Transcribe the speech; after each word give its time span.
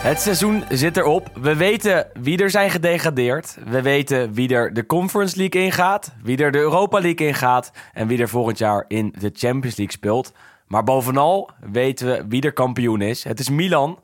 Het 0.00 0.20
seizoen 0.20 0.64
zit 0.68 0.96
erop. 0.96 1.30
We 1.40 1.56
weten 1.56 2.06
wie 2.20 2.38
er 2.42 2.50
zijn 2.50 2.70
gedegradeerd. 2.70 3.56
We 3.66 3.82
weten 3.82 4.32
wie 4.32 4.54
er 4.54 4.74
de 4.74 4.86
Conference 4.86 5.36
League 5.36 5.62
ingaat. 5.62 6.12
Wie 6.22 6.36
er 6.38 6.52
de 6.52 6.58
Europa 6.58 7.00
League 7.00 7.26
ingaat. 7.26 7.70
En 7.92 8.06
wie 8.06 8.18
er 8.20 8.28
volgend 8.28 8.58
jaar 8.58 8.84
in 8.88 9.14
de 9.18 9.30
Champions 9.34 9.76
League 9.76 9.90
speelt. 9.94 10.32
Maar 10.66 10.84
bovenal 10.84 11.50
weten 11.70 12.06
we 12.06 12.24
wie 12.28 12.42
er 12.42 12.52
kampioen 12.52 13.00
is. 13.00 13.24
Het 13.24 13.40
is 13.40 13.48
Milan. 13.48 13.98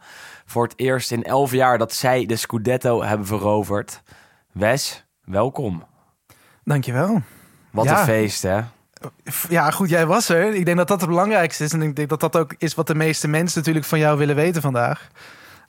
Voor 0.47 0.63
het 0.65 0.73
eerst 0.77 1.11
in 1.11 1.23
elf 1.25 1.53
jaar 1.53 1.79
dat 1.79 1.93
zij 1.93 2.27
de 2.27 2.37
Scudetto 2.37 3.03
hebben 3.03 3.27
veroverd. 3.27 4.03
Wes, 4.53 5.05
welkom. 5.25 5.85
Dankjewel. 6.65 7.23
Wat 7.71 7.85
Ja. 7.85 7.99
een 7.99 8.05
feest, 8.05 8.43
hè? 8.43 8.61
Ja, 9.49 9.71
goed, 9.71 9.89
jij 9.89 10.07
was 10.07 10.29
er. 10.29 10.55
Ik 10.55 10.65
denk 10.65 10.77
dat 10.77 10.89
dat 10.89 11.01
het 11.01 11.09
belangrijkste 11.11 11.65
is. 11.65 11.73
En 11.73 11.83
ik 11.83 11.97
denk 11.97 12.09
dat 12.09 12.21
dat 12.21 12.37
ook 12.37 12.55
is 12.59 12.75
wat 12.75 12.87
de 12.87 12.95
meeste 12.95 13.29
mensen 13.29 13.59
natuurlijk 13.59 13.87
van 13.87 13.99
jou 13.99 14.19
willen 14.19 14.37
weten 14.37 14.63
vandaag. 14.63 15.09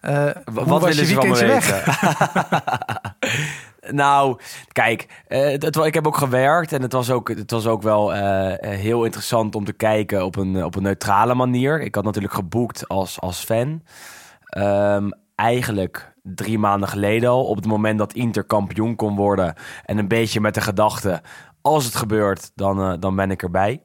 Hoe 0.02 0.44
Wat 0.66 0.84
willen 0.84 0.96
je 0.96 1.06
ze 1.06 1.14
van 1.14 1.30
me 1.30 1.46
weten? 1.46 1.84
nou, 4.04 4.40
kijk, 4.72 5.24
eh, 5.28 5.52
het, 5.52 5.76
ik 5.76 5.94
heb 5.94 6.08
ook 6.08 6.18
gewerkt 6.18 6.74
en 6.74 6.82
het 6.82 6.94
was 6.94 7.10
ook, 7.10 7.30
het 7.30 7.52
was 7.52 7.68
ook 7.68 7.82
wel 7.82 8.14
eh, 8.14 8.70
heel 8.78 9.04
interessant 9.04 9.56
om 9.56 9.66
te 9.66 9.74
kijken 9.74 10.26
op 10.26 10.36
een, 10.36 10.64
op 10.64 10.76
een 10.76 10.84
neutrale 10.84 11.34
manier. 11.34 11.82
Ik 11.82 11.96
had 11.96 12.04
natuurlijk 12.04 12.34
geboekt 12.34 12.88
als, 12.88 13.20
als 13.20 13.44
fan. 13.44 13.84
Ehm, 14.46 15.10
eigenlijk 15.36 16.14
drie 16.24 16.60
maanden 16.60 16.90
geleden 16.90 17.30
al, 17.30 17.46
op 17.46 17.56
het 17.56 17.66
moment 17.66 17.98
dat 17.98 18.14
Inter 18.14 18.44
kampioen 18.44 18.96
kon 18.96 19.16
worden. 19.16 19.54
En 19.86 19.98
een 19.98 20.08
beetje 20.08 20.42
met 20.42 20.54
de 20.54 20.62
gedachte, 20.62 21.22
als 21.62 21.86
het 21.86 21.96
gebeurt, 21.96 22.52
dan, 22.56 23.00
dan 23.00 23.16
ben 23.16 23.32
ik 23.32 23.44
erbij. 23.44 23.82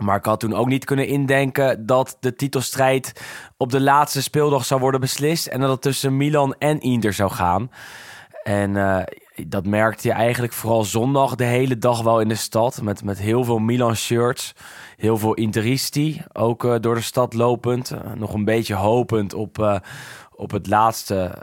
Maar 0.00 0.16
ik 0.16 0.24
had 0.24 0.40
toen 0.40 0.54
ook 0.54 0.68
niet 0.68 0.84
kunnen 0.84 1.06
indenken 1.06 1.86
dat 1.86 2.16
de 2.20 2.34
titelstrijd 2.34 3.22
op 3.56 3.70
de 3.70 3.80
laatste 3.80 4.22
speeldag 4.22 4.64
zou 4.64 4.80
worden 4.80 5.00
beslist. 5.00 5.46
En 5.46 5.60
dat 5.60 5.70
het 5.70 5.82
tussen 5.82 6.16
Milan 6.16 6.54
en 6.58 6.80
Inter 6.80 7.12
zou 7.12 7.30
gaan. 7.30 7.70
En 8.42 8.76
eh, 8.76 9.02
dat 9.46 9.66
merkte 9.66 10.08
je 10.08 10.14
eigenlijk 10.14 10.52
vooral 10.52 10.84
zondag 10.84 11.34
de 11.34 11.44
hele 11.44 11.78
dag 11.78 12.02
wel 12.02 12.20
in 12.20 12.28
de 12.28 12.34
stad. 12.34 12.82
Met, 12.82 13.04
met 13.04 13.18
heel 13.18 13.44
veel 13.44 13.58
Milan-shirts. 13.58 14.54
Heel 14.96 15.18
veel 15.18 15.34
Interisti. 15.34 16.22
Ook 16.32 16.64
eh, 16.64 16.74
door 16.80 16.94
de 16.94 17.00
stad 17.00 17.34
lopend. 17.34 17.90
Eh, 17.90 18.12
nog 18.14 18.34
een 18.34 18.44
beetje 18.44 18.74
hopend 18.74 19.34
op, 19.34 19.80
op 20.34 20.50
het 20.50 20.66
laatste 20.66 21.42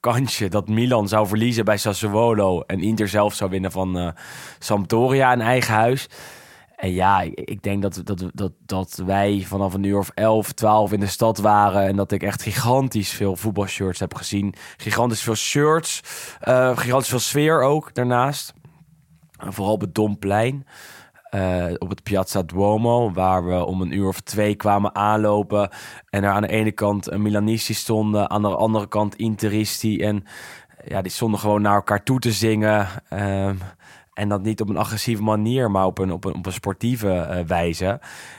kansje 0.00 0.48
dat 0.48 0.68
Milan 0.68 1.08
zou 1.08 1.26
verliezen 1.26 1.64
bij 1.64 1.76
Sassuolo. 1.76 2.60
En 2.60 2.80
Inter 2.80 3.08
zelf 3.08 3.34
zou 3.34 3.50
winnen 3.50 3.72
van 3.72 4.14
Sampdoria 4.58 5.32
in 5.32 5.40
eigen 5.40 5.74
huis. 5.74 6.08
En 6.80 6.92
ja, 6.92 7.20
ik, 7.34 7.62
denk 7.62 7.82
dat, 7.82 8.00
dat, 8.04 8.24
dat, 8.34 8.52
dat 8.66 9.02
wij 9.06 9.44
vanaf 9.46 9.74
een 9.74 9.82
uur 9.82 9.98
of 9.98 10.10
11, 10.14 10.52
12 10.52 10.92
in 10.92 11.00
de 11.00 11.06
stad 11.06 11.38
waren. 11.38 11.86
En 11.86 11.96
dat 11.96 12.12
ik 12.12 12.22
echt 12.22 12.42
gigantisch 12.42 13.10
veel 13.12 13.36
voetbalshirts 13.36 14.00
heb 14.00 14.14
gezien. 14.14 14.54
Gigantisch 14.76 15.22
veel 15.22 15.34
shirts. 15.34 16.00
eh, 16.40 16.76
gigantisch 16.78 17.08
veel 17.08 17.18
sfeer 17.18 17.62
ook 17.62 17.94
daarnaast. 17.94 18.52
En 19.38 19.52
vooral 19.52 19.72
op 19.74 19.80
het 19.80 19.94
Domplein. 19.94 20.66
eh, 21.30 21.66
op 21.78 21.88
het 21.90 22.02
Piazza 22.02 22.42
Duomo, 22.42 23.12
waar 23.12 23.46
we 23.46 23.64
om 23.64 23.80
een 23.80 23.92
uur 23.92 24.08
of 24.08 24.20
twee 24.20 24.54
kwamen 24.54 24.94
aanlopen. 24.94 25.68
En 26.10 26.24
er 26.24 26.30
aan 26.30 26.42
de 26.42 26.48
ene 26.48 26.72
kant 26.72 27.10
een 27.10 27.22
Milanisti 27.22 27.74
stonden, 27.74 28.30
aan 28.30 28.42
de 28.42 28.56
andere 28.56 28.88
kant 28.88 29.16
Interisti. 29.16 30.00
En 30.02 30.24
ja, 30.86 31.02
die 31.02 31.12
stonden 31.12 31.40
gewoon 31.40 31.62
naar 31.62 31.74
elkaar 31.74 32.02
toe 32.02 32.18
te 32.18 32.32
zingen. 32.32 32.88
Ehm, 33.08 33.54
en 34.14 34.28
dat 34.28 34.42
niet 34.42 34.60
op 34.60 34.68
een 34.68 34.76
agressieve 34.76 35.22
manier, 35.22 35.70
maar 35.70 35.84
op 35.84 35.98
een, 35.98 36.12
op 36.12 36.24
een, 36.24 36.34
op 36.34 36.46
een 36.46 36.52
sportieve 36.52 37.12
eh, 37.12 37.44
wijze. 37.46 37.84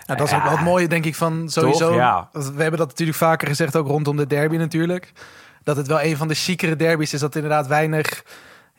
Ja, 0.06 0.16
dat 0.16 0.28
is 0.28 0.34
ook 0.34 0.44
wel 0.44 0.52
het 0.52 0.62
mooie, 0.62 0.88
denk 0.88 1.06
ik, 1.06 1.16
van 1.16 1.50
sowieso. 1.50 1.88
Toch? 1.88 1.96
Ja. 1.96 2.30
We 2.32 2.62
hebben 2.62 2.80
dat 2.80 2.88
natuurlijk 2.88 3.18
vaker 3.18 3.48
gezegd, 3.48 3.76
ook 3.76 3.88
rondom 3.88 4.18
de 4.18 4.28
derby 4.28 4.56
natuurlijk. 4.56 5.12
Dat 5.64 5.78
het 5.78 5.88
wel 5.88 6.02
een 6.02 6.18
van 6.18 6.28
de 6.28 6.34
chicere 6.34 6.76
derbies 6.76 7.14
is. 7.14 7.20
Dat 7.20 7.36
inderdaad 7.36 7.68
weinig 7.68 8.24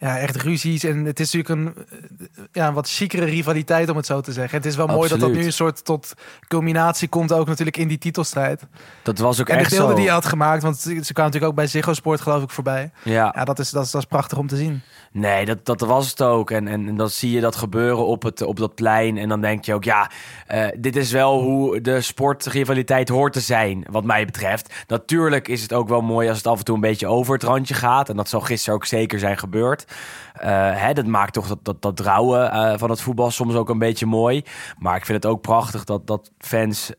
ja, 0.02 0.18
echt 0.18 0.36
ruzies. 0.36 0.84
En 0.84 1.04
het 1.04 1.20
is 1.20 1.32
natuurlijk 1.32 1.76
een, 1.76 1.84
eh, 1.90 2.44
ja, 2.52 2.66
een 2.66 2.74
wat 2.74 2.88
chicere 2.88 3.24
rivaliteit, 3.24 3.88
om 3.88 3.96
het 3.96 4.06
zo 4.06 4.20
te 4.20 4.32
zeggen. 4.32 4.58
Het 4.58 4.66
is 4.66 4.76
wel 4.76 4.86
mooi 4.86 5.08
dat 5.08 5.20
dat 5.20 5.32
nu 5.32 5.44
een 5.44 5.52
soort 5.52 5.84
tot 5.84 6.14
culminatie 6.48 7.08
komt, 7.08 7.32
ook 7.32 7.46
natuurlijk 7.46 7.76
in 7.76 7.88
die 7.88 7.98
titelstrijd. 7.98 8.66
Dat 9.02 9.18
was 9.18 9.40
ook 9.40 9.48
En 9.48 9.56
de 9.56 9.60
echt 9.60 9.70
beelden 9.70 9.88
zo. 9.88 9.96
die 9.96 10.04
je 10.04 10.10
had 10.10 10.24
gemaakt, 10.24 10.62
want 10.62 10.78
ze 10.78 10.90
kwamen 10.90 11.02
natuurlijk 11.14 11.44
ook 11.44 11.54
bij 11.54 11.66
Ziggo 11.66 11.92
Sport, 11.92 12.20
geloof 12.20 12.42
ik, 12.42 12.50
voorbij. 12.50 12.90
Ja. 13.02 13.32
Ja, 13.34 13.44
dat 13.44 13.58
is, 13.58 13.70
dat 13.70 13.84
is, 13.84 13.90
dat 13.90 14.00
is 14.00 14.08
prachtig 14.08 14.38
om 14.38 14.46
te 14.46 14.56
zien. 14.56 14.82
Nee, 15.12 15.44
dat, 15.44 15.66
dat 15.66 15.80
was 15.80 16.10
het 16.10 16.22
ook. 16.22 16.50
En, 16.50 16.68
en, 16.68 16.88
en 16.88 16.96
dan 16.96 17.08
zie 17.10 17.30
je 17.30 17.40
dat 17.40 17.56
gebeuren 17.56 18.06
op, 18.06 18.22
het, 18.22 18.42
op 18.42 18.56
dat 18.56 18.74
plein. 18.74 19.18
En 19.18 19.28
dan 19.28 19.40
denk 19.40 19.64
je 19.64 19.74
ook, 19.74 19.84
ja, 19.84 20.10
eh, 20.46 20.66
dit 20.78 20.96
is 20.96 21.12
wel 21.12 21.42
hoe 21.42 21.80
de 21.80 22.00
sportrivaliteit 22.00 23.08
hoort 23.08 23.32
te 23.32 23.40
zijn, 23.40 23.84
wat 23.90 24.04
mij 24.04 24.24
betreft. 24.24 24.74
Natuurlijk 24.86 25.48
is 25.48 25.62
het 25.62 25.72
ook 25.72 25.88
wel 25.88 26.00
mooi 26.00 26.28
als 26.28 26.36
het 26.36 26.46
af 26.46 26.58
en 26.58 26.64
toe 26.64 26.74
een 26.74 26.80
beetje 26.80 27.06
over 27.06 27.34
het 27.34 27.42
randje 27.42 27.74
gaat. 27.74 28.08
En 28.08 28.16
dat 28.16 28.28
zal 28.28 28.40
gisteren 28.40 28.74
ook 28.74 28.84
zeker 28.84 29.18
zijn 29.18 29.38
gebeurd. 29.38 29.84
Eh, 30.32 30.50
hè, 30.74 30.92
dat 30.92 31.06
maakt 31.06 31.32
toch 31.32 31.46
dat, 31.48 31.58
dat, 31.62 31.82
dat 31.82 32.00
rouwen 32.00 32.52
eh, 32.52 32.78
van 32.78 32.90
het 32.90 33.00
voetbal 33.00 33.30
soms 33.30 33.54
ook 33.54 33.68
een 33.68 33.78
beetje 33.78 34.06
mooi. 34.06 34.44
Maar 34.78 34.96
ik 34.96 35.06
vind 35.06 35.22
het 35.22 35.32
ook 35.32 35.40
prachtig 35.40 35.84
dat, 35.84 36.06
dat 36.06 36.30
fans 36.38 36.90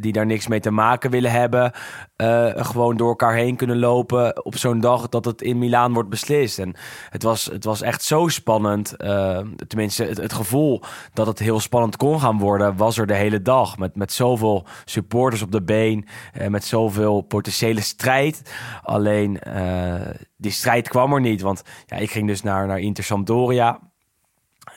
die 0.00 0.12
daar 0.12 0.26
niks 0.26 0.46
mee 0.46 0.60
te 0.60 0.70
maken 0.70 1.10
willen 1.10 1.30
hebben... 1.30 1.72
gewoon 2.56 2.96
door 2.96 3.08
elkaar 3.08 3.34
heen 3.34 3.56
kunnen 3.56 3.78
lopen 3.78 4.44
op 4.44 4.56
zo'n 4.56 4.80
dag 4.80 5.08
dat 5.08 5.24
het 5.24 5.42
in 5.42 5.58
Milaan 5.58 5.92
wordt 5.92 6.08
beslist. 6.08 6.58
En 6.58 6.74
het 7.10 7.22
was, 7.22 7.45
het 7.46 7.64
was 7.64 7.82
echt 7.82 8.02
zo 8.02 8.28
spannend. 8.28 8.96
eh, 8.96 9.38
tenminste, 9.66 10.04
het, 10.04 10.16
het 10.16 10.32
gevoel 10.32 10.82
dat 11.12 11.26
het 11.26 11.38
heel 11.38 11.60
spannend 11.60 11.96
kon 11.96 12.20
gaan 12.20 12.38
worden... 12.38 12.76
was 12.76 12.98
er 12.98 13.06
de 13.06 13.14
hele 13.14 13.42
dag. 13.42 13.78
Met, 13.78 13.96
met 13.96 14.12
zoveel 14.12 14.66
supporters 14.84 15.42
op 15.42 15.52
de 15.52 15.62
been. 15.62 16.06
en 16.32 16.50
met 16.50 16.64
zoveel 16.64 17.20
potentiële 17.20 17.80
strijd. 17.80 18.54
Alleen, 18.82 19.40
eh, 19.40 20.14
die 20.36 20.50
strijd 20.50 20.88
kwam 20.88 21.12
er 21.12 21.20
niet. 21.20 21.40
Want 21.40 21.62
ja, 21.86 21.96
ik 21.96 22.10
ging 22.10 22.26
dus 22.26 22.42
naar, 22.42 22.66
naar 22.66 22.80
Inter 22.80 23.04
Sampdoria... 23.04 23.80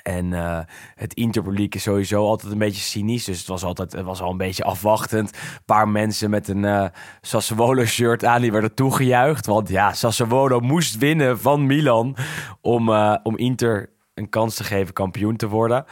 En 0.04 0.34
eh, 0.34 0.60
het 0.96 1.14
Interpubliek 1.14 1.76
is 1.76 1.84
sowieso 1.84 2.26
altijd 2.26 2.52
een 2.52 2.58
beetje 2.58 2.82
cynisch. 2.82 3.26
Dus 3.26 3.38
het 3.38 3.48
was 3.48 3.64
altijd 3.64 3.92
het 3.92 4.06
was 4.06 4.22
al 4.22 4.32
een 4.32 4.38
beetje 4.38 4.64
afwachtend. 4.64 5.34
Een 5.34 5.64
paar 5.66 5.90
mensen 5.90 6.30
met 6.30 6.48
een 6.48 6.66
eh 6.66 6.86
Sassuolo-shirt 7.22 8.26
aan, 8.26 8.42
die 8.42 8.52
werden 8.52 8.74
toegejuicht. 8.74 9.46
Want 9.46 9.70
ja, 9.70 9.94
Sassuolo 9.94 10.60
moest 10.60 10.98
winnen 10.98 11.40
van 11.40 11.66
Milan 11.66 12.16
om, 12.62 12.90
eh, 12.90 13.16
om 13.24 13.38
Inter 13.38 13.90
een 14.14 14.30
kans 14.30 14.56
te 14.56 14.64
geven 14.64 14.94
kampioen 14.94 15.36
te 15.36 15.48
worden. 15.48 15.86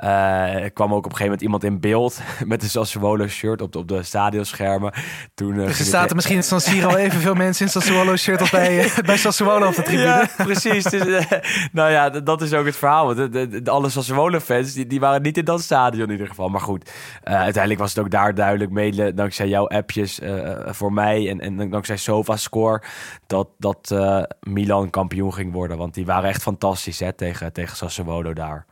Eh, 0.00 0.54
er 0.62 0.70
kwam 0.70 0.90
ook 0.92 1.04
op 1.04 1.04
een 1.04 1.16
gegeven 1.16 1.24
moment 1.24 1.42
iemand 1.42 1.64
in 1.64 1.80
beeld 1.80 2.20
met 2.52 2.62
een 2.62 2.68
Sassuolo-shirt 2.68 3.62
op 3.62 3.72
de, 3.72 3.78
op 3.78 3.88
de 3.88 4.02
stadionschermen. 4.02 4.92
Toen, 5.34 5.50
eh, 5.52 5.56
Dus 5.66 5.72
er 5.72 5.78
het- 5.78 5.86
zaten 5.86 6.16
misschien 6.16 6.36
in 6.36 6.42
San 6.42 6.60
Siro 6.60 6.94
evenveel 6.94 7.34
mensen 7.34 7.64
in 7.66 7.70
Sassuolo 7.72 8.16
shirt 8.16 8.40
als 8.40 8.50
bij, 8.50 8.78
eh, 8.84 8.98
bij 9.04 9.16
Sassuolo 9.16 9.66
op 9.66 9.74
de 9.74 9.82
tribune. 9.82 10.06
Ja, 10.08 10.28
precies. 10.36 10.84
Dus, 10.84 11.26
nou 11.72 11.90
ja, 11.90 12.10
dat 12.10 12.42
is 12.42 12.52
ook 12.52 12.66
het 12.66 12.76
verhaal. 12.76 13.04
Want 13.06 13.16
de, 13.16 13.28
de, 13.48 13.62
de- 13.62 13.70
alle 13.70 13.88
Sassuolo-fans, 13.88 14.72
die, 14.72 14.86
die 14.86 15.00
waren 15.00 15.22
niet 15.22 15.36
in 15.38 15.44
dat 15.44 15.60
stadion 15.60 16.04
in 16.06 16.10
ieder 16.12 16.26
geval. 16.28 16.48
Maar 16.48 16.60
goed, 16.60 16.90
uiteindelijk 17.22 17.80
was 17.80 17.94
het 17.94 18.04
ook 18.04 18.10
daar 18.10 18.34
duidelijk, 18.34 18.70
mede 18.70 19.14
dankzij 19.14 19.48
jouw 19.48 19.68
appjes 19.68 20.20
voor 20.66 20.92
mij 20.92 21.28
en, 21.28 21.40
en 21.40 21.70
dankzij 21.70 21.96
SofaScore, 21.96 22.82
dat, 23.26 23.48
dat 23.58 23.94
Milan 24.40 24.90
kampioen 24.90 25.34
ging 25.34 25.52
worden. 25.52 25.76
Want 25.78 25.94
die 25.94 26.06
waren 26.06 26.28
echt 26.28 26.42
fantastisch 26.42 27.00
hè, 27.00 27.12
tegen, 27.12 27.52
tegen 27.52 27.76
Sassuolo 27.76 28.32
daar. 28.32 28.66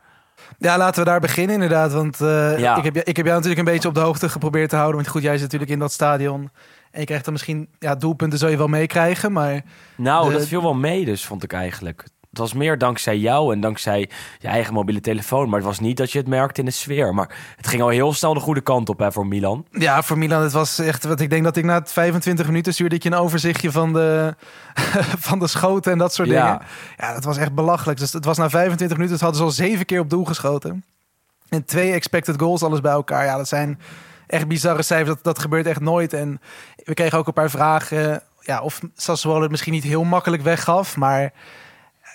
Ja, 0.57 0.77
laten 0.77 1.03
we 1.03 1.09
daar 1.09 1.19
beginnen 1.19 1.53
inderdaad. 1.53 1.91
Want 1.93 2.21
eh, 2.21 2.59
Ja. 2.59 2.77
ik, 2.77 2.83
heb, 2.83 2.95
ik 2.97 3.17
heb 3.17 3.25
jou 3.25 3.37
natuurlijk 3.37 3.67
een 3.67 3.73
beetje 3.73 3.87
op 3.87 3.93
de 3.93 3.99
hoogte 3.99 4.29
geprobeerd 4.29 4.69
te 4.69 4.75
houden. 4.75 4.95
Want 4.95 5.07
goed, 5.07 5.21
jij 5.21 5.33
zit 5.33 5.41
natuurlijk 5.41 5.71
in 5.71 5.79
dat 5.79 5.91
stadion. 5.91 6.49
En 6.91 6.99
je 6.99 7.05
krijgt 7.05 7.23
dan 7.23 7.33
misschien... 7.33 7.69
Ja, 7.79 7.95
doelpunten 7.95 8.39
zul 8.39 8.49
je 8.49 8.57
wel 8.57 8.67
meekrijgen, 8.67 9.31
maar... 9.31 9.61
Nou, 9.95 10.27
De- 10.31 10.37
dat 10.37 10.47
viel 10.47 10.61
wel 10.61 10.73
mee 10.73 11.05
dus, 11.05 11.25
vond 11.25 11.43
ik 11.43 11.53
eigenlijk. 11.53 12.03
Het 12.29 12.37
was 12.37 12.53
meer 12.53 12.77
dankzij 12.77 13.17
jou 13.17 13.53
en 13.53 13.59
dankzij 13.59 14.09
je 14.39 14.47
eigen 14.47 14.73
mobiele 14.73 15.01
telefoon. 15.01 15.45
Maar 15.49 15.59
het 15.59 15.67
was 15.67 15.79
niet 15.79 15.97
dat 15.97 16.11
je 16.11 16.17
het 16.17 16.27
merkte 16.27 16.59
in 16.59 16.65
de 16.65 16.71
sfeer. 16.71 17.13
Maar 17.13 17.35
het 17.55 17.67
ging 17.67 17.81
al 17.81 17.87
heel 17.89 18.13
snel 18.13 18.33
de 18.33 18.39
goede 18.39 18.61
kant 18.61 18.89
op 18.89 18.99
hè, 18.99 19.11
voor 19.11 19.27
Milan. 19.27 19.65
Ja, 19.71 20.03
voor 20.03 20.17
Milan, 20.17 20.41
het 20.41 20.51
was 20.51 20.79
echt... 20.79 21.03
Wat 21.03 21.19
ik 21.19 21.29
denk 21.29 21.43
dat 21.43 21.55
ik 21.55 21.63
na 21.63 21.73
het 21.79 21.91
25 21.91 22.45
minuten 22.45 22.73
stuurde 22.73 22.95
ik 22.95 23.03
je 23.03 23.09
een 23.11 23.15
overzichtje 23.17 23.71
van 23.71 23.93
de, 23.93 24.35
van 25.27 25.39
de 25.39 25.47
schoten 25.47 25.91
en 25.91 25.97
dat 25.97 26.13
soort 26.13 26.27
Ja. 26.29 26.45
dingen. 26.51 26.67
Ja, 26.97 27.13
dat 27.13 27.23
was 27.23 27.37
echt 27.37 27.53
belachelijk. 27.53 27.99
Dus 27.99 28.13
het 28.13 28.25
was 28.25 28.37
na 28.37 28.49
25 28.49 28.97
minuten, 28.97 29.15
het 29.15 29.25
hadden 29.25 29.39
ze 29.39 29.45
al 29.63 29.69
zeven 29.69 29.85
keer 29.85 29.99
op 29.99 30.09
doel 30.09 30.25
geschoten. 30.25 30.83
En 31.49 31.65
twee 31.65 31.91
expected 31.91 32.39
goals, 32.41 32.63
alles 32.63 32.81
bij 32.81 32.91
elkaar. 32.91 33.25
Ja, 33.25 33.37
dat 33.37 33.47
zijn 33.47 33.79
echt 34.27 34.47
bizarre 34.47 34.81
cijfers. 34.83 35.09
Dat, 35.15 35.23
dat 35.23 35.39
gebeurt 35.39 35.65
echt 35.65 35.79
nooit. 35.81 36.13
En 36.13 36.41
we 36.75 36.93
kregen 36.93 37.17
ook 37.17 37.27
een 37.27 37.33
paar 37.33 37.49
vragen 37.49 38.21
ja, 38.41 38.61
of 38.61 38.81
Sassuolo 38.95 39.41
het 39.41 39.51
misschien 39.51 39.73
niet 39.73 39.83
heel 39.83 40.03
makkelijk 40.03 40.41
weggaf. 40.43 40.95
Maar 40.95 41.31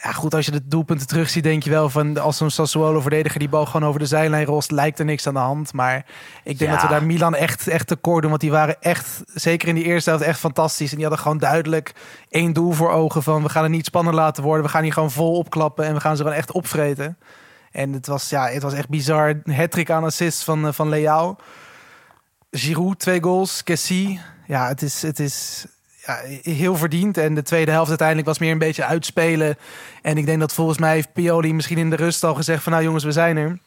ja, 0.05 0.12
goed, 0.12 0.35
als 0.35 0.45
je 0.45 0.51
de 0.51 0.67
doelpunten 0.69 1.06
terugziet, 1.06 1.43
denk 1.43 1.62
je 1.62 1.71
wel 1.71 1.91
van 1.91 2.19
als 2.19 2.37
zo'n 2.37 2.51
Sassuolo-verdediger 2.51 3.39
die 3.39 3.49
bal 3.49 3.67
gewoon 3.67 3.89
over 3.89 4.01
de 4.01 4.06
zijlijn 4.06 4.45
rost, 4.47 4.71
lijkt 4.71 4.99
er 4.99 5.05
niks 5.05 5.27
aan 5.27 5.35
de 5.35 5.41
hand. 5.41 5.73
Maar 5.73 5.97
ik 6.45 6.59
denk 6.59 6.71
Ja. 6.71 6.77
dat 6.77 6.83
we 6.83 6.89
daar 6.89 7.05
Milan 7.05 7.35
echt, 7.35 7.69
echt 7.69 7.87
tekort 7.87 8.21
doen. 8.21 8.31
Want 8.31 8.43
die 8.43 8.51
waren 8.51 8.83
echt, 8.83 9.23
zeker 9.35 9.69
in 9.69 9.75
die 9.75 9.85
eerste 9.85 10.11
helft, 10.11 10.25
echt 10.25 10.39
fantastisch. 10.39 10.91
En 10.91 10.97
die 10.97 11.05
hadden 11.06 11.23
gewoon 11.23 11.39
duidelijk 11.39 11.93
één 12.29 12.53
doel 12.53 12.73
voor 12.73 12.91
ogen 12.91 13.23
van 13.23 13.43
we 13.43 13.49
gaan 13.49 13.62
het 13.62 13.73
niet 13.73 13.85
spannend 13.87 14.17
laten 14.17 14.43
worden. 14.43 14.65
We 14.65 14.71
gaan 14.71 14.83
hier 14.83 14.93
gewoon 14.93 15.11
vol 15.11 15.37
opklappen 15.39 15.85
en 15.85 15.95
we 15.95 16.01
gaan 16.01 16.17
ze 16.17 16.23
gewoon 16.23 16.39
echt 16.39 16.53
opvreten. 16.53 17.19
En 17.71 17.93
het 17.93 18.06
was, 18.06 18.31
ja, 18.31 18.47
het 18.49 18.62
was 18.62 18.73
echt 18.73 18.89
bizar. 18.89 19.41
Hattrick 19.45 19.91
aan 19.91 20.05
assist 20.05 20.45
van, 20.45 20.67
eh, 20.67 20.73
van 20.73 20.89
Leao. 20.89 21.37
Giroud, 22.51 22.99
twee 22.99 23.23
goals. 23.23 23.62
Kessie. 23.62 24.21
Ja, 24.47 24.69
het 24.69 24.83
is, 24.83 25.03
het 25.03 25.19
is 25.21 25.67
ja, 26.06 26.21
heel 26.43 26.77
verdiend. 26.77 27.19
En 27.19 27.35
de 27.35 27.43
tweede 27.43 27.71
helft 27.71 27.89
uiteindelijk 27.89 28.29
was 28.29 28.39
meer 28.39 28.53
een 28.53 28.59
beetje 28.59 28.85
uitspelen. 28.85 29.56
En 30.03 30.19
ik 30.19 30.27
denk 30.27 30.41
dat 30.41 30.53
volgens 30.53 30.79
mij 30.79 30.95
heeft 30.95 31.12
Pioli 31.12 31.55
misschien 31.55 31.79
in 31.79 31.91
de 31.91 31.97
rust 31.97 32.25
al 32.25 32.35
gezegd 32.35 32.62
van... 32.62 32.73
nou 32.73 32.85
jongens, 32.85 33.05
we 33.05 33.12
zijn 33.12 33.37
er. 33.37 33.59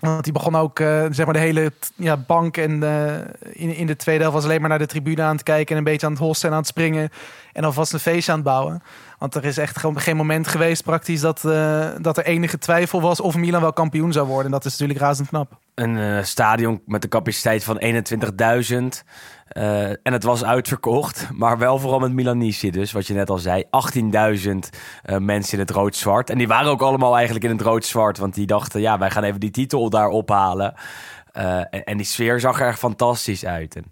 Want 0.00 0.24
die 0.24 0.32
begon 0.32 0.56
ook, 0.56 0.80
eh, 0.80 1.04
zeg 1.10 1.24
maar, 1.24 1.34
de 1.34 1.40
hele 1.40 1.72
ja, 1.94 2.16
bank 2.16 2.56
en 2.56 2.82
eh, 2.82 3.14
in, 3.52 3.74
in 3.74 3.86
de 3.86 3.96
tweede 3.96 4.20
helft 4.20 4.36
was 4.36 4.44
alleen 4.44 4.60
maar 4.60 4.68
naar 4.68 4.78
de 4.78 4.86
tribune 4.86 5.22
aan 5.22 5.34
het 5.34 5.42
kijken 5.42 5.70
en 5.70 5.76
een 5.76 5.84
beetje 5.84 6.06
aan 6.06 6.12
het 6.12 6.22
hossen 6.22 6.48
en 6.48 6.54
aan 6.54 6.60
het 6.60 6.70
springen 6.70 7.10
en 7.52 7.64
alvast 7.64 7.92
een 7.92 7.98
feestje 7.98 8.32
aan 8.32 8.38
het 8.38 8.46
bouwen. 8.46 8.82
Want 9.18 9.34
er 9.34 9.44
is 9.44 9.58
echt 9.58 9.78
gewoon 9.78 10.00
geen 10.00 10.16
moment 10.16 10.48
geweest 10.48 10.84
praktisch 10.84 11.20
dat, 11.20 11.44
eh, 11.44 11.88
dat 12.00 12.16
er 12.16 12.24
enige 12.24 12.58
twijfel 12.58 13.00
was 13.00 13.20
of 13.20 13.36
Milan 13.36 13.60
wel 13.60 13.72
kampioen 13.72 14.12
zou 14.12 14.26
worden. 14.26 14.44
En 14.44 14.50
dat 14.50 14.64
is 14.64 14.70
natuurlijk 14.70 15.00
razend 15.00 15.28
knap. 15.28 15.58
Een 15.76 15.98
eh, 15.98 16.22
stadion 16.22 16.82
met 16.86 17.02
een 17.04 17.08
capaciteit 17.08 17.64
van 17.64 17.78
21.000. 17.78 19.04
eh, 19.48 19.88
en 19.88 20.12
het 20.12 20.22
was 20.22 20.44
uitverkocht, 20.44 21.28
maar 21.32 21.58
wel 21.58 21.78
vooral 21.78 21.98
met 21.98 22.12
Milanici 22.12 22.70
dus, 22.70 22.92
wat 22.92 23.06
je 23.06 23.14
net 23.14 23.30
al 23.30 23.38
zei. 23.38 23.64
18.000 23.70 24.70
eh, 25.02 25.16
mensen 25.16 25.52
in 25.52 25.58
het 25.58 25.70
rood-zwart. 25.70 26.30
En 26.30 26.38
die 26.38 26.48
waren 26.48 26.70
ook 26.70 26.82
allemaal 26.82 27.14
eigenlijk 27.14 27.44
in 27.44 27.50
het 27.50 27.60
rood-zwart, 27.60 28.18
want 28.18 28.34
die 28.34 28.46
dachten, 28.46 28.80
ja, 28.80 28.98
wij 28.98 29.10
gaan 29.10 29.22
even 29.22 29.40
die 29.40 29.50
titel 29.50 29.90
daar 29.90 30.08
ophalen. 30.08 30.74
En, 31.70 31.96
die 31.96 32.06
sfeer 32.06 32.40
zag 32.40 32.60
er 32.60 32.66
echt 32.66 32.78
fantastisch 32.78 33.44
uit. 33.44 33.76
En, 33.76 33.84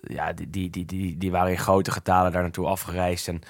ja, 0.00 0.32
die, 0.32 0.50
die, 0.50 0.70
die, 0.70 0.84
die, 0.84 1.16
die 1.16 1.30
waren 1.30 1.50
in 1.50 1.58
grote 1.58 1.90
getalen 1.90 2.32
daar 2.32 2.42
naartoe 2.42 2.66
afgereisd. 2.66 3.28
En 3.28 3.40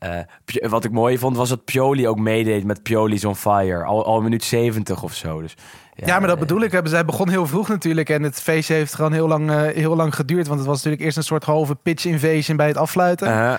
eh, 0.00 0.68
wat 0.70 0.84
ik 0.84 0.90
mooi 0.90 1.18
vond, 1.18 1.36
was 1.36 1.48
dat 1.48 1.64
Pioli 1.64 2.08
ook 2.08 2.18
meedeed 2.18 2.64
met 2.64 2.82
Pioli's 2.82 3.24
on 3.24 3.36
Fire. 3.36 3.84
Al, 3.84 4.04
al 4.04 4.16
een 4.16 4.22
minuut 4.22 4.44
70 4.44 5.02
of 5.02 5.14
zo. 5.14 5.40
Dus, 5.40 5.54
Ja, 5.94 6.18
maar 6.18 6.28
dat 6.28 6.38
bedoel 6.38 6.60
ik. 6.60 6.80
Zij 6.84 7.04
begon 7.04 7.28
heel 7.28 7.46
vroeg 7.46 7.68
natuurlijk. 7.68 8.08
En 8.08 8.22
het 8.22 8.42
feestje 8.42 8.74
heeft 8.74 8.94
gewoon 8.94 9.12
heel 9.12 9.28
lang, 9.28 9.50
eh, 9.50 9.56
heel 9.62 9.96
lang 9.96 10.14
geduurd. 10.14 10.46
Want 10.46 10.58
het 10.58 10.68
was 10.68 10.76
natuurlijk 10.76 11.02
eerst 11.02 11.16
een 11.16 11.22
soort 11.22 11.44
halve 11.44 11.74
pitch 11.74 12.04
invasion 12.04 12.56
bij 12.56 12.66
het 12.66 12.76
afsluiten. 12.76 13.26
eh, 13.52 13.54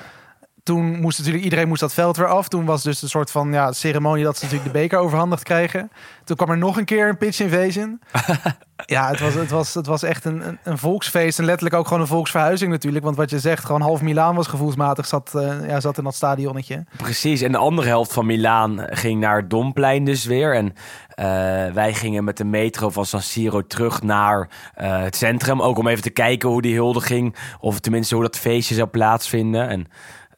Toen 0.63 0.99
moest 0.99 1.17
natuurlijk 1.17 1.43
iedereen 1.43 1.67
moest 1.67 1.79
dat 1.79 1.93
veld 1.93 2.17
weer 2.17 2.27
af. 2.27 2.47
Toen 2.47 2.65
was 2.65 2.83
dus 2.83 3.01
een 3.01 3.09
soort 3.09 3.31
van 3.31 3.51
ja, 3.51 3.71
ceremonie 3.71 4.23
dat 4.23 4.37
ze 4.37 4.43
natuurlijk 4.43 4.73
de 4.73 4.79
beker 4.79 4.99
overhandigd 4.99 5.43
kregen. 5.43 5.91
Toen 6.23 6.35
kwam 6.35 6.49
er 6.49 6.57
nog 6.57 6.77
een 6.77 6.85
keer 6.85 7.09
een 7.09 7.17
pitch 7.17 7.39
invasion. 7.39 8.01
ja, 8.85 9.07
het 9.09 9.19
was, 9.19 9.33
het 9.33 9.49
was, 9.49 9.73
het 9.73 9.85
was 9.85 10.03
echt 10.03 10.25
een, 10.25 10.59
een, 10.63 10.77
volksfeest. 10.77 11.39
En 11.39 11.45
letterlijk 11.45 11.75
ook 11.75 11.87
gewoon 11.87 12.01
een 12.01 12.07
volksverhuizing 12.07 12.71
natuurlijk. 12.71 13.03
Want 13.03 13.15
wat 13.15 13.29
je 13.29 13.39
zegt, 13.39 13.65
gewoon 13.65 13.81
half 13.81 14.01
Milaan 14.01 14.35
was 14.35 14.47
gevoelsmatig. 14.47 15.05
Zat, 15.05 15.35
eh, 15.35 15.67
ja, 15.67 15.79
zat 15.79 15.97
in 15.97 16.03
dat 16.03 16.15
stadionnetje. 16.15 16.85
Precies, 16.97 17.41
en 17.41 17.51
de 17.51 17.57
andere 17.57 17.87
helft 17.87 18.13
van 18.13 18.25
Milaan 18.25 18.85
ging 18.89 19.19
naar 19.19 19.37
het 19.37 19.49
Domplein 19.49 20.05
dus 20.05 20.25
weer. 20.25 20.55
En 20.55 20.73
eh, 21.21 21.25
wij 21.73 21.93
gingen 21.93 22.23
met 22.23 22.37
de 22.37 22.45
metro 22.45 22.89
van 22.89 23.05
San 23.05 23.21
Siro 23.21 23.61
terug 23.61 24.01
naar 24.01 24.49
eh, 24.73 25.01
het 25.01 25.15
centrum. 25.15 25.61
Ook 25.61 25.77
om 25.77 25.87
even 25.87 26.03
te 26.03 26.09
kijken 26.09 26.49
hoe 26.49 26.61
die 26.61 26.75
huldiging, 26.75 27.35
of 27.59 27.79
tenminste 27.79 28.15
hoe 28.15 28.23
dat 28.23 28.37
feestje 28.37 28.75
zou 28.75 28.87
plaatsvinden. 28.87 29.69
En 29.69 29.87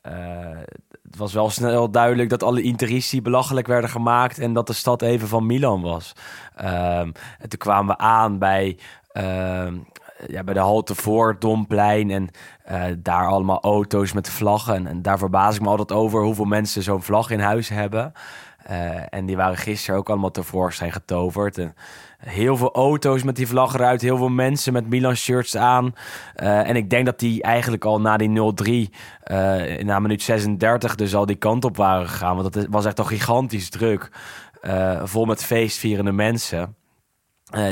het 0.04 1.18
was 1.18 1.34
wel 1.34 1.50
snel 1.50 1.92
duidelijk 1.92 2.30
dat 2.30 2.44
alle 2.44 2.62
Interisti 2.62 3.22
belachelijk 3.22 3.68
werden 3.68 3.90
gemaakt 3.90 4.40
en 4.40 4.54
dat 4.54 4.68
de 4.68 4.74
stad 4.74 5.02
even 5.02 5.28
van 5.28 5.46
Milan 5.46 5.82
was. 5.82 6.14
Ehm, 6.56 7.12
en 7.40 7.50
toen 7.50 7.60
kwamen 7.60 7.96
we 7.96 8.02
aan 8.02 8.40
bij, 8.40 8.78
ehm, 9.12 9.78
ja, 10.28 10.44
bij 10.44 10.54
de 10.54 10.60
halte 10.60 10.96
voor 10.96 11.36
Domplein 11.40 12.12
en 12.12 12.30
eh, 12.64 12.84
daar 12.98 13.28
allemaal 13.28 13.62
auto's 13.62 14.14
met 14.14 14.30
vlaggen. 14.30 14.76
En, 14.76 14.88
en 14.88 15.02
daar 15.02 15.18
verbaas 15.18 15.56
ik 15.56 15.62
me 15.62 15.68
altijd 15.68 15.92
over 15.92 16.24
hoeveel 16.24 16.46
mensen 16.46 16.84
zo'n 16.84 17.04
vlag 17.04 17.30
in 17.30 17.40
huis 17.40 17.70
hebben. 17.70 18.14
Eh, 18.64 19.14
en 19.14 19.26
die 19.26 19.36
waren 19.36 19.58
gisteren 19.58 20.00
ook 20.00 20.10
allemaal 20.10 20.32
tevoorschijn 20.32 20.92
getoverd. 20.92 21.58
En 21.58 21.76
heel 22.26 22.58
veel 22.58 22.72
auto's 22.72 23.24
met 23.24 23.36
die 23.36 23.48
vlag 23.48 23.74
eruit. 23.74 24.02
Heel 24.02 24.18
veel 24.18 24.30
mensen 24.30 24.74
met 24.74 24.90
Milan 24.90 25.16
shirts 25.16 25.58
aan. 25.58 25.94
Eh, 26.36 26.70
en 26.70 26.76
ik 26.76 26.90
denk 26.90 27.06
dat 27.06 27.20
die 27.20 27.42
eigenlijk 27.42 27.86
al 27.86 28.02
na 28.02 28.18
die 28.18 28.30
0-3, 28.30 28.90
eh, 29.24 29.84
na 29.84 30.00
minuut 30.00 30.22
36, 30.22 30.96
dus 30.96 31.16
al 31.16 31.26
die 31.26 31.36
kant 31.36 31.66
op 31.66 31.78
waren 31.78 32.10
gegaan. 32.10 32.36
Want 32.36 32.54
dat 32.54 32.68
was 32.70 32.86
echt 32.86 33.00
al 33.00 33.06
gigantisch 33.06 33.70
druk. 33.70 34.12
Eh, 34.62 35.02
vol 35.04 35.26
met 35.26 35.44
feestvierende 35.44 36.12
mensen. 36.12 36.76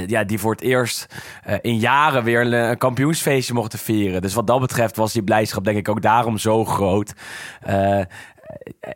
Ja, 0.07 0.23
die 0.23 0.39
voor 0.39 0.51
het 0.51 0.61
eerst 0.61 1.15
in 1.61 1.77
jaren 1.77 2.23
weer 2.23 2.41
een, 2.41 2.53
een 2.53 2.77
kampioensfeestje 2.77 3.53
mochten 3.53 3.79
vieren. 3.79 4.21
Dus 4.21 4.33
wat 4.33 4.47
dat 4.47 4.59
betreft 4.59 4.95
was 4.95 5.13
die 5.13 5.23
blijdschap 5.23 5.63
denk 5.63 5.77
ik 5.77 5.89
ook 5.89 6.01
daarom 6.01 6.37
zo 6.37 6.65
groot. 6.65 7.13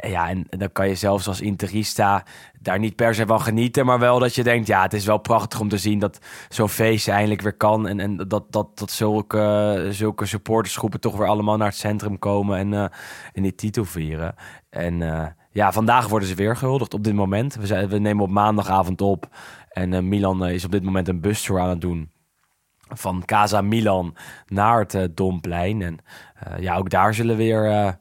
Ja, 0.07 0.30
en 0.30 0.46
dan 0.50 0.72
kan 0.72 0.88
je 0.88 0.96
zelfs 0.96 1.28
als 1.28 1.42
interista 1.42 2.24
daar 2.60 2.80
niet 2.80 2.96
per 2.96 3.16
se 3.16 3.25
van 3.25 3.42
genieten. 3.42 3.86
Maar 3.86 4.00
wel 4.00 4.19
dat 4.19 4.36
je 4.36 4.44
denkt, 4.44 4.68
ja, 4.68 4.81
het 4.81 4.94
is 4.94 5.06
wel 5.06 5.18
prachtig 5.18 5.60
om 5.60 5.69
te 5.69 5.78
zien 5.78 6.00
dat 6.00 6.19
zo'n 6.50 6.69
feestje 6.69 7.12
eindelijk 7.12 7.42
weer 7.42 7.57
kan. 7.57 7.88
En, 7.88 8.00
en 8.00 8.18
dat, 8.18 8.52
dat, 8.52 8.78
dat 8.78 8.92
zulke, 8.92 9.88
zulke 9.90 10.25
supportersgroepen 10.25 11.00
toch 11.00 11.18
weer 11.18 11.28
allemaal 11.28 11.57
naar 11.57 11.68
het 11.68 11.78
centrum 11.78 12.19
komen 12.19 12.57
en, 12.57 12.74
eh, 12.74 12.86
en 13.34 13.44
die 13.44 13.56
titel 13.56 13.86
vieren. 13.86 14.36
En 14.69 15.02
eh, 15.02 15.25
ja, 15.52 15.72
vandaag 15.72 16.07
worden 16.07 16.28
ze 16.28 16.36
weer 16.36 16.57
gehuldigd 16.57 16.94
op 16.94 17.04
dit 17.04 17.13
moment. 17.13 17.56
We, 17.56 17.88
we 17.88 17.98
nemen 17.98 18.24
op 18.24 18.30
maandagavond 18.30 19.02
op. 19.02 19.28
En 19.69 19.94
eh, 19.94 20.02
Milan 20.02 20.46
eh, 20.46 20.54
is 20.54 20.66
op 20.66 20.72
dit 20.72 20.84
moment 20.84 21.07
een 21.07 21.22
bustour 21.22 21.60
aan 21.60 21.69
het 21.69 21.81
doen. 21.81 22.13
Van 22.88 23.25
Casa 23.25 23.62
Milan 23.62 24.16
naar 24.48 24.80
het 24.80 24.94
eh, 24.94 25.04
Domplein. 25.13 25.81
En 25.81 25.98
eh, 26.36 26.60
ja, 26.60 26.75
ook 26.75 26.90
daar 26.90 27.13
zullen 27.13 27.38
weer 27.38 27.66
eh, 27.66 27.92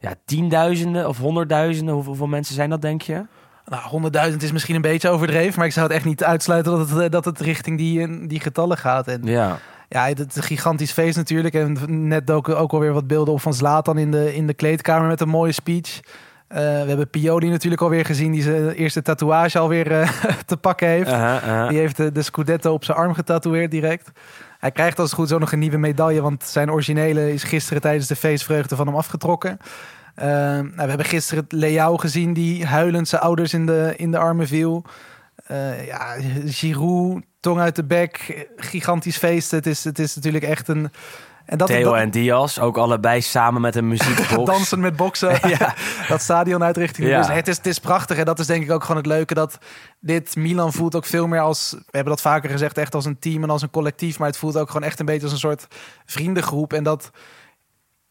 ja, 0.00 0.14
tienduizenden 0.24 1.08
of 1.08 1.18
honderdduizenden. 1.18 1.94
Hoeveel, 1.94 2.12
hoeveel 2.12 2.30
mensen 2.30 2.54
zijn 2.54 2.70
dat, 2.70 2.82
denk 2.82 3.02
je? 3.02 3.22
Nou, 3.64 4.10
100.000 4.30 4.36
is 4.42 4.52
misschien 4.52 4.74
een 4.74 4.80
beetje 4.80 5.08
overdreven. 5.08 5.58
Maar 5.58 5.66
ik 5.66 5.72
zou 5.72 5.86
het 5.86 5.96
echt 5.96 6.04
niet 6.04 6.24
uitsluiten 6.24 6.78
dat 6.78 6.90
het, 6.90 6.98
eh, 6.98 7.10
dat 7.10 7.24
het 7.24 7.40
richting 7.40 7.78
die, 7.78 8.02
eh, 8.02 8.28
die 8.28 8.40
getallen 8.40 8.78
gaat. 8.78 9.08
En 9.08 9.20
Ja. 9.24 9.58
Ja, 9.88 10.06
het 10.06 10.28
is 10.28 10.36
een 10.36 10.42
gigantisch 10.42 10.92
feest 10.92 11.16
natuurlijk. 11.16 11.54
En 11.54 11.76
net 12.08 12.26
doken 12.26 12.58
ook 12.58 12.72
alweer 12.72 12.92
wat 12.92 13.06
beelden 13.06 13.34
op 13.34 13.40
van 13.40 13.54
Zlatan 13.54 13.98
in 13.98 14.10
de, 14.10 14.34
in 14.34 14.46
de 14.46 14.54
kleedkamer 14.54 15.08
met 15.08 15.20
een 15.20 15.28
mooie 15.28 15.52
speech. 15.52 16.00
Eh, 16.50 16.58
we 16.58 16.88
hebben 16.88 17.10
Pioli 17.10 17.48
natuurlijk 17.48 17.82
alweer 17.82 18.04
gezien, 18.04 18.32
die 18.32 18.42
zijn 18.42 18.70
eerste 18.70 19.02
tatoeage 19.02 19.58
alweer 19.58 19.92
eh, 19.92 20.10
te 20.46 20.56
pakken 20.56 20.88
heeft. 20.88 21.10
Die 21.68 21.78
heeft 21.78 21.96
de, 21.96 22.12
de 22.12 22.22
Scudetto 22.22 22.72
op 22.72 22.84
zijn 22.84 22.96
arm 22.98 23.14
getatoeëerd 23.14 23.70
direct. 23.70 24.10
Hij 24.60 24.70
krijgt 24.70 24.98
als 24.98 25.10
het 25.10 25.18
goed 25.18 25.32
ook 25.32 25.40
nog 25.40 25.52
een 25.52 25.58
nieuwe 25.58 25.76
medaille, 25.76 26.20
want 26.20 26.44
zijn 26.44 26.70
originele 26.70 27.32
is 27.32 27.44
gisteren 27.44 27.82
tijdens 27.82 28.06
de 28.06 28.16
feestvreugde 28.16 28.76
van 28.76 28.86
hem 28.86 28.96
afgetrokken. 28.96 29.58
Eh, 30.14 30.26
nou, 30.26 30.72
we 30.74 30.88
hebben 30.88 31.06
gisteren 31.06 31.44
Leao 31.48 31.96
gezien 31.96 32.32
die 32.32 32.66
huilend 32.66 33.08
zijn 33.08 33.22
ouders 33.22 33.54
in 33.54 33.66
de, 33.66 33.94
in 33.96 34.10
de 34.10 34.18
armen 34.18 34.46
viel. 34.46 34.84
Eh, 35.46 35.86
ja, 35.86 36.16
Giroud, 36.46 37.22
tong 37.40 37.60
uit 37.60 37.76
de 37.76 37.84
bek, 37.84 38.46
gigantisch 38.56 39.16
feest. 39.16 39.50
Het 39.50 39.66
is, 39.66 39.84
het 39.84 39.98
is 39.98 40.14
natuurlijk 40.14 40.44
echt 40.44 40.68
een... 40.68 40.90
En 41.50 41.58
dat, 41.58 41.66
Theo 41.66 41.94
en 41.94 42.10
Diaz, 42.10 42.58
ook 42.58 42.78
allebei 42.78 43.20
samen 43.20 43.60
met 43.60 43.76
een 43.76 43.88
muziekbox. 43.94 44.50
dansen 44.50 44.80
met 44.80 44.96
boksen. 44.96 45.38
Ja. 45.58 45.74
dat 46.08 46.22
stadion 46.22 46.62
uitrichting. 46.62 47.08
Ja. 47.08 47.18
Dus 47.18 47.28
het, 47.28 47.48
is, 47.48 47.56
het 47.56 47.66
is 47.66 47.78
prachtig. 47.78 48.16
En 48.16 48.24
dat 48.24 48.38
is 48.38 48.46
denk 48.46 48.62
ik 48.62 48.70
ook 48.70 48.82
gewoon 48.82 48.96
het 48.96 49.06
leuke. 49.06 49.34
Dat 49.34 49.58
dit 50.00 50.36
Milan 50.36 50.72
voelt 50.72 50.94
ook 50.94 51.04
veel 51.04 51.26
meer 51.26 51.40
als... 51.40 51.70
We 51.70 51.84
hebben 51.90 52.12
dat 52.12 52.20
vaker 52.20 52.50
gezegd. 52.50 52.78
Echt 52.78 52.94
als 52.94 53.04
een 53.04 53.18
team 53.18 53.42
en 53.42 53.50
als 53.50 53.62
een 53.62 53.70
collectief. 53.70 54.18
Maar 54.18 54.28
het 54.28 54.36
voelt 54.36 54.56
ook 54.56 54.70
gewoon 54.70 54.82
echt 54.82 55.00
een 55.00 55.06
beetje 55.06 55.22
als 55.22 55.32
een 55.32 55.38
soort 55.38 55.66
vriendengroep. 56.06 56.72
En 56.72 56.82
dat... 56.82 57.10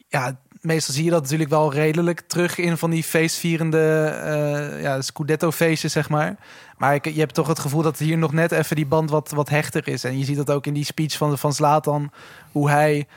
Ja, 0.08 0.40
meestal 0.62 0.94
zie 0.94 1.04
je 1.04 1.12
dat 1.12 1.22
natuurlijk 1.22 1.50
wel 1.50 1.74
redelijk 1.74 2.22
terug 2.28 2.58
in 2.58 2.78
van 2.78 2.90
die 2.90 3.04
feestvierende 3.04 4.06
eh 4.24 4.82
ja, 4.82 5.02
Scudetto-feestjes, 5.02 5.92
zeg 5.92 6.10
maar. 6.10 6.36
Maar 6.78 6.94
ik, 6.94 7.06
je 7.06 7.20
hebt 7.20 7.34
toch 7.34 7.48
het 7.48 7.60
gevoel 7.60 7.82
dat 7.82 7.98
hier 7.98 8.18
nog 8.18 8.32
net 8.32 8.52
even 8.52 8.76
die 8.76 8.86
band 8.88 9.10
wat, 9.10 9.30
wat 9.30 9.50
hechter 9.50 9.88
is. 9.88 10.04
En 10.04 10.18
je 10.18 10.26
ziet 10.26 10.38
dat 10.38 10.52
ook 10.52 10.66
in 10.66 10.74
die 10.74 10.86
speech 10.86 11.18
van, 11.18 11.38
van 11.38 11.54
Zlatan, 11.54 12.12
hoe 12.52 12.70
hij 12.70 13.08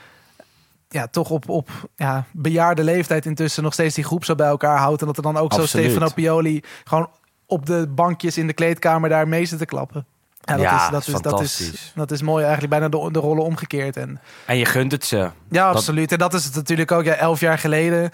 ja, 0.93 1.07
toch 1.07 1.29
op, 1.29 1.49
op 1.49 1.69
ja, 1.95 2.25
bejaarde 2.31 2.83
leeftijd 2.83 3.25
intussen 3.25 3.63
nog 3.63 3.73
steeds 3.73 3.95
die 3.95 4.03
groep 4.03 4.25
zo 4.25 4.35
bij 4.35 4.47
elkaar 4.47 4.77
houdt. 4.77 5.01
En 5.01 5.07
dat 5.07 5.17
er 5.17 5.23
dan 5.23 5.37
ook 5.37 5.51
Absoluut. 5.51 5.69
zo 5.69 5.77
Stefano 5.77 6.09
Pioli 6.15 6.63
gewoon 6.83 7.09
op 7.45 7.65
de 7.65 7.87
bankjes 7.87 8.37
in 8.37 8.47
de 8.47 8.53
kleedkamer 8.53 9.09
daar 9.09 9.27
mee 9.27 9.45
zit 9.45 9.59
te 9.59 9.65
klappen. 9.65 10.05
Ja, 10.41 10.53
dat, 10.53 10.63
Ja, 10.63 10.85
is, 10.85 10.91
dat, 10.91 11.07
is 11.07 11.21
dat, 11.21 11.41
is, 11.41 11.91
dat 11.95 12.11
is 12.11 12.21
mooi. 12.21 12.43
Eigenlijk 12.43 12.73
bijna 12.73 12.89
de, 12.89 13.11
de 13.11 13.19
rollen 13.19 13.43
omgekeerd. 13.43 13.97
En 13.97 14.19
En 14.45 14.57
je 14.57 14.65
gunt 14.65 14.91
het 14.91 15.05
ze. 15.05 15.29
ja, 15.49 15.69
absoluut. 15.69 16.11
En 16.11 16.17
dat 16.17 16.33
is 16.33 16.45
het 16.45 16.55
natuurlijk 16.55 16.91
ook 16.91 17.03
ja, 17.03 17.13
elf 17.13 17.39
jaar 17.39 17.57
geleden. 17.57 18.09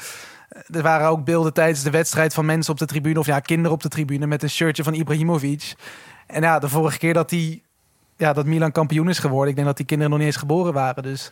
Er 0.72 0.82
waren 0.82 1.08
ook 1.08 1.24
beelden 1.24 1.54
tijdens 1.54 1.84
de 1.84 1.90
wedstrijd 1.90 2.34
van 2.34 2.46
mensen 2.46 2.74
op 2.74 2.80
de 2.80 2.86
tribune... 2.86 3.20
of 3.20 3.26
ja, 3.26 3.40
kinderen 3.40 3.72
op 3.72 3.82
de 3.82 3.90
tribune 3.90 4.28
met 4.28 4.44
een 4.44 4.50
shirtje 4.50 4.84
van 4.84 4.94
Ibrahimovic. 4.94 5.76
En 6.28 6.42
ja, 6.42 6.60
de 6.60 6.70
vorige 6.70 6.98
keer 6.98 7.14
dat, 7.14 7.30
die, 7.30 7.64
ja, 8.18 8.34
dat 8.34 8.46
Milan 8.46 8.72
kampioen 8.72 9.10
is 9.10 9.20
geworden... 9.20 9.50
ik 9.50 9.56
denk 9.56 9.68
dat 9.68 9.78
die 9.78 9.86
kinderen 9.86 10.12
nog 10.12 10.20
niet 10.20 10.30
eens 10.30 10.40
geboren 10.42 10.74
waren. 10.74 11.04
Dus 11.04 11.32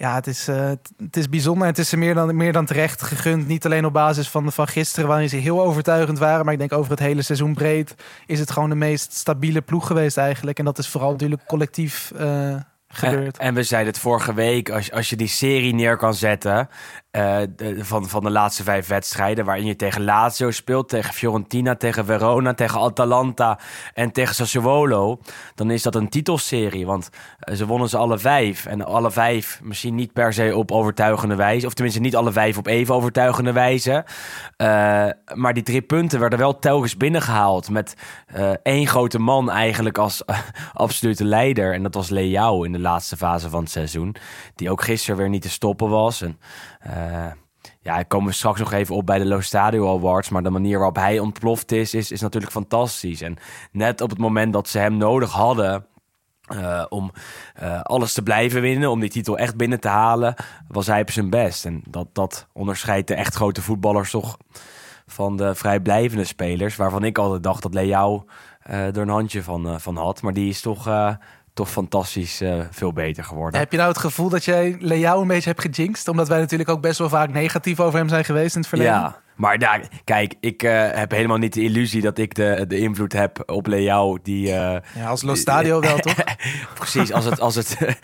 ja, 0.00 0.14
het 0.14 0.26
is, 0.26 0.46
het- 0.46 0.90
het 0.98 1.16
is 1.16 1.28
bijzonder. 1.28 1.66
Het 1.66 1.78
is 1.78 1.88
ze 1.88 1.96
meer 1.96 2.14
dan, 2.14 2.36
meer 2.36 2.52
dan 2.52 2.66
terecht 2.66 3.02
gegund. 3.02 3.46
Niet 3.46 3.64
alleen 3.64 3.84
op 3.84 3.92
basis 3.92 4.28
van, 4.28 4.52
van 4.52 4.68
gisteren, 4.68 5.08
waarin 5.08 5.28
ze 5.28 5.36
heel 5.36 5.62
overtuigend 5.62 6.18
waren. 6.18 6.44
Maar 6.44 6.52
ik 6.52 6.58
denk 6.58 6.72
over 6.72 6.90
het 6.90 7.00
hele 7.00 7.22
seizoen 7.22 7.54
breed 7.54 7.94
is 8.26 8.38
het 8.38 8.50
gewoon 8.50 8.68
de 8.68 8.74
meest 8.74 9.12
stabiele 9.12 9.60
ploeg 9.60 9.86
geweest 9.86 10.16
eigenlijk. 10.16 10.58
En 10.58 10.64
dat 10.64 10.78
is 10.78 10.88
vooral 10.88 11.10
natuurlijk 11.10 11.46
collectief 11.46 12.12
eh, 12.16 12.54
gebeurd. 12.88 13.38
En, 13.38 13.46
en 13.46 13.54
we 13.54 13.62
zeiden 13.62 13.92
het 13.92 14.02
vorige 14.02 14.34
week, 14.34 14.70
als, 14.70 14.92
als 14.92 15.10
je 15.10 15.16
die 15.16 15.28
serie 15.28 15.74
neer 15.74 15.96
kan 15.96 16.14
zetten 16.14 16.68
eh, 17.10 17.42
van, 17.78 18.08
van 18.08 18.22
de 18.22 18.30
laatste 18.30 18.62
vijf 18.62 18.86
wedstrijden, 18.86 19.44
waarin 19.44 19.64
je 19.64 19.76
tegen 19.76 20.04
Lazio 20.04 20.50
speelt, 20.50 20.88
tegen 20.88 21.14
Fiorentina, 21.14 21.74
tegen 21.74 22.04
Verona, 22.04 22.54
tegen 22.54 22.80
Atalanta 22.80 23.58
en 23.94 24.12
tegen 24.12 24.34
Sassuolo, 24.34 25.20
dan 25.54 25.70
is 25.70 25.82
dat 25.82 25.94
een 25.94 26.08
titelserie. 26.08 26.86
Want 26.86 27.10
eh, 27.38 27.54
ze 27.54 27.66
wonnen 27.66 27.88
ze 27.88 27.96
alle 27.96 28.18
vijf. 28.18 28.66
En 28.66 28.84
alle 28.84 29.10
vijf 29.10 29.60
misschien 29.62 29.94
niet 29.94 30.12
per 30.12 30.32
se 30.32 30.56
op 30.56 30.72
overtuigende 30.72 31.34
wijze, 31.34 31.66
of 31.66 31.74
tenminste 31.74 32.02
niet 32.02 32.16
alle 32.16 32.32
vijf 32.32 32.58
op 32.58 32.66
even 32.66 32.94
overtuigende 32.94 33.52
wijze. 33.52 34.04
Eh, 34.56 34.66
maar 35.34 35.54
die 35.54 35.62
drie 35.62 35.82
punten 35.82 36.20
werden 36.20 36.38
wel 36.38 36.58
telkens 36.58 36.96
binnengehaald 36.96 37.70
met 37.70 37.94
één 38.62 38.86
grote 38.86 39.18
man 39.18 39.50
eigenlijk 39.50 39.98
als 39.98 40.22
absolute 40.72 41.24
leider. 41.24 41.74
En 41.74 41.82
dat 41.82 41.94
was 41.94 42.08
Leao 42.08 42.62
in 42.62 42.72
de 42.72 42.78
laatste 42.78 43.16
fase 43.16 43.50
van 43.50 43.60
het 43.60 43.70
seizoen. 43.70 44.14
Die 44.54 44.70
ook 44.70 44.82
gisteren 44.82 45.16
weer 45.16 45.28
niet 45.28 45.42
te 45.42 45.50
stoppen 45.50 45.88
was. 45.88 46.22
En 46.22 46.38
ja, 47.80 47.94
daar 47.94 48.04
komen 48.04 48.28
we 48.28 48.34
straks 48.34 48.58
nog 48.58 48.72
even 48.72 48.94
op 48.94 49.06
bij 49.06 49.18
de 49.18 49.24
Lo 49.24 49.40
Stadio 49.40 49.96
Awards. 49.96 50.28
Maar 50.28 50.42
de 50.42 50.50
manier 50.50 50.76
waarop 50.76 50.96
hij 50.96 51.18
ontploft 51.18 51.72
is, 51.72 51.94
is, 51.94 52.10
is 52.10 52.20
natuurlijk 52.20 52.52
fantastisch. 52.52 53.20
En 53.20 53.36
net 53.72 54.00
op 54.00 54.10
het 54.10 54.18
moment 54.18 54.52
dat 54.52 54.68
ze 54.68 54.78
hem 54.78 54.96
nodig 54.96 55.32
hadden... 55.32 55.86
eh, 56.46 56.84
om 56.88 57.10
eh, 57.54 57.80
alles 57.80 58.12
te 58.12 58.22
blijven 58.22 58.60
winnen, 58.60 58.90
om 58.90 59.00
die 59.00 59.10
titel 59.10 59.38
echt 59.38 59.56
binnen 59.56 59.80
te 59.80 59.88
halen, 59.88 60.34
was 60.68 60.86
hij 60.86 61.00
op 61.00 61.10
zijn 61.10 61.30
best. 61.30 61.64
En 61.64 61.82
dat, 61.88 62.08
dat 62.12 62.46
onderscheidt 62.52 63.08
de 63.08 63.14
echt 63.14 63.34
grote 63.34 63.62
voetballers 63.62 64.10
toch 64.10 64.36
van 65.06 65.36
de 65.36 65.54
vrijblijvende 65.54 66.24
spelers. 66.24 66.76
Waarvan 66.76 67.04
ik 67.04 67.18
altijd 67.18 67.42
dacht 67.42 67.62
dat 67.62 67.74
Leao 67.74 68.24
eh, 68.60 68.86
er 68.86 68.98
een 68.98 69.08
handje 69.08 69.42
van, 69.42 69.68
eh, 69.68 69.78
van 69.78 69.96
had. 69.96 70.22
Maar 70.22 70.32
die 70.32 70.48
is 70.48 70.60
toch, 70.60 70.86
eh, 70.86 71.14
toch 71.54 71.70
fantastisch 71.70 72.40
eh, 72.40 72.60
veel 72.70 72.92
beter 72.92 73.24
geworden. 73.24 73.60
Heb 73.60 73.70
je 73.70 73.76
nou 73.76 73.88
het 73.88 73.98
gevoel 73.98 74.28
dat 74.28 74.44
jij 74.44 74.76
Leao 74.80 75.20
een 75.20 75.28
beetje 75.28 75.50
hebt 75.50 75.60
gejinxed? 75.60 76.08
Omdat 76.08 76.28
wij 76.28 76.38
natuurlijk 76.38 76.70
ook 76.70 76.80
best 76.80 76.98
wel 76.98 77.08
vaak 77.08 77.32
negatief 77.32 77.80
over 77.80 77.98
hem 77.98 78.08
zijn 78.08 78.24
geweest 78.24 78.54
in 78.54 78.60
het 78.60 78.68
verleden. 78.68 78.92
Ja, 78.92 79.20
maar 79.40 79.58
daar, 79.58 79.88
kijk, 80.04 80.34
ik 80.40 80.62
eh, 80.62 80.90
heb 80.92 81.10
helemaal 81.10 81.36
niet 81.36 81.54
de 81.54 81.62
illusie 81.62 82.02
dat 82.02 82.18
ik 82.18 82.34
de, 82.34 82.64
de 82.68 82.78
invloed 82.78 83.12
heb 83.12 83.42
op 83.46 83.66
Leao. 83.66 84.18
Die, 84.22 84.52
eh, 84.52 84.80
Ja, 84.94 85.08
als 85.08 85.22
Lo 85.22 85.34
Stadio 85.34 85.80
wel, 85.80 85.98
toch? 86.08 86.24
precies, 86.74 87.12
als 87.12 87.24
het, 87.24 87.40
als, 87.40 87.54
het, 87.54 87.76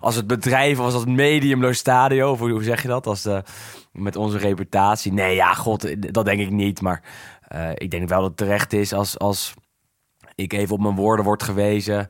als 0.00 0.14
het 0.14 0.26
bedrijf 0.26 0.78
of 0.78 0.84
als 0.84 0.94
het 0.94 1.08
medium 1.08 1.60
Lo 1.60 1.72
Stadio, 1.72 2.30
of 2.30 2.38
hoe, 2.38 2.62
zeg 2.62 2.82
je 2.82 2.88
dat? 2.88 3.06
Als 3.06 3.22
de, 3.22 3.42
met 3.92 4.16
onze 4.16 4.38
reputatie. 4.38 5.12
Nee, 5.12 5.34
ja, 5.34 5.54
god, 5.54 6.12
dat 6.12 6.24
denk 6.24 6.40
ik 6.40 6.50
niet. 6.50 6.80
Maar 6.80 7.02
ik 7.74 7.90
denk 7.90 8.08
wel 8.08 8.20
dat 8.20 8.28
het 8.28 8.36
terecht 8.36 8.72
is 8.72 8.92
als, 8.92 9.18
als 9.18 9.54
ik 10.34 10.52
even 10.52 10.74
op 10.74 10.80
mijn 10.80 10.94
woorden 10.94 11.24
word 11.24 11.42
gewezen 11.42 12.08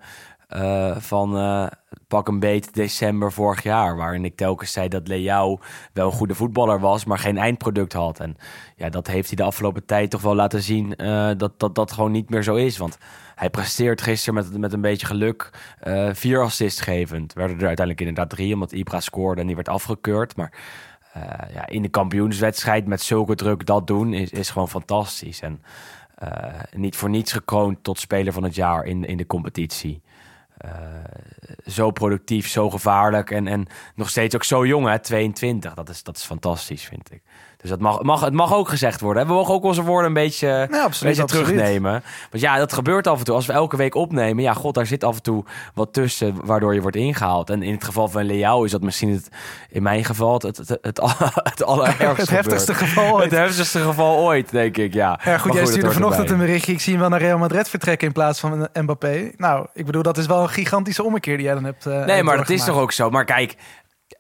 eh, 0.51 0.97
van 0.97 1.37
eh, 1.37 1.67
pak 2.09 2.29
een 2.29 2.41
beet 2.41 2.75
december 2.75 3.33
vorig 3.33 3.63
jaar. 3.63 3.97
Waarin 3.97 4.25
ik 4.25 4.37
telkens 4.37 4.73
zei 4.73 4.89
dat 4.89 5.09
Leao 5.09 5.59
wel 5.93 6.07
een 6.07 6.13
goede 6.13 6.35
voetballer 6.35 6.81
was, 6.81 7.05
maar 7.05 7.19
geen 7.19 7.39
eindproduct 7.39 7.93
had. 7.93 8.21
En 8.21 8.37
ja, 8.77 8.89
dat 8.89 9.07
heeft 9.07 9.27
hij 9.27 9.37
de 9.37 9.43
afgelopen 9.43 9.85
tijd 9.85 10.11
toch 10.11 10.23
wel 10.23 10.35
laten 10.35 10.63
zien 10.63 10.97
eh, 10.97 11.31
dat, 11.37 11.59
dat 11.59 11.75
dat 11.75 11.93
gewoon 11.93 12.13
niet 12.13 12.31
meer 12.31 12.43
zo 12.43 12.55
is. 12.55 12.79
Want 12.79 12.99
hij 13.35 13.51
presteert 13.51 14.03
gisteren 14.03 14.35
met, 14.35 14.59
met 14.59 14.73
een 14.73 14.81
beetje 14.81 15.07
geluk 15.07 15.51
vier 16.13 16.43
assists 16.43 16.81
gevend. 16.81 17.33
Werden 17.33 17.57
er 17.57 17.67
uiteindelijk 17.67 18.07
inderdaad 18.07 18.37
drie, 18.37 18.55
omdat 18.55 18.73
Ibra 18.73 19.01
scoorde 19.01 19.41
en 19.41 19.47
die 19.47 19.57
werd 19.57 19.69
afgekeurd. 19.69 20.37
Maar 20.37 20.53
ja, 21.53 21.67
in 21.67 21.83
de 21.83 21.89
kampioenswedstrijd 21.89 22.87
met 22.87 23.01
zulke 23.01 23.35
druk 23.35 23.67
dat 23.67 23.87
doen 23.87 24.13
is, 24.13 24.31
is 24.31 24.51
gewoon 24.51 24.69
fantastisch. 24.69 25.41
En 25.41 25.63
niet 26.73 26.97
voor 26.97 27.11
niets 27.11 27.33
gekroond 27.33 27.79
tot 27.83 27.99
speler 27.99 28.33
van 28.33 28.43
het 28.43 28.55
jaar 28.55 28.85
in, 28.85 29.05
in 29.05 29.17
de 29.17 29.27
competitie. 29.27 30.03
Eh, 30.61 30.71
zo 31.67 31.91
productief, 31.91 32.49
zo 32.49 32.71
gevaarlijk 32.71 33.31
en, 33.31 33.47
en 33.47 33.67
nog 33.95 34.09
steeds 34.09 34.35
ook 34.35 34.45
zo 34.45 34.67
jong, 34.67 34.87
hè? 34.87 34.99
22. 34.99 35.75
Dat 35.75 35.89
is, 35.89 36.03
dat 36.03 36.17
is 36.17 36.25
fantastisch, 36.25 36.85
vind 36.85 37.13
ik. 37.13 37.23
Dus 37.61 37.71
dat 37.71 37.81
mag, 37.81 38.03
mag, 38.03 38.21
het 38.21 38.33
mag 38.33 38.55
ook 38.55 38.69
gezegd 38.69 39.01
worden. 39.01 39.23
hè. 39.23 39.29
We 39.29 39.35
mogen 39.35 39.55
ook 39.55 39.65
onze 39.65 39.83
woorden 39.83 40.07
een 40.07 40.13
beetje, 40.15 40.47
Ja, 40.47 40.63
een 40.63 40.75
absoluut, 40.75 41.01
beetje 41.17 41.23
absoluut. 41.23 41.47
terugnemen. 41.47 42.03
Want 42.31 42.43
ja, 42.43 42.57
dat 42.57 42.73
gebeurt 42.73 43.07
af 43.07 43.19
en 43.19 43.25
toe. 43.25 43.35
Als 43.35 43.47
we 43.47 43.53
elke 43.53 43.77
week 43.77 43.95
opnemen, 43.95 44.43
ja, 44.43 44.53
god, 44.53 44.75
daar 44.75 44.87
zit 44.87 45.05
af 45.05 45.17
en 45.17 45.23
toe 45.23 45.45
wat 45.75 45.93
tussen 45.93 46.35
waardoor 46.45 46.75
je 46.75 46.81
wordt 46.81 46.97
ingehaald. 46.97 47.51
En 47.51 47.63
in 47.63 47.73
het 47.75 47.85
geval 47.85 48.09
van 48.09 48.25
Leao 48.25 48.65
is 48.65 48.71
dat 48.71 48.83
misschien 48.83 49.11
het, 49.13 49.29
in 49.71 49.83
mijn 49.83 50.05
geval 50.05 50.33
het, 50.35 50.43
het, 50.43 50.57
het, 50.57 50.79
het, 50.81 51.01
het 51.53 51.65
allerergste 51.65 52.21
Het 52.21 52.31
heftigste 52.31 52.75
geval 52.75 53.13
ooit. 53.15 53.25
Het 53.31 53.41
heftigste 53.41 53.79
geval 53.81 54.17
ooit, 54.17 54.51
denk 54.51 54.77
ik, 54.77 54.95
ja. 54.95 55.21
Ja, 55.25 55.39
goed, 55.39 55.53
jij 55.55 55.67
stuurde 55.67 55.93
vanochtend 55.93 56.21
erbij. 56.29 56.35
een 56.41 56.47
berichtje. 56.47 56.73
Ik 56.73 56.81
zie 56.81 56.93
hem 56.93 57.01
wel 57.01 57.11
naar 57.11 57.21
Real 57.21 57.39
Madrid 57.39 57.69
vertrekken 57.69 58.07
in 58.07 58.13
plaats 58.13 58.41
van 58.41 58.69
Mbappé. 58.73 59.31
Nou, 59.37 59.67
ik 59.75 59.87
bedoel, 59.87 60.03
dat 60.03 60.19
is 60.19 60.27
wel 60.27 60.43
een 60.43 60.49
gigantische 60.49 61.05
ommekeer 61.05 61.37
die 61.37 61.47
jij 61.47 61.55
dan 61.55 61.65
hebt. 61.65 61.87
eh, 61.87 62.05
Nee, 62.05 62.23
maar 62.23 62.37
dat 62.37 62.51
is 62.51 62.65
toch 62.65 62.79
ook 62.79 62.93
zo. 62.93 63.11
Maar 63.11 63.25
kijk, 63.25 63.57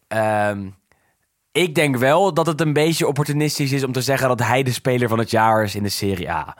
ehm, 0.08 0.58
ik 1.52 1.74
denk 1.74 1.96
wel 1.96 2.34
dat 2.34 2.46
het 2.46 2.60
een 2.60 2.72
beetje 2.72 3.06
opportunistisch 3.06 3.72
is 3.72 3.84
om 3.84 3.92
te 3.92 4.02
zeggen 4.02 4.28
dat 4.28 4.42
hij 4.42 4.62
de 4.62 4.72
speler 4.72 5.08
van 5.08 5.18
het 5.18 5.30
jaar 5.30 5.62
is 5.62 5.74
in 5.74 5.82
de 5.82 5.88
Serie 5.88 6.30
A. 6.30 6.56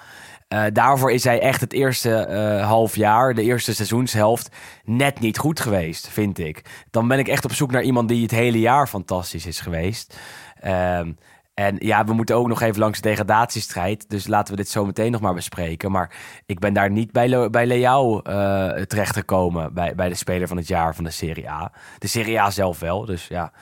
Eh, 0.49 0.65
daarvoor 0.73 1.13
is 1.13 1.25
hij 1.25 1.41
echt 1.41 1.61
het 1.61 1.73
eerste 1.73 2.15
eh, 2.15 2.67
half 2.67 2.97
jaar, 2.97 3.35
de 3.35 3.43
eerste 3.43 3.75
seizoenshelft, 3.75 4.57
net 4.85 5.21
niet 5.21 5.39
goed 5.39 5.61
geweest, 5.61 6.09
vind 6.09 6.39
ik. 6.39 6.63
Dan 6.91 7.09
ben 7.09 7.19
ik 7.19 7.29
echt 7.29 7.45
op 7.45 7.53
zoek 7.53 7.71
naar 7.71 7.83
iemand 7.83 8.09
die 8.09 8.23
het 8.23 8.31
hele 8.31 8.61
jaar 8.61 8.87
fantastisch 8.87 9.47
is 9.47 9.61
geweest. 9.61 10.19
Ehm, 10.61 11.13
en 11.55 11.77
ja, 11.79 12.05
we 12.05 12.13
moeten 12.13 12.37
ook 12.37 12.49
nog 12.49 12.61
even 12.61 12.81
langs 12.81 13.01
de 13.01 13.09
degradatiestrijd. 13.09 14.09
Dus 14.09 14.27
laten 14.27 14.55
we 14.55 14.61
dit 14.61 14.71
zo 14.71 14.85
meteen 14.85 15.13
nog 15.13 15.21
maar 15.21 15.35
bespreken. 15.35 15.91
Maar 15.91 16.13
ik 16.47 16.59
ben 16.59 16.73
daar 16.73 16.91
niet 16.91 17.13
bij, 17.13 17.29
Le 17.29 17.51
bij 17.51 17.67
Leao 17.67 18.21
eh 18.21 18.83
terechtgekomen. 18.83 19.75
Bij, 19.75 19.95
bij 19.95 20.09
de 20.09 20.15
speler 20.15 20.49
van 20.49 20.57
het 20.57 20.69
jaar 20.69 20.95
van 20.95 21.05
de 21.05 21.11
Serie 21.11 21.51
A. 21.51 21.73
De 21.99 22.07
Serie 22.07 22.41
A 22.41 22.51
zelf 22.51 22.81
wel. 22.81 23.05
Dus 23.05 23.27
ja. 23.27 23.53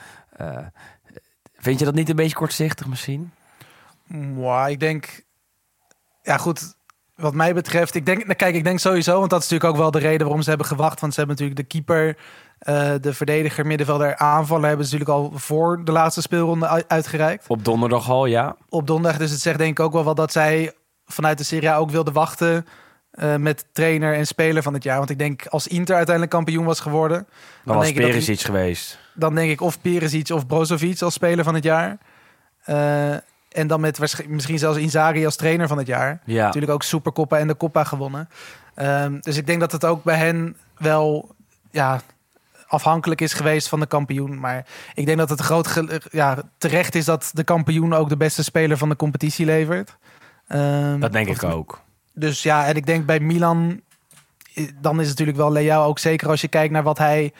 Vind 1.59 1.79
je 1.79 1.85
dat 1.85 1.93
niet 1.93 2.09
een 2.09 2.15
beetje 2.15 2.35
kortzichtig 2.35 2.87
misschien? 2.87 3.31
Mwah, 4.07 4.69
ik 4.69 4.79
denk, 4.79 5.23
ja 6.21 6.37
goed, 6.37 6.75
wat 7.15 7.33
mij 7.33 7.53
betreft, 7.53 7.95
ik 7.95 8.05
denk, 8.05 8.37
kijk, 8.37 8.55
ik 8.55 8.63
denk 8.63 8.79
sowieso, 8.79 9.19
want 9.19 9.29
dat 9.29 9.43
is 9.43 9.49
natuurlijk 9.49 9.75
ook 9.75 9.81
wel 9.81 9.91
de 9.91 10.07
reden 10.07 10.25
waarom 10.25 10.41
ze 10.41 10.49
hebben 10.49 10.67
gewacht, 10.67 10.99
want 10.99 11.13
ze 11.13 11.19
hebben 11.19 11.37
natuurlijk 11.37 11.69
de 11.69 11.77
keeper, 11.77 12.17
eh, 12.59 12.93
de 13.01 13.13
verdediger, 13.13 13.65
middenvelder, 13.65 14.15
aanvaller 14.17 14.67
hebben 14.67 14.85
ze 14.85 14.97
natuurlijk 14.97 15.19
al 15.19 15.39
voor 15.39 15.81
de 15.83 15.91
laatste 15.91 16.21
speelronde 16.21 16.87
uitgereikt 16.87 17.47
Op 17.47 17.65
donderdag 17.65 18.09
al, 18.09 18.25
ja. 18.25 18.55
op 18.69 18.87
donderdag. 18.87 19.19
Dus 19.19 19.31
het 19.31 19.41
zegt 19.41 19.57
denk 19.57 19.79
ik 19.79 19.85
ook 19.85 19.93
wel 19.93 20.03
wat 20.03 20.17
dat 20.17 20.31
zij 20.31 20.73
vanuit 21.05 21.37
de 21.37 21.43
Serie 21.43 21.69
A 21.69 21.77
ook 21.77 21.91
wilden 21.91 22.13
wachten 22.13 22.65
eh, 23.19 23.35
met 23.35 23.65
trainer 23.71 24.13
en 24.13 24.27
speler 24.27 24.63
van 24.63 24.73
het 24.73 24.83
jaar. 24.83 24.97
Want 24.97 25.09
ik 25.09 25.19
denk 25.19 25.45
als 25.47 25.67
Inter 25.67 25.95
uiteindelijk 25.95 26.35
kampioen 26.35 26.65
was 26.65 26.79
geworden, 26.79 27.27
Dan 27.65 27.75
was 27.75 27.85
denk 27.85 27.97
Perisic 27.97 28.33
iets 28.33 28.43
geweest. 28.43 28.99
dan 29.13 29.35
denk 29.35 29.51
ik 29.51 29.61
of 29.61 29.81
Perisic 29.81 30.29
of 30.29 30.47
Brozovic 30.47 31.01
als 31.01 31.13
speler 31.13 31.43
van 31.43 31.53
het 31.53 31.63
jaar. 31.63 31.97
Eh, 32.63 33.11
en 33.49 33.67
dan 33.67 33.79
met 33.79 34.25
misschien 34.27 34.59
zelfs 34.59 34.77
Inzaghi 34.77 35.25
als 35.25 35.35
trainer 35.35 35.67
van 35.67 35.77
het 35.77 35.87
jaar. 35.87 36.19
Ja. 36.25 36.45
Natuurlijk 36.45 36.73
ook 36.73 36.83
Supercoppa 36.83 37.37
en 37.37 37.47
de 37.47 37.57
Coppa 37.57 37.83
gewonnen. 37.83 38.29
Ehm, 38.75 39.19
dus 39.19 39.37
ik 39.37 39.45
denk 39.47 39.59
dat 39.59 39.71
het 39.71 39.85
ook 39.85 40.03
bij 40.03 40.17
hen 40.17 40.57
wel 40.77 41.35
ja, 41.71 42.01
afhankelijk 42.67 43.21
is 43.21 43.33
geweest 43.33 43.69
van 43.69 43.79
de 43.79 43.85
kampioen. 43.85 44.39
Maar 44.39 44.65
ik 44.93 45.05
denk 45.05 45.17
dat 45.17 45.29
het 45.29 45.41
groot 45.41 45.83
ja, 46.11 46.37
terecht 46.57 46.95
is 46.95 47.05
dat 47.05 47.31
de 47.33 47.43
kampioen 47.43 47.93
ook 47.93 48.09
de 48.09 48.17
beste 48.17 48.43
speler 48.43 48.77
van 48.77 48.89
de 48.89 48.95
competitie 48.95 49.45
levert. 49.45 49.97
Ehm, 50.47 50.99
Dat 50.99 51.11
denk 51.11 51.27
ik 51.27 51.43
ook. 51.43 51.81
Dus 52.19 52.43
ja, 52.43 52.65
en 52.65 52.75
ik 52.75 52.85
denk 52.85 53.05
bij 53.05 53.19
Milan, 53.19 53.81
eh, 54.53 54.67
dan 54.81 54.93
is 54.99 55.07
het 55.07 55.19
natuurlijk 55.19 55.37
wel 55.37 55.51
Leao 55.51 55.85
ook 55.85 55.99
zeker 55.99 56.29
als 56.29 56.41
je 56.41 56.47
kijkt 56.47 56.73
naar 56.73 56.83
wat 56.83 56.97
hij, 56.97 57.33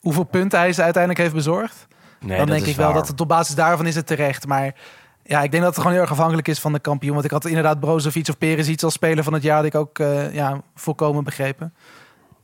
hoeveel 0.00 0.24
punten 0.24 0.58
hij 0.58 0.72
ze 0.72 0.82
uiteindelijk 0.82 1.22
heeft 1.22 1.34
bezorgd 1.34 1.88
Nee, 2.20 2.36
dan 2.36 2.46
dat 2.46 2.56
denk 2.56 2.68
ik 2.68 2.76
wel 2.76 2.86
waar. 2.86 2.94
dat 2.94 3.08
het 3.08 3.20
op 3.20 3.28
basis 3.28 3.54
daarvan 3.54 3.86
is 3.86 3.94
het 3.94 4.06
terecht. 4.06 4.46
Maar 4.46 4.74
ja, 5.22 5.42
ik 5.42 5.50
denk 5.50 5.62
dat 5.62 5.72
het 5.72 5.76
gewoon 5.76 5.92
heel 5.92 6.00
erg 6.02 6.10
afhankelijk 6.10 6.48
is 6.48 6.58
van 6.58 6.72
de 6.72 6.78
kampioen. 6.78 7.12
Want 7.12 7.24
ik 7.24 7.30
had 7.30 7.44
inderdaad 7.44 7.80
Brozovic 7.80 8.28
of 8.28 8.38
Perisic 8.38 8.82
als 8.82 8.92
speler 8.92 9.24
van 9.24 9.32
het 9.32 9.42
jaar... 9.42 9.56
had 9.56 9.64
ik 9.64 9.74
ook 9.74 9.98
eh, 9.98 10.34
ja, 10.34 10.60
volkomen 10.74 11.24
begrepen. 11.24 11.74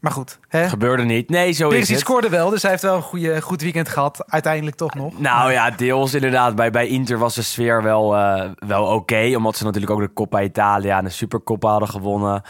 Maar 0.01 0.13
goed, 0.13 0.39
hè? 0.49 0.69
Gebeurde 0.69 1.03
niet. 1.03 1.29
Nee, 1.31 1.53
zo 1.53 1.69
is 1.69 1.89
het. 1.89 1.99
scoorde 1.99 2.29
wel, 2.29 2.51
dus 2.51 2.63
hij 2.63 2.71
heeft 2.71 2.83
wel 2.83 2.97
een 2.97 3.03
goede, 3.03 3.41
goed 3.43 3.63
weekend 3.63 3.89
gehad. 3.89 4.25
Uiteindelijk 4.27 4.77
toch 4.77 4.95
nog. 4.95 5.19
Nou 5.21 5.53
ja, 5.53 5.71
deels 5.71 6.15
inderdaad. 6.15 6.55
Bij, 6.55 6.71
bij 6.71 6.87
Inter 6.87 7.19
was 7.19 7.35
de 7.35 7.43
sfeer 7.43 7.83
wel, 7.83 8.17
eh, 8.17 8.51
wel 8.67 8.85
oké. 8.87 9.33
omdat 9.37 9.57
ze 9.57 9.65
natuurlijk 9.65 9.93
ook 9.93 10.01
de 10.01 10.13
Coppa 10.13 10.43
Italia 10.43 10.99
en 10.99 11.05
de 11.05 11.11
Supercoppa 11.11 11.69
hadden 11.71 11.89
gewonnen. 11.89 12.43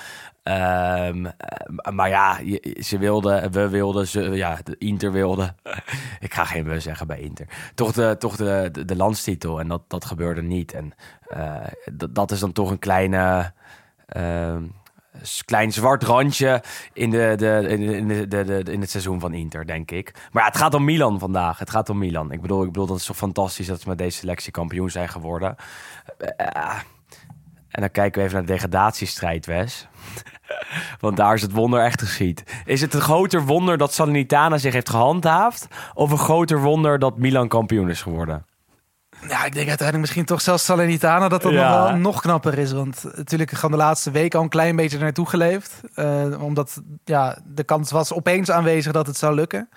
Ehm, 0.42 1.26
eh, 1.26 1.92
maar 1.92 2.08
ja, 2.08 2.38
ze 2.80 2.98
wilden, 2.98 3.52
we 3.52 3.68
wilden, 3.68 4.06
ze, 4.06 4.20
ja, 4.22 4.58
Inter 4.78 5.12
wilde. 5.12 5.54
Ik 6.20 6.34
ga 6.34 6.44
geen 6.44 6.64
we 6.64 6.80
zeggen 6.80 7.06
bij 7.06 7.20
Inter. 7.20 7.46
Toch 7.74 7.92
de, 7.92 8.16
toch 8.18 8.36
de, 8.36 8.68
de, 8.72 8.84
de 8.84 8.96
landstitel. 8.96 9.60
En 9.60 9.68
dat, 9.68 9.82
dat 9.88 10.04
gebeurde 10.04 10.42
niet. 10.42 10.72
En 10.72 10.92
eh, 11.28 11.54
dat- 11.92 12.14
dat 12.14 12.30
is 12.30 12.40
dan 12.40 12.52
toch 12.52 12.70
een 12.70 12.78
kleine. 12.78 13.52
ehm, 14.06 14.62
klein 15.44 15.72
zwart 15.72 16.02
randje 16.02 16.62
in, 16.92 17.10
de, 17.10 17.34
de, 17.36 17.66
in, 17.68 18.08
de, 18.08 18.28
de, 18.28 18.44
de, 18.44 18.72
in 18.72 18.80
het 18.80 18.90
seizoen 18.90 19.20
van 19.20 19.34
Inter, 19.34 19.66
denk 19.66 19.90
ik. 19.90 20.14
Maar 20.32 20.44
het 20.44 20.56
gaat 20.56 20.74
om 20.74 20.84
Milan 20.84 21.18
vandaag. 21.18 21.58
Het 21.58 21.70
gaat 21.70 21.88
om 21.88 21.98
Milan. 21.98 22.32
Ik 22.32 22.40
bedoel, 22.40 22.62
ik 22.62 22.72
bedoel 22.72 22.86
dat 22.86 22.96
is 22.96 23.04
toch 23.04 23.16
fantastisch 23.16 23.66
dat 23.66 23.80
ze 23.80 23.88
met 23.88 23.98
deze 23.98 24.18
selectie 24.18 24.52
kampioen 24.52 24.90
zijn 24.90 25.08
geworden. 25.08 25.56
Eh, 26.36 26.78
en 27.70 27.80
dan 27.82 27.90
kijken 27.90 28.20
we 28.20 28.26
even 28.26 28.38
naar 28.38 28.46
de 28.46 28.52
degradatiestrijd, 28.52 29.46
Wes. 29.46 29.88
Want 31.00 31.16
daar 31.16 31.34
is 31.34 31.42
het 31.42 31.52
wonder 31.52 31.80
echt 31.80 32.00
geschied. 32.00 32.44
Is 32.64 32.80
het 32.80 32.94
een 32.94 33.00
groter 33.00 33.44
wonder 33.44 33.78
dat 33.78 33.92
Salernitana 33.92 34.58
zich 34.58 34.72
heeft 34.72 34.90
gehandhaafd? 34.90 35.68
Of 35.94 36.10
een 36.10 36.18
groter 36.18 36.60
wonder 36.60 36.98
dat 36.98 37.18
Milan 37.18 37.48
kampioen 37.48 37.90
is 37.90 38.02
geworden? 38.02 38.46
Ja, 39.28 39.44
ik 39.44 39.52
denk 39.54 39.68
uiteindelijk 39.68 39.98
misschien 39.98 40.24
toch 40.24 40.40
zelfs 40.40 40.64
Salernitana 40.64 41.28
dat 41.28 41.42
dat 41.42 41.52
Ja. 41.52 41.78
nog 41.78 41.88
wel 41.90 41.96
nog 41.98 42.20
knapper 42.20 42.58
is. 42.58 42.72
Want 42.72 43.04
natuurlijk 43.16 43.50
gewoon 43.50 43.70
de 43.70 43.76
laatste 43.76 44.10
week 44.10 44.34
al 44.34 44.42
een 44.42 44.48
klein 44.48 44.76
beetje 44.76 44.98
naartoe 44.98 45.26
geleefd. 45.28 45.80
Eh, 45.94 46.42
omdat 46.42 46.82
ja, 47.04 47.38
de 47.44 47.64
kans 47.64 47.90
was 47.90 48.12
opeens 48.12 48.50
aanwezig 48.50 48.92
dat 48.92 49.06
het 49.06 49.16
zou 49.16 49.34
lukken. 49.34 49.68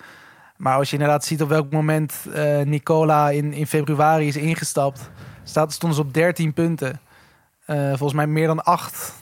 Maar 0.56 0.76
als 0.76 0.90
je 0.90 0.96
inderdaad 0.96 1.24
ziet 1.24 1.42
op 1.42 1.48
welk 1.48 1.72
moment 1.72 2.14
eh, 2.34 2.60
Nicola 2.60 3.30
in, 3.30 3.52
in 3.52 3.66
februari 3.66 4.26
is 4.26 4.36
ingestapt, 4.36 5.10
staat, 5.44 5.72
stonden 5.72 5.98
ze 5.98 6.04
op 6.04 6.14
13 6.14 6.52
punten. 6.52 7.00
Eh, 7.66 7.88
volgens 7.88 8.12
mij 8.12 8.26
meer 8.26 8.46
dan 8.46 8.62
8, 8.64 9.12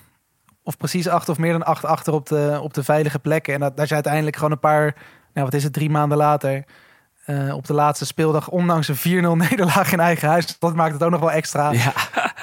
of 0.63 0.77
precies 0.77 1.09
8 1.09 1.29
of 1.29 1.39
meer 1.39 1.53
dan 1.53 1.65
8 1.65 1.85
achter 1.85 2.13
op 2.13 2.27
de, 2.27 2.59
op 2.63 2.75
de 2.75 2.85
veilige 2.85 3.19
plekken. 3.19 3.55
En 3.55 3.61
dat, 3.61 3.77
daar 3.77 3.85
is 3.85 3.93
uiteindelijk 3.93 4.37
gewoon 4.37 4.53
een 4.53 4.59
paar, 4.59 4.95
nou, 5.35 5.47
wat 5.47 5.55
is 5.55 5.65
het, 5.65 5.73
drie 5.73 5.91
maanden 5.91 6.19
later, 6.19 6.65
eh, 7.29 7.55
op 7.55 7.67
de 7.67 7.73
laatste 7.75 8.07
speeldag, 8.07 8.49
ondanks 8.49 8.89
een 8.89 8.97
4-0 8.97 9.01
nederlaag 9.49 9.93
in 9.93 10.01
eigen 10.01 10.29
huis. 10.29 10.57
Dat 10.59 10.75
maakt 10.75 10.93
het 10.93 11.03
ook 11.03 11.11
nog 11.11 11.21
wel 11.21 11.31
extra, 11.33 11.71
Ja, 11.73 11.93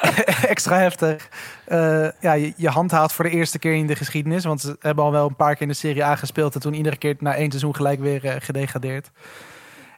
extra 0.48 0.77
heftig. 0.77 1.30
Eh, 1.65 2.08
ja, 2.20 2.34
je, 2.34 2.54
je 2.56 2.70
handhaaft 2.70 3.13
voor 3.13 3.25
de 3.25 3.32
eerste 3.32 3.60
keer 3.60 3.74
in 3.74 3.88
de 3.88 3.96
geschiedenis. 3.96 4.44
Want 4.46 4.62
ze 4.62 4.75
hebben 4.80 5.04
al 5.04 5.12
wel 5.12 5.27
een 5.27 5.36
paar 5.36 5.54
keer 5.54 5.62
in 5.62 5.68
de 5.68 5.74
Serie 5.74 6.04
A 6.06 6.15
gespeeld. 6.15 6.56
En 6.56 6.62
toen 6.62 6.74
iedere 6.74 6.96
keer 6.98 7.15
na 7.20 7.36
één 7.36 7.50
seizoen 7.50 7.75
gelijk 7.75 8.00
weer 8.00 8.25
eh, 8.25 8.36
gedegradeerd. 8.39 9.12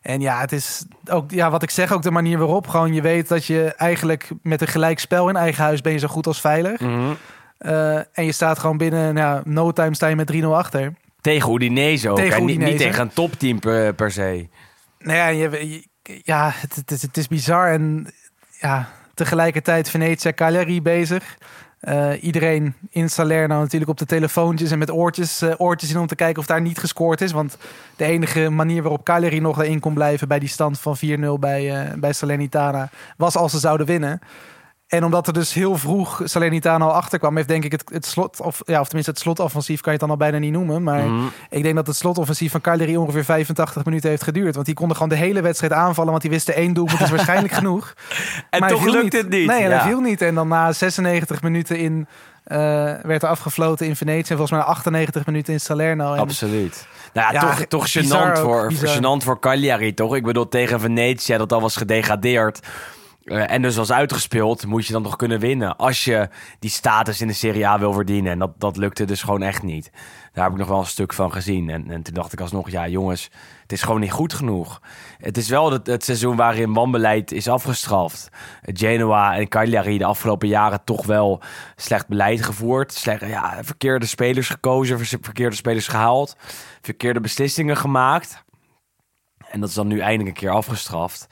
En 0.02 0.22
ja, 0.22 0.40
het 0.40 0.52
is 0.52 0.86
ook 1.10 1.32
ja, 1.32 1.50
wat 1.50 1.64
ik 1.64 1.70
zeg, 1.70 1.92
ook 1.92 2.02
de 2.02 2.12
manier 2.12 2.38
waarop. 2.38 2.68
Gewoon 2.68 2.94
je 2.94 3.02
weet 3.02 3.28
dat 3.28 3.46
je 3.46 3.74
eigenlijk 3.78 4.30
met 4.42 4.62
een 4.62 4.68
gelijk 4.68 5.00
spel 5.00 5.30
in 5.30 5.36
eigen 5.36 5.64
huis 5.64 5.82
ben 5.82 5.92
je 5.92 6.00
zo 6.00 6.08
goed 6.08 6.28
als 6.28 6.42
veilig. 6.42 6.80
Mhm. 6.80 7.14
En 8.14 8.26
je 8.26 8.32
staat 8.32 8.60
gewoon 8.60 8.78
binnen 8.78 9.14
nou, 9.14 9.42
no 9.46 9.72
time 9.72 9.96
sta 9.96 10.08
je 10.08 10.16
met 10.16 10.34
3-0 10.34 10.46
achter. 10.46 10.94
Tegen 11.22 11.54
Udinese 11.54 12.10
ook. 12.10 12.18
Tegen 12.18 12.38
en 12.38 12.46
niet- 12.46 12.48
Niet, 12.58 12.58
Udinese. 12.68 12.84
tegen 12.86 13.02
een 13.02 13.14
topteam 13.14 13.60
per, 13.60 13.94
per 13.94 14.12
se. 14.12 14.48
Nou 15.00 15.18
ja, 15.18 15.48
ja 16.24 16.52
het, 16.54 17.02
het, 17.02 17.18
is- 17.18 17.28
bizar. 17.28 17.72
En 17.72 18.08
ja, 18.60 18.90
tegelijkertijd 19.14 19.90
Venetia 19.90 20.34
Cagliari 20.34 20.82
bezig. 20.82 21.38
Eh, 21.80 22.24
iedereen 22.24 22.74
in 22.90 23.10
Salerno 23.10 23.60
natuurlijk 23.60 23.92
op 23.92 23.98
de 23.98 24.06
telefoontjes 24.06 24.72
en 24.72 24.78
met 24.78 24.92
oortjes, 24.92 25.42
eh, 25.42 25.54
oortjes 25.58 25.92
in 25.92 25.98
om 26.00 26.08
te 26.08 26.16
kijken 26.16 26.40
of 26.40 26.46
daar 26.48 26.62
niet 26.62 26.78
gescoord 26.78 27.22
is. 27.22 27.32
Want 27.32 27.58
de 27.96 28.06
enige 28.06 28.50
manier 28.50 28.82
waarop 28.82 29.04
Cagliari 29.04 29.40
nog 29.40 29.62
erin 29.62 29.80
kon 29.80 29.94
blijven 29.94 30.28
bij 30.28 30.40
die 30.40 30.50
stand 30.50 30.80
van 30.80 30.98
4-0 30.98 31.40
bij, 31.40 31.86
eh, 31.86 31.94
bij 31.94 32.14
Salernitana 32.14 32.90
was 33.18 33.36
als 33.36 33.52
ze 33.52 33.60
zouden 33.60 33.86
winnen. 33.86 34.20
En 34.88 35.04
omdat 35.04 35.28
er 35.28 35.34
dus 35.34 35.54
heel 35.54 35.76
vroeg 35.78 36.22
Salernitana 36.24 36.86
al 36.86 36.92
achterkwam, 36.94 37.36
heeft 37.36 37.48
denk 37.48 37.64
ik 37.64 37.72
het, 37.72 37.84
het 37.94 38.06
slot, 38.06 38.42
of, 38.42 38.62
ja, 38.66 38.80
of 38.80 38.86
tenminste 38.86 39.12
het 39.12 39.20
slotoffensief 39.20 39.82
kan 39.82 39.94
je 39.94 40.00
het 40.00 40.08
dan 40.08 40.10
al 40.10 40.18
bijna 40.18 40.38
niet 40.38 40.52
noemen. 40.52 40.84
Maar 40.84 41.04
Mhm. 41.04 41.26
ik 41.50 41.64
denk 41.64 41.76
dat 41.76 41.88
het 41.88 41.96
slotoffensief 41.96 42.52
van 42.52 42.62
Cagliari 42.62 42.98
ongeveer 42.98 43.24
85 43.26 43.86
minuten 43.86 44.10
heeft 44.10 44.24
geduurd. 44.24 44.54
Want 44.54 44.66
die 44.66 44.76
konden 44.76 44.96
gewoon 44.98 45.12
de 45.12 45.24
hele 45.24 45.42
wedstrijd 45.42 45.74
aanvallen, 45.74 46.10
want 46.10 46.22
die 46.22 46.32
wisten 46.32 46.56
één 46.56 46.74
doelpunt 46.74 47.02
is 47.02 47.10
waarschijnlijk 47.10 47.54
genoeg. 47.62 47.94
En 48.50 48.60
Maar 48.60 48.70
toch 48.70 48.86
lukt 48.86 49.14
het 49.14 49.30
niet. 49.30 49.48
Nee, 49.48 49.64
en 49.64 49.70
ja. 49.70 49.78
hij 49.78 49.88
viel 49.88 50.00
niet. 50.00 50.22
En 50.22 50.36
dan 50.36 50.48
na 50.48 50.72
96 50.72 51.42
minuten 51.42 51.78
in, 51.78 52.08
eh, 52.44 52.58
werd 53.02 53.24
er 53.24 53.30
afgefloten 53.30 53.86
in 53.88 53.96
Venetië. 53.96 54.20
En 54.30 54.38
volgens 54.38 54.52
mij 54.52 54.60
na 54.60 54.66
98 54.66 55.26
minuten 55.26 55.54
in 55.54 55.60
Salerno. 55.60 56.14
En 56.14 56.20
Absoluut. 56.20 56.88
Nou 57.14 57.34
ja, 57.34 57.42
Ja, 57.42 57.48
toch, 57.56 57.66
toch 57.68 57.90
gênant, 57.90 58.38
ook, 58.38 58.38
voor, 58.38 58.72
gênant 58.74 59.24
voor 59.24 59.40
Cagliari, 59.40 59.94
toch? 59.94 60.16
Ik 60.16 60.24
bedoel, 60.24 60.48
tegen 60.48 60.80
Venetië, 60.80 61.38
dat 61.38 61.54
al 61.54 61.62
was 61.62 61.76
gedegradeerd... 61.76 62.60
eh, 63.28 63.52
en 63.52 63.62
dus 63.62 63.76
was 63.76 63.92
uitgespeeld, 63.92 64.66
moet 64.66 64.86
je 64.86 64.94
dan 64.94 65.02
nog 65.02 65.16
kunnen 65.16 65.40
winnen. 65.40 65.78
Als 65.78 66.04
je 66.04 66.30
die 66.60 66.70
status 66.70 67.22
in 67.22 67.28
de 67.28 67.34
Serie 67.34 67.68
A 67.68 67.80
wil 67.80 67.94
verdienen. 67.94 68.32
En 68.32 68.40
dat, 68.40 68.60
dat 68.60 68.78
lukte 68.78 69.06
dus 69.06 69.22
gewoon 69.22 69.42
echt 69.42 69.64
niet. 69.64 69.92
Daar 70.34 70.44
heb 70.44 70.54
ik 70.54 70.60
nog 70.60 70.68
wel 70.68 70.80
een 70.80 70.86
stuk 70.86 71.14
van 71.14 71.32
gezien. 71.32 71.70
En, 71.70 71.92
en 71.92 72.02
toen 72.02 72.14
dacht 72.14 72.34
ik 72.34 72.42
alsnog, 72.42 72.70
ja 72.70 72.88
jongens, 72.88 73.30
het 73.62 73.72
is 73.72 73.82
gewoon 73.82 74.00
niet 74.00 74.12
goed 74.12 74.34
genoeg. 74.34 74.82
Het 75.18 75.38
is 75.38 75.50
wel 75.50 75.72
het, 75.72 75.88
het 75.88 76.04
seizoen 76.04 76.36
waarin 76.36 76.74
wanbeleid 76.74 77.32
is 77.32 77.48
afgestraft. 77.48 78.30
Genoa 78.62 79.38
en 79.38 79.48
Cagliari 79.48 79.98
de 79.98 80.06
afgelopen 80.06 80.48
jaren 80.48 80.84
toch 80.84 81.06
wel 81.06 81.42
slecht 81.76 82.08
beleid 82.08 82.44
gevoerd. 82.44 82.94
Slecht, 82.94 83.22
ja, 83.22 83.64
verkeerde 83.64 84.06
spelers 84.06 84.50
gekozen, 84.50 85.00
verkeerde 85.06 85.56
spelers 85.56 85.88
gehaald. 85.88 86.36
Verkeerde 86.82 87.20
beslissingen 87.20 87.78
gemaakt. 87.78 88.44
En 89.50 89.60
dat 89.60 89.70
is 89.70 89.76
dan 89.76 89.88
nu 89.88 90.00
eindelijk 90.00 90.28
een 90.28 90.42
keer 90.42 90.56
afgestraft. 90.56 91.28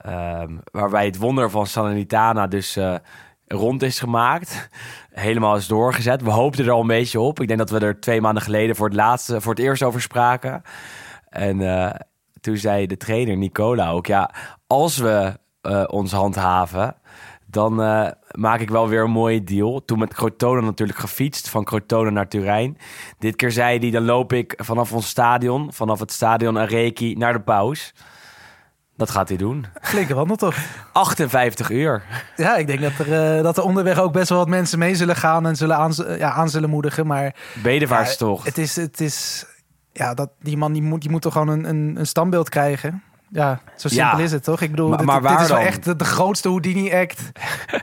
Ehm, 0.00 0.56
waarbij 0.72 1.04
het 1.04 1.16
wonder 1.16 1.50
van 1.50 1.66
Salernitana 1.66 2.46
dus 2.46 2.76
eh, 2.76 2.94
rond 3.46 3.82
is 3.82 3.98
gemaakt. 3.98 4.68
Helemaal 5.10 5.56
is 5.56 5.66
doorgezet. 5.66 6.22
We 6.22 6.30
hoopten 6.30 6.64
er 6.64 6.70
al 6.70 6.80
een 6.80 6.86
beetje 6.86 7.20
op. 7.20 7.40
Ik 7.40 7.46
denk 7.46 7.58
dat 7.58 7.70
we 7.70 7.78
er 7.78 8.00
twee 8.00 8.20
maanden 8.20 8.42
geleden 8.42 8.76
voor 8.76 8.86
het, 8.86 8.96
laatste, 8.96 9.40
voor 9.40 9.54
het 9.54 9.62
eerst 9.62 9.82
over 9.82 10.00
spraken. 10.00 10.62
En 11.28 11.60
eh, 11.60 11.94
toen 12.40 12.56
zei 12.56 12.86
de 12.86 12.96
trainer 12.96 13.36
Nicola 13.36 13.90
ook... 13.90 14.06
ja, 14.06 14.34
als 14.66 14.96
we 14.96 15.38
eh, 15.60 15.84
ons 15.86 16.12
handhaven... 16.12 16.96
dan 17.46 17.74
maak 18.30 18.60
ik 18.60 18.70
wel 18.70 18.88
weer 18.88 19.02
een 19.02 19.10
mooie 19.10 19.44
deal. 19.44 19.84
Toen 19.84 19.98
met 19.98 20.14
Crotone 20.14 20.60
natuurlijk 20.60 20.98
gefietst. 20.98 21.48
Van 21.48 21.64
Crotone 21.64 22.10
naar 22.10 22.28
Turijn. 22.28 22.78
Dit 23.18 23.36
keer 23.36 23.50
zei 23.50 23.78
hij... 23.78 23.90
dan 23.90 24.04
loop 24.04 24.32
ik 24.32 24.54
vanaf 24.56 24.92
ons 24.92 25.08
stadion... 25.08 25.72
vanaf 25.72 26.00
het 26.00 26.12
stadion 26.12 26.58
Areki 26.58 27.14
naar 27.14 27.32
de 27.32 27.40
paus... 27.40 27.92
Dat 29.00 29.10
gaat 29.10 29.28
hij 29.28 29.36
doen. 29.36 29.66
flinke 29.82 30.14
wandel 30.14 30.36
toch? 30.36 30.56
58 30.92 31.70
uur. 31.70 32.02
Ja, 32.36 32.56
ik 32.56 32.66
denk 32.66 32.80
dat 32.80 32.92
er, 33.06 33.36
eh, 33.36 33.42
dat 33.42 33.56
er 33.56 33.62
onderweg 33.62 33.98
ook 33.98 34.12
best 34.12 34.28
wel 34.28 34.38
wat 34.38 34.48
mensen 34.48 34.78
mee 34.78 34.94
zullen 34.94 35.16
gaan 35.16 35.46
en 35.46 35.56
zullen 35.56 35.76
aan, 35.76 35.92
ja, 36.18 36.32
aan 36.32 36.48
zullen 36.50 36.70
moedigen. 36.70 37.06
Maar 37.06 37.34
Bedevaarts 37.62 38.10
Ja, 38.10 38.16
toch? 38.16 38.44
Het 38.44 38.58
is, 38.58 38.76
het 38.76 39.00
is 39.00 39.46
ja, 39.92 40.14
dat, 40.14 40.30
die 40.40 40.56
man 40.56 40.72
die 40.72 40.82
moet, 40.82 41.00
die 41.00 41.10
moet 41.10 41.22
toch 41.22 41.32
gewoon 41.32 41.48
een, 41.48 41.64
een, 41.68 41.96
een 41.98 42.06
standbeeld 42.06 42.48
krijgen. 42.48 43.02
Ja, 43.32 43.60
zo 43.76 43.88
simpel 43.88 44.18
Ja. 44.18 44.24
is 44.24 44.32
het 44.32 44.44
toch? 44.44 44.60
Ik 44.60 44.70
bedoel, 44.70 44.88
Maar- 44.88 44.98
dit, 44.98 45.06
maar 45.06 45.20
dit 45.20 45.30
waar 45.30 45.40
is 45.42 45.48
wel 45.48 45.58
echt 45.58 45.84
de, 45.84 45.96
de 45.96 46.04
grootste 46.04 46.48
Houdini-act 46.48 47.20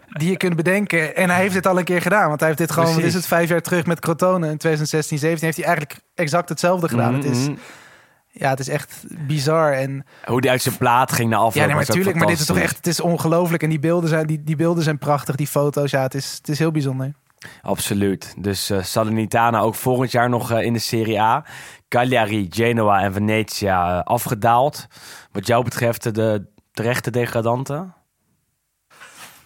die 0.09 0.29
je 0.29 0.37
kunt 0.37 0.55
bedenken. 0.55 1.15
En 1.15 1.29
hij 1.29 1.39
heeft 1.41 1.53
dit 1.53 1.67
al 1.67 1.77
een 1.77 1.83
keer 1.83 2.01
gedaan. 2.01 2.27
Want 2.27 2.39
hij 2.39 2.47
heeft 2.49 2.61
dit 2.61 2.71
gewoon, 2.71 2.93
wat 2.93 3.03
is 3.03 3.13
het, 3.13 3.27
vijf 3.27 3.49
jaar 3.49 3.61
terug 3.61 3.85
met 3.85 3.99
Crotone 3.99 4.49
in 4.49 4.57
2016, 4.57 5.17
17 5.17 5.45
heeft 5.45 5.57
hij 5.57 5.67
eigenlijk 5.67 5.99
exact 6.15 6.49
hetzelfde 6.49 6.87
gedaan. 6.87 7.13
Het 7.13 7.23
is, 7.25 7.37
mhm. 7.47 7.55
Ja, 8.39 8.49
het 8.49 8.59
is 8.59 8.67
echt 8.67 9.03
bizar. 9.27 9.71
En 9.71 10.05
Hoe 10.25 10.41
die 10.41 10.49
uit 10.49 10.61
zijn 10.61 10.77
plaat 10.77 11.11
ging 11.11 11.29
naar 11.29 11.39
afloop. 11.39 11.53
ja, 11.53 11.65
nee, 11.65 11.75
maar 11.75 11.85
natuurlijk, 11.87 12.17
maar 12.17 12.27
dit 12.27 12.39
is 12.39 12.45
toch 12.45 12.57
echt, 12.57 12.75
het 12.75 12.87
is 12.87 12.99
ongelooflijk. 12.99 13.63
En 13.63 13.69
die 13.69 13.79
beelden 13.79 14.09
zijn, 14.09 14.27
die, 14.27 14.43
die 14.43 14.55
beelden 14.55 14.83
zijn 14.83 14.97
prachtig, 14.97 15.35
die 15.35 15.47
foto's. 15.47 15.91
Ja, 15.91 16.01
het 16.01 16.13
is, 16.13 16.35
het 16.37 16.49
is 16.49 16.59
heel 16.59 16.71
bijzonder. 16.71 17.13
Absoluut. 17.61 18.33
Dus 18.37 18.69
eh 18.69 18.83
Salernitana 18.83 19.59
ook 19.59 19.75
volgend 19.75 20.11
jaar 20.11 20.29
nog 20.29 20.51
eh, 20.51 20.63
in 20.63 20.73
de 20.73 20.79
Serie 20.79 21.21
A. 21.21 21.45
Cagliari, 21.87 22.47
Genoa 22.49 23.01
en 23.01 23.13
Venetia 23.13 23.97
eh, 23.97 24.03
afgedaald. 24.03 24.87
Wat 25.31 25.47
jou 25.47 25.63
betreft 25.63 26.15
de 26.15 26.45
terechte 26.71 27.11
degradanten? 27.11 27.93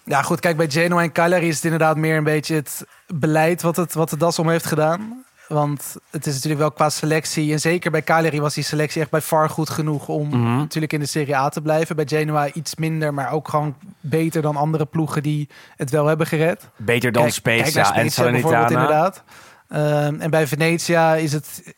Ja, 0.04 0.22
goed, 0.22 0.40
kijk, 0.40 0.58
bij 0.58 0.70
Genoa 0.70 1.02
en 1.02 1.12
Cagliari 1.12 1.48
is 1.48 1.56
het 1.56 1.64
inderdaad 1.64 1.98
meer 1.98 2.18
een 2.18 2.24
beetje 2.24 2.56
het 2.56 2.86
beleid 3.08 3.62
wat, 3.62 3.76
het, 3.76 3.94
wat 3.94 4.10
de 4.10 4.18
das 4.18 4.40
om 4.40 4.50
heeft 4.50 4.66
gedaan. 4.66 5.26
Want 5.52 5.96
het 6.10 6.26
is 6.26 6.34
natuurlijk 6.34 6.62
wel 6.62 6.72
qua 6.72 6.90
selectie, 6.90 7.52
en 7.52 7.60
zeker 7.60 7.92
bij 7.92 8.02
Cagliari 8.04 8.42
was 8.42 8.54
die 8.54 8.64
selectie 8.64 9.02
echt 9.02 9.10
bij 9.10 9.22
far 9.22 9.50
goed 9.50 9.70
genoeg 9.70 10.08
om 10.08 10.28
Mhm. 10.28 10.58
natuurlijk 10.58 10.94
in 10.94 11.00
de 11.00 11.06
Serie 11.06 11.36
A 11.36 11.50
te 11.50 11.62
blijven. 11.62 11.96
Bij 11.96 12.06
Genoa 12.08 12.48
iets 12.54 12.76
minder, 12.76 13.14
maar 13.14 13.32
ook 13.32 13.48
gewoon 13.48 13.76
beter 14.00 14.42
dan 14.42 14.56
andere 14.56 14.86
ploegen 14.86 15.24
die 15.24 15.50
het 15.76 15.90
wel 15.90 16.06
hebben 16.06 16.28
gered. 16.28 16.68
Beter 16.76 17.12
dan 17.12 17.24
Kijk- 17.24 17.42
kijk 17.44 17.56
naar 17.56 17.66
Spezia 17.86 17.94
en 17.96 18.10
Salernitana. 18.12 18.68
inderdaad. 18.70 19.24
Ehm, 19.68 20.16
en 20.20 20.30
bij 20.30 20.48
Venetia 20.48 21.16
is 21.16 21.34
het, 21.34 21.74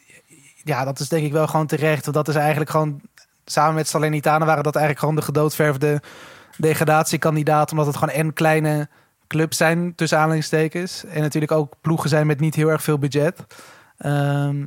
ja, 0.64 0.86
dat 0.86 1.00
is 1.00 1.10
denk 1.10 1.26
ik 1.26 1.32
wel 1.32 1.48
gewoon 1.48 1.68
terecht. 1.68 2.04
Want 2.04 2.16
dat 2.16 2.28
is 2.28 2.36
eigenlijk 2.36 2.70
gewoon, 2.70 3.02
samen 3.46 3.76
met 3.76 3.88
Salernitana 3.88 4.46
waren 4.46 4.64
dat 4.64 4.76
eigenlijk 4.76 5.00
gewoon 5.06 5.16
de 5.20 5.26
gedoodverfde 5.32 6.02
degradatiekandidaat. 6.58 7.72
Omdat 7.72 7.86
het 7.86 7.98
gewoon 7.98 8.16
en 8.16 8.34
kleine 8.34 8.88
clubs 9.34 9.58
zijn, 9.58 9.96
tussen 9.96 10.18
aanhalingstekens. 10.18 11.06
En 11.06 11.22
natuurlijk 11.22 11.52
ook 11.52 11.74
ploegen 11.82 12.10
zijn 12.10 12.28
met 12.28 12.40
niet 12.40 12.56
heel 12.56 12.70
erg 12.70 12.84
veel 12.84 12.98
budget. 12.98 13.46
Ehm, 13.98 14.66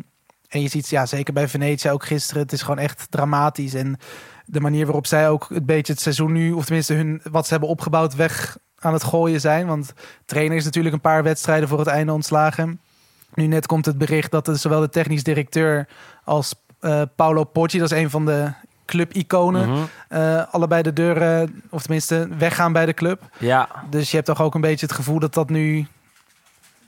en 0.48 0.62
je 0.62 0.68
ziet, 0.68 0.88
ja, 0.88 1.06
zeker 1.06 1.32
bij 1.32 1.48
Venetia 1.48 1.90
ook 1.90 2.04
gisteren, 2.04 2.42
het 2.42 2.52
is 2.52 2.62
gewoon 2.62 2.78
echt 2.78 3.06
dramatisch. 3.10 3.74
En 3.74 3.96
de 4.46 4.60
manier 4.60 4.84
waarop 4.84 5.06
zij 5.06 5.28
ook 5.28 5.50
een 5.50 5.64
beetje 5.64 5.92
het 5.92 6.02
seizoen 6.02 6.32
nu, 6.32 6.52
of 6.52 6.64
tenminste 6.64 6.94
hun, 6.94 7.20
wat 7.30 7.44
ze 7.44 7.50
hebben 7.50 7.68
opgebouwd, 7.68 8.14
weg 8.14 8.58
aan 8.78 8.92
het 8.92 9.04
gooien 9.04 9.40
zijn. 9.40 9.66
Want 9.66 9.92
trainer 10.24 10.56
is 10.56 10.64
natuurlijk 10.64 10.94
een 10.94 11.00
paar 11.00 11.22
wedstrijden 11.22 11.68
voor 11.68 11.78
het 11.78 11.88
einde 11.88 12.12
ontslagen. 12.12 12.80
Nu 13.34 13.46
net 13.46 13.66
komt 13.66 13.86
het 13.86 13.98
bericht 13.98 14.30
dat 14.30 14.50
zowel 14.52 14.80
de 14.80 14.88
technisch 14.88 15.22
directeur 15.22 15.88
als 16.24 16.54
eh, 16.80 17.02
Paolo 17.16 17.44
Poggi, 17.44 17.78
dat 17.78 17.92
is 17.92 17.98
een 17.98 18.10
van 18.10 18.26
de 18.26 18.52
clubiconen, 18.86 19.68
Mhm. 19.70 19.78
eh, 20.08 20.42
allebei 20.50 20.82
de 20.82 20.92
deuren, 20.92 21.62
of 21.70 21.82
tenminste 21.82 22.28
weggaan 22.38 22.72
bij 22.72 22.86
de 22.86 22.94
club. 22.94 23.22
Ja, 23.38 23.68
Dus 23.90 24.08
je 24.10 24.16
hebt 24.16 24.28
toch 24.28 24.42
ook 24.42 24.54
een 24.54 24.60
beetje 24.60 24.86
het 24.86 24.94
gevoel 24.94 25.18
dat 25.18 25.34
dat 25.34 25.48
nu 25.50 25.86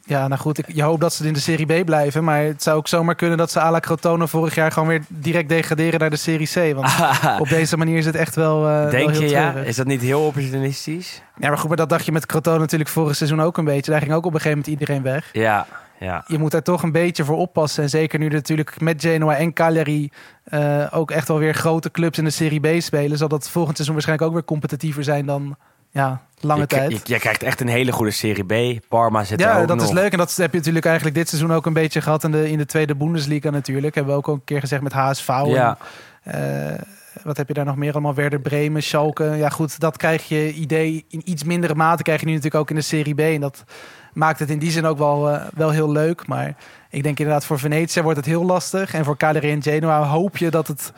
Ja, 0.04 0.28
nou 0.28 0.40
goed, 0.40 0.58
ik, 0.58 0.64
je 0.72 0.82
hoopt 0.82 1.00
dat 1.00 1.12
ze 1.14 1.26
in 1.26 1.32
de 1.32 1.40
Serie 1.40 1.82
B 1.82 1.84
blijven. 1.84 2.24
Maar 2.24 2.42
het 2.42 2.62
zou 2.62 2.76
ook 2.76 2.88
zomaar 2.88 3.14
kunnen 3.14 3.38
dat 3.38 3.50
ze 3.50 3.60
à 3.60 3.70
la 3.70 3.80
Crotone 3.80 4.28
vorig 4.28 4.54
jaar 4.54 4.72
gewoon 4.72 4.88
weer 4.88 5.02
direct 5.08 5.48
degraderen 5.48 6.00
naar 6.00 6.10
de 6.10 6.16
Serie 6.16 6.46
C. 6.72 6.74
Want 6.74 6.88
op 7.40 7.48
deze 7.48 7.76
manier 7.76 7.96
is 7.98 8.06
het 8.06 8.14
echt 8.14 8.34
wel. 8.34 8.68
eh, 8.68 8.90
Denk 8.90 9.04
wel 9.10 9.18
heel 9.20 9.22
je, 9.22 9.28
ja? 9.28 9.52
Is 9.54 9.76
dat 9.76 9.86
niet 9.86 10.00
heel 10.00 10.20
opportunistisch? 10.26 11.22
Ja, 11.38 11.48
maar 11.48 11.58
goed, 11.58 11.68
maar 11.68 11.76
dat 11.76 11.88
dacht 11.88 12.04
je 12.04 12.12
met 12.12 12.26
Crotone 12.26 12.58
natuurlijk 12.58 12.90
vorig 12.90 13.16
seizoen 13.16 13.42
ook 13.42 13.56
een 13.58 13.64
beetje. 13.64 13.90
Daar 13.90 14.00
ging 14.00 14.12
ook 14.12 14.26
op 14.26 14.34
een 14.34 14.40
gegeven 14.40 14.58
moment 14.58 14.80
iedereen 14.80 15.02
weg. 15.02 15.28
Ja, 15.32 15.66
ja. 15.98 16.24
Je 16.26 16.38
moet 16.38 16.50
daar 16.50 16.62
toch 16.62 16.82
een 16.82 16.92
beetje 16.92 17.24
voor 17.24 17.36
oppassen. 17.36 17.82
En 17.82 17.88
zeker 17.88 18.18
nu 18.18 18.28
natuurlijk 18.28 18.80
met 18.80 19.00
Genoa 19.00 19.36
en 19.36 19.52
Cagliari 19.52 20.10
eh, 20.44 20.86
ook 20.90 21.10
echt 21.10 21.28
wel 21.28 21.38
weer 21.38 21.54
grote 21.54 21.90
clubs 21.90 22.18
in 22.18 22.24
de 22.24 22.30
Serie 22.30 22.60
B 22.60 22.82
spelen. 22.82 23.18
Zal 23.18 23.28
dat 23.28 23.50
volgend 23.50 23.74
seizoen 23.74 23.94
waarschijnlijk 23.94 24.28
ook 24.28 24.36
weer 24.36 24.46
competitiever 24.46 25.04
zijn 25.04 25.26
dan 25.26 25.56
ja, 25.90 26.22
lange 26.40 26.60
je, 26.60 26.66
tijd. 26.66 26.90
Je, 26.90 27.14
je 27.14 27.18
krijgt 27.18 27.42
echt 27.42 27.60
een 27.60 27.68
hele 27.68 27.92
goede 27.92 28.10
Serie 28.10 28.44
B. 28.78 28.80
Parma 28.88 29.24
zit 29.24 29.40
er 29.40 29.46
ja, 29.46 29.60
ook 29.60 29.68
dat 29.68 29.76
nog. 29.76 29.86
is 29.86 29.92
leuk. 29.92 30.12
En 30.12 30.18
dat 30.18 30.36
heb 30.36 30.50
je 30.50 30.58
natuurlijk 30.58 30.84
eigenlijk 30.84 31.16
dit 31.16 31.28
seizoen 31.28 31.52
ook 31.52 31.66
een 31.66 31.72
beetje 31.72 32.00
gehad 32.00 32.24
in 32.24 32.30
de, 32.30 32.50
in 32.50 32.58
de 32.58 32.66
tweede 32.66 32.96
Bundesliga 32.96 33.50
natuurlijk. 33.50 33.94
Hebben 33.94 34.12
we 34.12 34.18
ook 34.18 34.28
al 34.28 34.34
een 34.34 34.44
keer 34.44 34.60
gezegd 34.60 34.82
met 34.82 34.92
HSV. 34.92 35.28
Ja. 35.28 35.78
En, 36.22 36.74
eh, 36.74 36.82
wat 37.22 37.36
heb 37.36 37.48
je 37.48 37.54
daar 37.54 37.64
nog 37.64 37.76
meer 37.76 37.92
allemaal? 37.92 38.14
Werder 38.14 38.40
Bremen, 38.40 38.82
Schalke. 38.82 39.24
Ja 39.24 39.48
goed, 39.48 39.80
dat 39.80 39.96
krijg 39.96 40.28
je 40.28 40.52
idee 40.52 41.04
in 41.08 41.22
iets 41.24 41.44
mindere 41.44 41.74
mate 41.74 42.02
krijg 42.02 42.20
je 42.20 42.26
nu 42.26 42.32
natuurlijk 42.32 42.62
ook 42.62 42.70
in 42.70 42.76
de 42.76 42.82
Serie 42.82 43.14
B. 43.14 43.20
En 43.20 43.40
dat 43.40 43.64
maakt 44.12 44.38
het 44.38 44.50
in 44.50 44.58
die 44.58 44.70
zin 44.70 44.86
ook 44.86 44.98
wel, 44.98 45.30
eh, 45.30 45.46
wel 45.54 45.70
heel 45.70 45.90
leuk. 45.90 46.26
Maar 46.26 46.56
ik 46.90 47.02
denk 47.02 47.18
inderdaad 47.18 47.44
voor 47.44 47.58
Venetië 47.58 48.02
wordt 48.02 48.16
het 48.16 48.26
heel 48.26 48.44
lastig. 48.44 48.94
En 48.94 49.04
voor 49.04 49.16
Cagliari 49.16 49.50
en 49.50 49.62
Genoa 49.62 50.02
hoop 50.02 50.36
je 50.36 50.50
dat 50.50 50.68
het... 50.68 50.92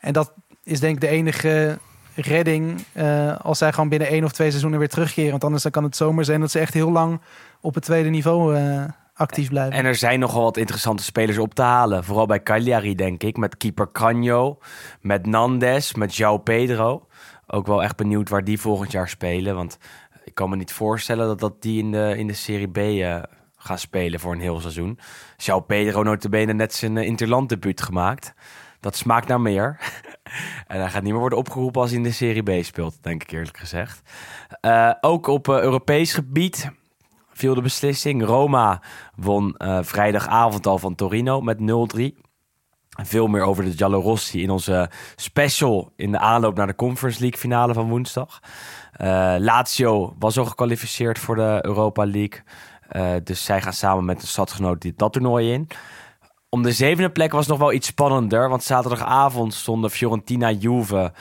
En 0.00 0.12
dat 0.12 0.32
is 0.64 0.80
denk 0.80 0.94
ik 0.94 1.00
de 1.00 1.08
enige 1.08 1.78
redding 2.14 2.84
eh, 2.92 3.36
als 3.36 3.58
zij 3.58 3.72
gewoon 3.72 3.88
binnen 3.88 4.08
één 4.08 4.24
of 4.24 4.32
twee 4.32 4.48
seizoenen 4.48 4.78
weer 4.78 4.88
terugkeren. 4.88 5.30
Want 5.30 5.44
anders 5.44 5.62
dan 5.62 5.72
kan 5.72 5.84
het 5.84 5.96
zomer 5.96 6.24
zijn 6.24 6.40
dat 6.40 6.50
ze 6.50 6.58
echt 6.58 6.74
heel 6.74 6.90
lang 6.90 7.20
op 7.60 7.74
het 7.74 7.84
tweede 7.84 8.08
niveau 8.08 8.56
eh, 8.56 8.84
actief 9.14 9.48
blijven. 9.48 9.72
En 9.72 9.84
er 9.84 9.94
zijn 9.94 10.20
nogal 10.20 10.42
wat 10.42 10.56
interessante 10.56 11.02
spelers 11.02 11.38
op 11.38 11.54
te 11.54 11.62
halen. 11.62 12.04
Vooral 12.04 12.26
bij 12.26 12.42
Cagliari, 12.42 12.94
denk 12.94 13.22
ik. 13.22 13.36
Met 13.36 13.56
keeper 13.56 13.92
Canio, 13.92 14.58
met 15.00 15.26
Nandes, 15.26 15.94
met 15.94 16.16
João 16.16 16.42
Pedro. 16.44 17.06
Ook 17.46 17.66
wel 17.66 17.82
echt 17.82 17.96
benieuwd 17.96 18.28
waar 18.28 18.44
die 18.44 18.60
volgend 18.60 18.92
jaar 18.92 19.08
spelen. 19.08 19.54
Want 19.54 19.78
kan 20.40 20.50
me 20.50 20.56
niet 20.56 20.72
voorstellen 20.72 21.26
dat, 21.26 21.40
dat 21.40 21.62
die 21.62 21.78
in 21.78 21.90
de, 21.90 22.14
in 22.16 22.26
de 22.26 22.32
Serie 22.32 22.68
B 22.68 22.76
eh, 22.76 23.22
gaan 23.56 23.78
spelen 23.78 24.20
voor 24.20 24.32
een 24.32 24.40
heel 24.40 24.60
seizoen. 24.60 24.98
João 25.36 25.66
Pedro 25.66 26.02
notabene 26.02 26.52
net 26.52 26.74
zijn 26.74 26.96
uh, 26.96 27.06
interlanddebuut 27.06 27.82
gemaakt. 27.82 28.34
Dat 28.80 28.96
smaakt 28.96 29.28
naar 29.28 29.40
meer. 29.40 29.78
en 30.66 30.80
hij 30.80 30.90
gaat 30.90 31.02
niet 31.02 31.10
meer 31.12 31.20
worden 31.20 31.38
opgeroepen 31.38 31.80
als 31.80 31.90
hij 31.90 31.98
in 31.98 32.04
de 32.04 32.12
Serie 32.12 32.60
B 32.60 32.64
speelt, 32.64 33.02
denk 33.02 33.22
ik 33.22 33.30
eerlijk 33.30 33.56
gezegd. 33.56 34.02
Uh, 34.60 34.92
ook 35.00 35.26
op 35.26 35.48
Europees 35.48 36.12
gebied 36.12 36.70
viel 37.32 37.54
de 37.54 37.62
beslissing. 37.62 38.24
Roma 38.24 38.82
won 39.16 39.54
vrijdagavond 39.80 40.66
al 40.66 40.78
van 40.78 40.94
Torino 40.94 41.40
met 41.40 41.58
0-3. 41.58 42.29
Veel 42.90 43.26
meer 43.26 43.42
over 43.42 43.64
de 43.64 43.76
Giallorossi 43.76 44.42
in 44.42 44.50
onze 44.50 44.90
special 45.16 45.92
in 45.96 46.10
de 46.10 46.18
aanloop 46.18 46.56
naar 46.56 46.66
de 46.66 46.74
Conference 46.74 47.20
League 47.20 47.38
finale 47.38 47.74
van 47.74 47.88
woensdag. 47.88 48.40
Uh, 49.00 49.34
Lazio 49.38 50.14
was 50.18 50.38
al 50.38 50.44
gekwalificeerd 50.44 51.18
voor 51.18 51.34
de 51.34 51.58
Europa 51.62 52.06
League. 52.06 52.42
Uh, 52.92 53.12
dus 53.24 53.44
zij 53.44 53.62
gaan 53.62 53.72
samen 53.72 54.04
met 54.04 54.20
de 54.20 54.26
stadgenoot 54.26 54.80
dit 54.80 54.98
dat 54.98 55.12
toernooi 55.12 55.52
in. 55.52 55.68
Om 56.48 56.62
de 56.62 56.72
zevende 56.72 57.10
plek 57.10 57.32
was 57.32 57.46
nog 57.46 57.58
wel 57.58 57.72
iets 57.72 57.86
spannender. 57.86 58.48
Want 58.48 58.62
zaterdagavond 58.62 59.54
stonden 59.54 59.90
Fiorentina, 59.90 60.50
Juve 60.50 61.12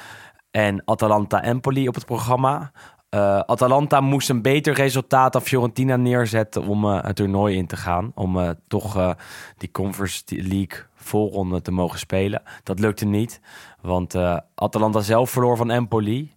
en 0.51 0.81
Atalanta 0.85 1.43
Empoli 1.43 1.87
op 1.87 1.95
het 1.95 2.05
programma. 2.05 2.71
Uh, 3.15 3.39
Atalanta 3.39 4.01
moest 4.01 4.29
een 4.29 4.41
beter 4.41 4.73
resultaat 4.73 5.33
dan 5.33 5.41
Fiorentina 5.41 5.95
neerzetten 5.95 6.63
om 6.63 6.85
uh, 6.85 7.03
het 7.03 7.15
toernooi 7.15 7.57
in 7.57 7.67
te 7.67 7.75
gaan. 7.77 8.11
Om 8.15 8.37
uh, 8.37 8.49
toch 8.67 9.15
die 9.57 9.71
Conference 9.71 10.23
League 10.27 10.83
volronde 10.95 11.61
te 11.61 11.71
mogen 11.71 11.99
spelen. 11.99 12.41
Dat 12.63 12.79
lukte 12.79 13.05
niet, 13.05 13.41
want 13.81 14.15
Atalanta 14.55 14.99
zelf 14.99 15.29
verloor 15.29 15.57
van 15.57 15.69
Empoli. 15.71 16.33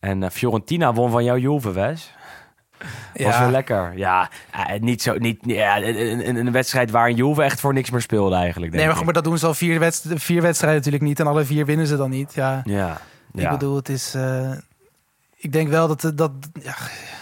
En 0.00 0.30
Fiorentina 0.30 0.92
won 0.92 1.10
van 1.10 1.24
jouw 1.24 1.36
Juve, 1.38 1.72
Wes. 1.72 2.14
Was 2.78 2.86
Ja. 3.34 3.40
wel 3.40 3.50
lekker. 3.50 3.92
Ja, 3.96 4.30
eh, 4.52 4.80
niet 4.80 5.02
zo, 5.02 5.14
niet, 5.18 5.38
ja, 5.42 5.82
een, 5.82 6.52
wedstrijd 6.52 6.90
waar 6.90 7.08
een 7.08 7.14
Juve 7.16 7.42
echt 7.42 7.60
voor 7.60 7.72
niks 7.72 7.90
meer 7.90 8.00
speelde 8.00 8.34
eigenlijk. 8.34 8.72
Denk 8.72 8.74
Nee, 8.74 8.82
maar, 8.82 8.90
ik. 8.90 8.96
goed, 8.96 9.04
maar 9.04 9.14
dat 9.14 9.24
doen 9.24 9.38
ze 9.38 9.46
al 9.46 9.54
vier, 9.54 9.78
wedst- 9.78 10.06
vier 10.14 10.42
wedstrijden 10.42 10.78
natuurlijk 10.78 11.04
niet. 11.04 11.20
En 11.20 11.26
alle 11.26 11.44
vier 11.44 11.66
winnen 11.66 11.86
ze 11.86 11.96
dan 11.96 12.10
niet. 12.10 12.34
Ja, 12.34 12.60
Ja, 12.64 12.98
ik 13.32 13.40
ja. 13.40 13.50
bedoel, 13.50 13.76
het 13.76 13.88
is... 13.88 14.14
eh, 15.36 15.44
ik 15.44 15.52
denk 15.52 15.68
wel 15.68 15.88
dat... 15.88 16.12
dat 16.14 16.30
ja, 16.62 16.74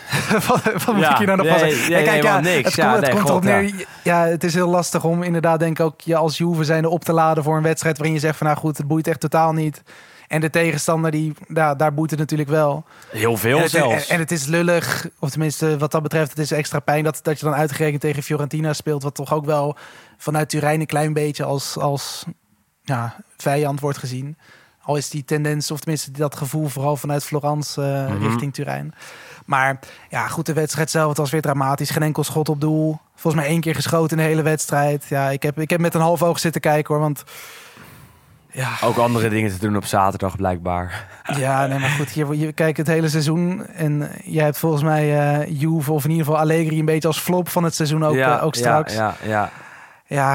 wat, 0.49 0.63
wat 0.85 0.95
moet 0.95 1.05
ik 1.05 1.17
hier 1.17 1.27
nou 1.27 1.39
nog 1.39 1.47
van 1.47 1.61
nee, 1.61 1.71
zeggen? 1.71 1.91
nee, 1.91 1.99
Ja, 1.99 2.05
kijk, 2.05 2.11
helemaal 2.11 2.35
ja, 2.35 2.41
niks. 2.41 2.65
Het, 2.65 2.75
Ja, 2.75 2.85
komt, 2.85 2.95
het 2.95 3.15
nee, 3.15 3.23
komt 3.23 3.45
erop 3.47 3.85
ja. 4.03 4.27
het 4.27 4.45
is 4.45 4.55
heel 4.55 4.69
lastig 4.69 5.05
om 5.05 5.23
inderdaad 5.23 5.59
denk 5.59 5.79
ik 5.79 5.85
ook 5.85 6.01
je 6.01 6.17
als 6.17 6.39
Juve 6.39 6.65
zijnde 6.65 6.89
op 6.89 7.05
te 7.05 7.13
laden 7.13 7.45
voor 7.45 7.57
een 7.57 7.63
wedstrijd 7.63 7.97
waarin 7.97 8.15
je 8.15 8.21
zegt 8.21 8.37
van 8.37 8.47
nou 8.47 8.59
goed, 8.59 8.79
het 8.79 8.87
boeit 8.87 9.07
echt 9.07 9.21
totaal 9.21 9.53
niet. 9.53 9.83
En 10.29 10.41
de 10.41 10.51
tegenstander, 10.51 11.11
die, 11.11 11.33
daar 11.49 11.95
boeit 11.95 12.11
het 12.11 12.19
natuurlijk 12.19 12.49
wel. 12.51 12.85
Heel 13.11 13.37
veel 13.37 13.57
en, 13.57 13.63
het, 13.63 13.71
zelfs. 13.71 14.07
en, 14.07 14.15
en 14.15 14.21
het 14.21 14.31
is 14.31 14.47
lullig, 14.47 15.09
of 15.19 15.31
tenminste 15.31 15.79
wat 15.79 15.91
dat 15.91 16.03
betreft, 16.03 16.31
het 16.31 16.39
is 16.39 16.51
extra 16.51 16.79
pijn 16.79 17.05
dat, 17.05 17.21
dat 17.23 17.39
je 17.39 17.45
dan 17.45 17.55
uitgerekend 17.55 18.01
tegen 18.01 18.23
Fiorentina 18.23 18.73
speelt, 18.73 19.03
wat 19.03 19.15
toch 19.15 19.33
ook 19.33 19.45
wel 19.45 19.77
vanuit 20.17 20.49
Turijn 20.49 20.81
een 20.81 20.87
klein 20.87 21.13
beetje 21.13 21.45
als, 21.45 21.79
als 21.79 22.25
ja, 22.83 23.17
vijand 23.37 23.81
wordt 23.81 23.99
gezien. 23.99 24.37
Al 24.85 24.97
is 24.97 25.11
die 25.11 25.25
tendens, 25.25 25.71
of 25.71 25.79
tenminste 25.81 26.11
dat 26.11 26.37
gevoel, 26.37 26.69
vooral 26.69 26.97
vanuit 26.97 27.25
Florence 27.25 27.83
eh, 27.83 28.09
Mhm. 28.15 28.23
richting 28.27 28.55
Turijn. 28.55 28.95
Maar 29.45 29.79
ja, 30.11 30.27
goed, 30.29 30.47
de 30.47 30.53
wedstrijd 30.53 30.91
zelf, 30.91 31.09
het 31.09 31.17
was 31.19 31.31
weer 31.31 31.41
dramatisch. 31.41 31.91
Geen 31.91 32.03
enkel 32.03 32.25
schot 32.25 32.49
op 32.49 32.61
doel. 32.61 32.99
Volgens 33.15 33.43
mij 33.43 33.53
één 33.53 33.61
keer 33.61 33.75
geschoten 33.75 34.11
in 34.19 34.23
de 34.25 34.29
hele 34.31 34.43
wedstrijd. 34.43 35.05
Ja, 35.09 35.31
ik 35.31 35.43
heb, 35.43 35.61
ik 35.61 35.71
heb 35.71 35.81
met 35.81 35.95
een 35.95 36.01
half 36.01 36.23
oog 36.23 36.39
zitten 36.39 36.61
kijken 36.61 36.95
hoor, 36.95 37.03
want... 37.03 37.25
Ja, 38.51 38.69
Ook 38.83 38.97
andere 38.97 39.29
dingen 39.29 39.51
te 39.51 39.59
doen 39.59 39.77
op 39.77 39.85
zaterdag 39.85 40.37
blijkbaar. 40.37 41.07
ja, 41.37 41.67
nee, 41.67 41.79
maar 41.79 41.89
goed, 41.91 42.09
hier, 42.09 42.35
je 42.35 42.53
kijkt 42.53 42.77
het 42.79 42.87
hele 42.87 43.09
seizoen 43.09 43.67
en 43.67 44.11
jij 44.25 44.45
hebt 44.45 44.59
volgens 44.59 44.83
mij 44.83 45.19
eh 45.41 45.61
Juve 45.61 45.93
of 45.93 46.05
in 46.05 46.11
ieder 46.11 46.25
geval 46.27 46.41
Allegri 46.41 46.79
een 46.79 46.85
beetje 46.85 47.09
als 47.09 47.19
flop 47.21 47.49
van 47.49 47.65
het 47.65 47.75
seizoen 47.75 48.05
ook, 48.05 48.15
ja, 48.15 48.39
eh, 48.39 48.45
ook 48.45 48.55
straks. 48.55 48.95
Ja, 48.95 49.15
Ja, 49.23 49.29
ja. 49.29 49.51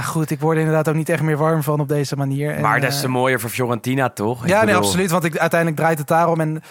Goed, 0.03 0.29
ik 0.29 0.39
word 0.39 0.55
er 0.55 0.63
inderdaad 0.63 0.89
ook 0.89 0.95
niet 0.95 1.09
echt 1.09 1.21
meer 1.21 1.37
warm 1.37 1.63
van 1.63 1.79
op 1.79 1.87
deze 1.87 2.15
manier. 2.15 2.53
En, 2.55 2.61
Maar 2.61 2.79
des 2.79 2.95
eh, 2.95 3.01
te 3.01 3.07
mooier 3.07 3.39
voor 3.39 3.49
Fiorentina, 3.49 4.09
toch? 4.09 4.43
Ik 4.43 4.49
ja, 4.49 4.57
nee, 4.57 4.65
bedoel, 4.65 4.81
absoluut. 4.81 5.11
Want 5.11 5.23
ik, 5.23 5.37
uiteindelijk 5.37 5.79
draait 5.79 5.97
het 5.97 6.07
daarom. 6.07 6.39
En 6.39 6.61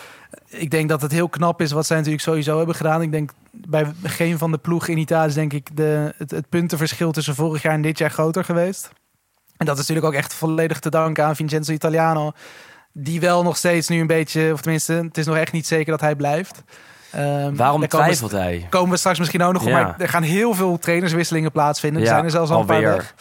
ik 0.46 0.70
denk 0.70 0.88
dat 0.88 1.02
het 1.02 1.12
heel 1.12 1.28
knap 1.28 1.60
is 1.60 1.72
wat 1.72 1.86
zij 1.86 1.96
natuurlijk 1.96 2.24
sowieso 2.24 2.56
hebben 2.56 2.74
gedaan. 2.74 3.02
Ik 3.02 3.12
denk 3.12 3.30
bij 3.50 3.92
geen 4.02 4.38
van 4.38 4.50
de 4.50 4.58
ploegen 4.58 4.92
in 4.92 4.98
Italië 4.98 5.28
is 5.28 5.34
denk 5.34 5.52
ik 5.52 5.76
de, 5.76 6.14
het, 6.16 6.30
het 6.30 6.48
puntenverschil 6.48 7.12
tussen 7.12 7.34
vorig 7.34 7.62
jaar 7.62 7.74
en 7.74 7.82
dit 7.82 7.98
jaar 7.98 8.10
groter 8.10 8.44
geweest. 8.44 8.90
En 9.56 9.66
dat 9.66 9.78
is 9.78 9.80
natuurlijk 9.80 10.06
ook 10.06 10.20
echt 10.20 10.34
volledig 10.34 10.78
te 10.78 10.90
danken 10.90 11.24
aan 11.24 11.36
Vincenzo 11.36 11.72
Italiano. 11.72 12.32
Die 12.92 13.20
wel 13.20 13.42
nog 13.42 13.56
steeds 13.56 13.88
nu 13.88 14.00
een 14.00 14.06
beetje, 14.06 14.52
of 14.52 14.60
tenminste, 14.60 14.92
het 14.92 15.18
is 15.18 15.26
nog 15.26 15.36
echt 15.36 15.52
niet 15.52 15.66
zeker 15.66 15.90
dat 15.90 16.00
hij 16.00 16.16
blijft. 16.16 16.62
Ehm, 17.10 17.54
Waarom 17.54 17.80
we- 17.80 17.86
twijfelt 17.86 18.30
hij? 18.30 18.66
Komen 18.70 18.90
we 18.90 18.96
straks 18.96 19.18
misschien 19.18 19.42
ook 19.42 19.52
nog 19.52 19.62
op. 19.62 19.68
Ja. 19.68 19.82
Maar 19.82 19.94
er 19.98 20.08
gaan 20.08 20.22
heel 20.22 20.54
veel 20.54 20.78
trainerswisselingen 20.78 21.52
plaatsvinden. 21.52 22.02
Er 22.02 22.08
zijn 22.08 22.24
er 22.24 22.30
zelfs 22.30 22.50
al 22.50 22.60
een 22.60 22.66
paar. 22.66 23.14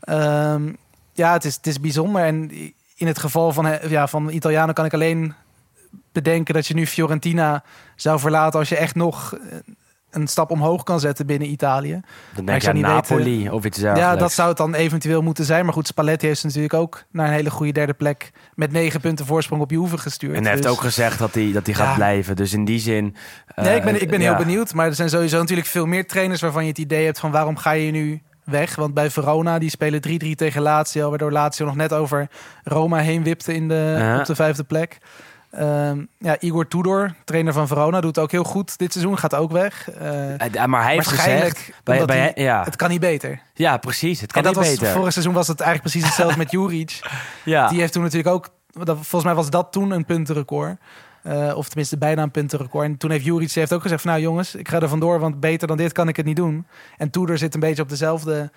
Ehm, 0.00 0.72
ja, 1.12 1.32
het 1.32 1.44
is, 1.44 1.54
het 1.56 1.66
is 1.66 1.80
bijzonder. 1.80 2.22
En 2.24 2.50
in 2.96 3.06
het 3.06 3.18
geval 3.18 3.52
van, 3.52 3.78
ja, 3.88 4.06
van 4.06 4.30
Italianen 4.30 4.74
kan 4.74 4.84
ik 4.84 4.94
alleen 4.94 5.34
bedenken 6.12 6.54
dat 6.54 6.66
je 6.66 6.74
nu 6.74 6.86
Fiorentina 6.86 7.62
zou 7.96 8.18
verlaten 8.18 8.58
als 8.58 8.68
je 8.68 8.76
echt 8.76 8.94
nog 8.94 9.34
eh, 9.34 9.56
een 10.16 10.26
stap 10.26 10.50
omhoog 10.50 10.82
kan 10.82 11.00
zetten 11.00 11.26
binnen 11.26 11.50
Italië. 11.50 12.00
Dan 12.34 12.44
denk 12.44 12.62
je 12.62 12.68
aan 12.68 12.74
weten- 12.74 12.90
Napoli 12.90 13.50
of 13.50 13.64
iets 13.64 13.78
dergelijks. 13.78 14.10
Ja, 14.12 14.16
dat 14.16 14.32
zou 14.32 14.48
het 14.48 14.56
dan 14.56 14.74
eventueel 14.74 15.22
moeten 15.22 15.44
zijn. 15.44 15.64
Maar 15.64 15.74
goed, 15.74 15.86
Spalletti 15.86 16.26
heeft 16.26 16.44
natuurlijk 16.44 16.74
ook 16.74 17.04
naar 17.10 17.26
een 17.26 17.32
hele 17.32 17.50
goede 17.50 17.72
derde 17.72 17.94
plek 17.94 18.30
met 18.54 18.72
negen 18.72 19.00
punten 19.00 19.26
voorsprong 19.26 19.62
op 19.62 19.70
Juve 19.70 19.98
gestuurd. 19.98 20.34
En 20.36 20.42
hij 20.42 20.50
heeft 20.50 20.62
Dus- 20.62 20.72
ook 20.72 20.80
gezegd 20.80 21.18
dat 21.18 21.34
hij, 21.34 21.50
dat 21.52 21.66
hij 21.66 21.74
gaat 21.74 21.88
Ja. 21.88 21.94
blijven. 21.94 22.36
Dus 22.36 22.52
in 22.52 22.64
die 22.64 22.78
zin... 22.78 23.16
eh, 23.46 23.64
Nee, 23.64 23.76
ik 23.76 23.84
ben, 23.84 24.02
ik 24.02 24.10
ben 24.10 24.20
heel 24.20 24.36
benieuwd. 24.36 24.74
Maar 24.74 24.86
er 24.86 24.94
zijn 24.94 25.08
sowieso 25.10 25.38
natuurlijk 25.38 25.68
veel 25.68 25.86
meer 25.86 26.06
trainers 26.06 26.40
waarvan 26.40 26.62
je 26.62 26.68
het 26.68 26.78
idee 26.78 27.04
hebt 27.04 27.18
van 27.18 27.30
waarom 27.30 27.56
ga 27.56 27.70
je 27.70 27.90
nu 27.90 28.22
weg? 28.44 28.74
Want 28.76 28.94
bij 28.94 29.10
Verona, 29.10 29.58
die 29.58 29.70
spelen 29.70 30.00
3-3 30.00 30.34
tegen 30.34 30.62
Lazio, 30.62 31.08
waardoor 31.08 31.32
Lazio 31.32 31.66
nog 31.66 31.76
net 31.76 31.92
over 31.92 32.28
Roma 32.64 32.98
heen 32.98 33.22
wipte 33.22 33.54
in 33.54 33.68
de, 33.68 33.94
Ja. 33.98 34.18
op 34.18 34.24
de 34.24 34.34
vijfde 34.34 34.64
plek. 34.64 34.98
Ehm, 35.50 36.04
ja, 36.18 36.36
Igor 36.40 36.68
Tudor, 36.68 37.14
trainer 37.24 37.52
van 37.52 37.66
Verona, 37.66 38.00
doet 38.00 38.18
ook 38.18 38.30
heel 38.30 38.44
goed 38.44 38.78
dit 38.78 38.92
seizoen, 38.92 39.18
gaat 39.18 39.34
ook 39.34 39.50
weg. 39.52 39.90
Eh, 39.90 40.64
Maar 40.66 40.82
hij 40.82 40.94
heeft 40.94 41.08
gezegd... 41.08 41.70
Bij, 41.84 41.94
omdat 41.94 42.06
bij, 42.16 42.18
hij- 42.34 42.44
ja. 42.44 42.62
Het 42.64 42.76
kan 42.76 42.90
niet 42.90 43.00
beter. 43.00 43.40
ja, 43.54 43.76
precies. 43.76 44.20
Het 44.20 44.32
kan 44.32 44.42
en 44.44 44.52
dat 44.52 44.62
niet 44.62 44.70
was, 44.70 44.78
beter. 44.80 44.94
vorig 44.96 45.12
seizoen 45.12 45.34
was 45.34 45.48
het 45.48 45.60
eigenlijk 45.60 45.90
precies 45.90 46.08
hetzelfde 46.08 46.38
met 46.38 46.50
Juric. 46.56 47.00
Ja. 47.44 47.68
Die 47.68 47.80
heeft 47.80 47.92
toen 47.92 48.02
natuurlijk 48.02 48.34
ook, 48.34 48.48
dat- 48.70 48.96
volgens 48.96 49.24
mij 49.24 49.34
was 49.34 49.50
dat 49.50 49.72
toen 49.72 49.90
een 49.90 50.04
puntenrecord. 50.04 50.76
Eh, 51.22 51.56
of 51.56 51.66
tenminste 51.68 51.98
bijna 51.98 52.22
een 52.22 52.30
puntenrecord. 52.30 52.84
En 52.86 52.96
toen 52.96 53.10
heeft 53.10 53.24
Juric 53.24 53.50
heeft 53.52 53.72
ook 53.72 53.82
gezegd 53.82 54.02
van 54.02 54.10
nou 54.10 54.22
jongens, 54.22 54.54
ik 54.54 54.68
ga 54.68 54.80
er 54.80 54.88
vandoor, 54.88 55.18
want 55.20 55.40
beter 55.40 55.68
dan 55.68 55.76
dit 55.76 55.92
kan 55.92 56.08
ik 56.08 56.16
het 56.16 56.26
niet 56.26 56.36
doen. 56.36 56.66
En 56.96 57.10
Tudor 57.10 57.38
zit 57.38 57.54
een 57.54 57.60
beetje 57.60 57.82
op 57.82 57.88
dezelfde, 57.88 58.50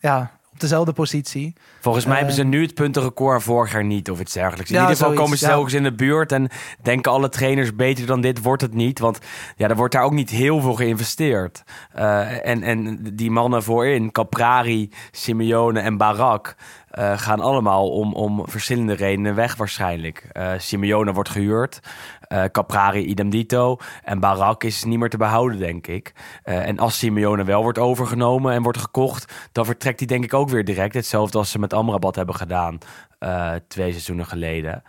ja, 0.00 0.30
op 0.58 0.64
dezelfde 0.68 0.92
positie. 0.92 1.54
Volgens 1.80 2.04
mij 2.04 2.12
Eh, 2.12 2.18
hebben 2.18 2.36
ze 2.36 2.44
nu 2.44 2.62
het 2.62 2.74
puntenrecord 2.74 3.34
en 3.36 3.42
vorig 3.42 3.72
jaar 3.72 3.84
niet 3.84 4.10
of 4.10 4.20
iets 4.20 4.32
dergelijks. 4.32 4.70
In 4.70 4.76
Ja, 4.76 4.80
ieder 4.82 4.96
geval 4.96 5.12
zoiets, 5.12 5.24
komen 5.24 5.38
ze 5.38 5.46
telkens 5.46 5.74
in 5.74 5.82
de 5.82 5.92
buurt 5.94 6.32
en 6.32 6.48
denken 6.82 7.12
alle 7.12 7.28
trainers 7.28 7.74
beter 7.76 8.06
dan 8.06 8.20
dit 8.20 8.42
wordt 8.42 8.62
het 8.62 8.74
niet. 8.74 8.98
Want 8.98 9.18
ja, 9.56 9.68
er 9.68 9.76
wordt 9.76 9.94
daar 9.94 10.02
ook 10.02 10.12
niet 10.12 10.30
heel 10.30 10.60
veel 10.60 10.74
geïnvesteerd. 10.74 11.62
Eh, 11.92 12.46
en, 12.46 12.62
en 12.62 12.98
die 13.12 13.30
mannen 13.30 13.62
voorin, 13.62 14.12
Caprari, 14.12 14.90
Simeone 15.10 15.80
en 15.80 15.96
Barak, 15.96 16.54
eh, 16.88 17.18
gaan 17.18 17.40
allemaal 17.40 17.88
om, 17.90 18.12
om 18.14 18.42
verschillende 18.46 18.92
redenen 18.94 19.34
weg 19.34 19.56
waarschijnlijk. 19.56 20.26
Eh 20.32 20.52
Simeone 20.58 21.12
wordt 21.12 21.28
gehuurd, 21.28 21.80
eh, 22.28 22.44
Caprari 22.44 23.04
idem 23.04 23.30
dito 23.30 23.76
en 24.04 24.20
Barak 24.20 24.64
is 24.64 24.84
niet 24.84 24.98
meer 24.98 25.08
te 25.08 25.16
behouden 25.16 25.58
denk 25.58 25.86
ik. 25.86 26.12
Eh, 26.42 26.66
en 26.66 26.78
als 26.78 26.98
Simeone 26.98 27.44
wel 27.44 27.62
wordt 27.62 27.78
overgenomen 27.78 28.52
en 28.52 28.62
wordt 28.62 28.78
gekocht, 28.78 29.32
dan 29.52 29.64
vertrekt 29.64 29.98
hij 29.98 30.08
denk 30.08 30.24
ik 30.24 30.34
ook 30.34 30.48
weer 30.48 30.64
direct. 30.64 30.94
Hetzelfde 30.94 31.38
als 31.38 31.50
ze 31.50 31.58
met 31.58 31.72
Amrabat 31.72 32.16
hebben 32.16 32.34
gedaan 32.34 32.78
eh, 33.18 33.52
twee 33.68 33.90
seizoenen 33.90 34.26
geleden. 34.26 34.82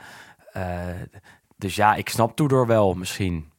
Dus 1.57 1.75
ja, 1.75 1.95
ik 1.95 2.09
snap 2.09 2.35
Tudor 2.35 2.67
wel 2.67 2.93
misschien. 2.93 3.51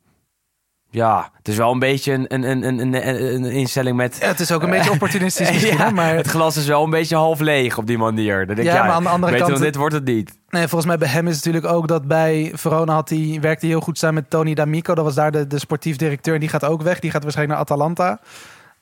Ja, 0.91 1.31
het 1.37 1.49
is 1.49 1.57
wel 1.57 1.73
een 1.73 1.79
beetje 1.79 2.13
een, 2.13 2.35
een, 2.35 2.65
een, 2.65 2.79
een, 2.79 3.35
een, 3.35 3.45
instelling 3.45 3.97
met... 3.97 4.19
Ja, 4.21 4.27
het 4.27 4.41
is 4.41 4.53
ook 4.53 4.63
een 4.63 4.71
beetje 4.71 4.91
opportunistisch 4.91 5.51
misschien, 5.53 5.77
Ja, 5.77 5.91
maar 5.91 6.15
Het 6.17 6.27
glas 6.27 6.57
is 6.57 6.67
wel 6.67 6.85
een 6.85 6.91
beetje 6.91 7.17
half 7.17 7.41
leeg 7.41 7.79
op 7.79 7.87
die 7.87 7.99
manier. 7.99 8.47
Dan 8.47 8.55
denk 8.55 8.69
Ja, 8.69 8.83
maar 8.85 8.93
aan 8.93 9.03
de 9.03 9.09
andere 9.09 9.39
kant- 9.39 9.59
dit 9.59 9.77
wordt 9.77 9.95
het 9.95 10.05
niet. 10.05 10.39
Nee, 10.51 10.63
volgens 10.69 10.87
mij 10.87 10.99
bij 10.99 11.09
hem 11.09 11.27
is 11.29 11.37
het 11.37 11.45
natuurlijk 11.45 11.73
ook 11.73 11.89
dat 11.89 12.07
bij 12.07 12.51
Verona 12.55 12.93
had 12.95 13.09
hij, 13.09 13.39
werkte 13.41 13.67
hij 13.67 13.75
heel 13.75 13.85
goed 13.85 13.99
samen 13.99 14.15
met 14.15 14.31
Tony 14.31 14.55
D'Amico. 14.55 14.95
Dat 14.95 15.05
was 15.05 15.15
daar 15.15 15.33
de, 15.33 15.47
de 15.47 15.59
sportief 15.59 15.97
directeur. 15.97 16.35
En 16.35 16.41
die 16.41 16.49
gaat 16.49 16.65
ook 16.65 16.83
weg. 16.83 16.99
Die 17.01 17.11
gaat 17.11 17.23
waarschijnlijk 17.23 17.59
naar 17.59 17.69
Atalanta. 17.69 18.21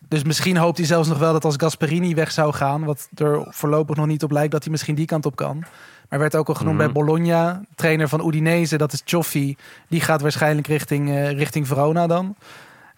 Dus 0.08 0.24
misschien 0.24 0.56
hoopt 0.56 0.76
hij 0.78 0.86
zelfs 0.86 1.08
nog 1.08 1.18
wel 1.18 1.32
dat 1.32 1.44
als 1.44 1.54
Gasperini 1.58 2.14
weg 2.14 2.30
zou 2.30 2.52
gaan, 2.52 2.84
wat 2.84 3.08
er 3.14 3.46
voorlopig 3.48 3.96
nog 3.96 4.06
niet 4.06 4.22
op 4.22 4.30
lijkt, 4.30 4.52
dat 4.52 4.62
hij 4.62 4.70
misschien 4.70 4.94
die 4.94 5.06
kant 5.06 5.26
op 5.26 5.36
kan. 5.36 5.64
Maar 6.08 6.18
werd 6.18 6.36
ook 6.36 6.48
al 6.48 6.54
genoemd 6.54 6.76
Mhm. 6.76 6.84
bij 6.84 7.02
Bologna, 7.04 7.60
trainer 7.74 8.08
van 8.08 8.26
Udinese, 8.28 8.76
dat 8.76 8.92
is 8.92 9.02
Cioffi. 9.04 9.56
Die 9.88 10.00
gaat 10.00 10.20
waarschijnlijk 10.20 10.66
richting, 10.66 11.08
eh, 11.10 11.30
richting 11.32 11.66
Verona 11.66 12.06
dan. 12.06 12.36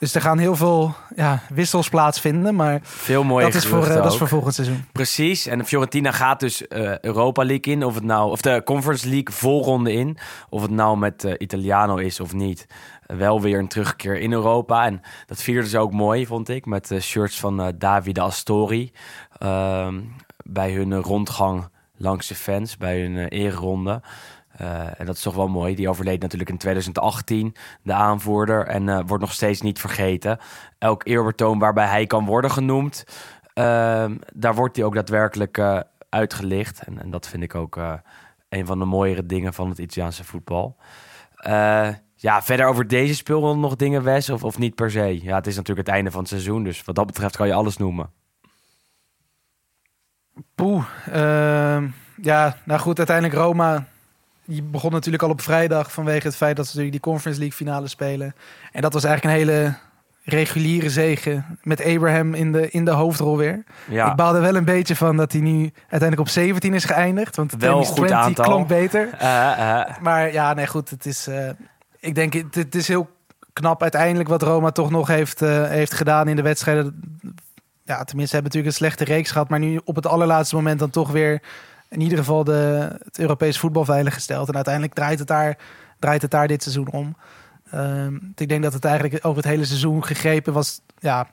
Dus 0.01 0.15
er 0.15 0.21
gaan 0.21 0.39
heel 0.39 0.57
veel 0.57 0.95
ja, 1.17 1.43
wissels 1.49 1.89
plaatsvinden, 1.89 2.55
maar 2.55 2.81
Veel 2.83 3.25
mooie 3.25 3.45
dat 3.45 3.55
is, 3.55 3.67
voor, 3.67 3.87
eh, 3.87 3.95
dat 3.95 4.13
is 4.13 4.19
voor 4.19 4.29
volgend 4.29 4.55
seizoen. 4.55 4.85
Precies. 4.93 5.47
En 5.47 5.67
Fiorentina 5.67 6.13
gaat 6.13 6.41
dus 6.41 6.69
eh, 6.69 6.99
Europa 6.99 7.45
League 7.45 7.73
in. 7.75 7.85
Of 7.85 7.95
het 7.95 8.05
nou, 8.05 8.31
of 8.31 8.41
de 8.41 8.63
Conference 8.65 9.09
League 9.09 9.35
volronde 9.35 9.93
in. 9.93 10.19
Of 10.49 10.63
het 10.63 10.71
nou 10.71 10.99
met 10.99 11.25
eh, 11.25 11.35
Italiano 11.39 11.97
is 11.97 12.21
of 12.21 12.33
niet. 12.33 12.67
Wel 13.07 13.41
weer 13.41 13.59
een 13.59 13.69
terugkeer 13.69 14.19
in 14.19 14.33
Europa. 14.33 14.85
En 14.85 15.01
dat 15.27 15.43
vierde 15.43 15.69
ze 15.69 15.79
ook 15.79 15.93
mooi, 15.93 16.27
vond 16.27 16.49
ik. 16.49 16.67
Met 16.67 16.89
de 16.89 17.01
shirts 17.01 17.41
van 17.41 17.75
Davide 17.79 18.21
Astori. 18.21 18.93
Ehm, 19.39 20.01
bij 20.37 20.73
hun 20.73 20.95
rondgang 20.95 21.69
langs 21.97 22.27
de 22.27 22.35
fans. 22.35 22.77
Bij 22.77 23.01
hun 23.01 23.29
ereronde. 23.29 24.03
Eh, 24.61 25.01
en 25.01 25.07
dat 25.07 25.17
is 25.17 25.23
toch 25.23 25.35
wel 25.35 25.49
mooi. 25.49 25.75
Die 25.75 25.89
overleed 25.89 26.21
natuurlijk 26.23 26.51
in 26.51 26.59
2018, 26.59 27.55
de 27.83 27.93
aanvoerder. 27.93 28.67
En 28.67 28.89
eh, 28.89 29.01
wordt 29.07 29.23
nog 29.23 29.33
steeds 29.33 29.61
niet 29.61 29.79
vergeten. 29.79 30.39
Elk 30.79 31.07
eerbetoon 31.07 31.59
waarbij 31.59 31.87
hij 31.87 32.07
kan 32.07 32.25
worden 32.25 32.51
genoemd. 32.51 33.05
Ehm, 33.55 34.17
daar 34.35 34.55
wordt 34.55 34.77
hij 34.77 34.85
ook 34.85 34.95
daadwerkelijk 34.95 35.59
eh, 35.59 35.81
uitgelicht. 36.09 36.83
En, 36.83 37.01
en 37.01 37.11
dat 37.11 37.29
vind 37.29 37.43
ik 37.43 37.55
ook 37.55 37.79
een 38.49 38.67
van 38.67 38.79
de 38.79 38.85
mooiere 38.85 39.27
dingen 39.27 39.55
van 39.55 39.69
het 39.69 39.79
Italiaanse 39.79 40.25
voetbal. 40.25 40.77
Ja, 42.15 42.43
verder 42.43 42.67
over 42.67 42.87
deze 42.87 43.15
speelronde 43.15 43.61
nog 43.61 43.77
dingen, 43.77 44.03
Wes? 44.03 44.31
Of, 44.31 44.45
of 44.45 44.59
niet 44.59 44.75
per 44.75 44.91
se? 44.91 45.23
Ja, 45.23 45.37
het 45.37 45.47
is 45.47 45.57
natuurlijk 45.57 45.87
het 45.87 45.97
einde 45.97 46.11
van 46.11 46.21
het 46.21 46.29
seizoen. 46.29 46.65
Dus 46.65 46.85
wat 46.85 46.95
dat 46.95 47.07
betreft 47.07 47.37
kan 47.37 47.47
je 47.47 47.55
alles 47.55 47.77
noemen. 47.77 48.11
Poeh. 50.55 50.85
ehm, 51.07 51.89
ja, 52.23 52.57
nou 52.65 52.81
goed, 52.81 52.99
uiteindelijk 52.99 53.37
Roma. 53.39 53.87
Die 54.51 54.63
begon 54.63 54.93
natuurlijk 54.93 55.23
al 55.23 55.31
op 55.31 55.41
vrijdag 55.41 55.93
vanwege 55.93 56.27
het 56.27 56.37
feit 56.37 56.57
dat 56.57 56.67
ze 56.67 56.77
natuurlijk 56.77 57.03
die 57.03 57.13
Conference 57.13 57.41
League 57.41 57.59
finale 57.59 57.89
spelen. 57.89 58.35
En 58.73 58.83
dat 58.83 58.93
was 58.93 59.05
eigenlijk 59.05 59.37
een 59.37 59.41
hele 59.47 59.75
reguliere 60.25 60.91
zege 60.91 61.43
met 61.63 61.85
Abraham 61.85 62.35
in 62.35 62.53
de, 62.53 62.71
in 62.71 62.85
de 62.85 62.91
hoofdrol 62.91 63.37
weer. 63.37 63.65
Ja, 63.89 64.11
Ik 64.11 64.17
baalde 64.17 64.39
wel 64.41 64.55
een 64.55 64.65
beetje 64.65 64.97
van 64.97 65.17
dat 65.17 65.33
hij 65.33 65.41
nu 65.41 65.61
uiteindelijk 65.81 66.21
op 66.21 66.29
17 66.29 66.75
is 66.75 66.85
geëindigd. 66.85 67.37
Want 67.37 67.55
Wel 67.59 67.79
een 67.79 67.85
goed 67.85 67.95
20 67.97 68.17
aantal. 68.17 68.45
klonk 68.45 68.69
beter. 68.69 69.09
Eh, 69.19 69.81
eh, 69.81 69.97
Maar 70.01 70.33
ja, 70.33 70.55
nee 70.55 70.67
goed, 70.67 70.91
het 70.91 71.07
is... 71.07 71.27
eh, 71.27 71.51
ik 72.01 72.15
denk, 72.15 72.33
het, 72.33 72.55
het 72.55 72.75
is 72.75 72.89
heel 72.89 73.11
knap 73.53 73.83
uiteindelijk 73.83 74.29
wat 74.29 74.43
Roma 74.43 74.71
toch 74.71 74.91
nog 74.91 75.07
heeft, 75.09 75.41
heeft 75.41 75.95
gedaan 75.95 76.29
in 76.29 76.37
de 76.37 76.43
wedstrijden. 76.43 77.01
Ja, 77.85 78.05
tenminste, 78.05 78.35
hebben 78.37 78.53
natuurlijk 78.53 78.67
een 78.67 78.87
slechte 78.87 79.05
reeks 79.05 79.31
gehad. 79.31 79.49
Maar 79.49 79.59
nu 79.59 79.81
op 79.85 79.97
het 79.97 80.07
allerlaatste 80.07 80.55
moment 80.55 80.79
dan 80.79 80.91
toch 80.91 81.11
weer 81.11 81.43
in 81.91 82.01
ieder 82.01 82.19
geval 82.19 82.45
de, 82.45 82.91
het 83.05 83.19
Europees 83.19 83.59
voetbal 83.59 83.85
veiliggesteld. 83.85 84.49
En 84.49 84.55
uiteindelijk 84.55 84.95
draait 84.95 85.19
het 85.19 85.29
daar, 85.29 85.59
draait 85.99 86.23
het 86.23 86.31
daar 86.31 86.49
dit 86.49 86.63
seizoen 86.63 86.91
om. 86.91 87.17
Ehm, 87.71 88.15
ik 88.37 88.49
denk 88.49 88.63
dat 88.63 88.73
het 88.73 88.85
eigenlijk 88.85 89.27
over 89.27 89.43
het 89.43 89.51
hele 89.51 89.65
seizoen 89.65 90.05
gegrepen 90.05 90.53
was. 90.53 90.81
Ja, 90.99 91.29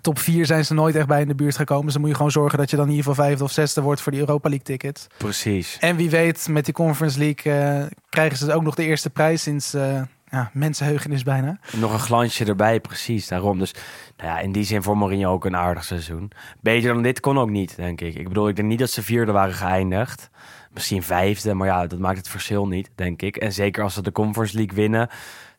top 0.00 0.18
4 0.18 0.46
zijn 0.46 0.64
ze 0.64 0.74
nooit 0.74 0.94
echt 0.94 1.06
bij 1.06 1.20
in 1.20 1.28
de 1.28 1.34
buurt 1.34 1.56
gekomen. 1.56 1.84
Dus 1.84 1.92
dan 1.92 2.00
moet 2.00 2.10
je 2.10 2.16
gewoon 2.16 2.30
zorgen 2.30 2.58
dat 2.58 2.70
je 2.70 2.76
dan 2.76 2.84
in 2.84 2.90
ieder 2.90 3.06
geval 3.08 3.24
vijfde 3.24 3.44
of 3.44 3.52
zesde 3.52 3.80
wordt 3.80 4.00
voor 4.00 4.12
die 4.12 4.20
Europa 4.20 4.48
League 4.48 4.66
tickets. 4.66 5.06
precies. 5.16 5.76
En 5.80 5.96
wie 5.96 6.10
weet, 6.10 6.48
met 6.48 6.64
die 6.64 6.74
Conference 6.74 7.18
League 7.18 7.52
eh, 7.52 7.86
krijgen 8.08 8.38
ze 8.38 8.52
ook 8.52 8.62
nog 8.62 8.74
de 8.74 8.84
eerste 8.84 9.10
prijs 9.10 9.42
sinds 9.42 9.74
eh 9.74 10.02
ja, 10.32 10.50
mensenheugenis 10.52 11.22
bijna. 11.22 11.58
Nog 11.76 11.92
een 11.92 11.98
glansje 11.98 12.44
erbij, 12.44 12.80
precies. 12.80 13.28
Daarom. 13.28 13.58
Dus 13.58 13.74
nou 14.16 14.28
ja, 14.30 14.38
in 14.38 14.52
die 14.52 14.64
zin 14.64 14.82
voor 14.82 14.96
Mourinho 14.98 15.32
ook 15.32 15.44
een 15.44 15.56
aardig 15.56 15.84
seizoen. 15.84 16.30
Beter 16.60 16.92
dan 16.94 17.02
dit 17.02 17.20
kon 17.20 17.38
ook 17.38 17.50
niet, 17.50 17.76
denk 17.76 18.00
ik. 18.00 18.14
Ik 18.14 18.28
bedoel, 18.28 18.48
ik 18.48 18.56
denk 18.56 18.68
niet 18.68 18.78
dat 18.78 18.90
ze 18.90 19.02
vierde 19.02 19.32
waren 19.32 19.54
geëindigd. 19.54 20.30
Misschien 20.70 21.02
vijfde, 21.02 21.54
maar 21.54 21.66
ja, 21.66 21.86
dat 21.86 21.98
maakt 21.98 22.16
het 22.18 22.28
verschil 22.28 22.66
niet, 22.66 22.90
denk 22.94 23.22
ik. 23.22 23.36
En 23.36 23.52
zeker 23.52 23.82
als 23.82 23.94
ze 23.94 24.02
de 24.02 24.12
Conference 24.12 24.56
League 24.56 24.76
winnen, 24.76 25.08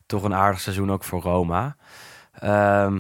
toch 0.06 0.24
een 0.24 0.34
aardig 0.36 0.60
seizoen 0.60 0.92
ook 0.92 1.04
voor 1.04 1.22
Roma. 1.22 1.76
Ehm, 2.34 3.00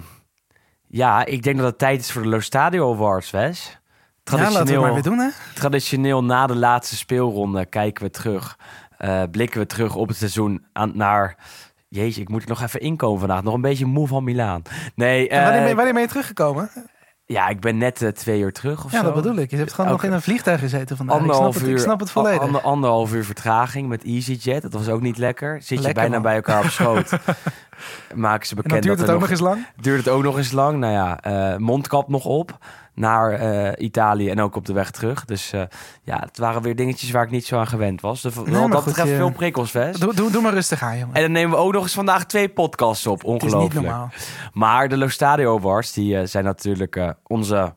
ja, 0.87 1.25
ik 1.25 1.43
denk 1.43 1.57
dat 1.57 1.65
het 1.65 1.77
tijd 1.77 1.99
is 1.99 2.11
voor 2.11 2.21
de 2.21 2.27
Lo 2.27 2.39
Stadio 2.39 2.93
Awards, 2.93 3.31
Wes. 3.31 3.79
Ja, 4.23 4.51
laten 4.51 4.73
we 4.75 4.81
maar 4.81 4.93
weer 4.93 5.03
doen, 5.03 5.17
hè? 5.17 5.29
Traditioneel 5.55 6.23
na 6.23 6.47
de 6.47 6.55
laatste 6.55 6.95
speelronde 6.95 7.65
kijken 7.65 8.03
we 8.03 8.09
terug. 8.09 8.57
eh, 8.97 9.23
blikken 9.31 9.59
we 9.59 9.65
terug 9.65 9.95
op 9.95 10.07
het 10.07 10.17
seizoen 10.17 10.65
aan, 10.73 10.91
naar... 10.95 11.37
Jeetje, 11.93 12.21
ik 12.21 12.29
moet 12.29 12.41
er 12.43 12.49
nog 12.49 12.61
even 12.61 12.79
inkomen 12.79 13.19
vandaag. 13.19 13.43
Nog 13.43 13.53
een 13.53 13.61
beetje 13.61 13.85
moe 13.85 14.07
van 14.07 14.23
Milaan. 14.23 14.61
Nee, 14.95 15.29
En 15.29 15.41
wanneer, 15.43 15.59
eh, 15.59 15.65
ben- 15.65 15.75
wanneer 15.75 15.93
ben 15.93 16.01
je 16.01 16.07
teruggekomen? 16.07 16.69
ja, 17.25 17.47
ik 17.49 17.59
ben 17.59 17.77
net 17.77 18.01
eh, 18.01 18.09
twee 18.09 18.39
uur 18.41 18.51
terug 18.53 18.85
of 18.85 18.91
Ja, 18.91 18.97
zo. 18.97 19.03
dat 19.03 19.13
bedoel 19.13 19.35
ik. 19.35 19.51
Je 19.51 19.57
hebt 19.57 19.73
gewoon 19.73 19.91
nog 19.91 20.03
in 20.03 20.11
een 20.11 20.21
vliegtuig 20.21 20.59
gezeten 20.59 20.97
vandaag. 20.97 21.15
Ik 21.15 21.21
snap, 21.21 21.31
Anderhalf 21.35 21.55
het, 21.59 21.69
uur, 21.69 21.75
ik 21.75 21.81
snap 21.83 21.99
het 21.99 22.11
volledig. 22.11 22.41
ander- 22.41 22.61
anderhalf 22.61 23.13
uur 23.13 23.25
vertraging 23.25 23.87
met 23.87 24.03
EasyJet. 24.03 24.61
Dat 24.61 24.73
was 24.73 24.89
ook 24.89 25.01
niet 25.01 25.17
lekker. 25.17 25.61
Zit 25.61 25.83
je 25.85 25.93
bijna 25.93 26.09
man. 26.13 26.21
bij 26.21 26.35
elkaar 26.35 26.63
op 26.63 26.69
schoot. 26.69 27.09
Maken 28.15 28.47
ze 28.47 28.55
en 28.55 28.61
bekend 28.61 28.69
dan 28.71 28.81
duurt 28.81 28.97
dat 28.97 29.07
het 29.07 29.09
ook 29.15 29.21
nog 29.21 29.29
eens 29.29 29.39
lang. 29.39 29.65
duurt 29.81 29.97
het 30.05 30.07
ook 30.13 30.23
nog 30.23 30.37
eens 30.37 30.51
lang. 30.51 30.77
Nou 30.79 30.93
ja, 30.93 31.19
eh, 31.19 31.57
mondkap 31.57 32.07
nog 32.09 32.25
op 32.25 32.57
naar 32.95 33.31
eh, 33.31 33.85
Italië 33.85 34.29
en 34.29 34.41
ook 34.41 34.55
op 34.55 34.65
de 34.65 34.73
weg 34.73 34.91
terug. 34.91 35.25
Dus 35.25 35.51
eh, 35.53 35.63
ja, 36.03 36.19
het 36.19 36.37
waren 36.37 36.61
weer 36.61 36.75
dingetjes 36.75 37.11
waar 37.11 37.23
ik 37.23 37.31
niet 37.31 37.45
zo 37.45 37.57
aan 37.59 37.67
gewend 37.67 38.01
was. 38.01 38.21
Dus 38.21 38.35
maar 38.35 38.45
dat 38.45 38.71
goed, 38.75 38.85
betreft 38.85 39.09
je- 39.09 39.15
veel 39.15 39.31
prikkels, 39.31 39.71
Wes. 39.71 39.97
Doe, 39.99 40.13
doe, 40.13 40.31
doe 40.31 40.41
maar 40.41 40.53
rustig 40.53 40.81
aan, 40.81 40.97
jongen. 40.97 41.15
En 41.15 41.21
dan 41.21 41.31
nemen 41.31 41.51
we 41.57 41.63
ook 41.63 41.73
nog 41.73 41.83
eens 41.83 41.93
vandaag 41.93 42.25
twee 42.25 42.49
podcasts 42.49 43.07
op. 43.07 43.17
het 43.21 43.27
is 43.27 43.33
niet 43.33 43.43
Ongelooflijk. 43.43 43.85
normaal. 43.85 44.09
Maar 44.53 44.87
de 44.89 44.97
Lo 44.97 45.07
Stadio 45.07 45.57
Awards, 45.57 45.93
die 45.93 46.17
eh, 46.19 46.25
zijn 46.27 46.43
natuurlijk 46.43 47.13
onze 47.23 47.73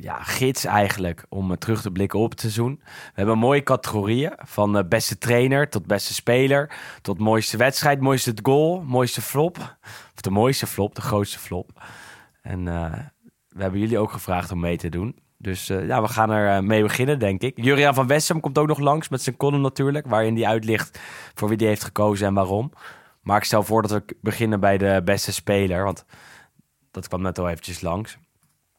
ja, 0.00 0.22
gids 0.22 0.64
eigenlijk 0.64 1.24
om 1.28 1.58
terug 1.58 1.80
te 1.82 1.90
blikken 1.90 2.18
op 2.18 2.30
het 2.30 2.40
seizoen. 2.40 2.80
We 2.84 3.12
hebben 3.14 3.38
mooie 3.38 3.62
categorieën, 3.62 4.32
van 4.36 4.84
beste 4.88 5.18
trainer 5.18 5.68
tot 5.68 5.86
beste 5.86 6.14
speler, 6.14 6.70
tot 7.02 7.18
mooiste 7.18 7.56
wedstrijd, 7.56 8.00
mooiste 8.00 8.34
goal, 8.42 8.82
mooiste 8.86 9.22
flop. 9.22 9.58
Of 10.14 10.20
de 10.20 10.30
mooiste 10.30 10.66
flop, 10.66 10.94
de 10.94 11.00
grootste 11.00 11.38
flop. 11.38 11.70
En 12.42 12.68
we 13.56 13.62
hebben 13.62 13.80
jullie 13.80 13.98
ook 13.98 14.12
gevraagd 14.12 14.52
om 14.52 14.60
mee 14.60 14.76
te 14.76 14.88
doen. 14.88 15.16
Dus 15.38 15.68
eh, 15.68 15.86
ja, 15.86 16.02
we 16.02 16.08
gaan 16.08 16.30
er 16.30 16.56
eh, 16.56 16.62
mee 16.62 16.82
beginnen, 16.82 17.18
denk 17.18 17.40
ik. 17.42 17.52
Juriaan 17.64 17.94
van 17.94 18.06
Wessem 18.06 18.40
komt 18.40 18.58
ook 18.58 18.66
nog 18.66 18.78
langs 18.78 19.08
met 19.08 19.22
zijn 19.22 19.36
column 19.36 19.60
natuurlijk, 19.62 20.06
waarin 20.06 20.36
hij 20.36 20.46
uitlicht 20.46 20.98
voor 21.34 21.48
wie 21.48 21.56
die 21.56 21.66
heeft 21.66 21.84
gekozen 21.84 22.26
en 22.26 22.34
waarom. 22.34 22.72
Maar 23.22 23.36
ik 23.36 23.44
stel 23.44 23.62
voor 23.62 23.82
dat 23.82 23.90
we 23.90 24.02
beginnen 24.20 24.60
bij 24.60 24.78
de 24.78 25.00
beste 25.04 25.32
speler, 25.32 25.84
want 25.84 26.04
dat 26.90 27.08
kwam 27.08 27.22
net 27.22 27.38
al 27.38 27.48
eventjes 27.48 27.80
langs. 27.80 28.16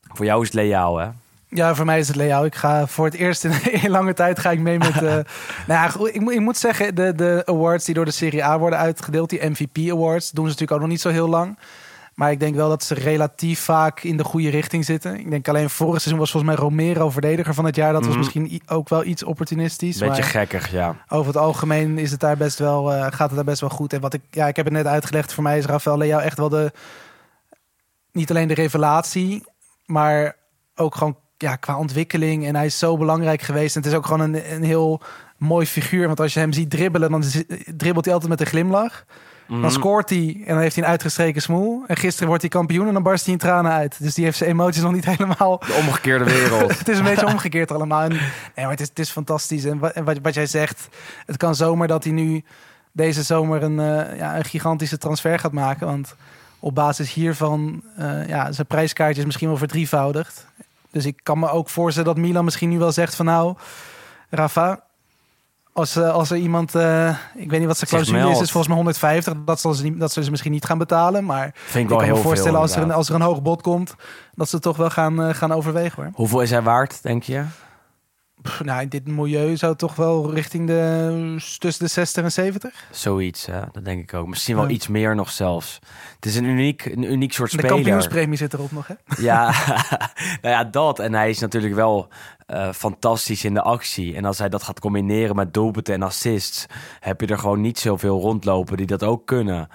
Voor 0.01 0.25
jou 0.25 0.41
is 0.41 0.47
het 0.47 0.55
Leao, 0.55 0.97
hè? 0.97 1.07
Ja, 1.49 1.75
voor 1.75 1.85
mij 1.85 1.99
is 1.99 2.07
het 2.07 2.15
Leo. 2.15 2.43
Ik 2.43 2.55
ga 2.55 2.87
voor 2.87 3.05
het 3.05 3.13
eerst 3.13 3.43
in, 3.43 3.51
in 3.83 3.89
lange 3.89 4.13
tijd 4.13 4.39
ga 4.39 4.51
ik 4.51 4.59
mee 4.59 4.77
met. 4.77 4.95
eh 4.95 5.01
nou 5.01 5.23
ja, 5.67 5.85
ik, 6.13 6.19
moet- 6.19 6.33
ik 6.33 6.39
moet 6.39 6.57
zeggen, 6.57 6.95
de, 6.95 7.13
de 7.15 7.41
awards 7.45 7.85
die 7.85 7.95
door 7.95 8.05
de 8.05 8.11
Serie 8.11 8.43
A 8.45 8.59
worden 8.59 8.79
uitgedeeld, 8.79 9.29
die 9.29 9.49
MVP 9.49 9.91
awards, 9.91 10.31
doen 10.31 10.43
ze 10.45 10.51
natuurlijk 10.51 10.71
ook 10.71 10.79
nog 10.79 10.89
niet 10.89 11.01
zo 11.01 11.09
heel 11.09 11.27
lang. 11.29 11.57
Maar 12.17 12.31
ik 12.31 12.39
denk 12.39 12.55
wel 12.55 12.69
dat 12.69 12.83
ze 12.83 12.93
relatief 12.93 13.59
vaak 13.59 14.03
in 14.03 14.17
de 14.17 14.23
goede 14.23 14.49
richting 14.49 14.85
zitten. 14.85 15.19
Ik 15.19 15.29
denk 15.29 15.47
alleen 15.47 15.69
vorig 15.69 16.01
seizoen 16.01 16.19
was 16.19 16.31
volgens 16.31 16.51
mij 16.53 16.61
Romero 16.63 17.09
verdediger 17.09 17.53
van 17.53 17.65
het 17.65 17.75
jaar. 17.75 17.91
Dat 17.93 18.01
was 18.05 18.09
Mhm. 18.15 18.17
misschien 18.17 18.61
ook 18.67 18.89
wel 18.89 19.03
iets 19.03 19.23
opportunistisch. 19.23 19.97
Beetje 19.97 20.21
maar 20.21 20.23
gekkig, 20.31 20.71
ja. 20.71 20.95
over 21.07 21.27
het 21.27 21.37
algemeen 21.41 21.97
is 21.97 22.11
het 22.11 22.19
daar 22.19 22.37
best 22.37 22.59
wel, 22.59 22.93
eh, 22.93 23.01
gaat 23.01 23.27
het 23.27 23.35
daar 23.35 23.43
best 23.43 23.61
wel 23.61 23.69
goed. 23.69 23.93
En 23.93 24.01
wat 24.01 24.13
ik, 24.13 24.21
ja, 24.31 24.47
ik 24.47 24.55
heb 24.55 24.65
het 24.65 24.73
net 24.73 24.85
uitgelegd. 24.85 25.33
Voor 25.33 25.43
mij 25.43 25.57
is 25.57 25.65
Rafael 25.65 25.97
Leao 25.97 26.19
echt 26.19 26.37
wel 26.37 26.49
de, 26.49 26.71
niet 28.11 28.29
alleen 28.29 28.47
de 28.47 28.53
revelatie, 28.53 29.43
maar 29.85 30.35
ook 30.75 30.95
gewoon 30.95 31.17
ja, 31.37 31.55
qua 31.55 31.77
ontwikkeling. 31.77 32.45
En 32.45 32.55
hij 32.55 32.65
is 32.65 32.79
zo 32.79 32.97
belangrijk 32.97 33.41
geweest. 33.41 33.75
En 33.75 33.81
het 33.81 33.91
is 33.91 33.97
ook 33.97 34.05
gewoon 34.05 34.33
een, 34.33 34.53
een 34.53 34.63
heel 34.63 35.01
mooi 35.37 35.65
figuur. 35.65 36.07
Want 36.07 36.19
als 36.19 36.33
je 36.33 36.39
hem 36.39 36.53
ziet 36.53 36.69
dribbelen, 36.69 37.11
dan 37.11 37.23
dribbelt 37.77 38.05
hij 38.05 38.13
altijd 38.13 38.31
met 38.31 38.41
een 38.41 38.47
glimlach. 38.47 39.05
Mhm. 39.47 39.61
Dan 39.61 39.71
scoort 39.71 40.09
hij 40.09 40.41
en 40.45 40.53
dan 40.53 40.59
heeft 40.59 40.75
hij 40.75 40.83
een 40.83 40.89
uitgestreken 40.89 41.41
smoel. 41.41 41.83
En 41.87 41.95
gisteren 41.95 42.27
wordt 42.27 42.41
hij 42.41 42.51
kampioen 42.51 42.87
en 42.87 42.93
dan 42.93 43.03
barst 43.03 43.23
hij 43.23 43.33
in 43.33 43.39
tranen 43.39 43.71
uit. 43.71 43.95
Dus 43.99 44.13
die 44.13 44.23
heeft 44.23 44.37
zijn 44.37 44.49
emoties 44.49 44.81
nog 44.81 44.91
niet 44.93 45.05
helemaal 45.15 45.57
De 45.57 45.73
omgekeerde 45.79 46.25
wereld. 46.25 46.77
het 46.79 46.87
is 46.87 46.97
een 46.97 47.03
beetje 47.03 47.27
omgekeerd 47.27 47.71
allemaal. 47.71 48.01
En, 48.01 48.09
nee, 48.09 48.19
maar 48.55 48.69
het 48.69 48.79
is, 48.79 48.89
het 48.89 48.99
is 48.99 49.09
fantastisch. 49.09 49.65
En 49.65 49.79
wat, 49.79 49.95
wat, 50.03 50.17
wat 50.21 50.33
jij 50.33 50.45
zegt, 50.45 50.87
het 51.25 51.37
kan 51.37 51.55
zomaar 51.55 51.87
dat 51.87 52.03
hij 52.03 52.13
nu 52.13 52.43
deze 52.91 53.23
zomer 53.23 53.63
een, 53.63 53.79
eh, 53.79 54.17
ja, 54.17 54.37
een 54.37 54.45
gigantische 54.45 54.97
transfer 54.97 55.39
gaat 55.39 55.51
maken. 55.51 55.87
Want 55.87 56.15
op 56.59 56.75
basis 56.75 57.13
hiervan, 57.13 57.83
eh 57.97 58.27
ja, 58.27 58.51
zijn 58.51 58.67
prijskaartje 58.67 59.19
is 59.19 59.25
misschien 59.25 59.47
wel 59.47 59.57
verdrievoudigd. 59.57 60.47
Dus 60.91 61.05
ik 61.05 61.19
kan 61.23 61.39
me 61.39 61.49
ook 61.49 61.69
voorstellen 61.69 62.13
dat 62.13 62.23
Milan 62.23 62.43
misschien 62.43 62.69
nu 62.69 62.77
wel 62.77 62.91
zegt 62.91 63.15
van 63.15 63.25
nou, 63.25 63.55
Rafa, 64.29 64.83
als, 65.77 65.95
eh, 65.95 66.13
als 66.13 66.29
er 66.29 66.37
iemand, 66.37 66.75
eh, 66.75 67.09
ik 67.35 67.49
weet 67.49 67.59
niet 67.59 67.67
wat 67.67 67.77
zijn 67.77 67.89
Zich 67.89 67.89
clausule 67.89 68.31
is, 68.31 68.41
is 68.41 68.51
volgens 68.51 68.67
mij 68.67 68.75
150. 68.75 69.33
Dat 69.45 69.59
zullen 69.59 69.75
ze, 69.75 69.83
niet, 69.83 69.99
dat 69.99 70.09
zullen 70.09 70.23
ze 70.23 70.31
misschien 70.31 70.51
niet 70.51 70.65
gaan 70.65 70.77
betalen. 70.77 71.25
Maar 71.25 71.51
Vind 71.53 71.75
ik 71.75 71.81
ik 71.81 71.87
wel 71.87 71.97
kan 71.97 72.07
heel 72.07 72.15
me 72.15 72.21
voorstellen 72.21 72.51
veel, 72.51 72.61
als, 72.61 72.75
er 72.75 72.81
een, 72.81 72.91
als 72.91 73.09
er 73.09 73.15
een 73.15 73.21
hoog 73.21 73.41
bod 73.41 73.61
komt, 73.61 73.95
dat 74.35 74.49
ze 74.49 74.59
toch 74.59 74.77
wel 74.77 74.89
gaan, 74.89 75.23
eh, 75.23 75.33
gaan 75.33 75.51
overwegen 75.51 76.03
hoor. 76.03 76.11
Hoeveel 76.13 76.41
is 76.41 76.49
hij 76.49 76.61
waard, 76.61 77.03
denk 77.03 77.23
je? 77.23 77.43
Pff, 78.41 78.63
nou, 78.63 78.81
in 78.81 78.89
dit 78.89 79.07
milieu 79.07 79.57
zou 79.57 79.75
toch 79.75 79.95
wel 79.95 80.33
richting 80.33 80.67
de 80.67 81.35
tussen 81.59 81.85
de 81.85 81.91
60 81.91 82.23
en 82.23 82.31
70. 82.31 82.85
Zoiets, 82.91 83.45
hè? 83.45 83.59
dat 83.71 83.85
denk 83.85 84.01
ik 84.01 84.13
ook. 84.13 84.27
Misschien 84.27 84.55
wel 84.55 84.63
Ja. 84.67 84.69
iets 84.71 84.87
meer 84.87 85.15
nog 85.15 85.29
zelfs. 85.31 85.79
Het 86.15 86.25
is 86.25 86.35
een 86.35 86.43
uniek, 86.43 86.85
een 86.85 87.11
uniek 87.11 87.33
soort 87.33 87.51
De 87.51 87.57
speler. 87.57 87.75
kampioenspremie 87.75 88.37
zit 88.37 88.53
erop 88.53 88.71
nog, 88.71 88.87
hè? 88.87 88.93
Ja, 89.23 89.53
nou 90.41 90.55
ja, 90.55 90.63
dat. 90.63 90.99
En 90.99 91.13
hij 91.13 91.29
is 91.29 91.39
natuurlijk 91.39 91.75
wel 91.75 92.07
eh, 92.45 92.71
fantastisch 92.71 93.43
in 93.43 93.53
de 93.53 93.61
actie. 93.61 94.15
En 94.15 94.25
als 94.25 94.37
hij 94.37 94.49
dat 94.49 94.63
gaat 94.63 94.79
combineren 94.79 95.35
met 95.35 95.53
doelpunten 95.53 95.93
en 95.93 96.01
assists, 96.03 96.65
heb 96.99 97.21
je 97.21 97.27
er 97.27 97.39
gewoon 97.39 97.61
niet 97.61 97.79
zoveel 97.79 98.19
rondlopen 98.19 98.77
die 98.77 98.85
dat 98.85 99.03
ook 99.03 99.25
kunnen. 99.25 99.67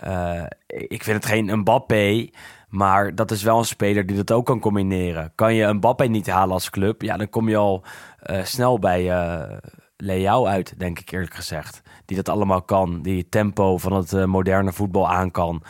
Eh, 0.00 0.42
ik 0.66 1.02
vind 1.04 1.16
het 1.16 1.26
geen 1.32 1.58
Mbappé, 1.58 2.28
maar 2.68 3.14
dat 3.14 3.30
is 3.30 3.42
wel 3.42 3.58
een 3.58 3.64
speler 3.64 4.06
die 4.06 4.16
dat 4.16 4.32
ook 4.32 4.46
kan 4.46 4.60
combineren. 4.60 5.32
Kan 5.34 5.54
je 5.54 5.72
Mbappé 5.72 6.04
niet 6.04 6.26
halen 6.26 6.52
als 6.54 6.70
club, 6.70 7.02
ja, 7.02 7.16
dan 7.16 7.28
kom 7.28 7.48
je 7.48 7.56
al 7.56 7.84
eh, 8.18 8.44
snel 8.44 8.78
bij 8.78 9.10
eh 9.10 9.56
Leao 10.00 10.46
uit, 10.46 10.78
denk 10.78 10.98
ik 10.98 11.10
eerlijk 11.10 11.34
gezegd. 11.34 11.82
Die 12.04 12.16
dat 12.16 12.28
allemaal 12.28 12.62
kan, 12.62 13.02
die 13.02 13.18
het 13.18 13.30
tempo 13.30 13.78
van 13.78 13.92
het 13.92 14.12
eh, 14.12 14.24
moderne 14.24 14.72
voetbal 14.72 15.08
aan 15.08 15.30
kan. 15.30 15.62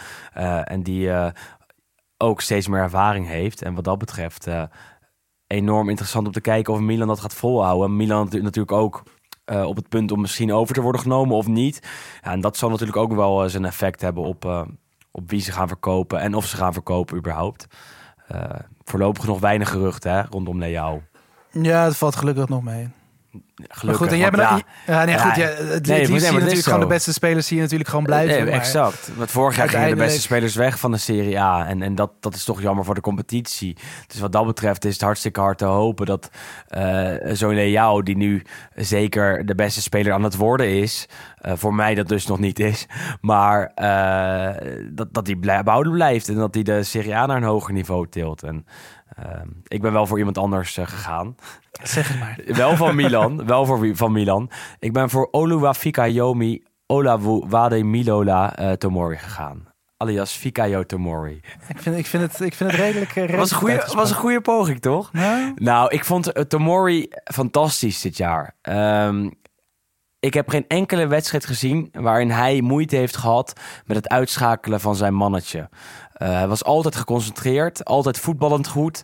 En 0.65 0.83
die 0.83 1.11
ook 2.17 2.41
steeds 2.41 2.69
meer 2.69 2.81
ervaring 2.81 3.27
heeft. 3.27 3.63
En 3.63 3.75
wat 3.75 3.85
dat 3.85 3.99
betreft 3.99 4.49
enorm 5.47 5.89
interessant 5.89 6.27
om 6.27 6.33
te 6.33 6.41
kijken 6.41 6.73
of 6.73 6.81
Milan 6.81 7.09
dat 7.09 7.21
gaat 7.21 7.35
volhouden. 7.35 7.97
Milan 7.97 8.25
natu- 8.25 8.43
natuurlijk 8.43 8.77
ook 8.77 9.03
op 9.45 9.77
het 9.77 9.89
punt 9.89 10.13
om 10.13 10.21
misschien 10.21 10.53
over 10.53 10.75
te 10.75 10.81
worden 10.81 11.01
genomen 11.01 11.37
of 11.37 11.47
niet. 11.47 11.89
En 12.21 12.41
dat 12.41 12.57
zal 12.57 12.71
natuurlijk 12.71 12.99
ook 12.99 13.13
wel 13.13 13.49
zijn 13.49 13.65
effect 13.65 14.01
hebben 14.01 14.23
op, 14.23 14.67
op 15.11 15.31
wie 15.31 15.41
ze 15.41 15.53
gaan 15.53 15.69
verkopen 15.69 16.21
en 16.21 16.35
of 16.35 16.47
ze 16.47 16.57
gaan 16.57 16.73
verkopen 16.73 17.17
überhaupt. 17.17 17.67
Eh, 18.29 18.45
voorlopig 18.85 19.27
nog 19.27 19.41
weinig 19.41 19.71
geruchten 19.71 20.27
rondom 20.31 20.59
Leao. 20.59 21.03
Ja, 21.51 21.85
het 21.85 21.97
valt 21.97 22.17
gelukkig 22.17 22.49
nog 22.49 22.63
mee. 22.63 22.89
Gelukkig. 23.59 23.85
maar 23.85 23.95
goed, 23.95 24.13
en 24.13 24.19
jij 24.19 24.31
bent 24.31 24.43
ja, 24.43 24.61
ja, 24.87 25.05
nee, 25.05 25.19
goed, 25.19 25.37
ja, 25.37 25.47
het, 25.47 25.87
liefst 25.87 26.33
natuurlijk 26.33 26.63
gewoon 26.63 26.81
de 26.81 26.87
beste 26.87 27.13
spelers 27.13 27.47
zie 27.47 27.57
je 27.57 27.63
natuurlijk 27.63 27.91
gewoon 27.91 28.05
blijven. 28.05 28.37
Nee, 28.37 28.45
maar 28.45 28.53
exact. 28.53 29.11
Want 29.17 29.31
vorig 29.31 29.57
jaar 29.57 29.69
gingen 29.69 29.89
de 29.89 29.97
beste 29.97 30.21
spelers 30.21 30.55
weg 30.55 30.79
van 30.79 30.91
de 30.91 30.99
Serie 30.99 31.41
A. 31.41 31.67
En, 31.67 31.83
en 31.83 31.95
dat, 31.95 32.11
dat 32.21 32.35
is 32.35 32.45
toch 32.45 32.63
jammer 32.63 32.85
voor 32.85 32.95
de 32.95 33.01
competitie. 33.01 33.77
Dus 34.07 34.21
wat 34.21 34.33
dat 34.33 34.47
betreft 34.47 34.85
is 34.85 34.93
het 34.93 35.03
hartstikke 35.03 35.41
hard 35.41 35.59
te 35.59 35.65
hopen 35.65 36.07
dat 36.07 36.31
eh 36.69 37.15
zo'n 37.33 37.55
Leao, 37.55 38.03
die 38.03 38.17
nu 38.17 38.43
zeker 38.75 39.47
de 39.47 39.55
beste 39.55 39.83
speler 39.83 40.13
aan 40.13 40.23
het 40.23 40.37
worden 40.37 40.69
is. 40.69 41.09
eh, 41.39 41.53
voor 41.57 41.75
mij 41.75 41.95
dat 41.95 42.09
dus 42.09 42.27
nog 42.27 42.39
niet 42.39 42.59
is. 42.59 42.87
Maar 43.21 43.73
eh, 43.75 44.79
dat, 44.91 45.15
dat 45.15 45.27
hij 45.27 45.37
blij, 45.37 45.63
behouden 45.63 45.93
blijft. 45.93 46.29
En 46.29 46.35
dat 46.35 46.55
hij 46.55 46.63
de 46.63 46.83
Serie 46.83 47.15
A 47.15 47.27
naar 47.27 47.37
een 47.37 47.43
hoger 47.43 47.73
niveau 47.73 48.09
tilt. 48.09 48.43
En 48.43 48.67
eh, 49.23 49.41
ik 49.67 49.81
ben 49.81 49.93
wel 49.93 50.07
voor 50.07 50.19
iemand 50.19 50.39
anders 50.39 50.77
eh, 50.77 50.87
gegaan. 50.87 51.35
Zeg 51.83 52.09
het 52.09 52.19
maar. 52.19 52.39
Wel 52.57 52.77
van 52.77 52.95
Milan. 52.95 53.47
wel 53.47 53.67
voor, 53.67 53.97
van 53.97 54.13
Milan. 54.13 54.51
Ik 54.79 54.93
ben 54.93 55.11
voor 55.11 55.29
Oluwafika-Yomi 55.31 56.63
Olawu 56.87 57.85
Milola 57.85 58.57
eh, 58.57 58.73
Tomori 58.73 59.17
gegaan. 59.17 59.67
Alias 59.97 60.33
Fikayo 60.33 60.83
Tomori. 60.83 61.41
Ik 61.69 61.79
vind, 61.79 61.97
ik 61.97 62.07
vind, 62.07 62.23
het, 62.23 62.41
ik 62.41 62.55
vind 62.55 62.71
het 62.71 62.81
redelijk... 62.81 63.17
eh, 63.17 63.37
Was 63.37 63.51
een, 63.51 63.57
goede, 63.57 63.73
redelijk 63.73 63.99
was 63.99 64.11
een 64.11 64.17
goede 64.17 64.41
poging, 64.41 64.81
toch? 64.81 65.13
Nou, 65.13 65.53
Nou, 65.55 65.91
ik 65.91 66.05
vond 66.05 66.33
eh, 66.33 66.43
Tomori 66.43 67.09
fantastisch 67.25 68.01
dit 68.01 68.17
jaar. 68.17 68.55
Ehm, 68.63 69.31
ik 70.21 70.35
heb 70.35 70.49
geen 70.49 70.65
enkele 70.69 71.07
wedstrijd 71.07 71.47
gezien 71.47 71.89
waarin 71.93 72.31
hij 72.31 72.61
moeite 72.61 72.97
heeft 72.97 73.17
gehad 73.17 73.61
met 73.85 73.97
het 73.97 74.09
uitschakelen 74.09 74.81
van 74.81 74.97
zijn 74.97 75.15
mannetje. 75.15 75.69
Eh, 76.19 76.29
hij 76.29 76.49
was 76.49 76.65
altijd 76.65 76.97
geconcentreerd, 76.97 77.85
altijd 77.85 78.19
voetballend 78.19 78.69
goed 78.69 79.03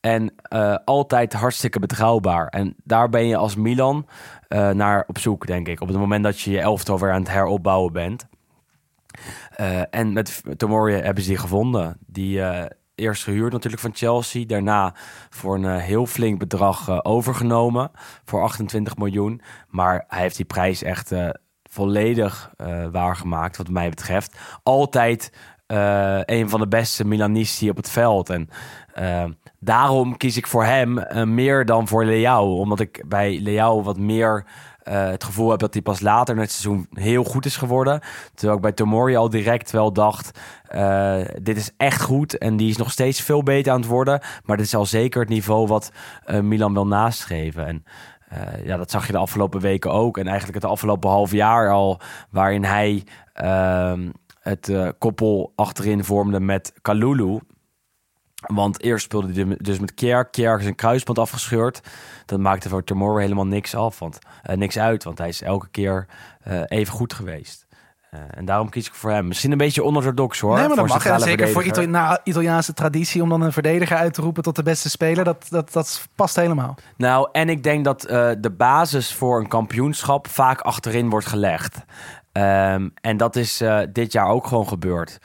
en 0.00 0.34
eh, 0.42 0.76
altijd 0.84 1.32
hartstikke 1.32 1.78
betrouwbaar. 1.78 2.46
En 2.46 2.74
daar 2.84 3.08
ben 3.08 3.26
je 3.26 3.36
als 3.36 3.56
Milan 3.56 4.06
eh, 4.48 4.70
naar 4.70 5.04
op 5.06 5.18
zoek, 5.18 5.46
denk 5.46 5.68
ik. 5.68 5.80
Op 5.80 5.88
het 5.88 5.96
moment 5.96 6.24
dat 6.24 6.40
je 6.40 6.50
je 6.50 6.60
elftal 6.60 6.98
weer 6.98 7.12
aan 7.12 7.20
het 7.20 7.30
heropbouwen 7.30 7.92
bent. 7.92 8.26
En 9.90 10.12
met 10.12 10.42
Tomori 10.56 10.92
hebben 10.94 11.22
ze 11.22 11.28
die 11.28 11.38
gevonden. 11.38 11.96
Die 12.06 12.42
eerst 12.94 13.22
gehuurd 13.24 13.52
natuurlijk 13.52 13.82
van 13.82 13.94
Chelsea. 13.94 14.46
Daarna 14.46 14.94
voor 15.30 15.54
een 15.54 15.78
heel 15.78 16.06
flink 16.06 16.38
bedrag 16.38 17.04
overgenomen. 17.04 17.90
Voor 18.24 18.42
28 18.42 18.96
miljoen. 18.96 19.40
Maar 19.68 20.04
hij 20.08 20.20
heeft 20.20 20.36
die 20.36 20.44
prijs 20.44 20.82
echt 20.82 21.12
volledig 21.62 22.50
waargemaakt 22.90 23.56
wat 23.56 23.68
mij 23.68 23.88
betreft. 23.88 24.38
Altijd 24.62 25.30
eh, 25.66 26.20
een 26.24 26.48
van 26.48 26.60
de 26.60 26.68
beste 26.68 27.04
Milanisti 27.04 27.70
op 27.70 27.76
het 27.76 27.90
veld. 27.90 28.30
En 28.30 28.48
eh, 28.94 29.24
daarom 29.58 30.16
kies 30.16 30.36
ik 30.36 30.46
voor 30.46 30.64
hem 30.64 30.98
eh, 30.98 31.22
meer 31.22 31.64
dan 31.64 31.88
voor 31.88 32.04
Leao. 32.04 32.58
Omdat 32.58 32.80
ik 32.80 33.04
bij 33.06 33.40
Leao 33.40 33.82
wat 33.82 33.98
meer 33.98 34.46
het 34.84 35.24
gevoel 35.24 35.50
heb 35.50 35.58
dat 35.58 35.72
hij 35.72 35.82
pas 35.82 36.00
later 36.00 36.34
in 36.34 36.40
het 36.40 36.50
seizoen 36.50 36.86
heel 36.92 37.24
goed 37.24 37.44
is 37.44 37.56
geworden. 37.56 38.00
Terwijl 38.34 38.56
ik 38.56 38.62
bij 38.62 38.72
Tomori 38.72 39.16
al 39.16 39.30
direct 39.30 39.70
wel 39.70 39.92
dacht, 39.92 40.38
dit 41.42 41.56
is 41.56 41.70
echt 41.76 42.02
goed. 42.02 42.38
En 42.38 42.56
die 42.56 42.70
is 42.70 42.76
nog 42.76 42.90
steeds 42.90 43.20
veel 43.20 43.42
beter 43.42 43.72
aan 43.72 43.80
het 43.80 43.88
worden. 43.88 44.20
Maar 44.44 44.56
dit 44.56 44.66
is 44.66 44.74
al 44.74 44.86
zeker 44.86 45.20
het 45.20 45.28
niveau 45.28 45.66
wat 45.66 45.92
Milan 46.42 46.74
wil 46.74 46.86
nastreven. 46.86 47.66
En 47.66 47.84
ja, 48.64 48.76
dat 48.76 48.90
zag 48.90 49.06
je 49.06 49.12
de 49.12 49.18
afgelopen 49.18 49.60
weken 49.60 49.92
ook. 49.92 50.18
En 50.18 50.26
eigenlijk 50.26 50.62
het 50.62 50.70
afgelopen 50.70 51.10
half 51.10 51.32
jaar 51.32 51.70
al, 51.70 52.00
waarin 52.30 52.64
hij 52.64 53.04
ehm, 53.32 54.08
het 54.44 54.68
eh, 54.68 54.88
koppel 54.98 55.52
achterin 55.54 56.04
vormde 56.04 56.40
met 56.40 56.72
Kalulu. 56.82 57.38
Want 58.46 58.82
eerst 58.82 59.04
speelde 59.04 59.32
hij 59.32 59.56
dus 59.58 59.78
met 59.78 59.94
Kjær. 59.94 60.24
Kjær 60.24 60.58
is 60.58 60.66
een 60.66 60.74
kruisband 60.74 61.18
afgescheurd. 61.18 61.80
Dat 62.26 62.38
maakte 62.38 62.68
voor 62.68 62.84
Tomorrow 62.84 63.20
helemaal 63.20 63.46
niks 63.46 63.74
af. 63.74 63.98
Want, 63.98 64.18
eh, 64.42 64.56
niks 64.56 64.78
uit, 64.78 65.04
want 65.04 65.18
hij 65.18 65.28
is 65.28 65.42
elke 65.42 65.68
keer 65.70 66.06
eh, 66.40 66.62
even 66.66 66.92
goed 66.92 67.12
geweest. 67.12 67.62
En 68.30 68.44
daarom 68.44 68.68
kies 68.68 68.86
ik 68.86 68.94
voor 68.94 69.10
hem. 69.10 69.26
Misschien 69.26 69.52
een 69.52 69.58
beetje 69.58 69.84
onorthodox 69.84 70.40
hoor. 70.40 70.56
nee, 70.56 70.66
maar 70.66 70.76
dat 70.76 70.86
mag. 70.86 71.20
Zeker 71.20 71.48
voor. 71.48 71.64
Itali 71.64 71.86
na 71.86 72.20
Italiaanse 72.24 72.72
traditie 72.72 73.22
om 73.22 73.28
dan 73.28 73.40
een 73.40 73.52
verdediger 73.52 73.96
uit 73.96 74.14
te 74.14 74.20
roepen 74.20 74.42
tot 74.42 74.56
de 74.56 74.62
beste 74.62 74.90
speler. 74.90 75.24
Dat, 75.24 75.46
dat, 75.48 75.72
dat 75.72 76.08
past 76.14 76.36
helemaal. 76.36 76.74
Nou, 76.96 77.28
en 77.32 77.48
ik 77.48 77.62
denk 77.62 77.84
dat 77.84 78.00
de 78.40 78.54
basis 78.56 79.14
voor 79.14 79.40
een 79.40 79.48
kampioenschap 79.48 80.28
vaak 80.28 80.60
achterin 80.60 81.10
wordt 81.10 81.26
gelegd. 81.26 81.84
Ehm, 82.34 82.88
en 83.00 83.16
dat 83.16 83.36
is 83.36 83.60
eh, 83.60 83.78
dit 83.92 84.12
jaar 84.12 84.28
ook 84.28 84.46
gewoon 84.46 84.68
gebeurd. 84.68 85.18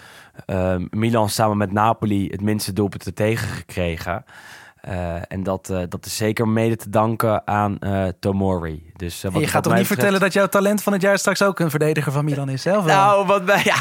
Ehm, 0.45 0.85
Milan 0.89 1.29
samen 1.29 1.57
met 1.57 1.71
Napoli 1.71 2.27
het 2.27 2.41
minste 2.41 2.73
doelpunten 2.73 3.13
tegengekregen. 3.13 4.23
Eh, 4.81 5.15
en 5.27 5.43
dat, 5.43 5.69
eh, 5.69 5.81
dat 5.89 6.05
is 6.05 6.17
zeker 6.17 6.47
mede 6.47 6.75
te 6.75 6.89
danken 6.89 7.47
aan 7.47 7.79
eh, 7.79 8.07
Tomori. 8.19 8.91
Dus, 8.95 9.21
wat, 9.21 9.33
je 9.33 9.47
gaat 9.47 9.63
toch 9.63 9.73
niet 9.73 9.81
betreft- 9.81 9.87
vertellen 9.87 10.19
dat 10.19 10.33
jouw 10.33 10.47
talent 10.47 10.83
van 10.83 10.93
het 10.93 11.01
jaar 11.01 11.17
straks 11.17 11.41
ook 11.43 11.59
een 11.59 11.69
verdediger 11.69 12.11
van 12.11 12.25
Milan 12.25 12.49
is? 12.49 12.61
Zelf 12.61 12.83
wel? 12.83 12.95
Nou, 12.95 13.25
wat 13.25 13.45
bij, 13.45 13.61
ja, 13.63 13.75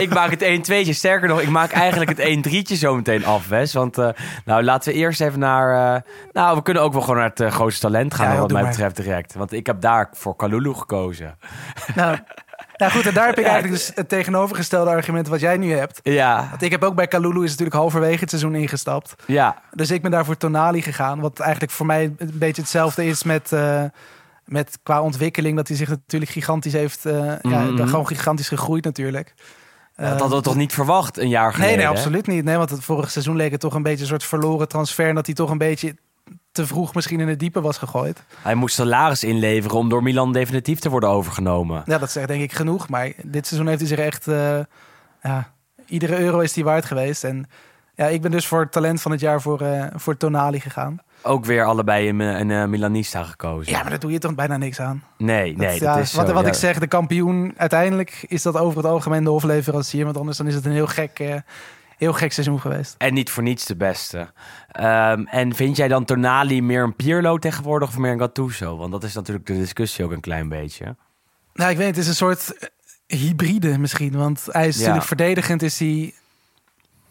ik 0.00 0.14
maak 0.14 0.30
het 0.30 0.42
1-2'tje. 0.42 0.90
Sterker 0.94 1.28
nog, 1.28 1.40
ik 1.40 1.48
maak 1.48 1.70
eigenlijk 1.72 2.18
het 2.18 2.46
1-3'tje 2.46 2.74
zo 2.76 2.94
meteen 2.96 3.24
af, 3.24 3.48
Wes. 3.48 3.72
Want 3.72 3.98
uh, 3.98 4.08
nou, 4.44 4.62
laten 4.62 4.92
we 4.92 4.98
eerst 4.98 5.20
even 5.20 5.38
naar... 5.38 5.94
Uh, 5.94 6.00
nou, 6.32 6.56
we 6.56 6.62
kunnen 6.62 6.82
ook 6.82 6.92
wel 6.92 7.02
gewoon 7.02 7.16
naar 7.16 7.28
het 7.28 7.40
uh, 7.40 7.50
grootste 7.50 7.80
talent 7.80 8.14
gaan, 8.14 8.32
Ja, 8.32 8.38
wat 8.40 8.52
mij 8.52 8.62
maar. 8.62 8.70
betreft 8.70 8.96
direct. 8.96 9.34
Want 9.34 9.52
ik 9.52 9.66
heb 9.66 9.80
daar 9.80 10.08
voor 10.12 10.36
Kalulu 10.36 10.74
gekozen. 10.74 11.38
Nou, 11.94 12.18
nou 12.86 12.96
goed, 12.96 13.06
en 13.06 13.14
daar 13.14 13.26
heb 13.26 13.38
ik 13.38 13.44
Ja, 13.44 13.50
eigenlijk 13.50 13.80
dus 13.82 13.92
het 13.94 14.08
tegenovergestelde 14.08 14.90
argument 14.90 15.28
wat 15.28 15.40
jij 15.40 15.56
nu 15.56 15.72
hebt. 15.72 16.00
Ja, 16.02 16.46
Want 16.50 16.62
ik 16.62 16.70
heb 16.70 16.82
ook 16.84 16.94
bij 16.94 17.06
Kalulu 17.08 17.42
is 17.44 17.50
natuurlijk 17.50 17.76
halverwege 17.76 18.20
het 18.20 18.28
seizoen 18.30 18.54
ingestapt. 18.54 19.14
ja. 19.26 19.62
Dus 19.72 19.90
ik 19.90 20.02
ben 20.02 20.10
daar 20.10 20.24
voor 20.24 20.36
Tonali 20.36 20.82
gegaan. 20.82 21.20
Wat 21.20 21.38
eigenlijk 21.38 21.72
voor 21.72 21.86
mij 21.86 22.14
een 22.18 22.30
beetje 22.38 22.62
hetzelfde 22.62 23.06
is 23.06 23.22
met, 23.22 23.52
eh, 23.52 23.82
met 24.44 24.78
qua 24.82 25.02
ontwikkeling. 25.02 25.56
Dat 25.56 25.68
hij 25.68 25.76
zich 25.76 25.88
natuurlijk 25.88 26.30
gigantisch 26.30 26.72
heeft... 26.72 27.06
eh, 27.06 27.14
ja, 27.42 27.58
Mhm. 27.60 27.86
gewoon 27.86 28.06
gigantisch 28.06 28.48
gegroeid 28.48 28.84
natuurlijk. 28.84 29.34
dat 29.96 30.20
hadden 30.20 30.38
we 30.38 30.44
toch 30.44 30.54
niet 30.56 30.72
verwacht 30.72 31.18
een 31.18 31.28
jaar 31.28 31.52
geleden? 31.52 31.76
Nee, 31.76 31.86
nee, 31.86 31.96
absoluut 31.96 32.26
niet. 32.26 32.44
Nee, 32.44 32.56
want 32.56 32.70
het 32.70 32.84
vorige 32.84 33.10
seizoen 33.10 33.36
leek 33.36 33.50
het 33.50 33.60
toch 33.60 33.74
een 33.74 33.82
beetje 33.82 34.00
een 34.02 34.08
soort 34.08 34.24
verloren 34.24 34.68
transfer. 34.68 35.08
En 35.08 35.14
dat 35.14 35.26
hij 35.26 35.34
toch 35.34 35.50
een 35.50 35.58
beetje 35.58 35.96
te 36.54 36.66
vroeg 36.66 36.94
misschien 36.94 37.20
in 37.20 37.28
het 37.28 37.38
diepe 37.38 37.60
was 37.60 37.78
gegooid. 37.78 38.22
Hij 38.42 38.54
moest 38.54 38.74
salaris 38.74 39.24
inleveren 39.24 39.76
om 39.76 39.88
door 39.88 40.02
Milan 40.02 40.32
definitief 40.32 40.78
te 40.78 40.90
worden 40.90 41.08
overgenomen. 41.08 41.82
Ja, 41.86 41.98
dat 41.98 42.10
zegt 42.10 42.28
denk 42.28 42.42
ik 42.42 42.52
genoeg. 42.52 42.88
Maar 42.88 43.12
dit 43.22 43.46
seizoen 43.46 43.68
heeft 43.68 43.80
hij 43.80 43.88
zich 43.88 43.98
echt... 43.98 44.28
eh, 44.28 44.58
ja, 45.22 45.52
iedere 45.86 46.18
euro 46.18 46.38
is 46.38 46.54
hij 46.54 46.64
waard 46.64 46.84
geweest. 46.84 47.24
En 47.24 47.46
ja, 47.94 48.06
ik 48.06 48.22
ben 48.22 48.30
dus 48.30 48.46
voor 48.46 48.60
het 48.60 48.72
talent 48.72 49.00
van 49.00 49.10
het 49.10 49.20
jaar 49.20 49.40
voor, 49.40 49.60
eh, 49.60 49.86
voor 49.94 50.16
Tonali 50.16 50.60
gegaan. 50.60 50.98
Ook 51.22 51.44
weer 51.44 51.64
allebei 51.64 52.08
een, 52.08 52.20
een 52.20 52.50
eh, 52.50 52.64
Milanista 52.64 53.22
gekozen. 53.22 53.72
Ja, 53.72 53.80
maar 53.80 53.90
daar 53.90 53.98
doe 53.98 54.12
je 54.12 54.18
toch 54.18 54.34
bijna 54.34 54.56
niks 54.56 54.80
aan. 54.80 55.04
Nee, 55.18 55.56
nee, 55.56 55.80
ja, 55.80 55.94
dat 55.94 56.02
is 56.02 56.14
wat 56.14 56.26
zo, 56.26 56.34
wat 56.34 56.42
ja. 56.42 56.48
ik 56.48 56.54
zeg, 56.54 56.78
de 56.78 56.86
kampioen, 56.86 57.54
uiteindelijk 57.56 58.24
is 58.28 58.42
dat 58.42 58.56
over 58.56 58.76
het 58.76 58.86
algemeen 58.86 59.24
de 59.24 59.30
hofleverancier. 59.30 60.04
Want 60.04 60.16
anders 60.16 60.36
dan 60.36 60.46
is 60.46 60.54
het 60.54 60.64
een 60.64 60.72
heel 60.72 60.86
gek, 60.86 61.42
heel 61.96 62.12
gek 62.12 62.32
seizoen 62.32 62.60
geweest. 62.60 62.94
En 62.98 63.14
niet 63.14 63.30
voor 63.30 63.42
niets 63.42 63.64
de 63.64 63.76
beste. 63.76 64.32
Ehm, 64.70 65.24
en 65.26 65.54
vind 65.54 65.76
jij 65.76 65.88
dan 65.88 66.04
Tonali 66.04 66.62
meer 66.62 66.82
een 66.82 66.96
Pirlo 66.96 67.38
tegenwoordig 67.38 67.88
of 67.88 67.98
meer 67.98 68.12
een 68.12 68.18
Gattuso? 68.18 68.76
Want 68.76 68.92
dat 68.92 69.02
is 69.04 69.14
natuurlijk 69.14 69.46
de 69.46 69.54
discussie 69.58 70.04
ook 70.04 70.10
een 70.10 70.20
klein 70.20 70.48
beetje. 70.48 70.96
Nou, 71.54 71.70
ik 71.70 71.76
weet, 71.76 71.86
het 71.86 71.96
is 71.96 72.08
een 72.08 72.14
soort 72.14 72.58
eh, 73.06 73.18
hybride 73.18 73.78
misschien. 73.78 74.16
Want 74.16 74.46
hij 74.50 74.66
is 74.66 74.74
Ja. 74.74 74.78
natuurlijk 74.80 75.06
verdedigend, 75.06 75.62
is 75.62 75.78
hij 75.78 76.14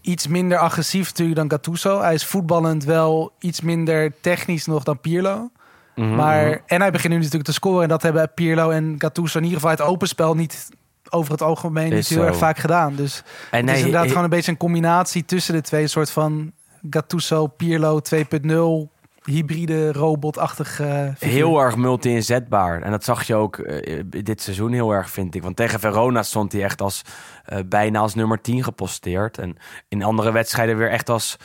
iets 0.02 0.28
minder 0.28 0.58
agressief 0.58 1.08
natuurlijk 1.08 1.38
dan 1.38 1.50
Gattuso. 1.50 2.02
Hij 2.02 2.14
is 2.14 2.26
voetballend 2.26 2.84
wel 2.84 3.34
iets 3.40 3.62
minder 3.62 4.14
technisch 4.22 4.66
nog 4.66 4.84
dan 4.84 5.00
Pirlo. 5.00 5.50
Mhm, 5.96 6.16
Maar, 6.16 6.62
en 6.66 6.82
hij 6.82 6.92
begint 6.92 7.10
nu 7.14 7.18
natuurlijk 7.20 7.46
te 7.46 7.54
scoren. 7.54 7.84
En 7.84 7.90
dat 7.90 8.02
hebben 8.02 8.32
Pirlo 8.34 8.70
en 8.70 8.96
Gattuso 8.98 9.38
in 9.38 9.44
ieder 9.44 9.60
geval 9.60 9.76
het 9.76 9.86
open 9.86 10.08
spel 10.08 10.36
niet 10.36 10.70
over 11.10 11.32
het 11.32 11.42
algemeen 11.42 11.92
Is 11.92 11.96
niet 11.96 12.08
heel 12.08 12.18
zo. 12.20 12.26
erg 12.26 12.38
vaak 12.38 12.58
gedaan. 12.58 12.96
Dus 12.96 13.24
En 13.52 13.60
het 13.68 13.70
is 13.70 13.78
inderdaad 13.78 14.04
he- 14.04 14.08
gewoon 14.10 14.24
een 14.24 14.30
beetje 14.30 14.52
een 14.52 14.58
combinatie 14.58 15.26
tussen 15.26 15.54
de 15.54 15.62
twee. 15.62 15.82
Een 15.82 15.90
soort 15.90 16.10
van 16.12 16.52
Gattuso, 16.90 17.48
Pirlo 17.48 18.00
2.0, 18.00 18.92
hybride, 19.24 19.92
robotachtig 19.92 20.80
eh, 20.80 21.08
heel 21.20 21.60
erg 21.60 21.76
multi-inzetbaar. 21.76 22.82
En 22.82 22.92
dat 22.92 23.04
zag 23.04 23.24
je 23.24 23.36
ook 23.36 23.58
eh, 23.58 24.00
dit 24.08 24.42
seizoen 24.42 24.72
heel 24.72 24.92
erg, 24.92 25.10
vind 25.10 25.36
ik. 25.36 25.44
Want 25.44 25.56
tegen 25.56 25.80
Verona 25.80 26.24
stond 26.24 26.52
hij 26.52 26.64
echt 26.64 26.82
als 26.82 27.02
eh, 27.46 27.60
bijna 27.66 28.00
als 28.00 28.16
nummer 28.16 28.42
10 28.42 28.64
geposteerd. 28.64 29.38
En 29.38 29.58
in 29.88 30.04
andere 30.04 30.32
wedstrijden 30.32 30.78
weer 30.78 30.90
echt 30.90 31.10
als 31.10 31.38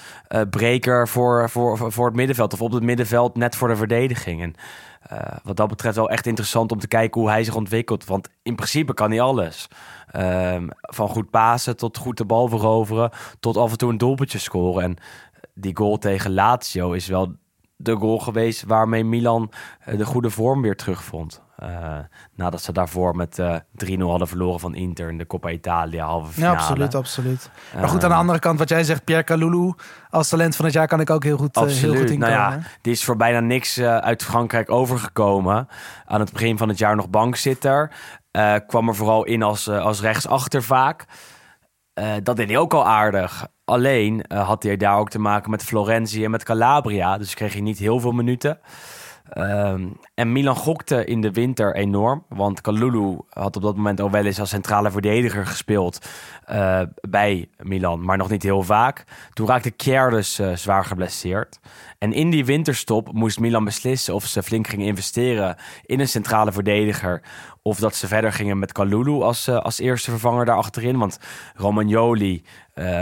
breker 0.51 1.09
voor, 1.09 1.51
voor, 1.51 1.93
voor 1.93 2.07
het 2.07 2.17
middenveld. 2.17 2.53
Of 2.53 2.61
op 2.63 2.73
het 2.73 2.83
middenveld 2.83 3.37
net 3.37 3.57
voor 3.57 3.69
de 3.69 3.77
verdediging. 3.77 4.43
En 4.43 4.55
eh, 5.09 5.37
wat 5.43 5.57
dat 5.57 5.69
betreft 5.69 5.97
wel 5.97 6.11
echt 6.11 6.27
interessant 6.27 6.73
om 6.73 6.79
te 6.79 6.89
kijken 6.89 7.21
hoe 7.21 7.31
hij 7.31 7.45
zich 7.45 7.55
ontwikkelt. 7.55 8.05
Want 8.05 8.29
in 8.43 8.55
principe 8.55 8.95
kan 8.95 9.11
hij 9.11 9.21
alles. 9.21 9.69
Ehm, 10.11 10.69
van 10.81 11.09
goed 11.09 11.31
pasen 11.31 11.77
tot 11.77 11.97
goed 11.97 12.17
de 12.17 12.25
bal 12.25 12.49
veroveren. 12.49 13.11
Tot 13.41 13.57
af 13.57 13.71
en 13.71 13.79
toe 13.79 13.91
een 13.91 13.99
doelpuntje 13.99 14.39
scoren. 14.39 14.83
En 14.83 14.97
die 15.55 15.77
goal 15.77 15.99
tegen 15.99 16.33
Lazio 16.33 16.93
is 16.93 17.07
wel 17.07 17.33
de 17.77 17.97
goal 17.97 18.19
geweest 18.19 18.65
waarmee 18.65 19.05
Milan 19.05 19.51
eh, 19.81 19.99
de 19.99 20.07
goede 20.07 20.31
vorm 20.31 20.63
weer 20.63 20.77
terugvond. 20.77 21.43
Eh, 21.59 21.99
nadat 22.35 22.63
ze 22.63 22.73
daarvoor 22.73 23.17
met 23.17 23.39
eh 23.39 23.55
3-0 23.73 24.11
hadden 24.11 24.29
verloren 24.29 24.61
van 24.61 24.75
Inter 24.75 25.09
in 25.11 25.19
de 25.19 25.27
Coppa 25.27 25.51
Italia 25.51 26.05
halve 26.05 26.33
finale. 26.33 26.53
Ja, 26.55 26.61
absoluut, 26.61 26.95
absoluut. 26.95 27.51
Maar 27.75 27.89
goed, 27.89 28.05
aan 28.05 28.11
de 28.11 28.17
andere 28.17 28.39
kant, 28.39 28.59
wat 28.59 28.69
jij 28.69 28.85
zegt, 28.85 29.05
Pierre 29.05 29.25
Kalulu 29.25 29.73
als 30.11 30.29
talent 30.29 30.57
van 30.57 30.65
het 30.65 30.75
jaar 30.75 30.87
kan 30.87 31.01
ik 31.01 31.11
ook 31.11 31.25
heel 31.25 31.37
goed, 31.37 31.57
eh, 31.57 31.63
heel 31.63 31.95
goed 31.97 32.11
inkomen. 32.11 32.19
nou 32.19 32.33
ja, 32.33 32.59
die 32.83 32.93
is 32.93 33.05
voor 33.05 33.17
bijna 33.17 33.41
niks 33.41 33.77
eh, 33.77 33.97
uit 33.97 34.25
Frankrijk 34.25 34.71
overgekomen. 34.71 35.69
Aan 36.07 36.21
het 36.21 36.33
begin 36.33 36.59
van 36.59 36.69
het 36.69 36.79
jaar 36.79 36.97
nog 36.97 37.09
bankzitter. 37.11 37.91
Eh, 38.31 38.55
kwam 38.67 38.89
er 38.89 38.95
vooral 38.95 39.25
in 39.25 39.43
als, 39.43 39.67
eh, 39.67 39.85
als 39.85 40.01
rechtsachter 40.01 40.63
vaak. 40.63 41.07
Eh, 41.95 42.13
dat 42.23 42.37
deed 42.37 42.49
hij 42.49 42.59
ook 42.59 42.75
al 42.75 42.87
aardig. 42.87 43.47
Alleen 43.65 44.23
eh, 44.23 44.47
had 44.47 44.63
hij 44.63 44.77
daar 44.77 44.99
ook 44.99 45.11
te 45.11 45.19
maken 45.19 45.51
met 45.51 45.65
Florentie 45.65 46.25
en 46.25 46.31
met 46.31 46.45
Calabria. 46.45 47.19
Dus 47.19 47.35
kreeg 47.35 47.53
hij 47.53 47.63
niet 47.63 47.79
heel 47.79 48.01
veel 48.01 48.13
minuten. 48.13 48.59
Ehm, 49.29 49.89
en 50.15 50.33
Milan 50.33 50.57
gokte 50.57 51.05
in 51.05 51.21
de 51.21 51.31
winter 51.31 51.75
enorm. 51.75 52.25
Want 52.29 52.61
Kalulu 52.61 53.19
had 53.29 53.57
op 53.57 53.63
dat 53.63 53.77
moment 53.77 54.01
al 54.01 54.11
wel 54.11 54.25
eens 54.25 54.41
als 54.41 54.49
centrale 54.49 54.91
verdediger 54.91 55.47
gespeeld 55.47 56.09
eh, 56.45 56.83
bij 57.09 57.49
Milan. 57.59 58.05
Maar 58.05 58.17
nog 58.17 58.31
niet 58.31 58.43
heel 58.43 58.63
vaak. 58.63 59.05
Toen 59.33 59.47
raakte 59.47 59.71
Kjær 59.71 60.11
dus 60.11 60.39
eh, 60.39 60.53
zwaar 60.55 60.85
geblesseerd. 60.85 61.59
En 61.99 62.13
in 62.13 62.31
die 62.31 62.45
winterstop 62.45 63.13
moest 63.13 63.41
Milan 63.41 63.65
beslissen 63.65 64.15
of 64.15 64.25
ze 64.25 64.43
flink 64.43 64.67
gingen 64.67 64.87
investeren 64.87 65.57
in 65.85 66.01
een 66.01 66.09
centrale 66.09 66.53
verdediger. 66.53 67.23
Of 67.63 67.79
dat 67.79 67.95
ze 67.95 68.07
verder 68.07 68.33
gingen 68.33 68.59
met 68.59 68.73
Kalulu 68.73 69.23
als, 69.23 69.47
eh, 69.47 69.57
als 69.57 69.79
eerste 69.79 70.11
vervanger 70.11 70.45
daar 70.45 70.57
achterin. 70.57 70.99
Want 70.99 71.19
Romagnoli 71.55 72.43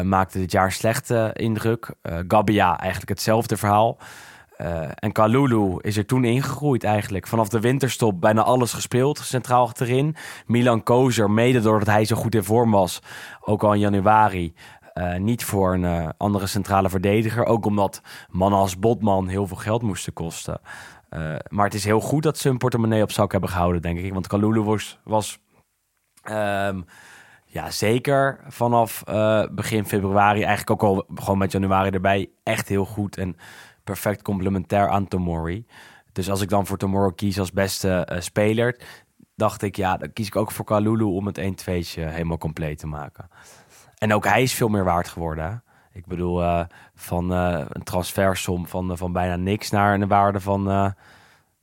maakte 0.02 0.38
dit 0.38 0.52
jaar 0.52 0.72
slechte 0.72 1.30
indruk. 1.32 1.94
Gabbia 2.28 2.78
eigenlijk 2.78 3.08
hetzelfde 3.10 3.56
verhaal. 3.56 3.98
Eh, 4.56 4.88
en 4.94 5.12
Kalulu 5.12 5.76
is 5.80 5.96
er 5.96 6.06
toen 6.06 6.24
ingegroeid 6.24 6.84
eigenlijk. 6.84 7.26
Vanaf 7.26 7.48
de 7.48 7.60
winterstop 7.60 8.20
bijna 8.20 8.42
alles 8.42 8.72
gespeeld, 8.72 9.18
centraal 9.18 9.64
achterin. 9.64 10.16
Milan 10.46 10.82
koos 10.82 11.18
er, 11.18 11.30
mede 11.30 11.60
doordat 11.60 11.88
hij 11.88 12.04
zo 12.04 12.16
goed 12.16 12.34
in 12.34 12.44
vorm 12.44 12.70
was, 12.70 13.02
ook 13.40 13.62
al 13.62 13.72
in 13.72 13.80
januari... 13.80 14.54
eh, 14.92 15.16
niet 15.16 15.44
voor 15.44 15.74
een 15.74 15.84
eh, 15.84 16.08
andere 16.16 16.46
centrale 16.46 16.88
verdediger. 16.88 17.44
Ook 17.44 17.66
omdat 17.66 18.02
mannen 18.30 18.58
als 18.58 18.78
Botman 18.78 19.28
heel 19.28 19.46
veel 19.46 19.56
geld 19.56 19.82
moesten 19.82 20.12
kosten. 20.12 20.60
Maar 21.48 21.64
het 21.64 21.74
is 21.74 21.84
heel 21.84 22.00
goed 22.00 22.22
dat 22.22 22.38
ze 22.38 22.48
hun 22.48 22.58
portemonnee 22.58 23.02
op 23.02 23.10
zak 23.10 23.32
hebben 23.32 23.50
gehouden, 23.50 23.82
denk 23.82 23.98
ik. 23.98 24.12
Want 24.12 24.26
Kalulu 24.26 24.60
was, 24.60 24.98
was 25.04 25.38
ehm, 26.22 26.80
ja, 27.44 27.70
zeker 27.70 28.40
vanaf 28.48 29.04
begin 29.50 29.86
februari, 29.86 30.42
eigenlijk 30.42 30.70
ook 30.70 30.82
al 30.82 31.06
gewoon 31.14 31.38
met 31.38 31.52
januari 31.52 31.90
erbij, 31.90 32.30
echt 32.42 32.68
heel 32.68 32.84
goed 32.84 33.16
en 33.16 33.36
perfect 33.86 34.22
complementair 34.22 34.88
aan 34.88 35.08
Tomori. 35.08 35.66
Dus 36.12 36.30
als 36.30 36.40
ik 36.40 36.48
dan 36.48 36.66
voor 36.66 36.78
Tomorrow 36.78 37.14
kies 37.14 37.38
als 37.38 37.52
beste 37.52 37.90
eh, 37.90 38.20
speler, 38.20 38.80
dacht 39.34 39.62
ik, 39.62 39.76
ja, 39.76 39.96
dan 39.96 40.12
kies 40.12 40.26
ik 40.26 40.36
ook 40.36 40.50
voor 40.50 40.64
Kalulu 40.64 41.04
om 41.04 41.26
het 41.26 41.40
1-2'tje 41.40 42.00
helemaal 42.00 42.38
compleet 42.38 42.78
te 42.78 42.86
maken. 42.86 43.28
En 43.98 44.14
ook 44.14 44.24
hij 44.24 44.42
is 44.42 44.54
veel 44.54 44.68
meer 44.68 44.84
waard 44.84 45.08
geworden. 45.08 45.62
Ik 45.92 46.06
bedoel, 46.06 46.42
eh, 46.42 46.64
van 46.94 47.32
eh, 47.32 47.64
een 47.68 47.82
transfersom 47.82 48.66
van, 48.66 48.96
van 48.96 49.12
bijna 49.12 49.36
niks 49.36 49.70
naar 49.70 49.94
een 49.94 50.08
waarde 50.08 50.40
van, 50.40 50.62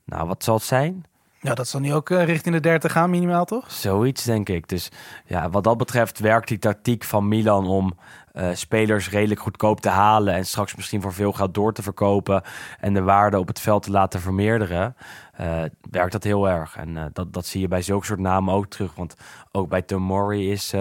nou, 0.04 0.26
wat 0.26 0.44
zal 0.44 0.54
het 0.54 0.64
zijn? 0.64 1.04
Ja, 1.44 1.54
dat 1.54 1.68
zal 1.68 1.80
nu 1.80 1.94
ook 1.94 2.10
eh, 2.10 2.24
richting 2.24 2.54
de 2.54 2.60
30 2.60 2.92
gaan, 2.92 3.10
minimaal 3.10 3.44
toch? 3.44 3.72
Zoiets, 3.72 4.24
denk 4.24 4.48
ik. 4.48 4.68
Dus 4.68 4.90
ja, 5.26 5.50
wat 5.50 5.64
dat 5.64 5.78
betreft 5.78 6.18
werkt 6.18 6.48
die 6.48 6.58
tactiek 6.58 7.04
van 7.04 7.28
Milan 7.28 7.66
om 7.66 7.98
eh, 8.32 8.48
spelers 8.52 9.10
redelijk 9.10 9.40
goedkoop 9.40 9.80
te 9.80 9.88
halen 9.88 10.34
en 10.34 10.46
straks 10.46 10.74
misschien 10.74 11.02
voor 11.02 11.12
veel 11.12 11.32
geld 11.32 11.54
door 11.54 11.72
te 11.72 11.82
verkopen 11.82 12.42
en 12.80 12.94
de 12.94 13.02
waarde 13.02 13.38
op 13.38 13.46
het 13.46 13.60
veld 13.60 13.82
te 13.82 13.90
laten 13.90 14.20
vermeerderen, 14.20 14.96
eh, 15.32 15.62
werkt 15.90 16.12
dat 16.12 16.24
heel 16.24 16.48
erg. 16.48 16.76
En 16.76 17.10
dat, 17.12 17.32
dat 17.32 17.46
zie 17.46 17.60
je 17.60 17.68
bij 17.68 17.82
zulke 17.82 18.06
soort 18.06 18.20
namen 18.20 18.54
ook 18.54 18.66
terug. 18.66 18.94
Want 18.94 19.14
ook 19.52 19.68
bij 19.68 19.82
Tomori 19.82 20.50
is 20.50 20.74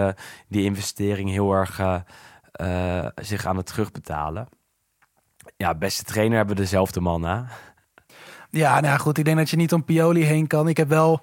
die 0.47 0.64
investering 0.64 1.30
heel 1.30 1.53
erg 1.53 2.03
zich 3.16 3.45
aan 3.45 3.57
het 3.57 3.66
terugbetalen. 3.66 4.47
Ja, 5.57 5.76
beste 5.76 6.03
trainer 6.03 6.38
hebben 6.38 6.55
we 6.55 6.61
dezelfde 6.61 6.99
man, 6.99 7.24
hè? 7.24 7.41
Ja, 8.54 8.80
nou 8.80 8.99
goed. 8.99 9.18
Ik 9.18 9.26
denk 9.26 9.38
dat 9.38 9.49
je 9.49 9.56
niet 9.56 9.74
om 9.74 9.84
Pioli 9.84 10.24
heen 10.24 10.47
kan. 10.47 10.68
Ik 10.68 10.78
heb 10.78 10.89
wel 10.89 11.22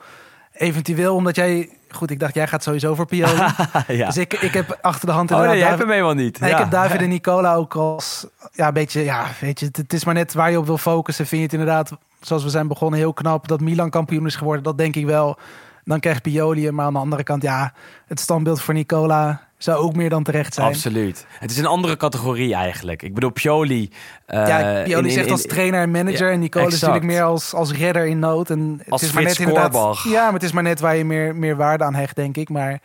eventueel, 0.52 1.14
omdat 1.14 1.36
jij... 1.36 1.68
Goed, 1.88 2.10
ik 2.10 2.18
dacht, 2.18 2.34
jij 2.34 2.46
gaat 2.46 2.62
sowieso 2.62 2.94
voor 2.94 3.06
Pioli. 3.06 3.32
ja. 3.88 4.06
Dus 4.06 4.16
ik, 4.16 4.32
ik 4.32 4.52
heb 4.52 4.78
achter 4.80 5.06
de 5.06 5.12
hand 5.12 5.32
Oh 5.32 5.40
nee, 5.40 5.58
jij 5.58 5.66
hebt 5.66 5.78
hem 5.78 5.90
helemaal 5.90 6.14
niet. 6.14 6.40
Nee, 6.40 6.50
ja. 6.50 6.56
Ik 6.56 6.62
heb 6.62 6.72
David 6.72 7.00
en 7.00 7.08
Nicola 7.08 7.54
ook 7.54 7.74
als... 7.74 8.26
Ja, 8.52 8.66
een 8.66 8.74
beetje... 8.74 9.04
Ja, 9.04 9.26
weet 9.40 9.60
je, 9.60 9.68
het 9.72 9.92
is 9.92 10.04
maar 10.04 10.14
net 10.14 10.34
waar 10.34 10.50
je 10.50 10.58
op 10.58 10.66
wil 10.66 10.78
focussen. 10.78 11.26
Vind 11.26 11.40
je 11.40 11.46
het 11.46 11.56
inderdaad, 11.58 11.92
zoals 12.20 12.42
we 12.42 12.50
zijn 12.50 12.68
begonnen, 12.68 12.98
heel 12.98 13.12
knap... 13.12 13.48
dat 13.48 13.60
Milan 13.60 13.90
kampioen 13.90 14.26
is 14.26 14.36
geworden. 14.36 14.62
Dat 14.62 14.78
denk 14.78 14.96
ik 14.96 15.06
wel. 15.06 15.38
Dan 15.84 16.00
krijgt 16.00 16.22
Pioli 16.22 16.64
hem. 16.64 16.74
Maar 16.74 16.86
aan 16.86 16.92
de 16.92 16.98
andere 16.98 17.22
kant, 17.22 17.42
ja... 17.42 17.72
het 18.06 18.20
standbeeld 18.20 18.60
voor 18.60 18.74
Nicola 18.74 19.48
zou 19.58 19.78
ook 19.78 19.94
meer 19.96 20.08
dan 20.10 20.22
terecht 20.22 20.54
zijn. 20.54 20.66
Absoluut. 20.66 21.26
Het 21.38 21.50
is 21.50 21.58
een 21.58 21.66
andere 21.66 21.96
categorie 21.96 22.54
eigenlijk. 22.54 23.02
Ik 23.02 23.14
bedoel, 23.14 23.30
Pioli... 23.30 23.90
eh, 24.26 24.46
Ja, 24.48 24.82
Pioli 24.82 24.98
in- 24.98 25.04
in- 25.04 25.10
zegt 25.10 25.26
in- 25.26 25.32
als 25.32 25.42
trainer 25.46 25.80
en 25.80 25.90
manager. 25.90 26.26
Ja, 26.26 26.32
en 26.32 26.40
Nicola 26.40 26.66
is 26.66 26.72
natuurlijk 26.72 27.04
meer 27.04 27.22
als, 27.22 27.54
als 27.54 27.72
redder 27.72 28.06
in 28.06 28.18
nood. 28.18 28.50
En 28.50 28.82
Als 28.88 29.00
het 29.00 29.10
is 29.10 29.14
maar 29.16 29.24
net 29.24 29.38
inderdaad. 29.38 30.02
Ja, 30.04 30.24
maar 30.24 30.32
het 30.32 30.42
is 30.42 30.52
maar 30.52 30.62
net 30.62 30.80
waar 30.80 30.96
je 30.96 31.04
meer, 31.04 31.36
meer 31.36 31.56
waarde 31.56 31.84
aan 31.84 31.94
hecht, 31.94 32.16
denk 32.16 32.36
ik. 32.36 32.48
Maar 32.48 32.80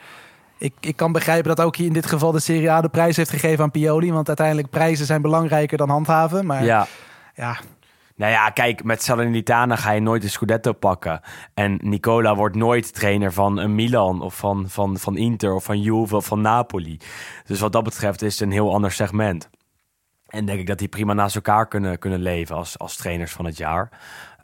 ik, 0.57 0.73
ik 0.79 0.95
kan 0.95 1.11
begrijpen 1.11 1.55
dat 1.55 1.65
ook 1.65 1.75
hier 1.75 1.87
in 1.87 1.93
dit 1.93 2.05
geval 2.05 2.31
de 2.31 2.39
Serie 2.39 2.71
A 2.71 2.81
de 2.81 2.89
prijs 2.89 3.17
heeft 3.17 3.29
gegeven 3.29 3.63
aan 3.63 3.71
Pioli. 3.71 4.11
Want 4.11 4.27
uiteindelijk 4.27 4.69
prijzen 4.69 5.05
zijn 5.05 5.21
belangrijker 5.21 5.77
dan 5.77 5.89
handhaven. 5.89 6.45
Maar 6.45 6.63
ja, 6.65 6.87
Ja. 7.35 7.57
Nou 8.15 8.31
ja, 8.31 8.49
kijk, 8.49 8.83
met 8.83 9.03
Salernitana 9.03 9.75
ga 9.75 9.91
je 9.91 10.01
nooit 10.01 10.21
de 10.21 10.29
Scudetto 10.29 10.73
pakken. 10.73 11.21
En 11.53 11.79
Nicola 11.81 12.35
wordt 12.35 12.55
nooit 12.55 12.93
trainer 12.93 13.33
van 13.33 13.57
een 13.57 13.75
Milan 13.75 14.21
of 14.21 14.35
van, 14.35 14.69
van, 14.69 14.97
van 14.97 15.17
Inter 15.17 15.53
of 15.53 15.63
van 15.63 15.81
Juve 15.81 16.15
of 16.15 16.25
van 16.25 16.41
Napoli. 16.41 16.97
Dus 17.45 17.59
wat 17.59 17.71
dat 17.71 17.83
betreft 17.83 18.21
is 18.21 18.33
het 18.33 18.41
een 18.41 18.51
heel 18.51 18.73
ander 18.73 18.91
segment. 18.91 19.49
En 20.27 20.45
denk 20.45 20.59
ik 20.59 20.67
dat 20.67 20.79
die 20.79 20.87
prima 20.87 21.13
naast 21.13 21.35
elkaar 21.35 21.67
kunnen, 21.67 21.99
kunnen 21.99 22.21
leven 22.21 22.55
als, 22.55 22.79
als 22.79 22.95
trainers 22.95 23.31
van 23.31 23.45
het 23.45 23.57
jaar. 23.57 23.89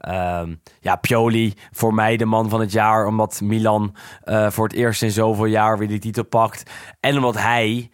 Ehm, 0.02 0.56
ja, 0.80 0.96
Pioli 0.96 1.54
voor 1.72 1.94
mij 1.94 2.18
de 2.18 2.26
man 2.26 2.50
van 2.50 2.60
het 2.60 2.72
jaar, 2.72 3.06
omdat 3.06 3.42
Milan 3.42 3.96
eh, 4.24 4.50
voor 4.50 4.64
het 4.68 4.74
eerst 4.76 5.02
in 5.02 5.12
zoveel 5.12 5.46
jaar 5.46 5.78
weer 5.78 5.88
die 5.88 6.00
titel 6.00 6.24
pakt. 6.24 6.72
En 7.00 7.16
omdat 7.16 7.38
hij 7.38 7.90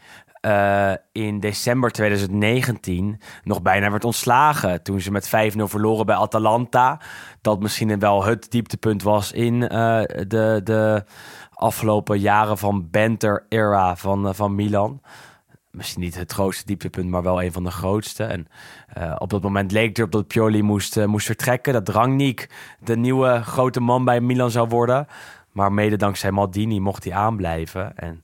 eh, 0.47 0.93
in 1.11 1.39
december 1.39 1.91
2019 1.91 3.19
nog 3.43 3.61
bijna 3.61 3.91
werd 3.91 4.05
ontslagen. 4.05 4.83
Toen 4.83 5.01
ze 5.01 5.11
met 5.11 5.27
5-0 5.27 5.61
verloren 5.63 6.05
bij 6.05 6.15
Atalanta. 6.15 7.01
Dat 7.41 7.59
misschien 7.59 7.99
wel 7.99 8.23
het 8.23 8.51
dieptepunt 8.51 9.03
was 9.03 9.31
in 9.31 9.67
eh, 9.67 10.01
de, 10.27 10.61
de 10.63 11.03
afgelopen 11.53 12.19
jaren 12.19 12.57
van 12.57 12.87
Benter-era 12.89 13.95
van, 13.95 14.27
eh, 14.27 14.33
van 14.33 14.55
Milan. 14.55 15.01
Misschien 15.71 16.01
niet 16.01 16.17
het 16.17 16.31
grootste 16.31 16.65
dieptepunt, 16.65 17.09
maar 17.09 17.23
wel 17.23 17.43
een 17.43 17.51
van 17.51 17.63
de 17.63 17.71
grootste. 17.71 18.23
En 18.23 18.47
op 19.17 19.29
dat 19.29 19.41
moment 19.41 19.71
leek 19.71 19.97
erop 19.97 20.11
dat 20.11 20.27
Pioli 20.27 20.61
moest, 20.61 21.05
moest 21.05 21.25
vertrekken. 21.25 21.73
Dat 21.73 21.89
Rangnick 21.89 22.49
de 22.79 22.97
nieuwe 22.97 23.41
grote 23.43 23.79
man 23.79 24.05
bij 24.05 24.21
Milan 24.21 24.51
zou 24.51 24.67
worden. 24.67 25.07
Maar 25.51 25.73
mede 25.73 25.95
dankzij 25.95 26.31
Maldini 26.31 26.79
mocht 26.79 27.03
hij 27.03 27.13
aanblijven. 27.13 27.97
En 27.97 28.21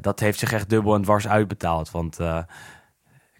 dat 0.00 0.20
heeft 0.20 0.38
zich 0.38 0.52
echt 0.52 0.68
dubbel 0.68 0.94
en 0.94 1.02
dwars 1.02 1.28
uitbetaald. 1.28 1.90
Want 1.90 2.18
eh, 2.18 2.38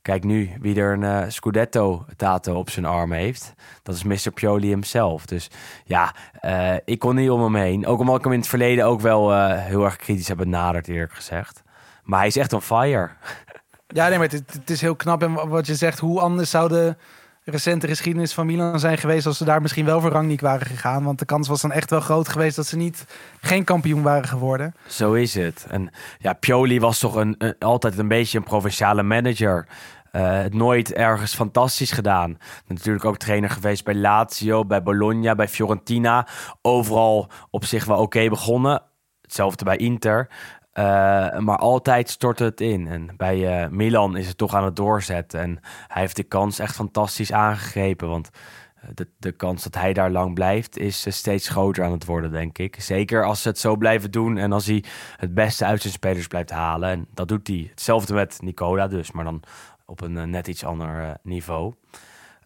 kijk 0.02 0.24
nu 0.24 0.50
wie 0.60 0.76
er 0.76 0.92
een 0.92 1.02
eh, 1.02 1.28
Scudetto-tato 1.28 2.54
op 2.54 2.70
zijn 2.70 2.84
arm 2.84 3.12
heeft. 3.12 3.54
Dat 3.82 3.94
is 3.94 4.02
Mr. 4.02 4.32
Pioli 4.34 4.68
himself. 4.68 5.26
Dus 5.26 5.50
ja, 5.84 6.14
eh, 6.40 6.74
ik 6.84 6.98
kon 6.98 7.14
niet 7.14 7.30
om 7.30 7.42
hem 7.42 7.54
heen. 7.54 7.86
Ook 7.86 8.00
omdat 8.00 8.16
ik 8.16 8.24
hem 8.24 8.32
in 8.32 8.38
het 8.38 8.48
verleden 8.48 8.86
ook 8.86 9.00
wel 9.00 9.32
eh, 9.32 9.58
heel 9.58 9.84
erg 9.84 9.96
kritisch 9.96 10.28
heb 10.28 10.36
benaderd, 10.36 10.88
eerlijk 10.88 11.12
gezegd. 11.12 11.62
Maar 12.02 12.18
hij 12.18 12.28
is 12.28 12.36
echt 12.36 12.52
on 12.52 12.62
fire. 12.62 13.10
Ja, 13.94 14.08
nee, 14.08 14.18
maar 14.18 14.28
het, 14.28 14.52
het 14.52 14.70
is 14.70 14.80
heel 14.80 14.96
knap. 14.96 15.22
En 15.22 15.48
wat 15.48 15.66
je 15.66 15.74
zegt, 15.74 15.98
hoe 15.98 16.20
anders 16.20 16.50
zou 16.50 16.68
de 16.68 16.96
recente 17.44 17.88
geschiedenis 17.88 18.32
van 18.32 18.46
Milan 18.46 18.80
zijn 18.80 18.98
geweest 18.98 19.26
als 19.26 19.38
ze 19.38 19.44
daar 19.44 19.62
misschien 19.62 19.84
wel 19.84 20.00
voor 20.00 20.10
Rangnick 20.10 20.40
waren 20.40 20.66
gegaan? 20.66 21.04
Want 21.04 21.18
de 21.18 21.24
kans 21.24 21.48
was 21.48 21.60
dan 21.60 21.72
echt 21.72 21.90
wel 21.90 22.00
groot 22.00 22.28
geweest 22.28 22.56
dat 22.56 22.66
ze 22.66 22.76
niet 22.76 23.04
geen 23.40 23.64
kampioen 23.64 24.02
waren 24.02 24.28
geworden. 24.28 24.74
Zo 24.86 25.12
is 25.12 25.34
het. 25.34 25.66
En 25.68 25.90
ja, 26.18 26.32
Pioli 26.32 26.80
was 26.80 26.98
toch 26.98 27.14
een, 27.14 27.56
altijd 27.58 27.98
een 27.98 28.08
beetje 28.08 28.38
een 28.38 28.44
provinciale 28.44 29.02
manager. 29.02 29.66
Eh, 30.12 30.44
nooit 30.50 30.92
ergens 30.92 31.34
fantastisch 31.34 31.90
gedaan. 31.90 32.38
Natuurlijk 32.66 33.04
ook 33.04 33.16
trainer 33.16 33.50
geweest 33.50 33.84
bij 33.84 33.94
Lazio, 33.94 34.64
bij 34.64 34.82
Bologna, 34.82 35.34
bij 35.34 35.48
Fiorentina. 35.48 36.26
Overal 36.62 37.28
op 37.50 37.64
zich 37.64 37.84
wel 37.84 37.98
oké 37.98 38.28
begonnen. 38.28 38.82
Hetzelfde 39.20 39.64
bij 39.64 39.76
Inter. 39.76 40.28
Eh, 40.72 41.38
maar 41.38 41.56
altijd 41.56 42.10
stortte 42.10 42.44
het 42.44 42.60
in. 42.60 42.86
En 42.88 43.16
bij 43.16 43.62
eh, 43.62 43.68
Milan 43.68 44.16
is 44.16 44.28
het 44.28 44.38
toch 44.38 44.54
aan 44.54 44.64
het 44.64 44.76
doorzetten. 44.76 45.40
En 45.40 45.58
hij 45.88 46.02
heeft 46.02 46.16
de 46.16 46.22
kans 46.22 46.58
echt 46.58 46.74
fantastisch 46.74 47.32
aangegrepen. 47.32 48.08
Want 48.08 48.30
eh, 48.74 48.88
de, 48.94 49.08
de 49.18 49.32
kans 49.32 49.62
dat 49.62 49.74
hij 49.74 49.92
daar 49.92 50.10
lang 50.10 50.34
blijft 50.34 50.78
is 50.78 51.06
steeds 51.08 51.48
groter 51.48 51.84
aan 51.84 51.92
het 51.92 52.04
worden, 52.04 52.30
denk 52.30 52.58
ik. 52.58 52.80
Zeker 52.80 53.24
als 53.24 53.42
ze 53.42 53.48
het 53.48 53.58
zo 53.58 53.76
blijven 53.76 54.10
doen 54.10 54.36
en 54.36 54.52
als 54.52 54.66
hij 54.66 54.84
het 55.16 55.34
beste 55.34 55.64
uit 55.64 55.80
zijn 55.80 55.92
spelers 55.92 56.26
blijft 56.26 56.50
halen. 56.50 56.90
En 56.90 57.06
dat 57.14 57.28
doet 57.28 57.46
hij. 57.46 57.66
Hetzelfde 57.70 58.14
met 58.14 58.38
Nicola 58.42 58.88
dus, 58.88 59.12
maar 59.12 59.24
dan 59.24 59.42
op 59.86 60.00
een 60.00 60.30
net 60.30 60.48
iets 60.48 60.64
ander 60.64 61.16
niveau. 61.22 61.74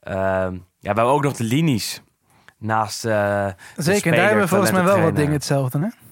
Ehm, 0.01 0.55
ja, 0.55 0.93
we 0.93 1.01
hebben 1.01 1.05
ook 1.05 1.23
nog 1.23 1.37
de 1.37 1.45
linies. 1.45 2.03
Naast 2.59 3.03
de 3.03 3.55
Zeker, 3.77 4.11
en 4.11 4.17
daar 4.17 4.27
hebben 4.27 4.45
we 4.45 4.49
volgens 4.49 4.71
mij 4.71 4.85
wel 4.85 5.01
wat 5.01 5.17
dingen 5.17 5.33
hetzelfde. 5.33 5.79
Hè? 5.79 6.06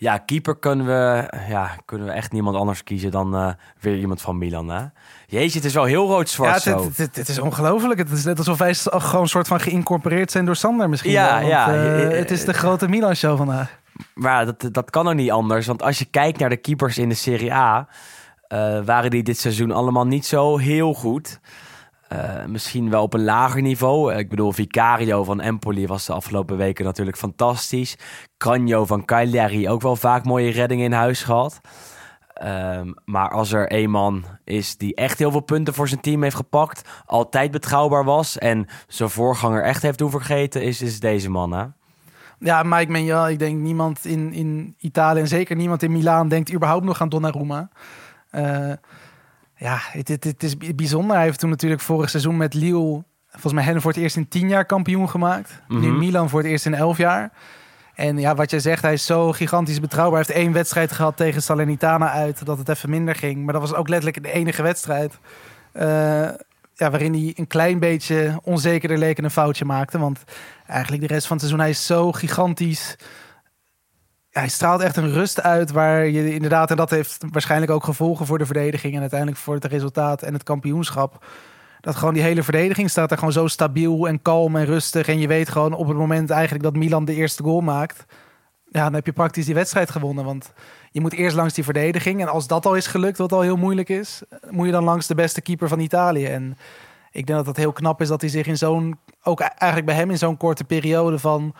Ja, 0.00 0.18
keeper 0.18 0.58
kunnen 0.58 0.86
we, 0.86 1.32
ja, 1.48 1.70
kunnen 1.84 2.06
we 2.06 2.12
echt 2.12 2.32
niemand 2.32 2.56
anders 2.56 2.84
kiezen 2.84 3.10
dan 3.10 3.34
eh, 3.34 3.48
weer 3.80 3.98
iemand 3.98 4.20
van 4.20 4.38
Milan. 4.38 4.68
Hè? 4.68 4.84
Jeetje, 5.26 5.58
het 5.58 5.66
is 5.66 5.74
wel 5.74 5.84
heel 5.84 6.06
Ja, 6.06 6.12
rood-zwart 6.14 6.54
het, 6.54 6.62
zo. 6.62 6.90
het, 6.94 7.28
is 7.28 7.38
ongelooflijk. 7.38 7.98
Het 7.98 8.10
is 8.10 8.24
net 8.24 8.38
alsof 8.38 8.58
wij 8.58 8.74
gewoon 8.74 9.22
een 9.22 9.28
soort 9.28 9.48
van 9.48 9.60
geïncorporeerd 9.60 10.30
zijn 10.30 10.44
door 10.44 10.56
Sander 10.56 10.88
misschien. 10.88 11.10
Ja, 11.10 11.26
wel, 11.26 11.34
want, 11.38 11.52
ja. 11.52 11.74
eh, 11.74 12.18
het 12.18 12.30
is 12.30 12.44
de 12.44 12.52
grote 12.52 12.88
Milan-show 12.88 13.36
vandaag. 13.36 13.78
Maar 14.14 14.44
dat, 14.46 14.68
dat 14.72 14.90
kan 14.90 15.08
ook 15.08 15.14
niet 15.14 15.30
anders. 15.30 15.66
Want 15.66 15.82
als 15.82 15.98
je 15.98 16.04
kijkt 16.04 16.38
naar 16.38 16.48
de 16.48 16.56
keepers 16.56 16.98
in 16.98 17.08
de 17.08 17.14
Serie 17.14 17.52
A... 17.52 17.88
eh, 18.48 18.80
waren 18.84 19.10
die 19.10 19.22
dit 19.22 19.38
seizoen 19.38 19.70
allemaal 19.70 20.06
niet 20.06 20.26
zo 20.26 20.58
heel 20.58 20.94
goed. 20.94 21.40
Eh, 22.08 22.44
misschien 22.44 22.90
wel 22.90 23.02
op 23.02 23.14
een 23.14 23.24
lager 23.24 23.62
niveau. 23.62 24.12
Eh, 24.12 24.18
ik 24.18 24.28
bedoel, 24.28 24.52
Vicario 24.52 25.24
van 25.24 25.40
Empoli 25.40 25.86
was 25.86 26.06
de 26.06 26.12
afgelopen 26.12 26.56
weken 26.56 26.84
natuurlijk 26.84 27.16
fantastisch. 27.16 27.96
Canio 28.36 28.84
van 28.84 29.04
Cagliari 29.04 29.68
ook 29.68 29.82
wel 29.82 29.96
vaak 29.96 30.24
mooie 30.24 30.50
reddingen 30.50 30.84
in 30.84 30.92
huis 30.92 31.22
gehad. 31.22 31.60
Ehm, 32.32 32.92
maar 33.04 33.30
als 33.30 33.52
er 33.52 33.72
een 33.72 33.90
man 33.90 34.24
is 34.44 34.76
die 34.76 34.94
echt 34.94 35.18
heel 35.18 35.30
veel 35.30 35.40
punten 35.40 35.74
voor 35.74 35.88
zijn 35.88 36.00
team 36.00 36.22
heeft 36.22 36.36
gepakt... 36.36 36.88
altijd 37.06 37.50
betrouwbaar 37.50 38.04
was 38.04 38.38
en 38.38 38.66
zijn 38.86 39.10
voorganger 39.10 39.62
echt 39.62 39.82
heeft 39.82 39.98
doen 39.98 40.10
vergeten... 40.10 40.62
is, 40.62 40.82
is 40.82 41.00
deze 41.00 41.30
man, 41.30 41.52
hè? 41.52 41.64
Ja, 42.38 42.62
Mike 42.62 42.90
Menja, 42.90 43.28
ik 43.28 43.38
denk 43.38 43.58
niemand 43.58 44.04
in, 44.04 44.32
in 44.32 44.74
Italië 44.78 45.20
en 45.20 45.28
zeker 45.28 45.56
niemand 45.56 45.82
in 45.82 45.92
Milaan 45.92 46.28
denkt 46.28 46.52
überhaupt 46.52 46.84
nog 46.84 47.00
aan 47.00 47.08
Donnarumma. 47.08 47.68
Eh, 48.30 48.72
ja, 49.58 49.78
het, 49.80 50.08
het, 50.08 50.24
het 50.24 50.42
is 50.42 50.56
bijzonder. 50.74 51.16
Hij 51.16 51.24
heeft 51.24 51.38
toen 51.38 51.50
natuurlijk 51.50 51.80
vorig 51.80 52.10
seizoen 52.10 52.36
met 52.36 52.54
Lille, 52.54 53.04
volgens 53.30 53.52
mij 53.52 53.64
hen 53.64 53.80
voor 53.80 53.90
het 53.92 54.00
eerst 54.00 54.16
in 54.16 54.28
tien 54.28 54.48
jaar 54.48 54.64
kampioen 54.64 55.08
gemaakt. 55.10 55.62
Nu 55.68 55.76
Mhm. 55.78 55.98
Milan 55.98 56.28
voor 56.28 56.40
het 56.40 56.48
eerst 56.48 56.66
in 56.66 56.74
elf 56.74 56.96
jaar. 56.96 57.32
En 57.94 58.18
ja, 58.18 58.34
wat 58.34 58.50
jij 58.50 58.60
zegt, 58.60 58.82
hij 58.82 58.92
is 58.92 59.06
zo 59.06 59.32
gigantisch 59.32 59.80
betrouwbaar. 59.80 60.18
Hij 60.24 60.32
heeft 60.34 60.44
één 60.44 60.52
wedstrijd 60.54 60.92
gehad 60.92 61.16
tegen 61.16 61.42
Salernitana 61.42 62.10
uit, 62.10 62.46
dat 62.46 62.58
het 62.58 62.68
even 62.68 62.90
minder 62.90 63.14
ging. 63.14 63.44
Maar 63.44 63.52
dat 63.52 63.62
was 63.62 63.74
ook 63.74 63.88
letterlijk 63.88 64.22
de 64.22 64.32
enige 64.32 64.62
wedstrijd. 64.62 65.18
eh, 65.72 66.28
ja, 66.74 66.90
waarin 66.90 67.12
hij 67.12 67.32
een 67.36 67.46
klein 67.46 67.78
beetje 67.78 68.40
onzekerder 68.42 68.98
leek 68.98 69.18
en 69.18 69.24
een 69.24 69.30
foutje 69.30 69.64
maakte. 69.64 69.98
Want 69.98 70.24
eigenlijk 70.66 71.02
de 71.02 71.14
rest 71.14 71.26
van 71.26 71.36
het 71.36 71.46
seizoen, 71.46 71.64
hij 71.64 71.70
is 71.74 71.86
zo 71.86 72.12
gigantisch. 72.12 72.96
Hij 74.30 74.48
straalt 74.48 74.80
echt 74.80 74.96
een 74.96 75.12
rust 75.12 75.42
uit 75.42 75.70
waar 75.70 76.06
je 76.06 76.34
inderdaad, 76.34 76.70
en 76.70 76.76
dat 76.76 76.90
heeft 76.90 77.24
waarschijnlijk 77.30 77.72
ook 77.72 77.84
gevolgen 77.84 78.26
voor 78.26 78.38
de 78.38 78.46
verdediging 78.46 78.94
en 78.94 79.00
uiteindelijk 79.00 79.40
voor 79.40 79.54
het 79.54 79.64
resultaat 79.64 80.22
en 80.22 80.32
het 80.32 80.42
kampioenschap. 80.42 81.24
Dat 81.80 81.96
gewoon 81.96 82.14
die 82.14 82.22
hele 82.22 82.42
verdediging 82.42 82.90
staat 82.90 83.10
er 83.10 83.18
gewoon 83.18 83.32
zo 83.32 83.46
stabiel 83.46 84.08
en 84.08 84.22
kalm 84.22 84.56
en 84.56 84.64
rustig. 84.64 85.08
En 85.08 85.18
je 85.18 85.26
weet 85.26 85.48
gewoon 85.48 85.72
op 85.72 85.88
het 85.88 85.96
moment 85.96 86.30
eigenlijk 86.30 86.64
dat 86.64 86.76
Milan 86.76 87.04
de 87.04 87.14
eerste 87.14 87.42
goal 87.42 87.60
maakt. 87.60 88.04
Ja, 88.70 88.84
dan 88.84 88.94
heb 88.94 89.06
je 89.06 89.12
praktisch 89.12 89.44
die 89.44 89.54
wedstrijd 89.54 89.90
gewonnen. 89.90 90.24
Want 90.24 90.52
je 90.90 91.00
moet 91.00 91.12
eerst 91.12 91.36
langs 91.36 91.54
die 91.54 91.64
verdediging. 91.64 92.20
En 92.20 92.28
als 92.28 92.46
dat 92.46 92.66
al 92.66 92.74
is 92.74 92.86
gelukt, 92.86 93.18
wat 93.18 93.32
al 93.32 93.40
heel 93.40 93.56
moeilijk 93.56 93.88
is, 93.88 94.22
moet 94.50 94.66
je 94.66 94.72
dan 94.72 94.84
langs 94.84 95.06
de 95.06 95.14
beste 95.14 95.40
keeper 95.40 95.68
van 95.68 95.80
Italië. 95.80 96.26
En 96.26 96.56
ik 97.10 97.26
denk 97.26 97.38
dat 97.38 97.46
het 97.46 97.56
heel 97.56 97.72
knap 97.72 98.00
is 98.00 98.08
dat 98.08 98.20
hij 98.20 98.30
zich 98.30 98.46
in 98.46 98.58
zo'n, 98.58 98.98
ook 99.22 99.40
eigenlijk 99.40 99.86
bij 99.86 99.94
hem 99.94 100.10
in 100.10 100.18
zo'n 100.18 100.36
korte 100.36 100.64
periode 100.64 101.18
van 101.18 101.54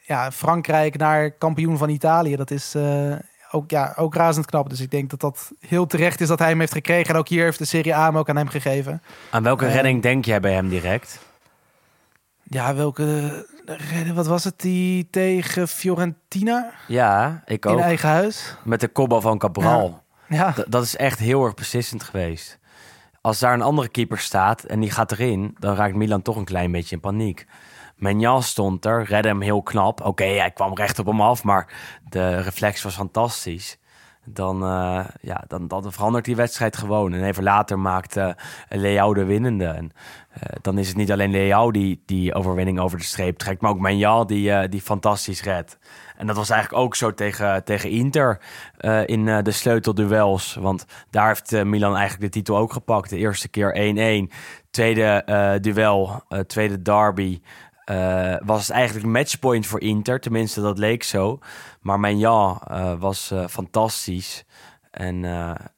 ja, 0.00 0.32
Frankrijk 0.32 0.96
naar 0.96 1.30
kampioen 1.30 1.78
van 1.78 1.88
Italië. 1.88 2.36
Dat 2.36 2.50
is 2.50 2.74
eh, 2.74 3.12
ook, 3.50 3.70
ja, 3.70 3.92
ook 3.96 4.14
razend 4.14 4.46
knap. 4.46 4.70
Dus 4.70 4.80
ik 4.80 4.90
denk 4.90 5.10
dat 5.10 5.20
dat 5.20 5.50
heel 5.60 5.86
terecht 5.86 6.20
is 6.20 6.28
dat 6.28 6.38
hij 6.38 6.48
hem 6.48 6.60
heeft 6.60 6.72
gekregen. 6.72 7.14
En 7.14 7.20
ook 7.20 7.28
hier 7.28 7.44
heeft 7.44 7.58
de 7.58 7.64
Serie 7.64 7.94
A 7.94 8.04
hem 8.04 8.18
ook 8.18 8.28
aan 8.28 8.36
hem 8.36 8.48
gegeven. 8.48 9.02
Aan 9.30 9.42
welke 9.42 9.66
Eh, 9.66 9.74
redding 9.74 10.02
denk 10.02 10.24
jij 10.24 10.40
bij 10.40 10.52
hem 10.52 10.68
direct? 10.68 11.18
Ja, 12.42 12.74
welke 12.74 13.46
redden, 13.64 14.14
wat 14.14 14.26
was 14.26 14.44
het? 14.44 14.60
Die 14.60 15.08
tegen 15.10 15.68
Fiorentina 15.68 16.70
Ja, 16.86 17.42
ik 17.46 17.64
in 17.64 17.70
ook. 17.70 17.80
eigen 17.80 18.08
huis. 18.08 18.56
Met 18.64 18.80
de 18.80 18.88
kopbal 18.88 19.20
van 19.20 19.38
Cabral. 19.38 20.02
Ja, 20.28 20.52
D- 20.52 20.64
dat 20.68 20.82
is 20.82 20.96
echt 20.96 21.18
heel 21.18 21.44
erg 21.44 21.54
beslissend 21.54 22.02
geweest. 22.02 22.58
Als 23.20 23.38
daar 23.38 23.52
een 23.54 23.62
andere 23.62 23.88
keeper 23.88 24.18
staat 24.18 24.62
en 24.64 24.80
die 24.80 24.90
gaat 24.90 25.12
erin, 25.12 25.56
dan 25.58 25.74
raakt 25.74 25.94
Milan 25.94 26.22
toch 26.22 26.36
een 26.36 26.44
klein 26.44 26.72
beetje 26.72 26.94
in 26.94 27.00
paniek. 27.00 27.46
Menjal 28.00 28.42
stond 28.42 28.84
er, 28.84 29.04
redde 29.04 29.28
hem 29.28 29.40
heel 29.40 29.62
knap. 29.62 30.00
Oké, 30.00 30.24
hij 30.24 30.50
kwam 30.50 30.74
recht 30.74 30.98
op 30.98 31.06
hem 31.06 31.20
af, 31.20 31.44
maar 31.44 31.72
de 32.08 32.40
reflex 32.40 32.82
was 32.82 32.94
fantastisch. 32.94 33.78
Dan, 34.24 34.62
eh, 34.62 35.04
ja, 35.20 35.44
dan, 35.48 35.68
dan 35.68 35.92
verandert 35.92 36.24
die 36.24 36.36
wedstrijd 36.36 36.76
gewoon. 36.76 37.12
En 37.12 37.24
even 37.24 37.42
later 37.42 37.78
maakt 37.78 38.16
eh 38.16 38.30
Leao 38.68 39.14
de 39.14 39.24
winnende. 39.24 39.64
En 39.64 39.90
eh, 40.30 40.40
dan 40.62 40.78
is 40.78 40.88
het 40.88 40.96
niet 40.96 41.12
alleen 41.12 41.30
Leao 41.30 41.70
die 41.70 42.02
die 42.06 42.34
overwinning 42.34 42.80
over 42.80 42.98
de 42.98 43.04
streep 43.04 43.38
trekt, 43.38 43.60
maar 43.60 43.70
ook 43.70 43.80
Menjal 43.80 44.26
die, 44.26 44.68
die 44.68 44.80
fantastisch 44.80 45.42
redt. 45.42 45.78
En 46.16 46.26
dat 46.26 46.36
was 46.36 46.50
eigenlijk 46.50 46.82
ook 46.82 46.96
zo 46.96 47.14
tegen, 47.14 47.64
tegen 47.64 47.90
Inter 47.90 48.40
in 49.06 49.24
de 49.24 49.50
sleutelduels. 49.50 50.54
Want 50.54 50.86
daar 51.10 51.26
heeft 51.26 51.64
Milan 51.64 51.96
eigenlijk 51.96 52.32
de 52.32 52.38
titel 52.38 52.56
ook 52.56 52.72
gepakt. 52.72 53.10
De 53.10 53.16
eerste 53.16 53.48
keer 53.48 54.28
1-1. 54.30 54.34
Tweede 54.70 55.58
duel, 55.60 56.22
tweede 56.46 56.82
derby. 56.82 57.40
Eh, 57.90 58.36
was 58.44 58.70
eigenlijk 58.70 59.06
matchpoint 59.06 59.66
voor 59.66 59.80
Inter. 59.80 60.20
Tenminste, 60.20 60.60
dat 60.60 60.78
leek 60.78 61.02
zo. 61.02 61.38
Maar 61.80 62.00
Menjan 62.00 62.60
eh 62.68 62.94
was 62.98 63.30
eh, 63.30 63.46
fantastisch. 63.46 64.44
En 64.90 65.20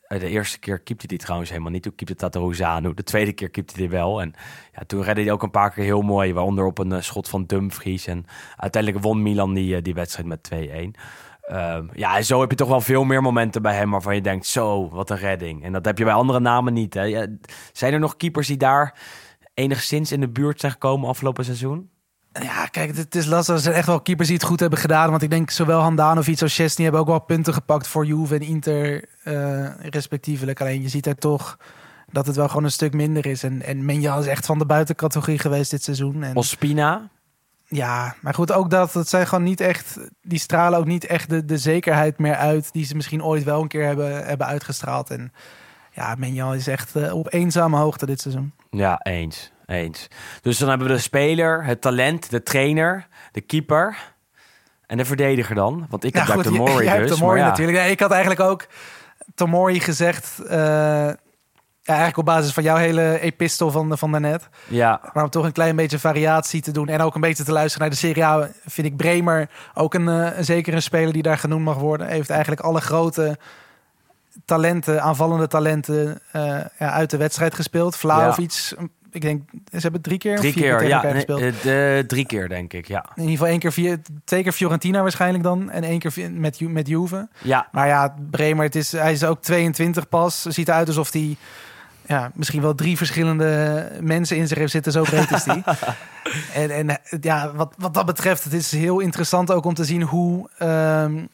de 0.09 0.29
eerste 0.29 0.59
keer 0.59 0.81
keepte 0.81 1.07
hij 1.09 1.17
trouwens 1.17 1.51
helemaal 1.51 1.71
niet. 1.71 1.83
Toen 1.83 1.95
keepte 1.95 2.15
Tataruzanu. 2.15 2.95
De 2.95 3.03
tweede 3.03 3.33
keer 3.33 3.51
keepte 3.51 3.81
hij 3.81 3.91
wel. 3.91 4.21
En 4.21 4.35
ja, 4.75 4.83
toen 4.87 5.03
redde 5.03 5.23
hij 5.23 5.33
ook 5.33 5.43
een 5.43 5.51
paar 5.51 5.71
keer 5.71 5.85
heel 5.85 6.03
mooi. 6.03 6.33
Waaronder 6.33 6.65
op 6.65 6.79
een 6.79 7.05
schot 7.05 7.29
van 7.29 7.45
Dumfries. 7.45 8.07
En 8.07 8.25
uiteindelijk 8.57 9.05
won 9.05 9.23
Milan 9.23 9.55
die, 9.55 9.83
die 9.83 9.95
wedstrijd 9.95 10.29
met 10.29 10.51
2-1. 10.55 11.01
Ehm, 11.41 11.87
ja, 11.93 12.23
zo 12.23 12.41
heb 12.41 12.51
je 12.51 12.57
toch 12.57 12.69
wel 12.69 12.81
veel 12.81 13.05
meer 13.05 13.23
momenten 13.23 13.63
bij 13.63 13.75
hem 13.75 13.91
waarvan 13.91 14.15
je 14.15 14.21
denkt, 14.21 14.47
zo, 14.47 14.89
wat 14.89 15.11
een 15.11 15.17
redding. 15.17 15.65
En 15.65 15.73
dat 15.73 15.85
heb 15.85 15.99
je 15.99 16.05
bij 16.05 16.13
andere 16.13 16.41
namen 16.41 16.73
niet. 16.73 16.95
Hè? 16.95 17.27
Zijn 17.73 17.93
er 17.93 18.01
nog 18.01 18.17
keepers 18.17 18.47
die 18.47 18.57
daar 18.57 18.99
enigszins 19.55 20.13
in 20.13 20.21
de 20.21 20.29
buurt 20.29 20.61
zijn 20.61 20.73
gekomen 20.73 21.09
afgelopen 21.09 21.45
seizoen? 21.45 21.92
Ja, 22.41 22.67
kijk, 22.67 22.97
het 22.97 23.15
is 23.15 23.27
lastig. 23.27 23.55
Er 23.55 23.61
zijn 23.61 23.75
echt 23.75 23.87
wel 23.87 24.01
keepers 24.01 24.29
die 24.29 24.37
het 24.37 24.47
goed 24.47 24.61
hebben 24.61 24.79
gedaan. 24.79 25.11
Want 25.11 25.23
ik 25.23 25.31
denk 25.31 25.51
zowel 25.51 25.81
Handanovic 25.81 26.43
als 26.43 26.55
Chesney 26.55 26.83
hebben 26.83 27.01
ook 27.01 27.09
wel 27.09 27.19
punten 27.19 27.55
gepakt 27.55 27.87
voor 27.87 28.07
Juve 28.07 28.35
en 28.35 28.41
Inter 28.41 29.05
eh, 29.23 29.79
respectievelijk. 29.79 30.61
Alleen 30.61 30.83
je 30.83 30.89
ziet 30.89 31.07
er 31.07 31.17
toch 31.17 31.59
dat 32.11 32.27
het 32.27 32.37
wel 32.37 32.49
gewoon 32.49 32.65
een 32.65 32.71
stuk 32.71 32.93
minder 32.93 33.27
is. 33.27 33.43
En, 33.43 33.63
en 33.63 33.85
Menja 33.85 34.19
is 34.19 34.27
echt 34.27 34.47
van 34.47 34.59
de 34.59 34.67
buitencategorie 34.67 35.39
geweest 35.39 35.71
dit 35.71 35.83
seizoen. 35.83 36.23
En, 36.23 36.37
Ospina. 36.37 37.09
ja, 37.69 38.15
maar 38.21 38.35
goed, 38.35 38.53
ook 38.53 38.71
dat. 38.71 38.95
Het 38.95 39.09
zijn 39.09 39.27
gewoon 39.27 39.45
niet 39.45 39.61
echt. 39.61 39.99
Die 40.23 40.39
stralen 40.39 40.79
ook 40.79 40.87
niet 40.87 41.07
echt 41.07 41.29
de, 41.29 41.45
de 41.45 41.59
zekerheid 41.59 42.19
meer 42.19 42.37
uit. 42.37 42.73
die 42.73 42.85
ze 42.85 42.97
misschien 42.97 43.25
ooit 43.25 43.45
wel 43.45 43.63
een 43.63 43.69
keer 43.69 43.87
hebben, 43.87 44.27
hebben 44.27 44.47
uitgestraald. 44.47 45.11
En 45.11 45.33
ja, 45.91 46.15
Menja 46.19 46.55
is 46.55 46.67
echt 46.67 46.97
eh, 46.97 47.15
op 47.15 47.33
eenzame 47.33 47.77
hoogte 47.77 48.07
dit 48.07 48.21
seizoen. 48.21 48.53
Ja, 48.71 49.01
eens. 49.03 49.52
Eens. 49.67 50.09
Dus 50.43 50.59
dan 50.59 50.69
hebben 50.69 50.87
we 50.87 50.93
de 50.93 50.99
speler, 51.01 51.65
het 51.65 51.81
talent, 51.81 52.31
de 52.31 52.43
trainer, 52.43 53.07
de 53.33 53.41
keeper 53.41 53.97
en 54.87 54.97
de 54.97 55.05
verdediger 55.05 55.55
dan. 55.55 55.87
Want 55.91 56.05
ik 56.05 56.15
heb 56.15 56.23
Ja, 56.27 56.35
daar 56.35 56.45
goed, 56.45 56.53
Tomori 56.55 56.73
jij- 56.85 56.85
jij 56.85 56.99
dus. 56.99 57.07
hebt 57.09 57.19
Tomori 57.21 57.39
ja. 57.41 57.47
natuurlijk. 57.49 57.79
Nee, 57.79 57.91
ik 57.91 58.01
had 58.01 58.11
eigenlijk 58.11 58.41
ook 58.41 58.67
Tomori 59.35 59.81
gezegd. 59.81 60.39
eh, 60.49 61.11
ja, 61.85 61.93
eigenlijk 61.93 62.29
op 62.29 62.35
basis 62.35 62.53
van 62.53 62.63
jouw 62.63 62.77
hele 62.77 63.21
epistel 63.21 63.71
van, 63.71 63.99
van 63.99 64.11
daarnet. 64.11 64.49
Ja, 64.69 65.01
Maar 65.13 65.25
om 65.25 65.31
toch 65.31 65.45
een 65.45 65.53
klein 65.53 65.77
beetje 65.77 65.99
variatie 65.99 66.63
te 66.63 66.71
doen. 66.71 66.89
En 66.89 67.01
ook 67.01 67.15
een 67.15 67.21
beetje 67.21 67.45
te 67.45 67.53
luisteren 67.53 67.81
naar 67.81 67.91
de 67.91 68.01
Serie 68.07 68.25
A. 68.25 68.49
Vind 68.67 68.87
ik 68.87 68.97
Bremer 68.97 69.49
ook 69.75 69.95
een, 69.95 70.09
eh, 70.09 70.37
een 70.39 70.45
zeker 70.45 70.75
een 70.75 70.83
speler 70.83 71.13
die 71.13 71.23
daar 71.23 71.39
genoemd 71.39 71.65
mag 71.65 71.77
worden. 71.77 72.07
Heeft 72.07 72.31
eigenlijk 72.31 72.61
alle 72.61 72.81
grote 72.81 73.39
talenten, 74.45 75.03
aanvallende 75.03 75.47
talenten 75.47 76.21
eh, 76.33 76.43
ja, 76.79 76.91
uit 76.91 77.11
de 77.11 77.17
wedstrijd 77.17 77.55
gespeeld. 77.55 77.97
Vlaovic, 77.97 78.73
ik 79.11 79.21
denk, 79.21 79.43
ze 79.71 79.79
hebben 79.79 80.01
drie 80.01 80.19
keer, 80.19 80.33
of 80.33 80.39
drie 80.41 80.53
vier 80.53 80.77
keer. 80.77 80.89
Ja, 80.89 81.03
nee, 81.03 81.13
gespeeld. 81.13 81.41
eh, 81.41 81.53
de, 81.63 82.05
drie 82.07 82.27
keer 82.27 82.49
denk 82.49 82.73
ik, 82.73 82.89
ja. 82.89 83.05
In 83.15 83.23
ieder 83.23 83.31
geval 83.31 83.47
één 83.47 83.59
keer, 83.59 83.73
vier, 83.73 84.01
twee 84.25 84.43
keer 84.43 84.53
Fiorentina 84.53 85.03
waarschijnlijk 85.03 85.45
dan. 85.45 85.71
En 85.71 85.83
één 85.85 85.99
keer 85.99 86.31
met, 86.33 86.61
met 86.61 86.89
Juve. 86.89 87.29
Ja, 87.43 87.69
Maar 87.73 87.87
ja, 87.87 88.15
Bremer, 88.31 88.65
het 88.65 88.75
is, 88.75 88.93
hij 88.93 89.13
is 89.13 89.25
ook 89.25 89.43
22 89.43 90.09
pas. 90.09 90.43
Ziet 90.43 90.69
eruit 90.69 90.89
alsof 90.89 91.13
hij 91.13 91.37
ja, 92.07 92.31
misschien 92.35 92.63
wel 92.63 92.75
drie 92.75 92.97
verschillende 92.97 93.91
mensen 94.01 94.37
in 94.37 94.49
zich 94.49 94.59
heeft 94.59 94.73
zitten. 94.73 94.93
Zo 94.93 95.03
breed 95.03 95.31
is 95.31 95.45
hij. 95.45 95.63
en 96.65 96.71
en 96.71 96.99
ja, 97.21 97.53
wat, 97.55 97.75
wat 97.79 97.95
dat 97.95 98.07
betreft, 98.07 98.45
het 98.45 98.53
is 98.53 98.71
heel 98.73 99.01
interessant 99.01 99.53
ook 99.53 99.65
om 99.65 99.75
te 99.75 99.85
zien 99.85 100.03
hoe... 100.03 100.49
ehm, 100.59 101.25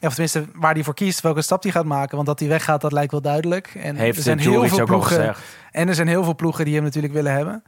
of 0.00 0.10
tenminste, 0.14 0.44
waar 0.54 0.74
hij 0.74 0.84
voor 0.84 0.94
kiest, 0.94 1.20
welke 1.20 1.42
stap 1.42 1.62
hij 1.62 1.72
gaat 1.72 1.84
maken. 1.84 2.14
Want 2.14 2.26
dat 2.26 2.38
hij 2.40 2.48
weggaat, 2.48 2.80
dat 2.80 2.92
lijkt 2.92 3.10
wel 3.12 3.20
duidelijk. 3.20 3.74
En 3.74 3.96
heeft 3.96 4.16
er 4.16 4.22
zijn 4.22 4.38
heel 4.38 4.68
veel 4.68 4.84
ploegen. 4.84 5.16
gezegd. 5.16 5.40
En 5.72 5.88
er 5.88 5.94
zijn 5.94 6.08
heel 6.08 6.24
veel 6.24 6.34
ploegen 6.34 6.64
die 6.64 6.74
hem 6.74 6.84
natuurlijk 6.84 7.12
willen 7.12 7.32
hebben. 7.32 7.62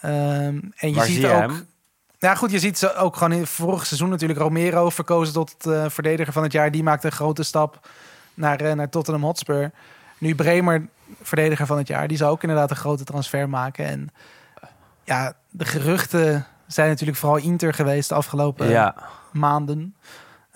Ehm, 0.00 0.12
en 0.76 0.88
je 0.88 0.94
Waar 0.94 1.04
ziet 1.04 1.14
zie 1.14 1.26
je 1.26 1.32
ook. 1.32 1.40
hem? 1.40 1.66
Ja, 2.18 2.34
goed, 2.34 2.50
je 2.50 2.58
ziet 2.58 2.78
ze 2.78 2.94
ook 2.94 3.16
gewoon 3.16 3.32
in 3.32 3.46
vorig 3.46 3.86
seizoen 3.86 4.08
natuurlijk 4.08 4.40
Romero 4.40 4.90
verkozen 4.90 5.34
tot 5.34 5.66
eh, 5.66 5.84
verdediger 5.88 6.32
van 6.32 6.42
het 6.42 6.52
jaar. 6.52 6.70
Die 6.70 6.82
maakte 6.82 7.06
een 7.06 7.12
grote 7.12 7.42
stap 7.42 7.88
naar, 8.34 8.60
eh, 8.60 8.72
naar 8.72 8.88
Tottenham 8.88 9.22
Hotspur. 9.24 9.70
Nu 10.18 10.34
Bremer, 10.34 10.86
verdediger 11.22 11.66
van 11.66 11.78
het 11.78 11.88
jaar, 11.88 12.08
die 12.08 12.16
zou 12.16 12.30
ook 12.30 12.42
inderdaad 12.42 12.70
een 12.70 12.76
grote 12.76 13.04
transfer 13.04 13.48
maken. 13.48 13.84
En 13.86 14.08
ja, 15.04 15.32
de 15.50 15.64
geruchten 15.64 16.46
zijn 16.66 16.88
natuurlijk 16.88 17.18
vooral 17.18 17.38
Inter 17.38 17.74
geweest 17.74 18.08
de 18.08 18.14
afgelopen 18.14 18.68
Ja, 18.68 18.94
maanden. 19.32 19.94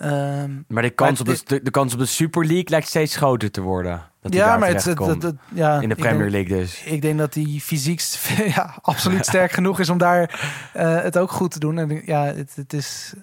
Ehm, 0.01 0.51
maar 0.67 0.83
de 0.83 0.89
kans, 0.89 1.23
Maar 1.23 1.33
op 1.33 1.45
de, 1.47 1.55
de, 1.55 1.63
de 1.63 1.71
kans 1.71 1.93
op 1.93 1.99
de 1.99 2.05
Super 2.05 2.45
League 2.45 2.69
lijkt 2.69 2.87
steeds 2.87 3.15
groter 3.15 3.51
te 3.51 3.61
worden. 3.61 4.09
Dat 4.21 4.33
ja, 4.33 4.57
maar 4.57 4.69
het, 4.69 4.95
ja, 5.53 5.79
in 5.81 5.89
de 5.89 5.95
Premier 5.95 6.31
denk- 6.31 6.31
League 6.31 6.57
dus. 6.57 6.83
Ik 6.83 7.01
denk 7.01 7.17
dat 7.17 7.33
hij 7.33 7.59
fysiek 7.61 8.01
ja, 8.55 8.77
absoluut 8.81 9.25
sterk 9.25 9.51
genoeg 9.51 9.79
is 9.79 9.89
om 9.89 9.97
daar 9.97 10.39
eh, 10.73 11.01
het 11.01 11.17
ook 11.17 11.31
goed 11.31 11.51
te 11.51 11.59
doen. 11.59 11.77
En 11.77 12.01
ja, 12.05 12.25
het, 12.25 12.55
het 12.55 12.73
is. 12.73 13.13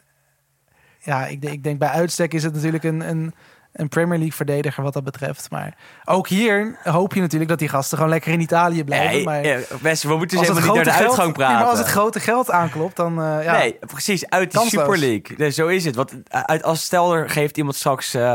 Ja, 0.98 1.26
ik, 1.26 1.40
denk- 1.40 1.52
ik 1.54 1.62
denk 1.64 1.78
bij 1.78 1.88
uitstek 1.88 2.34
is 2.34 2.42
het 2.42 2.54
natuurlijk 2.54 2.84
een, 2.84 3.08
een, 3.08 3.34
een 3.78 3.88
Premier 3.88 4.16
League 4.18 4.36
verdediger 4.36 4.82
wat 4.82 4.92
dat 4.92 5.04
betreft. 5.04 5.50
Maar 5.50 5.76
ook 6.04 6.28
hier 6.28 6.78
hoop 6.82 7.14
je 7.14 7.20
natuurlijk 7.20 7.50
dat 7.50 7.58
die 7.58 7.68
gasten 7.68 7.96
gewoon 7.96 8.12
lekker 8.12 8.32
in 8.32 8.40
Italië 8.40 8.84
blijven. 8.84 9.14
Nee, 9.14 9.24
maar 9.24 9.40
eh, 9.40 9.58
Wes, 9.80 10.02
we 10.02 10.16
moeten 10.16 10.38
dus 10.38 10.46
het 10.48 10.56
helemaal 10.56 10.76
niet 10.76 10.84
naar 10.84 10.94
de 10.94 11.00
geld- 11.00 11.08
uitgang 11.08 11.26
nee, 11.26 11.36
praten. 11.36 11.58
maar 11.58 11.68
als 11.70 11.78
het 11.78 11.88
grote 11.88 12.20
geld 12.20 12.50
aanklopt, 12.50 12.96
dan 12.96 13.22
eh, 13.22 13.44
ja. 13.44 13.58
Nee, 13.58 13.78
precies, 13.86 14.28
uit 14.28 14.52
Kansloos. 14.52 14.84
Super 14.84 14.98
League. 14.98 15.36
Nee, 15.36 15.50
zo 15.50 15.66
is 15.66 15.84
het. 15.84 15.94
Want 15.96 16.12
uit, 16.28 16.62
als 16.62 16.82
stel 16.82 17.14
er 17.14 17.30
geeft 17.30 17.56
iemand 17.56 17.76
straks 17.76 18.14
eh 18.14 18.34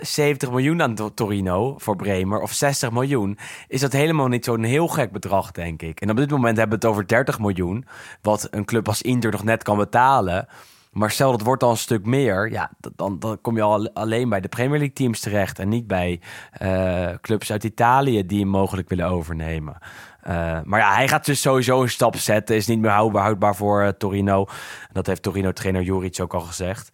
70 0.00 0.50
miljoen 0.50 0.82
aan 0.82 0.94
To- 0.94 1.14
Torino 1.14 1.74
voor 1.78 1.96
Bremer 1.96 2.40
of 2.40 2.52
60 2.52 2.90
miljoen, 2.90 3.38
is 3.68 3.80
dat 3.80 3.92
helemaal 3.92 4.28
niet 4.28 4.44
zo'n 4.44 4.62
heel 4.62 4.88
gek 4.88 5.12
bedrag, 5.12 5.50
denk 5.50 5.82
ik. 5.82 6.00
En 6.00 6.10
op 6.10 6.16
dit 6.16 6.30
moment 6.30 6.56
hebben 6.56 6.78
we 6.78 6.86
het 6.86 6.94
over 6.94 7.06
30 7.08 7.38
miljoen, 7.38 7.86
wat 8.22 8.48
een 8.50 8.64
club 8.64 8.88
als 8.88 9.02
Inter 9.02 9.30
nog 9.30 9.44
net 9.44 9.62
kan 9.62 9.76
betalen. 9.76 10.48
Maar 10.92 11.10
stel 11.10 11.30
dat 11.30 11.42
wordt 11.42 11.60
dan 11.60 11.70
een 11.70 11.76
stuk 11.76 12.06
meer, 12.06 12.50
ja, 12.50 12.70
dan, 12.96 13.18
dan 13.18 13.40
kom 13.40 13.56
je 13.56 13.62
al 13.62 13.90
alleen 13.92 14.28
bij 14.28 14.40
de 14.40 14.48
Premier 14.48 14.78
League 14.78 14.92
teams 14.92 15.20
terecht 15.20 15.58
en 15.58 15.68
niet 15.68 15.86
bij 15.86 16.20
eh, 16.52 17.08
clubs 17.20 17.52
uit 17.52 17.64
Italië 17.64 18.26
die 18.26 18.40
hem 18.40 18.48
mogelijk 18.48 18.88
willen 18.88 19.06
overnemen. 19.06 19.78
Eh, 20.20 20.60
maar 20.64 20.80
ja, 20.80 20.94
hij 20.94 21.08
gaat 21.08 21.24
dus 21.24 21.40
sowieso 21.40 21.82
een 21.82 21.88
stap 21.88 22.16
zetten. 22.16 22.56
Is 22.56 22.66
niet 22.66 22.80
meer 22.80 22.90
houdbaar, 22.90 23.56
voor 23.56 23.82
eh, 23.82 23.88
Torino. 23.88 24.46
Dat 24.92 25.06
heeft 25.06 25.22
Torino-trainer 25.22 25.82
Juric 25.82 26.20
ook 26.20 26.34
al 26.34 26.40
gezegd. 26.40 26.90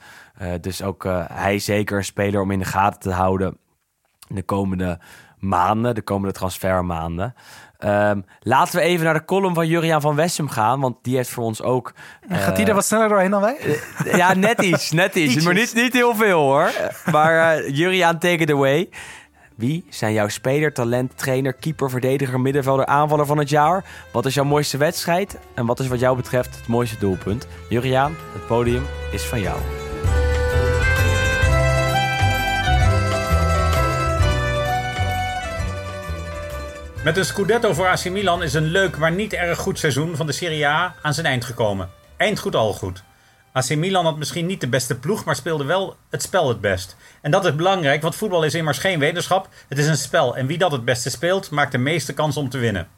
Dus 0.61 0.83
ook 0.83 1.05
hij 1.33 1.59
zeker 1.59 1.97
een 1.97 2.05
speler 2.05 2.41
om 2.41 2.51
in 2.51 2.59
de 2.59 2.65
gaten 2.65 3.01
te 3.01 3.11
houden 3.11 3.59
de 4.29 4.43
komende 4.43 4.99
maanden, 5.39 5.95
de 5.95 6.03
komende 6.03 6.35
transfermaanden. 6.35 7.35
Ehm, 7.79 8.21
laten 8.41 8.77
we 8.77 8.81
even 8.81 9.05
naar 9.05 9.15
de 9.15 9.25
column 9.25 9.55
van 9.55 9.67
Juriaan 9.67 10.01
van 10.01 10.15
Wessem 10.15 10.49
gaan, 10.49 10.81
want 10.81 10.97
die 11.03 11.17
heeft 11.17 11.31
voor 11.31 11.45
ons 11.45 11.63
ook... 11.63 11.93
Gaat 12.29 12.57
die 12.57 12.67
er 12.67 12.75
wat 12.75 12.85
sneller 12.85 13.09
doorheen 13.09 13.31
dan 13.31 13.41
wij? 13.41 13.57
Ja, 14.13 14.35
net 14.35 14.63
iets, 14.63 14.91
net 14.91 15.15
iets. 15.15 15.45
Maar 15.45 15.55
niet, 15.55 15.75
niet 15.75 15.93
heel 15.93 16.15
veel 16.15 16.39
hoor. 16.39 16.71
Maar 17.11 17.57
eh 17.57 17.77
Juriaan, 17.77 18.19
take 18.19 18.37
it 18.37 18.51
away. 18.51 18.89
Wie 19.55 19.85
zijn 19.89 20.13
jouw 20.13 20.29
speler, 20.29 20.73
talent, 20.73 21.19
trainer, 21.19 21.53
keeper, 21.53 21.91
verdediger, 21.91 22.41
middenvelder, 22.41 22.87
aanvaller 22.87 23.27
van 23.27 23.39
het 23.39 23.49
jaar? 23.49 23.85
Wat 24.13 24.27
is 24.27 24.35
jouw 24.35 24.45
mooiste 24.45 24.77
wedstrijd? 24.77 25.39
En 25.55 25.67
wat 25.67 25.81
is 25.81 25.89
wat 25.89 26.01
jou 26.01 26.17
betreft 26.17 26.57
het 26.57 26.67
mooiste 26.67 26.99
doelpunt? 26.99 27.47
Juriaan, 27.69 28.17
het 28.33 28.47
podium 28.47 28.83
is 29.13 29.25
van 29.25 29.41
jou. 29.41 29.59
Met 37.09 37.17
een 37.17 37.25
Scudetto 37.25 37.73
voor 37.73 37.87
AC 37.87 38.11
Milan 38.11 38.43
is 38.43 38.55
een 38.55 38.67
leuk, 38.67 38.99
maar 38.99 39.13
niet 39.13 39.33
erg 39.33 39.59
goed 39.59 39.79
seizoen 39.79 40.17
van 40.17 40.27
de 40.27 40.33
Serie 40.33 40.67
A 40.67 40.95
aan 41.03 41.15
zijn 41.15 41.27
eind 41.27 41.45
gekomen. 41.45 41.91
Eind 42.17 42.39
goed 42.39 42.55
al 42.55 42.73
goed. 42.73 43.03
AC 43.53 43.77
Milan 43.77 44.05
had 44.05 44.17
misschien 44.17 44.47
niet 44.47 44.61
de 44.61 44.69
beste 44.69 44.99
ploeg, 44.99 45.25
maar 45.25 45.37
speelde 45.37 45.65
wel 45.65 45.97
het 46.11 46.23
spel 46.23 46.49
het 46.49 46.61
best. 46.61 46.97
En 47.23 47.31
dat 47.31 47.45
is 47.45 47.55
belangrijk, 47.55 48.03
want 48.03 48.17
voetbal 48.17 48.43
is 48.43 48.55
immers 48.55 48.79
geen 48.79 48.99
wetenschap. 48.99 49.49
Het 49.69 49.79
is 49.79 49.87
een 49.87 49.97
spel 49.97 50.37
en 50.37 50.47
wie 50.47 50.59
dat 50.59 50.73
het 50.73 50.85
beste 50.85 51.11
speelt, 51.11 51.51
maakt 51.51 51.73
de 51.73 51.79
meeste 51.79 52.15
kans 52.15 52.37
om 52.37 52.49
te 52.49 52.59
winnen. 52.59 52.89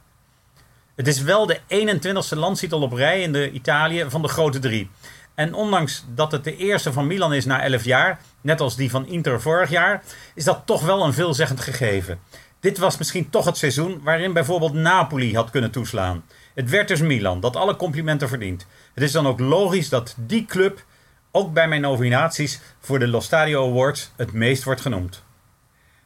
Het 0.96 1.06
is 1.06 1.22
wel 1.22 1.46
de 1.46 1.58
21ste 1.68 2.36
landstitel 2.36 2.80
op 2.80 2.92
rij 2.92 3.22
in 3.22 3.32
de 3.32 3.50
Italië 3.50 4.04
van 4.08 4.22
de 4.22 4.28
grote 4.28 4.58
drie. 4.58 4.90
En 5.34 5.54
ondanks 5.54 6.04
dat 6.14 6.32
het 6.32 6.44
de 6.44 6.56
eerste 6.56 6.92
van 6.92 7.06
Milan 7.06 7.32
is 7.32 7.44
na 7.44 7.62
11 7.62 7.84
jaar, 7.84 8.20
net 8.40 8.61
als 8.61 8.76
die 8.76 8.90
van 8.90 9.06
Inter 9.06 9.40
vorig 9.40 9.70
jaar, 9.70 10.02
is 10.34 10.44
dat 10.44 10.62
toch 10.64 10.82
wel 10.82 11.04
een 11.04 11.12
veelzeggend 11.12 11.61
gegeven. 11.61 12.20
Dit 12.61 12.78
was 12.78 12.98
misschien 12.98 13.30
toch 13.30 13.44
het 13.44 13.56
seizoen 13.56 14.00
waarin 14.02 14.32
bijvoorbeeld 14.32 14.72
Napoli 14.72 15.34
had 15.34 15.50
kunnen 15.50 15.70
toeslaan. 15.70 16.24
Het 16.54 16.70
werd 16.70 16.88
dus 16.88 17.00
Milan, 17.00 17.40
dat 17.40 17.56
alle 17.56 17.76
complimenten 17.76 18.28
verdient. 18.28 18.66
Het 18.94 19.04
is 19.04 19.12
dan 19.12 19.26
ook 19.26 19.40
logisch 19.40 19.88
dat 19.88 20.14
die 20.18 20.44
club, 20.44 20.84
ook 21.30 21.52
bij 21.52 21.68
mijn 21.68 21.80
nominaties 21.80 22.61
voor 22.80 22.98
de 22.98 23.08
Lo 23.08 23.20
Stadio 23.20 23.68
Awards, 23.70 24.11
het 24.16 24.32
meest 24.32 24.64
wordt 24.64 24.80
genoemd. 24.80 25.22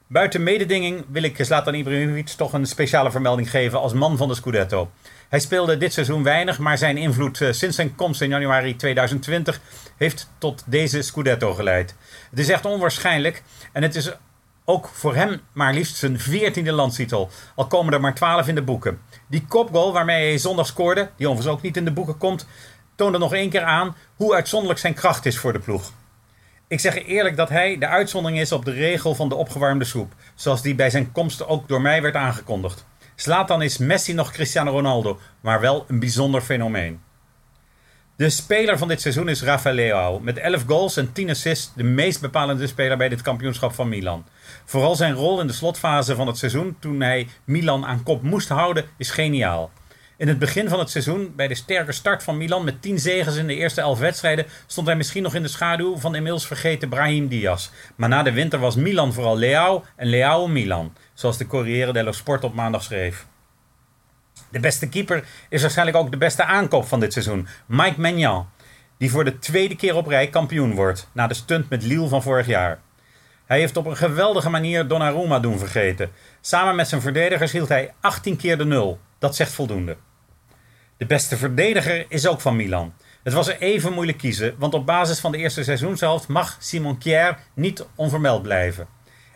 Buiten 0.07 0.43
mededinging 0.43 1.05
wil 1.09 1.23
ik 1.23 1.37
Zlatan 1.45 1.75
Ibrahimovic 1.75 2.29
toch 2.29 2.53
een 2.53 2.67
speciale 2.67 3.11
vermelding 3.11 3.51
geven 3.51 3.81
als 3.81 3.93
man 3.93 4.17
van 4.17 4.29
de 4.29 4.35
Scudetto. 4.35 4.91
Hij 5.29 5.41
speelde 5.41 5.77
dit 5.77 5.93
seizoen 5.93 6.23
weinig, 6.23 6.59
maar 6.59 6.79
zijn 6.79 6.97
invloed 6.97 7.41
eh, 7.41 7.53
sinds 7.53 7.77
zijn 7.77 7.95
komst 7.95 8.21
in 8.21 8.29
januari 8.29 8.77
2020 8.77 9.61
heeft 9.97 10.31
tot 10.39 10.63
deze 10.67 11.03
Scudetto 11.03 11.55
geleid. 11.55 11.95
Het 12.31 12.39
is 12.39 12.49
echt 12.49 12.65
onwaarschijnlijk 12.65 13.43
en 13.73 13.83
het 13.83 13.95
is 13.95 14.11
ook 14.65 14.89
voor 14.93 15.15
hem 15.15 15.41
maar 15.53 15.75
liefst 15.75 15.97
zijn 15.97 16.21
veertiende 16.21 16.73
landstitel. 16.73 17.31
Al 17.55 17.67
komen 17.67 17.93
er 17.93 18.01
maar 18.01 18.15
twaalf 18.15 18.49
in 18.49 18.55
de 18.55 18.63
boeken. 18.63 19.01
Die 19.27 19.45
kopgoal 19.49 19.93
waarmee 19.93 20.29
hij 20.29 20.39
zondag 20.39 20.67
scoorde, 20.67 21.11
die 21.17 21.29
overigens 21.29 21.57
ook 21.57 21.63
niet 21.63 21.77
in 21.77 21.85
de 21.85 21.93
boeken 21.93 22.19
komt, 22.19 22.47
toonde 22.95 23.19
nog 23.19 23.35
één 23.35 23.51
keer 23.51 23.63
aan 23.63 23.97
hoe 24.17 24.35
uitzonderlijk 24.35 24.81
zijn 24.81 24.95
kracht 24.95 25.27
is 25.27 25.39
voor 25.39 25.53
de 25.53 25.59
ploeg. 25.59 25.93
Ik 26.69 26.81
zeg 26.81 27.07
eerlijk 27.07 27.37
dat 27.37 27.49
hij 27.49 27.79
de 27.79 27.87
uitzondering 27.87 28.41
is 28.41 28.53
op 28.53 28.65
de 28.65 28.73
regel 28.73 29.15
van 29.15 29.29
de 29.29 29.35
opgewarmde 29.35 29.85
soep. 29.85 30.13
Zoals 30.35 30.63
die 30.63 30.75
bij 30.75 30.91
zijn 30.91 31.13
komst 31.13 31.47
ook 31.47 31.69
door 31.69 31.81
mij 31.81 32.03
werd 32.03 32.15
aangekondigd. 32.15 32.87
Zlatan 33.15 33.63
is 33.63 33.79
Messi 33.79 34.13
nog 34.13 34.33
Cristiano 34.33 34.71
Ronaldo, 34.71 35.19
maar 35.41 35.61
wel 35.61 35.85
een 35.89 35.99
bijzonder 35.99 36.41
fenomeen. 36.41 37.01
De 38.17 38.31
speler 38.31 38.79
van 38.79 38.89
dit 38.89 39.01
seizoen 39.01 39.29
is 39.29 39.43
Rafael 39.43 39.75
Leao. 39.75 40.19
Met 40.19 40.39
11 40.39 40.65
goals 40.67 40.97
en 40.97 41.13
10 41.13 41.31
assists 41.31 41.73
de 41.75 41.83
meest 41.83 42.21
bepalende 42.21 42.67
speler 42.67 42.97
bij 42.97 43.09
dit 43.09 43.23
kampioenschap 43.23 43.73
van 43.73 43.89
Milan. 43.89 44.25
Vooral 44.65 44.95
zijn 44.95 45.15
rol 45.15 45.41
in 45.41 45.47
de 45.47 45.53
slotfase 45.53 46.15
van 46.15 46.27
het 46.27 46.39
seizoen 46.39 46.77
toen 46.79 47.01
hij 47.01 47.29
Milan 47.45 47.87
aan 47.87 48.03
kop 48.03 48.23
moest 48.23 48.49
houden 48.49 48.85
is 48.97 49.11
geniaal. 49.11 49.71
In 50.17 50.29
het 50.29 50.39
begin 50.39 50.69
van 50.69 50.79
het 50.79 50.91
seizoen, 50.91 51.33
bij 51.37 51.49
de 51.49 51.55
sterke 51.55 51.93
start 51.93 52.23
van 52.23 52.37
Milan 52.37 52.65
met 52.65 52.83
10 52.83 52.99
zegens 52.99 53.37
in 53.37 53.47
de 53.47 53.55
eerste 53.55 53.81
11 53.81 53.99
wedstrijden, 53.99 54.47
stond 54.67 54.87
hij 54.87 54.97
misschien 54.97 55.23
nog 55.23 55.35
in 55.35 55.43
de 55.43 55.49
schaduw 55.49 55.97
van 55.97 56.15
inmiddels 56.15 56.47
vergeten 56.47 56.89
Brahim 56.89 57.29
Diaz. 57.29 57.71
Maar 57.97 58.09
na 58.09 58.23
de 58.23 58.33
winter 58.33 58.59
was 58.59 58.77
Milan 58.77 59.13
vooral 59.13 59.39
Leao 59.39 59.85
en 59.97 60.07
Leao 60.07 60.47
Milan, 60.47 60.93
zoals 61.15 61.39
de 61.39 61.47
Corriere 61.47 61.93
dello 61.93 62.13
Sport 62.13 62.45
op 62.45 62.55
maandag 62.55 62.83
schreef. 62.83 63.27
De 64.55 64.61
beste 64.61 64.89
keeper 64.89 65.25
is 65.49 65.61
waarschijnlijk 65.61 65.97
ook 65.97 66.11
de 66.11 66.17
beste 66.17 66.45
aankoop 66.45 66.87
van 66.87 67.01
dit 67.01 67.13
seizoen, 67.13 67.47
Mike 67.67 68.01
Maignan, 68.01 68.49
die 68.99 69.11
voor 69.11 69.25
de 69.25 69.39
tweede 69.39 69.77
keer 69.77 69.97
op 69.97 70.07
rij 70.07 70.29
kampioen 70.29 70.75
wordt, 70.75 71.09
na 71.13 71.27
de 71.27 71.35
stunt 71.35 71.71
met 71.71 71.83
Lille 71.83 72.09
van 72.09 72.23
vorig 72.23 72.47
jaar. 72.47 72.81
Hij 73.47 73.59
heeft 73.59 73.77
op 73.77 73.87
een 73.87 73.97
geweldige 73.97 74.51
manier 74.51 74.89
Donnarumma 74.89 75.39
doen 75.39 75.59
vergeten. 75.59 76.11
Samen 76.41 76.77
met 76.77 76.89
zijn 76.89 77.01
verdedigers 77.01 77.53
hield 77.53 77.69
hij 77.69 77.93
18 78.01 78.37
keer 78.37 78.59
de 78.59 78.65
nul. 78.65 78.99
Dat 79.19 79.37
zegt 79.37 79.53
voldoende. 79.53 79.97
De 80.97 81.07
beste 81.07 81.37
verdediger 81.37 82.07
is 82.09 82.27
ook 82.27 82.41
van 82.41 82.57
Milan. 82.57 82.95
Het 83.23 83.33
was 83.33 83.49
er 83.49 83.59
even 83.59 83.93
moeilijk 83.93 84.19
kiezen, 84.19 84.55
want 84.59 84.75
op 84.75 84.87
basis 84.87 85.19
van 85.19 85.33
de 85.33 85.39
eerste 85.39 85.65
seizoenshelft 85.65 86.29
mag 86.29 86.57
Simon 86.61 86.99
Kjaer 86.99 87.39
niet 87.55 87.87
onvermeld 87.95 88.43
blijven. 88.43 88.87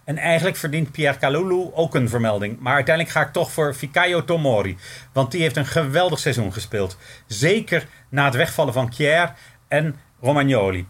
En 0.08 0.18
eigenlijk 0.18 0.56
verdient 0.56 0.92
Pierre 0.92 1.18
Kalulu 1.18 1.70
ook 1.74 1.94
een 1.94 2.08
vermelding. 2.08 2.60
Maar 2.60 2.74
uiteindelijk 2.74 3.16
ga 3.16 3.22
ik 3.22 3.32
toch 3.32 3.52
voor 3.52 3.74
Fikayo 3.74 4.24
Tomori. 4.24 4.76
Want 5.12 5.30
die 5.30 5.40
heeft 5.40 5.56
een 5.56 5.66
geweldig 5.66 6.18
seizoen 6.18 6.52
gespeeld. 6.52 6.96
Zeker 7.26 7.86
na 8.08 8.24
het 8.24 8.34
wegvallen 8.34 8.72
van 8.72 8.88
Kjaer 8.88 9.34
en 9.68 9.96
Romagnoli. 10.20 10.86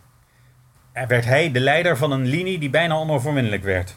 werd 0.93 1.25
hij 1.25 1.53
de 1.53 1.61
leider 1.61 1.97
van 1.97 2.11
een 2.11 2.27
linie 2.27 2.59
die 2.59 2.71
bijna 2.71 2.95
onoverwinnelijk 2.95 3.63
werd. 3.63 3.97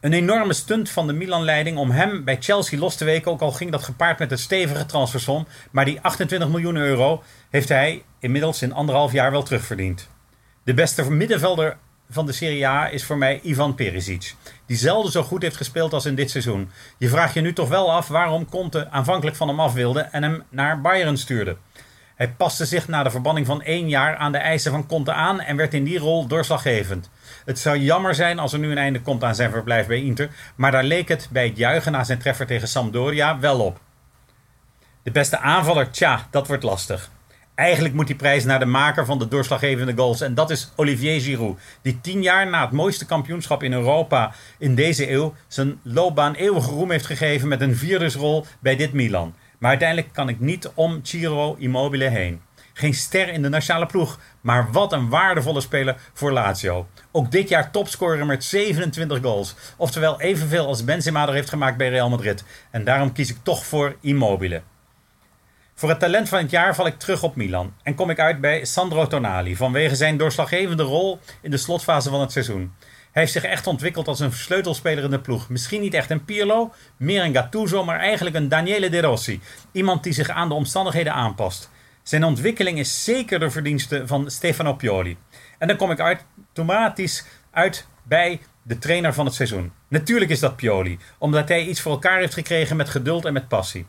Een 0.00 0.12
enorme 0.12 0.52
stunt 0.52 0.90
van 0.90 1.06
de 1.06 1.12
Milan-leiding 1.12 1.78
om 1.78 1.90
hem 1.90 2.24
bij 2.24 2.36
Chelsea 2.40 2.78
los 2.78 2.96
te 2.96 3.04
weken. 3.04 3.30
Ook 3.30 3.40
al 3.40 3.52
ging 3.52 3.70
dat 3.70 3.82
gepaard 3.82 4.18
met 4.18 4.30
een 4.30 4.38
stevige 4.38 4.86
transfersom. 4.86 5.46
Maar 5.70 5.84
die 5.84 6.00
28 6.00 6.48
miljoen 6.48 6.76
euro 6.76 7.22
heeft 7.50 7.68
hij 7.68 8.02
inmiddels 8.18 8.62
in 8.62 8.72
anderhalf 8.72 9.12
jaar 9.12 9.30
wel 9.30 9.42
terugverdiend. 9.42 10.08
De 10.64 10.74
beste 10.74 11.10
middenvelder 11.10 11.76
van 12.10 12.26
de 12.26 12.32
Serie 12.32 12.66
A 12.66 12.90
is 12.90 13.04
voor 13.04 13.18
mij 13.18 13.40
Ivan 13.42 13.74
Perisic. 13.74 14.34
Die 14.66 14.76
zelden 14.76 15.12
zo 15.12 15.22
goed 15.22 15.42
heeft 15.42 15.56
gespeeld 15.56 15.92
als 15.92 16.04
in 16.04 16.14
dit 16.14 16.30
seizoen. 16.30 16.70
Je 16.98 17.08
vraagt 17.08 17.34
je 17.34 17.40
nu 17.40 17.52
toch 17.52 17.68
wel 17.68 17.92
af 17.92 18.08
waarom 18.08 18.48
Conte 18.48 18.90
aanvankelijk 18.90 19.36
van 19.36 19.48
hem 19.48 19.60
af 19.60 19.72
wilde 19.72 20.00
en 20.00 20.22
hem 20.22 20.42
naar 20.48 20.80
Bayern 20.80 21.18
stuurde. 21.18 21.56
Hij 22.14 22.30
paste 22.30 22.64
zich 22.64 22.88
na 22.88 23.02
de 23.02 23.10
verbanning 23.10 23.46
van 23.46 23.62
één 23.62 23.88
jaar 23.88 24.16
aan 24.16 24.32
de 24.32 24.38
eisen 24.38 24.70
van 24.70 24.86
Conte 24.86 25.12
aan 25.12 25.40
en 25.40 25.56
werd 25.56 25.74
in 25.74 25.84
die 25.84 25.98
rol 25.98 26.26
doorslaggevend. 26.26 27.10
Het 27.44 27.58
zou 27.58 27.78
jammer 27.78 28.14
zijn 28.14 28.38
als 28.38 28.52
er 28.52 28.58
nu 28.58 28.70
een 28.70 28.78
einde 28.78 29.00
komt 29.00 29.24
aan 29.24 29.34
zijn 29.34 29.50
verblijf 29.50 29.86
bij 29.86 30.02
Inter, 30.02 30.30
maar 30.54 30.70
daar 30.70 30.84
leek 30.84 31.08
het 31.08 31.28
bij 31.30 31.46
het 31.46 31.56
juichen 31.56 31.92
na 31.92 32.04
zijn 32.04 32.18
treffer 32.18 32.46
tegen 32.46 32.68
Sampdoria 32.68 33.38
wel 33.38 33.60
op. 33.60 33.80
De 35.02 35.10
beste 35.10 35.38
aanvaller, 35.38 35.90
tja, 35.90 36.26
dat 36.30 36.46
wordt 36.46 36.62
lastig. 36.62 37.10
Eigenlijk 37.54 37.94
moet 37.94 38.06
die 38.06 38.16
prijs 38.16 38.44
naar 38.44 38.58
de 38.58 38.64
maker 38.64 39.04
van 39.04 39.18
de 39.18 39.28
doorslaggevende 39.28 39.92
goals. 39.96 40.20
En 40.20 40.34
dat 40.34 40.50
is 40.50 40.72
Olivier 40.76 41.20
Giroud. 41.20 41.58
Die 41.82 42.00
tien 42.00 42.22
jaar 42.22 42.50
na 42.50 42.60
het 42.60 42.70
mooiste 42.70 43.06
kampioenschap 43.06 43.62
in 43.62 43.72
Europa 43.72 44.34
in 44.58 44.74
deze 44.74 45.10
eeuw 45.10 45.34
zijn 45.48 45.78
loopbaan 45.82 46.34
eeuwige 46.34 46.70
roem 46.70 46.90
heeft 46.90 47.06
gegeven 47.06 47.48
met 47.48 47.60
een 47.60 47.76
viersrol 47.76 48.46
bij 48.60 48.76
dit 48.76 48.92
Milan. 48.92 49.34
Maar 49.58 49.70
uiteindelijk 49.70 50.12
kan 50.12 50.28
ik 50.28 50.40
niet 50.40 50.70
om 50.74 51.00
Ciro 51.02 51.54
Immobile 51.58 52.08
heen. 52.08 52.40
Geen 52.72 52.94
ster 52.94 53.28
in 53.28 53.42
de 53.42 53.48
nationale 53.48 53.86
ploeg, 53.86 54.18
maar 54.40 54.72
wat 54.72 54.92
een 54.92 55.08
waardevolle 55.08 55.60
speler 55.60 55.96
voor 56.12 56.32
Lazio. 56.32 56.86
Ook 57.10 57.30
dit 57.30 57.48
jaar 57.48 57.70
topscorer 57.70 58.26
met 58.26 58.44
27 58.44 59.18
goals. 59.22 59.54
Oftewel 59.76 60.20
evenveel 60.20 60.66
als 60.66 60.84
Benzema 60.84 61.26
er 61.26 61.34
heeft 61.34 61.48
gemaakt 61.48 61.76
bij 61.76 61.88
Real 61.88 62.10
Madrid. 62.10 62.44
En 62.70 62.84
daarom 62.84 63.12
kies 63.12 63.30
ik 63.30 63.36
toch 63.42 63.66
voor 63.66 63.96
Immobile. 64.00 64.62
Voor 65.76 65.88
het 65.88 65.98
talent 65.98 66.28
van 66.28 66.38
het 66.38 66.50
jaar 66.50 66.74
val 66.74 66.86
ik 66.86 66.98
terug 66.98 67.22
op 67.22 67.36
Milan 67.36 67.74
en 67.82 67.94
kom 67.94 68.10
ik 68.10 68.18
uit 68.18 68.40
bij 68.40 68.64
Sandro 68.64 69.06
Tonali 69.06 69.56
vanwege 69.56 69.94
zijn 69.94 70.16
doorslaggevende 70.16 70.82
rol 70.82 71.18
in 71.42 71.50
de 71.50 71.56
slotfase 71.56 72.10
van 72.10 72.20
het 72.20 72.32
seizoen. 72.32 72.72
Hij 73.12 73.22
heeft 73.22 73.32
zich 73.32 73.44
echt 73.44 73.66
ontwikkeld 73.66 74.08
als 74.08 74.20
een 74.20 74.32
sleutelspeler 74.32 75.04
in 75.04 75.10
de 75.10 75.20
ploeg. 75.20 75.48
Misschien 75.48 75.80
niet 75.80 75.94
echt 75.94 76.10
een 76.10 76.24
Pirlo, 76.24 76.72
meer 76.96 77.24
een 77.24 77.34
Gattuso, 77.34 77.84
maar 77.84 77.98
eigenlijk 77.98 78.36
een 78.36 78.48
Daniele 78.48 78.90
De 78.90 79.00
Rossi. 79.00 79.40
Iemand 79.72 80.02
die 80.02 80.12
zich 80.12 80.28
aan 80.28 80.48
de 80.48 80.54
omstandigheden 80.54 81.12
aanpast. 81.12 81.70
Zijn 82.02 82.24
ontwikkeling 82.24 82.78
is 82.78 83.04
zeker 83.04 83.38
de 83.38 83.50
verdienste 83.50 84.06
van 84.06 84.30
Stefano 84.30 84.74
Pioli. 84.74 85.16
En 85.58 85.68
dan 85.68 85.76
kom 85.76 85.90
ik 85.90 85.98
automatisch 85.98 87.24
uit 87.50 87.86
bij 88.02 88.40
de 88.62 88.78
trainer 88.78 89.14
van 89.14 89.24
het 89.24 89.34
seizoen. 89.34 89.72
Natuurlijk 89.88 90.30
is 90.30 90.40
dat 90.40 90.56
Pioli, 90.56 90.98
omdat 91.18 91.48
hij 91.48 91.64
iets 91.64 91.80
voor 91.80 91.92
elkaar 91.92 92.18
heeft 92.18 92.34
gekregen 92.34 92.76
met 92.76 92.88
geduld 92.88 93.24
en 93.24 93.32
met 93.32 93.48
passie. 93.48 93.86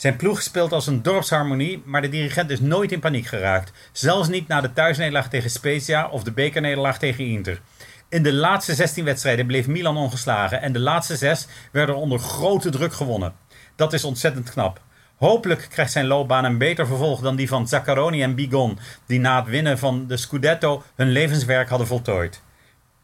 Zijn 0.00 0.16
ploeg 0.16 0.42
speelt 0.42 0.72
als 0.72 0.86
een 0.86 1.02
dorpsharmonie, 1.02 1.82
maar 1.84 2.02
de 2.02 2.08
dirigent 2.08 2.50
is 2.50 2.60
nooit 2.60 2.92
in 2.92 3.00
paniek 3.00 3.26
geraakt. 3.26 3.72
Zelfs 3.92 4.28
niet 4.28 4.48
na 4.48 4.60
de 4.60 4.72
thuisnederlaag 4.72 5.28
tegen 5.28 5.50
Spezia 5.50 6.08
of 6.08 6.22
de 6.22 6.32
bekernederlaag 6.32 6.98
tegen 6.98 7.26
Inter. 7.26 7.60
In 8.08 8.22
de 8.22 8.32
laatste 8.32 8.74
16 8.74 9.04
wedstrijden 9.04 9.46
bleef 9.46 9.66
Milan 9.66 9.96
ongeslagen 9.96 10.62
en 10.62 10.72
de 10.72 10.78
laatste 10.78 11.16
6 11.16 11.46
werden 11.72 11.96
onder 11.96 12.18
grote 12.18 12.70
druk 12.70 12.92
gewonnen. 12.92 13.34
Dat 13.76 13.92
is 13.92 14.04
ontzettend 14.04 14.50
knap. 14.50 14.80
Hopelijk 15.16 15.66
krijgt 15.70 15.92
zijn 15.92 16.06
loopbaan 16.06 16.44
een 16.44 16.58
beter 16.58 16.86
vervolg 16.86 17.20
dan 17.20 17.36
die 17.36 17.48
van 17.48 17.68
Zaccaroni 17.68 18.22
en 18.22 18.34
Bigon, 18.34 18.78
die 19.06 19.20
na 19.20 19.40
het 19.40 19.48
winnen 19.48 19.78
van 19.78 20.06
de 20.06 20.16
Scudetto 20.16 20.82
hun 20.94 21.10
levenswerk 21.10 21.68
hadden 21.68 21.86
voltooid. 21.86 22.42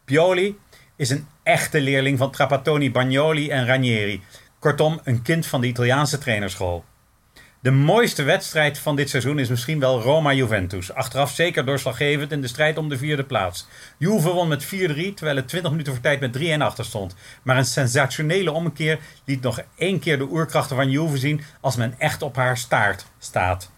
Pioli 0.04 0.58
is 0.96 1.10
een 1.10 1.26
echte 1.42 1.80
leerling 1.80 2.18
van 2.18 2.30
Trapattoni, 2.30 2.90
Bagnoli 2.90 3.50
en 3.50 3.66
Ranieri. 3.66 4.22
Kortom, 4.66 5.00
een 5.04 5.22
kind 5.22 5.46
van 5.46 5.60
de 5.60 5.66
Italiaanse 5.66 6.18
trainerschool. 6.18 6.84
De 7.60 7.70
mooiste 7.70 8.22
wedstrijd 8.22 8.78
van 8.78 8.96
dit 8.96 9.10
seizoen 9.10 9.38
is 9.38 9.48
misschien 9.48 9.80
wel 9.80 10.00
Roma-Juventus. 10.00 10.92
Achteraf 10.92 11.30
zeker 11.30 11.64
doorslaggevend 11.64 12.32
in 12.32 12.40
de 12.40 12.46
strijd 12.46 12.78
om 12.78 12.88
de 12.88 12.98
vierde 12.98 13.24
plaats. 13.24 13.68
Juve 13.98 14.32
won 14.32 14.48
met 14.48 14.64
4-3, 14.64 14.68
terwijl 15.14 15.36
het 15.36 15.48
20 15.48 15.70
minuten 15.70 15.92
voor 15.92 16.02
tijd 16.02 16.20
met 16.20 16.38
3-1 16.38 16.58
achter 16.58 16.84
stond. 16.84 17.14
Maar 17.42 17.56
een 17.56 17.64
sensationele 17.64 18.52
ommekeer 18.52 18.98
liet 19.24 19.42
nog 19.42 19.62
één 19.76 19.98
keer 19.98 20.18
de 20.18 20.30
oerkrachten 20.30 20.76
van 20.76 20.90
Juve 20.90 21.18
zien 21.18 21.40
als 21.60 21.76
men 21.76 21.94
echt 21.98 22.22
op 22.22 22.36
haar 22.36 22.56
staart 22.56 23.06
staat. 23.18 23.70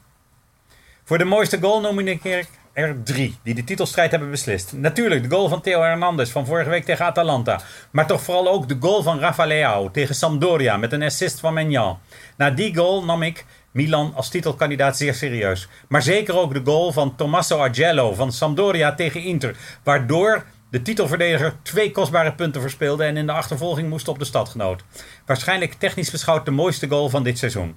Voor 1.05 1.19
de 1.19 1.25
mooiste 1.25 1.61
goal 1.61 1.81
nomineer 1.81 2.39
ik 2.39 2.49
er 2.79 3.03
drie 3.03 3.39
die 3.43 3.55
de 3.55 3.65
titelstrijd 3.65 4.11
hebben 4.11 4.31
beslist. 4.31 4.73
Natuurlijk 4.73 5.23
de 5.23 5.31
goal 5.31 5.49
van 5.49 5.61
Theo 5.61 5.83
Hernandez 5.83 6.31
van 6.31 6.47
vorige 6.47 6.71
week 6.71 6.85
tegen 6.85 7.05
Atalanta. 7.05 7.61
Maar 7.91 8.07
toch 8.07 8.23
vooral 8.23 8.49
ook 8.49 8.69
de 8.69 8.77
goal 8.81 9.03
van 9.03 9.19
Rafa 9.19 9.47
Leao 9.47 9.91
tegen 9.91 10.15
Sampdoria 10.15 10.77
met 10.77 10.93
een 10.93 11.03
assist 11.03 11.41
van 11.41 11.55
Maignan. 11.55 11.99
Na 12.37 12.51
die 12.51 12.77
goal 12.77 13.05
nam 13.05 13.23
ik 13.23 13.45
Milan 13.71 14.13
als 14.15 14.29
titelkandidaat 14.29 14.97
zeer 14.97 15.15
serieus. 15.15 15.69
Maar 15.89 16.03
zeker 16.03 16.37
ook 16.37 16.55
de 16.55 16.61
goal 16.65 16.93
van 16.93 17.17
Tommaso 17.17 17.59
Agello 17.59 18.15
van 18.15 18.33
Sampdoria 18.33 18.95
tegen 18.95 19.23
Inter. 19.23 19.57
Waardoor 19.83 20.45
de 20.71 20.83
titelverdediger 20.83 21.55
twee 21.63 21.91
kostbare 21.91 22.33
punten 22.33 22.61
verspeelde 22.61 23.05
en 23.05 23.17
in 23.17 23.27
de 23.27 23.33
achtervolging 23.33 23.89
moest 23.89 24.09
op 24.09 24.19
de 24.19 24.25
stadgenoot. 24.25 24.85
Waarschijnlijk 25.27 25.73
technisch 25.73 26.11
beschouwd 26.11 26.45
de 26.45 26.51
mooiste 26.51 26.89
goal 26.89 27.09
van 27.09 27.23
dit 27.23 27.39
seizoen. 27.39 27.77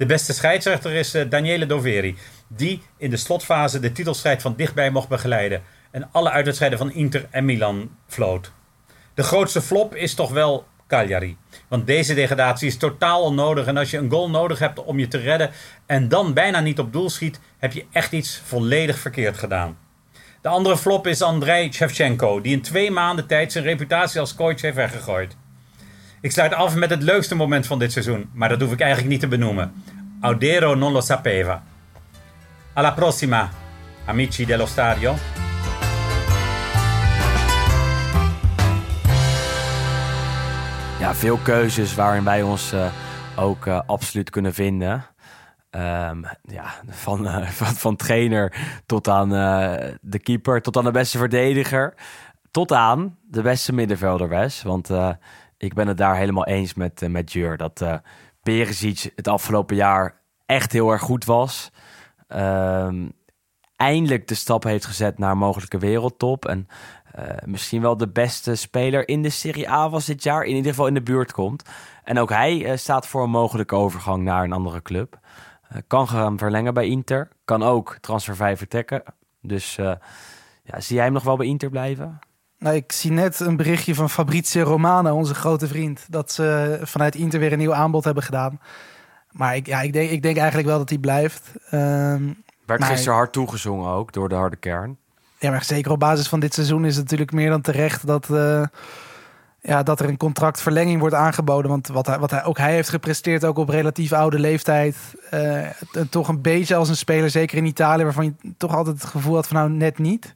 De 0.00 0.06
beste 0.06 0.32
scheidsrechter 0.32 0.92
is 0.92 1.14
uh, 1.14 1.30
Daniele 1.30 1.66
Doveri, 1.66 2.16
die 2.48 2.82
in 2.96 3.10
de 3.10 3.16
slotfase 3.16 3.80
de 3.80 3.92
titelstrijd 3.92 4.42
van 4.42 4.54
dichtbij 4.56 4.90
mocht 4.90 5.08
begeleiden 5.08 5.62
en 5.90 6.08
alle 6.12 6.30
uitwedstrijden 6.30 6.78
van 6.78 6.92
Inter 6.92 7.26
en 7.30 7.44
Milan 7.44 7.90
floot. 8.06 8.52
De 9.14 9.22
grootste 9.22 9.62
flop 9.62 9.94
is 9.94 10.14
toch 10.14 10.30
wel 10.30 10.66
Cagliari. 10.88 11.36
Want 11.68 11.86
deze 11.86 12.14
degradatie 12.14 12.68
is 12.68 12.76
totaal 12.76 13.22
onnodig. 13.22 13.66
En 13.66 13.76
als 13.76 13.90
je 13.90 13.98
een 13.98 14.10
goal 14.10 14.30
nodig 14.30 14.58
hebt 14.58 14.84
om 14.84 14.98
je 14.98 15.08
te 15.08 15.18
redden 15.18 15.50
en 15.86 16.08
dan 16.08 16.34
bijna 16.34 16.60
niet 16.60 16.78
op 16.78 16.92
doel 16.92 17.10
schiet, 17.10 17.40
heb 17.58 17.72
je 17.72 17.84
echt 17.92 18.12
iets 18.12 18.42
volledig 18.44 18.98
verkeerd 18.98 19.38
gedaan. 19.38 19.78
De 20.40 20.48
andere 20.48 20.76
flop 20.76 21.06
is 21.06 21.22
Andrei 21.22 21.72
Shevchenko, 21.72 22.40
die 22.40 22.52
in 22.52 22.62
twee 22.62 22.90
maanden 22.90 23.26
tijd 23.26 23.52
zijn 23.52 23.64
reputatie 23.64 24.20
als 24.20 24.34
coach 24.34 24.60
heeft 24.60 24.76
weggegooid. 24.76 25.36
Ik 26.22 26.32
sluit 26.32 26.54
af 26.54 26.76
met 26.76 26.90
het 26.90 27.02
leukste 27.02 27.34
moment 27.34 27.66
van 27.66 27.78
dit 27.78 27.92
seizoen, 27.92 28.30
maar 28.32 28.48
dat 28.48 28.60
hoef 28.60 28.72
ik 28.72 28.80
eigenlijk 28.80 29.10
niet 29.10 29.20
te 29.20 29.28
benoemen. 29.28 29.72
Audero 30.20 30.74
non 30.74 30.92
lo 30.92 31.00
sapeva. 31.00 31.62
Alla 32.72 32.92
prossima, 32.92 33.50
amici 34.04 34.46
dello 34.46 34.66
stadio. 34.66 35.14
Ja, 40.98 41.14
veel 41.14 41.36
keuzes 41.36 41.94
waarin 41.94 42.24
wij 42.24 42.42
ons 42.42 42.72
uh, 42.72 42.86
ook 43.36 43.66
uh, 43.66 43.80
absoluut 43.86 44.30
kunnen 44.30 44.54
vinden. 44.54 45.04
Um, 45.70 46.24
ja, 46.42 46.74
van, 46.88 47.26
uh, 47.26 47.46
van, 47.60 47.74
van 47.74 47.96
trainer 47.96 48.54
tot 48.86 49.08
aan 49.08 49.28
de 50.00 50.18
keeper, 50.18 50.62
tot 50.62 50.76
aan 50.76 50.84
de 50.84 50.90
beste 50.90 51.18
verdediger. 51.18 51.94
Tot 52.50 52.72
aan 52.72 53.16
de 53.22 53.42
beste 53.42 53.72
middenvelder, 53.72 54.28
Wes. 54.28 54.62
Want 54.62 54.90
ik 55.60 55.74
ben 55.74 55.88
het 55.88 55.98
daar 55.98 56.16
helemaal 56.16 56.46
eens 56.46 56.74
met, 56.74 57.08
met 57.08 57.32
Jur. 57.32 57.56
Dat 57.56 57.80
uh, 57.80 57.94
Perisic 58.42 59.12
het 59.16 59.28
afgelopen 59.28 59.76
jaar 59.76 60.20
echt 60.46 60.72
heel 60.72 60.90
erg 60.90 61.02
goed 61.02 61.24
was. 61.24 61.70
Um, 62.28 63.12
eindelijk 63.76 64.28
de 64.28 64.34
stap 64.34 64.62
heeft 64.62 64.84
gezet 64.84 65.18
naar 65.18 65.36
mogelijke 65.36 65.78
wereldtop. 65.78 66.44
En 66.44 66.68
eh, 67.12 67.24
misschien 67.44 67.82
wel 67.82 67.96
de 67.96 68.08
beste 68.08 68.54
speler 68.54 69.08
in 69.08 69.22
de 69.22 69.30
Serie 69.30 69.70
A 69.70 69.90
was 69.90 70.06
dit 70.06 70.22
jaar. 70.22 70.44
In 70.44 70.56
ieder 70.56 70.70
geval 70.70 70.86
in 70.86 70.94
de 70.94 71.02
buurt 71.02 71.32
komt. 71.32 71.68
En 72.04 72.18
ook 72.18 72.30
hij 72.30 72.64
eh, 72.64 72.76
staat 72.76 73.06
voor 73.06 73.22
een 73.22 73.30
mogelijke 73.30 73.74
overgang 73.74 74.22
naar 74.22 74.44
een 74.44 74.52
andere 74.52 74.82
club. 74.82 75.18
Eh, 75.68 75.78
kan 75.86 76.08
gaan 76.08 76.38
verlengen 76.38 76.74
bij 76.74 76.86
Inter. 76.86 77.28
Kan 77.44 77.62
ook 77.62 77.98
transfervrij 78.00 78.56
vertrekken. 78.56 79.02
Dus 79.42 79.78
eh, 79.78 79.92
ja, 80.62 80.80
zie 80.80 80.96
jij 80.96 81.04
hem 81.04 81.12
nog 81.12 81.22
wel 81.22 81.36
bij 81.36 81.46
Inter 81.46 81.70
blijven? 81.70 82.18
Nou, 82.60 82.74
ik 82.76 82.92
zie 82.92 83.12
net 83.12 83.40
een 83.40 83.56
berichtje 83.56 83.94
van 83.94 84.10
Fabrizio 84.10 84.62
Romano, 84.64 85.14
onze 85.14 85.34
grote 85.34 85.68
vriend, 85.68 86.06
dat 86.08 86.32
ze 86.32 86.78
vanuit 86.82 87.14
Inter 87.14 87.40
weer 87.40 87.52
een 87.52 87.58
nieuw 87.58 87.74
aanbod 87.74 88.04
hebben 88.04 88.22
gedaan. 88.22 88.60
Maar 89.30 89.56
ik, 89.56 89.66
ja, 89.66 89.80
ik, 89.80 89.92
denk, 89.92 90.10
ik 90.10 90.22
denk 90.22 90.36
eigenlijk 90.36 90.68
wel 90.68 90.78
dat 90.78 90.88
hij 90.88 90.98
blijft. 90.98 91.50
Ehm, 91.70 92.22
Werd 92.66 92.80
Maar- 92.80 92.88
gisteren 92.90 93.14
hard 93.14 93.32
toegezongen 93.32 93.90
ook 93.90 94.12
door 94.12 94.28
de 94.28 94.34
harde 94.34 94.56
kern. 94.56 94.96
ja, 95.38 95.50
maar 95.50 95.64
zeker 95.64 95.90
op 95.90 95.98
basis 95.98 96.28
van 96.28 96.40
dit 96.40 96.54
seizoen 96.54 96.84
is 96.84 96.94
het 96.94 97.04
natuurlijk 97.04 97.32
meer 97.32 97.50
dan 97.50 97.60
terecht 97.60 98.06
dat, 98.06 98.30
eh, 98.30 98.62
ja, 99.60 99.82
dat 99.82 100.00
er 100.00 100.08
een 100.08 100.16
contractverlenging 100.16 101.00
wordt 101.00 101.14
aangeboden. 101.14 101.70
Want 101.70 101.88
wat 101.88 102.06
hij, 102.06 102.18
wat 102.18 102.30
hij, 102.30 102.44
ook 102.44 102.58
hij 102.58 102.72
heeft 102.72 102.88
gepresteerd, 102.88 103.44
ook 103.44 103.58
op 103.58 103.68
relatief 103.68 104.12
oude 104.12 104.38
leeftijd. 104.38 104.96
eh, 105.30 105.66
toch 106.10 106.28
een 106.28 106.40
beetje 106.42 106.74
als 106.76 106.88
een 106.88 106.96
speler, 106.96 107.30
zeker 107.30 107.56
in 107.58 107.64
Italië, 107.66 108.02
waarvan 108.04 108.24
je 108.24 108.52
toch 108.56 108.74
altijd 108.76 109.00
het 109.00 109.10
gevoel 109.10 109.34
had 109.34 109.46
van 109.46 109.56
nou 109.56 109.70
net 109.70 109.98
niet. 109.98 110.34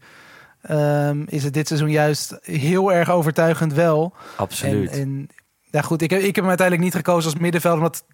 Ehm, 0.66 1.22
is 1.26 1.44
het 1.44 1.54
dit 1.54 1.66
seizoen 1.66 1.90
juist 1.90 2.38
heel 2.42 2.92
erg 2.92 3.10
overtuigend 3.10 3.72
wel. 3.72 4.14
Absoluut. 4.36 4.90
En, 4.90 4.98
en 5.00 5.28
ja, 5.70 5.82
goed, 5.82 6.02
ik 6.02 6.10
heb, 6.10 6.18
ik 6.20 6.26
heb 6.26 6.34
hem 6.34 6.48
uiteindelijk 6.48 6.86
niet 6.86 6.96
gekozen 6.96 7.30
als 7.32 7.40
middenvelder, 7.40 7.80
omdat 7.80 8.04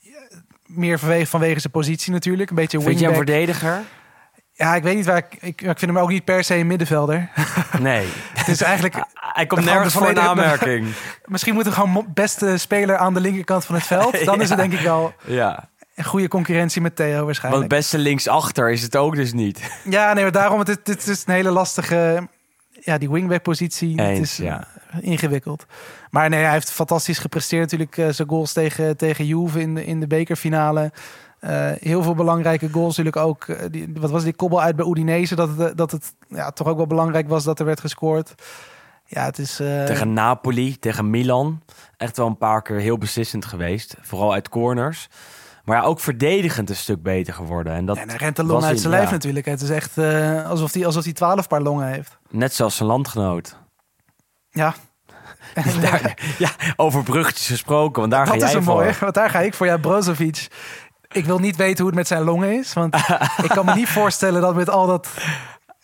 ja, 0.00 0.18
meer 0.66 0.98
vanwege, 0.98 1.26
vanwege 1.26 1.60
zijn 1.60 1.72
positie 1.72 2.12
natuurlijk. 2.12 2.50
Een 2.50 2.56
beetje 2.56 2.80
Vind 2.80 2.98
je 2.98 3.06
een 3.06 3.12
wingback. 3.12 3.28
verdediger? 3.28 3.82
Ja, 4.52 4.74
ik 4.74 4.82
weet 4.82 4.96
niet 4.96 5.06
waar 5.06 5.16
ik, 5.16 5.36
ik. 5.40 5.60
Ik 5.60 5.78
vind 5.78 5.80
hem 5.80 5.98
ook 5.98 6.08
niet 6.08 6.24
per 6.24 6.44
se 6.44 6.54
een 6.54 6.66
middenvelder. 6.66 7.30
Nee. 7.80 8.08
Het 8.34 8.48
is 8.48 8.62
eigenlijk. 8.62 8.94
Hij 9.36 9.46
komt 9.46 9.64
nergens 9.64 9.94
voor 9.94 10.08
een 10.08 10.20
aanmerking. 10.20 10.86
Misschien 11.24 11.54
moet 11.54 11.66
er 11.66 11.72
gewoon 11.72 12.06
beste 12.14 12.56
speler 12.56 12.96
aan 12.96 13.14
de 13.14 13.20
linkerkant 13.20 13.64
van 13.64 13.74
het 13.74 13.84
veld. 13.84 14.24
Dan 14.24 14.40
is 14.40 14.48
het 14.48 14.58
denk 14.58 14.72
ik 14.72 14.80
wel 14.80 15.14
Ja, 15.24 15.68
een 15.96 16.04
goede 16.04 16.28
concurrentie 16.28 16.80
met 16.80 16.96
Theo 16.96 17.12
want 17.12 17.24
waarschijnlijk. 17.24 17.68
beste 17.68 17.98
linksachter 17.98 18.70
is 18.70 18.82
het 18.82 18.96
ook 18.96 19.14
dus 19.16 19.32
niet. 19.32 19.60
Ja, 19.84 20.12
nee, 20.12 20.22
maar 20.22 20.32
daarom. 20.32 20.58
Het, 20.58 20.68
het, 20.68 20.86
het 20.86 21.06
is 21.06 21.22
een 21.26 21.34
hele 21.34 21.50
lastige. 21.50 22.28
Ja, 22.80 22.98
die 22.98 23.10
wingback-positie. 23.10 24.00
Het 24.00 24.18
is 24.18 24.36
ja. 24.36 24.66
eh, 24.90 24.98
ingewikkeld. 25.00 25.66
Maar 26.10 26.28
nee, 26.28 26.42
hij 26.42 26.52
heeft 26.52 26.70
fantastisch 26.70 27.18
gepresteerd 27.18 27.62
natuurlijk. 27.62 27.96
eh, 27.96 28.08
zijn 28.08 28.28
goals 28.28 28.52
tegen, 28.52 28.96
tegen 28.96 29.26
Juve 29.26 29.60
in 29.60 29.74
de, 29.74 29.84
in 29.84 30.00
de 30.00 30.06
bekerfinale. 30.06 30.92
Eh, 31.38 31.70
heel 31.80 32.02
veel 32.02 32.14
belangrijke 32.14 32.68
goals 32.68 32.96
natuurlijk 32.96 33.26
ook. 33.26 33.46
die, 33.70 33.90
wat 33.94 34.10
was 34.10 34.24
die 34.24 34.32
kobbel 34.32 34.62
uit 34.62 34.76
bij 34.76 34.86
Udinese? 34.86 35.34
Dat 35.34 35.56
het, 35.56 35.76
dat 35.76 35.90
het 35.90 36.14
ja, 36.28 36.50
toch 36.50 36.66
ook 36.66 36.76
wel 36.76 36.86
belangrijk 36.86 37.28
was 37.28 37.44
dat 37.44 37.58
er 37.58 37.66
werd 37.66 37.80
gescoord. 37.80 38.34
Ja, 39.04 39.24
het 39.24 39.38
is... 39.38 39.56
Tegen 39.56 40.12
Napoli, 40.12 40.78
tegen 40.78 41.10
Milan. 41.10 41.62
Echt 41.96 42.16
wel 42.16 42.26
een 42.26 42.38
paar 42.38 42.62
keer 42.62 42.78
heel 42.78 42.98
beslissend 42.98 43.44
geweest. 43.44 43.96
Vooral 44.00 44.32
uit 44.32 44.48
corners. 44.48 45.08
Maar 45.66 45.76
ja, 45.76 45.82
ook 45.82 46.00
verdedigend 46.00 46.70
een 46.70 46.76
stuk 46.76 47.02
beter 47.02 47.34
geworden. 47.34 47.72
En 47.72 47.86
dat 47.86 47.96
en 47.96 48.08
hij 48.08 48.16
rent 48.16 48.36
de 48.36 48.44
long 48.44 48.64
uit 48.64 48.80
zijn 48.80 48.90
lijf 48.90 49.04
ja, 49.04 49.10
natuurlijk. 49.10 49.46
Het 49.46 49.60
is 49.60 49.70
echt 49.70 49.98
eh, 49.98 50.48
alsof 50.50 50.72
hij 50.72 50.86
alsof 50.86 51.04
hij 51.04 51.12
12 51.12 51.46
paar 51.48 51.62
longen 51.62 51.86
heeft. 51.86 52.18
Net 52.30 52.54
zoals 52.54 52.76
zijn 52.76 52.88
landgenoot. 52.88 53.56
Ja, 54.50 54.74
Daar, 55.80 56.18
ja, 56.38 56.50
over 56.76 57.02
bruggetjes 57.02 57.46
gesproken, 57.46 58.00
want 58.00 58.12
daar 58.12 58.26
dat 58.26 58.40
ga 58.40 58.46
is 58.46 58.52
jij 58.52 58.62
voor. 58.62 58.74
mooie. 58.74 58.92
Want 59.00 59.14
daar 59.14 59.30
ga 59.30 59.40
ik 59.40 59.54
voor. 59.54 59.66
Ja, 59.66 59.76
Brozovic. 59.76 60.48
Ik 61.12 61.24
wil 61.24 61.38
niet 61.38 61.56
weten 61.56 61.76
hoe 61.76 61.86
het 61.86 61.94
met 61.94 62.06
zijn 62.06 62.22
longen 62.22 62.58
is. 62.58 62.72
Want 62.72 62.94
ik 63.42 63.48
kan 63.48 63.64
me 63.64 63.74
niet 63.74 63.88
voorstellen 63.88 64.40
dat 64.40 64.54
met 64.54 64.70
al 64.70 64.86
dat... 64.86 65.08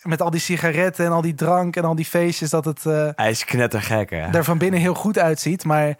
Met 0.01 0.21
al 0.21 0.29
die 0.29 0.39
sigaretten 0.39 1.05
en 1.05 1.11
al 1.11 1.21
die 1.21 1.33
drank 1.33 1.75
en 1.75 1.83
al 1.83 1.95
die 1.95 2.05
feestjes... 2.05 2.49
dat 2.49 2.65
het 2.65 2.85
eh, 2.85 3.09
Hij 3.15 3.29
is 3.29 3.45
knettergek, 3.45 4.09
hè? 4.09 4.17
er 4.17 4.43
van 4.43 4.57
binnen 4.57 4.79
heel 4.79 4.93
goed 4.93 5.17
uitziet. 5.17 5.63
Maar 5.63 5.97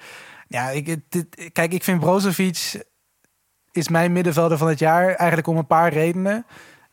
ja, 0.47 0.69
ik, 0.69 0.97
dit, 1.09 1.49
kijk, 1.51 1.73
ik 1.73 1.83
vind 1.83 1.99
Brozovic... 1.99 2.83
is 3.73 3.87
mijn 3.87 4.11
middenvelder 4.11 4.57
van 4.57 4.67
het 4.67 4.79
jaar. 4.79 5.05
Eigenlijk 5.05 5.47
om 5.47 5.57
een 5.57 5.67
paar 5.67 5.93
redenen. 5.93 6.45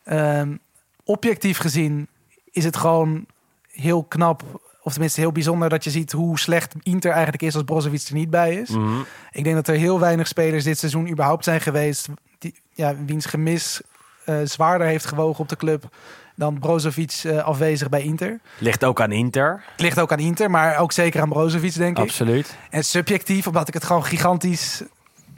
Ehm, 0.03 0.55
objectief 1.03 1.57
gezien 1.57 2.07
is 2.51 2.63
het 2.63 2.77
gewoon 2.77 3.25
heel 3.71 4.03
knap... 4.03 4.43
of 4.81 4.91
tenminste 4.91 5.19
heel 5.19 5.31
bijzonder 5.31 5.69
dat 5.69 5.83
je 5.83 5.89
ziet... 5.89 6.11
hoe 6.11 6.39
slecht 6.39 6.75
Inter 6.83 7.11
eigenlijk 7.11 7.43
is 7.43 7.55
als 7.55 7.63
Brozovic 7.63 8.07
er 8.07 8.13
niet 8.13 8.29
bij 8.29 8.55
is. 8.55 8.69
Mhm. 8.69 8.99
Ik 9.31 9.43
denk 9.43 9.55
dat 9.55 9.67
er 9.67 9.75
heel 9.75 9.99
weinig 9.99 10.27
spelers 10.27 10.63
dit 10.63 10.77
seizoen 10.77 11.09
überhaupt 11.09 11.43
zijn 11.43 11.61
geweest. 11.61 12.07
Die, 12.39 12.55
ja, 12.73 12.95
wiens 13.05 13.25
gemis 13.25 13.81
eh, 14.25 14.35
zwaarder 14.43 14.87
heeft 14.87 15.05
gewogen 15.05 15.39
op 15.39 15.49
de 15.49 15.55
club 15.55 15.89
dan 16.35 16.59
Brozovic 16.59 17.21
eh, 17.23 17.43
afwezig 17.43 17.89
bij 17.89 18.01
Inter. 18.01 18.39
Ligt 18.57 18.83
ook 18.83 19.01
aan 19.01 19.11
Inter, 19.11 19.63
ligt 19.77 19.99
ook 19.99 20.11
aan 20.11 20.19
Inter, 20.19 20.49
maar 20.49 20.77
ook 20.77 20.91
zeker 20.91 21.21
aan 21.21 21.29
Brozovic, 21.29 21.73
denk 21.73 21.97
ik. 21.97 22.03
absoluut. 22.03 22.57
En 22.69 22.83
subjectief, 22.83 23.47
omdat 23.47 23.67
ik 23.67 23.73
het 23.73 23.83
gewoon 23.83 24.05
gigantisch 24.05 24.83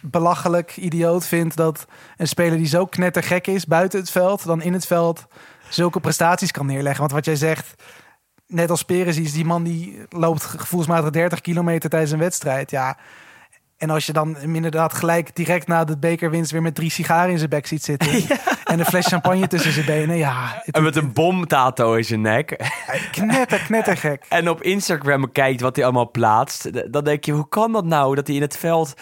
belachelijk, 0.04 0.78
idioot 0.78 1.26
vind... 1.26 1.56
dat 1.56 1.86
een 2.18 2.28
speler 2.28 2.58
die 2.58 2.68
zo 2.68 2.86
knettergek 2.86 3.48
is 3.48 3.66
buiten 3.66 4.00
het 4.00 4.10
veld... 4.10 4.46
dan 4.46 4.62
in 4.62 4.74
het 4.74 4.86
veld 4.86 5.26
zulke 5.70 6.00
prestaties 6.00 6.52
kan 6.52 6.66
neerleggen. 6.66 7.00
Want 7.00 7.12
wat 7.12 7.26
jij 7.26 7.36
zegt, 7.36 7.84
net 8.48 8.70
als 8.70 8.84
Perisic, 8.84 9.34
die 9.34 9.46
man 9.46 9.64
die 9.64 10.06
loopt 10.10 10.44
gevoelsmatig 10.44 11.10
30 11.10 11.42
kilometer 11.42 11.90
tijdens 11.90 12.12
een 12.12 12.20
wedstrijd. 12.20 12.72
Ja, 12.72 12.98
en 13.84 13.90
als 13.90 14.06
je 14.06 14.14
dan 14.14 14.38
inderdaad 14.38 14.94
gelijk 14.94 15.36
direct 15.36 15.68
na 15.68 15.84
de 15.84 15.98
bekerwinst... 15.98 16.52
weer 16.52 16.62
met 16.62 16.76
drie 16.76 16.92
sigaren 16.92 17.32
in 17.32 17.38
zijn 17.38 17.50
bek 17.50 17.68
ziet 17.68 17.84
zitten... 17.84 18.12
en 18.64 18.80
een 18.80 18.86
fles 18.86 19.08
champagne 19.08 19.48
tussen 19.48 19.72
zijn 19.72 19.86
benen, 19.86 20.18
ja... 20.18 20.62
Het, 20.64 20.76
En 20.76 20.84
met 20.84 20.96
een 20.96 21.14
bomtato 21.14 21.94
in 21.94 22.06
zijn 22.06 22.22
nek. 22.22 22.72
knetter, 23.12 23.60
knettergek. 23.60 24.26
En 24.30 24.50
op 24.50 24.62
Instagram 24.62 25.32
kijkt 25.32 25.62
wat 25.62 25.76
hij 25.76 25.86
allemaal 25.86 26.12
plaatst. 26.12 26.92
Dan 26.92 27.04
denk 27.04 27.24
je, 27.24 27.32
hoe 27.32 27.50
kan 27.50 27.72
dat 27.72 27.86
nou? 27.86 28.16
Dat 28.16 28.28
hij 28.28 28.36
in 28.36 28.42
het 28.42 28.58
veld 28.58 28.94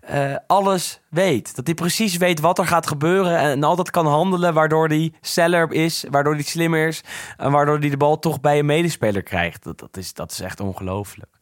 eh, 0.00 0.36
alles 0.46 1.00
weet. 1.08 1.56
Dat 1.56 1.66
hij 1.66 1.74
precies 1.74 2.16
weet 2.16 2.40
wat 2.40 2.58
er 2.58 2.66
gaat 2.66 2.86
gebeuren. 2.86 3.38
En 3.38 3.62
altijd 3.62 3.90
kan 3.90 4.06
handelen 4.06 4.54
waardoor 4.54 4.88
hij 4.88 5.12
sneller 5.20 5.72
is. 5.72 6.04
Waardoor 6.10 6.34
hij 6.34 6.42
slimmer 6.42 6.86
is. 6.86 7.02
En 7.36 7.52
waardoor 7.52 7.78
hij 7.78 7.90
de 7.90 7.96
bal 7.96 8.18
toch 8.18 8.40
bij 8.40 8.58
een 8.58 8.66
medespeler 8.66 9.22
krijgt. 9.22 9.64
Dat, 9.64 9.78
dat, 9.78 9.96
is, 9.96 10.14
dat 10.14 10.30
is 10.30 10.40
echt 10.40 10.60
ongelooflijk. 10.60 11.36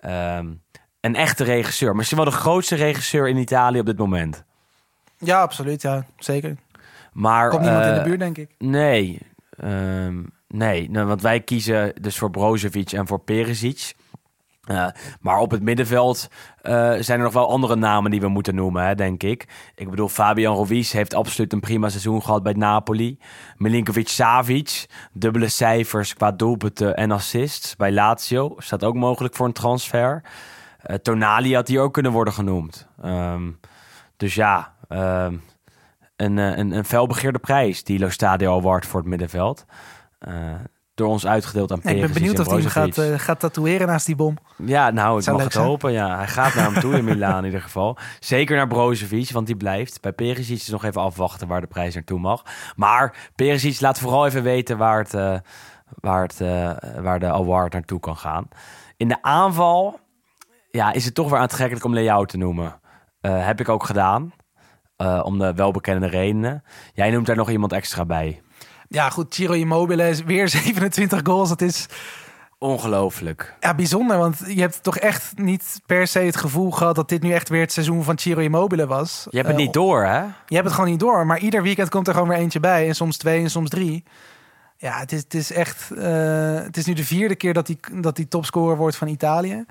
Ehm, 0.00 0.46
een 1.00 1.16
echte 1.16 1.44
regisseur. 1.44 1.96
Misschien 1.96 2.16
wel 2.16 2.26
de 2.26 2.32
grootste 2.36 2.74
regisseur 2.74 3.28
in 3.28 3.36
Italië 3.36 3.80
op 3.80 3.86
dit 3.86 3.98
moment. 3.98 4.44
Ja, 5.18 5.40
absoluut, 5.40 5.82
ja, 5.82 6.04
zeker. 6.18 6.56
Maar, 7.12 7.50
Komt 7.50 7.62
niemand 7.62 7.84
in 7.84 7.92
de 7.92 7.98
eh, 7.98 8.04
buurt, 8.04 8.18
denk 8.18 8.38
ik. 8.38 8.50
Nee, 8.58 9.18
ehm, 9.56 10.22
nee. 10.48 10.90
Nou, 10.90 11.06
want 11.06 11.22
wij 11.22 11.40
kiezen 11.40 11.92
dus 12.00 12.18
voor 12.18 12.30
Brozovic 12.30 12.92
en 12.92 13.06
voor 13.06 13.18
Perisic. 13.18 13.94
Eh, 14.64 14.86
maar 15.20 15.38
op 15.38 15.50
het 15.50 15.62
middenveld 15.62 16.28
eh, 16.62 16.92
zijn 16.98 17.18
er 17.18 17.24
nog 17.24 17.32
wel 17.32 17.48
andere 17.48 17.76
namen 17.76 18.10
die 18.10 18.20
we 18.20 18.28
moeten 18.28 18.54
noemen, 18.54 18.86
hè, 18.86 18.94
denk 18.94 19.22
ik. 19.22 19.48
Ik 19.74 19.90
bedoel, 19.90 20.08
Fabian 20.08 20.66
Ruiz 20.66 20.92
heeft 20.92 21.14
absoluut 21.14 21.52
een 21.52 21.60
prima 21.60 21.88
seizoen 21.88 22.22
gehad 22.22 22.42
bij 22.42 22.52
Napoli. 22.52 23.18
Milinkovic-Savic, 23.56 24.86
dubbele 25.12 25.48
cijfers 25.48 26.14
qua 26.14 26.32
doelpunten 26.32 26.96
en 26.96 27.10
assists 27.10 27.76
bij 27.76 27.92
Lazio. 27.92 28.54
Staat 28.58 28.84
ook 28.84 28.94
mogelijk 28.94 29.34
voor 29.34 29.46
een 29.46 29.52
transfer. 29.52 30.22
Eh, 30.80 30.96
Tonali 30.96 31.54
had 31.54 31.68
hier 31.68 31.80
ook 31.80 31.92
kunnen 31.92 32.12
worden 32.12 32.34
genoemd. 32.34 32.86
Ehm, 33.02 33.50
dus 34.16 34.34
ja, 34.34 34.74
ehm, 34.88 35.36
een, 36.16 36.36
een, 36.36 36.72
een 36.72 36.84
felbegeerde 36.84 37.38
prijs, 37.38 37.84
die 37.84 37.98
Lo 37.98 38.08
Stadio 38.08 38.58
Award 38.58 38.86
voor 38.86 39.00
het 39.00 39.08
middenveld. 39.08 39.64
Door 40.94 41.08
ons 41.08 41.26
uitgedeeld 41.26 41.72
aan 41.72 41.80
Ja, 41.82 41.90
ik 41.90 42.00
ben 42.00 42.12
benieuwd 42.12 42.34
en 42.34 42.40
of 42.40 42.46
hij 42.46 42.60
hem 42.60 42.68
gaat, 42.68 42.98
eh, 42.98 43.18
gaat 43.18 43.40
tatoeëren 43.40 43.86
naast 43.86 44.06
die 44.06 44.16
bom. 44.16 44.36
Ja, 44.56 44.90
nou, 44.90 45.16
ik 45.18 45.22
Zou 45.24 45.36
mag 45.36 45.44
het 45.44 45.54
zijn. 45.54 45.66
hopen. 45.66 45.92
Ja. 45.92 46.16
Hij 46.16 46.26
gaat 46.26 46.54
naar 46.54 46.72
hem 46.72 46.80
toe 46.80 46.94
in 46.96 47.04
Milaan 47.04 47.38
in 47.38 47.44
ieder 47.44 47.60
geval. 47.60 47.98
Zeker 48.20 48.56
naar 48.56 48.66
Brozovic, 48.66 49.30
want 49.30 49.46
die 49.46 49.56
blijft. 49.56 50.00
Bij 50.00 50.12
Perisic 50.12 50.56
is 50.56 50.68
nog 50.68 50.84
even 50.84 51.00
afwachten 51.00 51.48
waar 51.48 51.60
de 51.60 51.66
prijs 51.66 51.94
naartoe 51.94 52.18
mag. 52.18 52.42
Maar 52.76 53.30
Perisic 53.34 53.80
laat 53.80 53.98
vooral 53.98 54.26
even 54.26 54.42
weten 54.42 54.78
waar, 54.78 54.98
het, 54.98 55.14
eh, 55.14 55.36
waar, 56.00 56.22
het, 56.22 56.40
eh, 56.40 56.70
waar 57.00 57.18
de 57.18 57.32
award 57.32 57.72
naartoe 57.72 58.00
kan 58.00 58.16
gaan. 58.16 58.48
In 58.96 59.08
de 59.08 59.22
aanval 59.22 60.00
ja, 60.70 60.92
is 60.92 61.04
het 61.04 61.14
toch 61.14 61.30
weer 61.30 61.38
aantrekkelijk 61.38 61.84
om 61.84 61.94
Leao 61.94 62.24
te 62.24 62.36
noemen. 62.36 62.80
Heb 63.20 63.60
ik 63.60 63.68
ook 63.68 63.84
gedaan. 63.84 64.32
om 65.22 65.38
de 65.38 65.54
welbekende 65.54 66.06
redenen. 66.06 66.62
Jij 66.92 67.10
noemt 67.10 67.26
daar 67.26 67.36
nog 67.36 67.50
iemand 67.50 67.72
extra 67.72 68.04
bij. 68.04 68.42
Ja, 68.94 69.10
goed, 69.10 69.34
Ciro 69.34 69.52
Immobile 69.52 70.08
is 70.08 70.22
weer 70.22 70.48
27 70.58 71.20
goals. 71.22 71.48
Dat 71.48 71.60
is 71.60 71.86
Ongelooflijk. 72.58 73.54
ja, 73.60 73.74
bijzonder, 73.74 74.18
want 74.18 74.38
je 74.46 74.60
hebt 74.60 74.82
toch 74.82 74.98
echt 74.98 75.32
niet 75.36 75.80
per 75.86 76.06
se 76.06 76.18
het 76.18 76.36
gevoel 76.36 76.70
gehad... 76.70 76.94
dat 76.94 77.08
dit 77.08 77.22
nu 77.22 77.32
echt 77.32 77.48
weer 77.48 77.60
het 77.60 77.72
seizoen 77.72 78.04
van 78.04 78.18
Ciro 78.18 78.40
Immobile 78.40 78.86
was. 78.86 79.26
Je 79.30 79.36
hebt 79.36 79.48
het 79.48 79.56
Eh, 79.58 79.62
niet 79.64 79.72
door, 79.72 80.04
hè? 80.04 80.18
Je 80.22 80.54
hebt 80.54 80.64
het 80.64 80.72
gewoon 80.74 80.90
niet 80.90 81.00
door, 81.00 81.26
maar 81.26 81.38
ieder 81.38 81.62
weekend 81.62 81.88
komt 81.88 82.08
er 82.08 82.14
gewoon 82.14 82.28
weer 82.28 82.38
eentje 82.38 82.60
bij. 82.60 82.88
En 82.88 82.94
soms 82.94 83.16
twee 83.16 83.42
en 83.42 83.50
soms 83.50 83.70
drie. 83.70 84.04
Ja, 84.76 84.98
het 84.98 85.12
is, 85.12 85.20
het 85.20 85.34
is 85.34 85.52
echt... 85.52 85.90
eh, 85.90 86.54
het 86.54 86.76
is 86.76 86.84
nu 86.86 86.92
de 86.92 87.04
vierde 87.04 87.34
keer 87.34 87.52
dat 87.54 87.66
hij 87.66 87.78
dat 87.92 88.16
die 88.16 88.28
topscorer 88.28 88.76
wordt 88.76 88.96
van 88.96 89.08
Italië. 89.08 89.64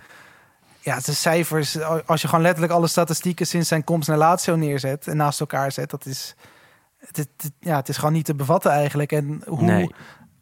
Ja, 0.79 0.95
het 0.95 1.07
is 1.07 1.21
cijfers. 1.21 1.81
Als 2.05 2.21
je 2.21 2.27
gewoon 2.27 2.43
letterlijk 2.43 2.73
alle 2.73 2.87
statistieken 2.87 3.47
sinds 3.47 3.67
zijn 3.67 3.83
komst 3.83 4.07
naar 4.07 4.17
Lazio 4.17 4.55
neerzet... 4.55 5.07
en 5.07 5.17
naast 5.17 5.39
elkaar 5.39 5.71
zet, 5.71 5.89
dat 5.89 6.05
is... 6.05 6.35
Het, 7.11 7.27
ja, 7.59 7.75
het 7.75 7.89
is 7.89 7.97
gewoon 7.97 8.13
niet 8.13 8.25
te 8.25 8.35
bevatten 8.35 8.71
eigenlijk. 8.71 9.11
En 9.11 9.41
hoe 9.47 9.61
Nee. 9.61 9.89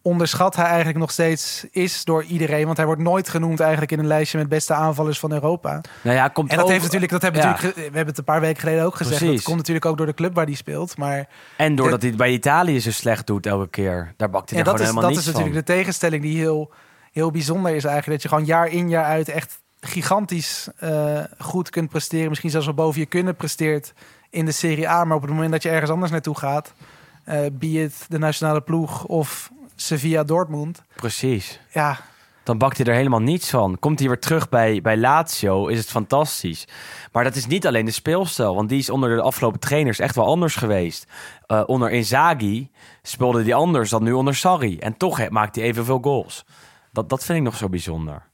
onderschat 0.02 0.56
hij 0.56 0.66
eigenlijk 0.66 0.98
nog 0.98 1.12
steeds 1.12 1.66
is 1.72 2.04
door 2.04 2.24
iedereen. 2.24 2.66
Want 2.66 2.78
hij 2.78 2.86
wordt 2.86 3.02
nooit 3.02 3.30
genoemd 3.30 3.60
eigenlijk 3.60 3.92
in 3.92 4.00
een 4.00 4.08
lijstje 4.08 4.38
met 4.38 4.50
beste 4.50 4.74
aanvallers 4.74 5.20
van 5.20 5.32
Europa. 5.32 5.82
Nou 6.02 6.16
ja, 6.16 6.28
komt 6.28 6.50
En 6.50 6.56
dat 6.56 6.66
ook- 6.66 6.72
heeft 6.72 6.84
natuurlijk, 6.84 7.12
dat 7.12 7.22
hebben 7.22 7.42
ja. 7.42 7.48
natuurlijk, 7.48 7.76
we 7.76 7.82
hebben 7.84 8.06
het 8.06 8.18
een 8.18 8.24
paar 8.24 8.42
weken 8.42 8.60
geleden 8.60 8.86
ook 8.86 8.96
gezegd. 8.96 9.18
Precies. 9.18 9.36
Dat 9.36 9.46
komt 9.46 9.58
natuurlijk 9.58 9.86
ook 9.86 9.98
door 9.98 10.06
de 10.06 10.14
club 10.14 10.36
waar 10.36 10.46
hij 10.46 10.54
speelt. 10.54 10.98
Maar 10.98 11.28
En 11.58 11.76
doordat 11.76 12.00
hij 12.02 12.10
het 12.10 12.18
bij 12.18 12.32
Italië 12.32 12.80
zo 12.80 12.92
slecht 12.92 13.28
doet 13.28 13.46
elke 13.46 13.70
keer. 13.70 14.14
Daar 14.18 14.30
bakt 14.30 14.50
hij 14.50 14.60
en 14.60 14.66
er 14.66 14.72
dat 14.72 14.80
is, 14.82 14.88
gewoon 14.88 15.02
dat 15.02 15.10
helemaal 15.10 15.10
is 15.10 15.16
niets 15.16 15.38
natuurlijk 15.38 15.68
de 15.68 15.74
tegenstelling 15.74 16.22
die 16.24 16.38
heel, 16.38 16.72
heel 17.12 17.32
bijzonder 17.32 17.76
is 17.76 17.84
eigenlijk. 17.84 18.22
Dat 18.22 18.22
je 18.22 18.28
gewoon 18.38 18.46
jaar 18.46 18.68
in 18.68 18.90
jaar 18.90 19.06
uit 19.06 19.30
echt 19.30 19.60
gigantisch 19.80 20.68
eh, 20.78 21.20
goed 21.40 21.70
kunt 21.70 21.90
presteren. 21.90 22.30
Misschien 22.30 22.50
zelfs 22.50 22.66
wel 22.66 22.76
boven 22.76 23.00
je 23.00 23.06
kunnen 23.06 23.36
presteert 23.36 23.94
in 24.32 24.46
de 24.46 24.52
Serie 24.52 24.90
A. 24.90 25.04
Maar 25.06 25.16
op 25.16 25.22
het 25.22 25.32
moment 25.32 25.52
dat 25.52 25.64
je 25.64 25.70
ergens 25.70 25.92
anders 25.92 26.12
naartoe 26.12 26.38
gaat, 26.38 26.74
eh 27.24 27.40
be 27.52 27.68
het 27.68 28.06
de 28.10 28.18
nationale 28.20 28.62
ploeg 28.62 29.06
of 29.06 29.52
Sevilla 29.76 30.24
Dortmund. 30.24 30.82
Precies. 30.96 31.60
Ja, 31.74 31.98
Dan 32.44 32.58
bakt 32.58 32.78
hij 32.78 32.86
er 32.86 32.94
helemaal 32.94 33.22
niets 33.22 33.50
van. 33.50 33.80
Komt 33.80 34.00
hij 34.00 34.08
weer 34.08 34.20
terug 34.20 34.50
bij, 34.50 34.82
bij 34.82 34.98
Lazio, 34.98 35.68
is 35.68 35.78
het 35.78 35.90
fantastisch. 35.90 36.68
Maar 37.12 37.24
dat 37.24 37.36
is 37.36 37.46
niet 37.48 37.68
alleen 37.68 37.86
de 37.86 37.92
speelstijl. 37.92 38.56
Want 38.56 38.70
die 38.70 38.80
is 38.80 38.90
onder 38.90 39.16
de 39.16 39.22
afgelopen 39.22 39.60
trainers 39.60 40.00
echt 40.00 40.16
wel 40.16 40.26
anders 40.26 40.56
geweest. 40.56 41.06
Eh, 41.46 41.64
onder 41.66 41.92
Inzaghi 41.92 42.70
speelde 43.02 43.44
hij 43.44 43.54
anders 43.54 43.90
dan 43.90 44.04
nu 44.04 44.12
onder 44.12 44.36
Sarri. 44.36 44.78
En 44.80 44.98
toch 44.98 45.18
he- 45.18 45.30
maakt 45.30 45.56
hij 45.56 45.64
evenveel 45.66 46.00
goals. 46.02 46.46
Dat, 46.92 47.10
dat 47.10 47.24
vind 47.26 47.38
ik 47.38 47.44
nog 47.44 47.56
zo 47.56 47.70
bijzonder. 47.70 48.30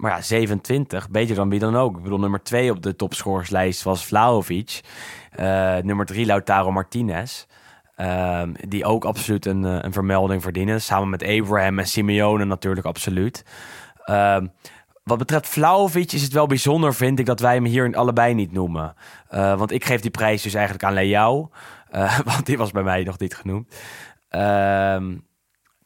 Maar 0.00 0.10
ja, 0.10 0.22
27, 0.22 1.10
beter 1.10 1.34
dan 1.34 1.50
wie 1.50 1.58
dan 1.58 1.76
ook. 1.76 1.96
Ik 1.96 2.02
bedoel, 2.02 2.18
nummer 2.18 2.42
2 2.42 2.70
op 2.70 2.82
de 2.82 2.96
topscorerslijst 2.96 3.82
was 3.82 4.06
Vlahovic. 4.06 4.80
Eh, 5.30 5.76
nummer 5.76 6.06
3 6.06 6.26
Lautaro 6.26 6.72
Martinez. 6.72 7.46
Ehm, 7.96 8.52
die 8.68 8.84
ook 8.84 9.04
absoluut 9.04 9.46
een, 9.46 9.64
eh, 9.64 9.78
een 9.80 9.92
vermelding 9.92 10.42
verdienen. 10.42 10.82
Samen 10.82 11.08
met 11.08 11.22
Abraham 11.22 11.78
en 11.78 11.86
Simeone 11.86 12.44
natuurlijk 12.44 12.86
absoluut. 12.86 13.44
Ehm, 14.04 14.46
wat 15.04 15.18
betreft 15.18 15.48
Vlahovic 15.48 16.12
is 16.12 16.22
het 16.22 16.32
wel 16.32 16.46
bijzonder, 16.46 16.94
vind 16.94 17.18
ik, 17.18 17.26
dat 17.26 17.40
wij 17.40 17.54
hem 17.54 17.64
hier 17.64 17.96
allebei 17.96 18.34
niet 18.34 18.52
noemen. 18.52 18.94
Eh, 19.28 19.58
want 19.58 19.70
ik 19.70 19.84
geef 19.84 20.00
die 20.00 20.10
prijs 20.10 20.42
dus 20.42 20.54
eigenlijk 20.54 20.84
aan 20.84 20.94
Leao. 20.94 21.50
Want 22.24 22.46
die 22.46 22.58
was 22.58 22.70
bij 22.70 22.82
mij 22.82 23.02
nog 23.02 23.18
niet 23.18 23.34
genoemd. 23.34 23.74
Ehm, 24.28 25.16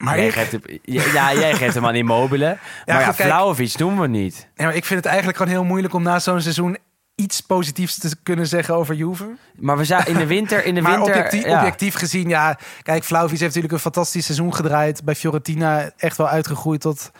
maar 0.04 0.16
jij 0.16 0.26
ik, 0.26 0.32
geeft, 0.32 0.52
hem, 0.52 0.62
ja, 0.82 1.34
jij 1.34 1.54
geeft 1.54 1.74
hem 1.74 1.86
aan 1.86 1.94
Immobile. 1.94 2.46
maar 2.86 3.00
ja, 3.00 3.04
kijk. 3.04 3.14
Vlahovic 3.14 3.78
noemen 3.78 4.00
we 4.00 4.08
niet. 4.08 4.48
ja, 4.54 4.64
maar 4.64 4.74
ik 4.74 4.84
vind 4.84 4.98
het 4.98 5.08
eigenlijk 5.08 5.36
gewoon 5.36 5.52
heel 5.52 5.64
moeilijk 5.64 5.94
om 5.94 6.02
na 6.02 6.18
zo'n 6.18 6.40
seizoen 6.40 6.76
iets 7.14 7.40
positiefs 7.40 7.98
te 7.98 8.16
kunnen 8.22 8.46
zeggen 8.46 8.74
over 8.74 8.94
Juve. 8.94 9.36
Maar 9.56 9.76
we 9.76 9.84
zaten 9.84 10.12
in 10.12 10.18
de 10.18 10.26
winter... 10.26 10.64
In 10.64 10.74
de 10.74 10.80
maar 10.80 10.96
winter 10.96 11.14
objectief, 11.14 11.44
ja. 11.44 11.58
objectief 11.58 11.94
gezien, 11.94 12.28
ja. 12.28 12.58
Kijk, 12.82 13.04
Vlaovic 13.04 13.30
heeft 13.30 13.42
natuurlijk 13.42 13.72
een 13.72 13.78
fantastisch 13.78 14.24
seizoen 14.24 14.54
gedraaid. 14.54 15.04
Bij 15.04 15.14
Fiorentina 15.14 15.90
echt 15.96 16.16
wel 16.16 16.28
uitgegroeid 16.28 16.80
tot 16.80 17.10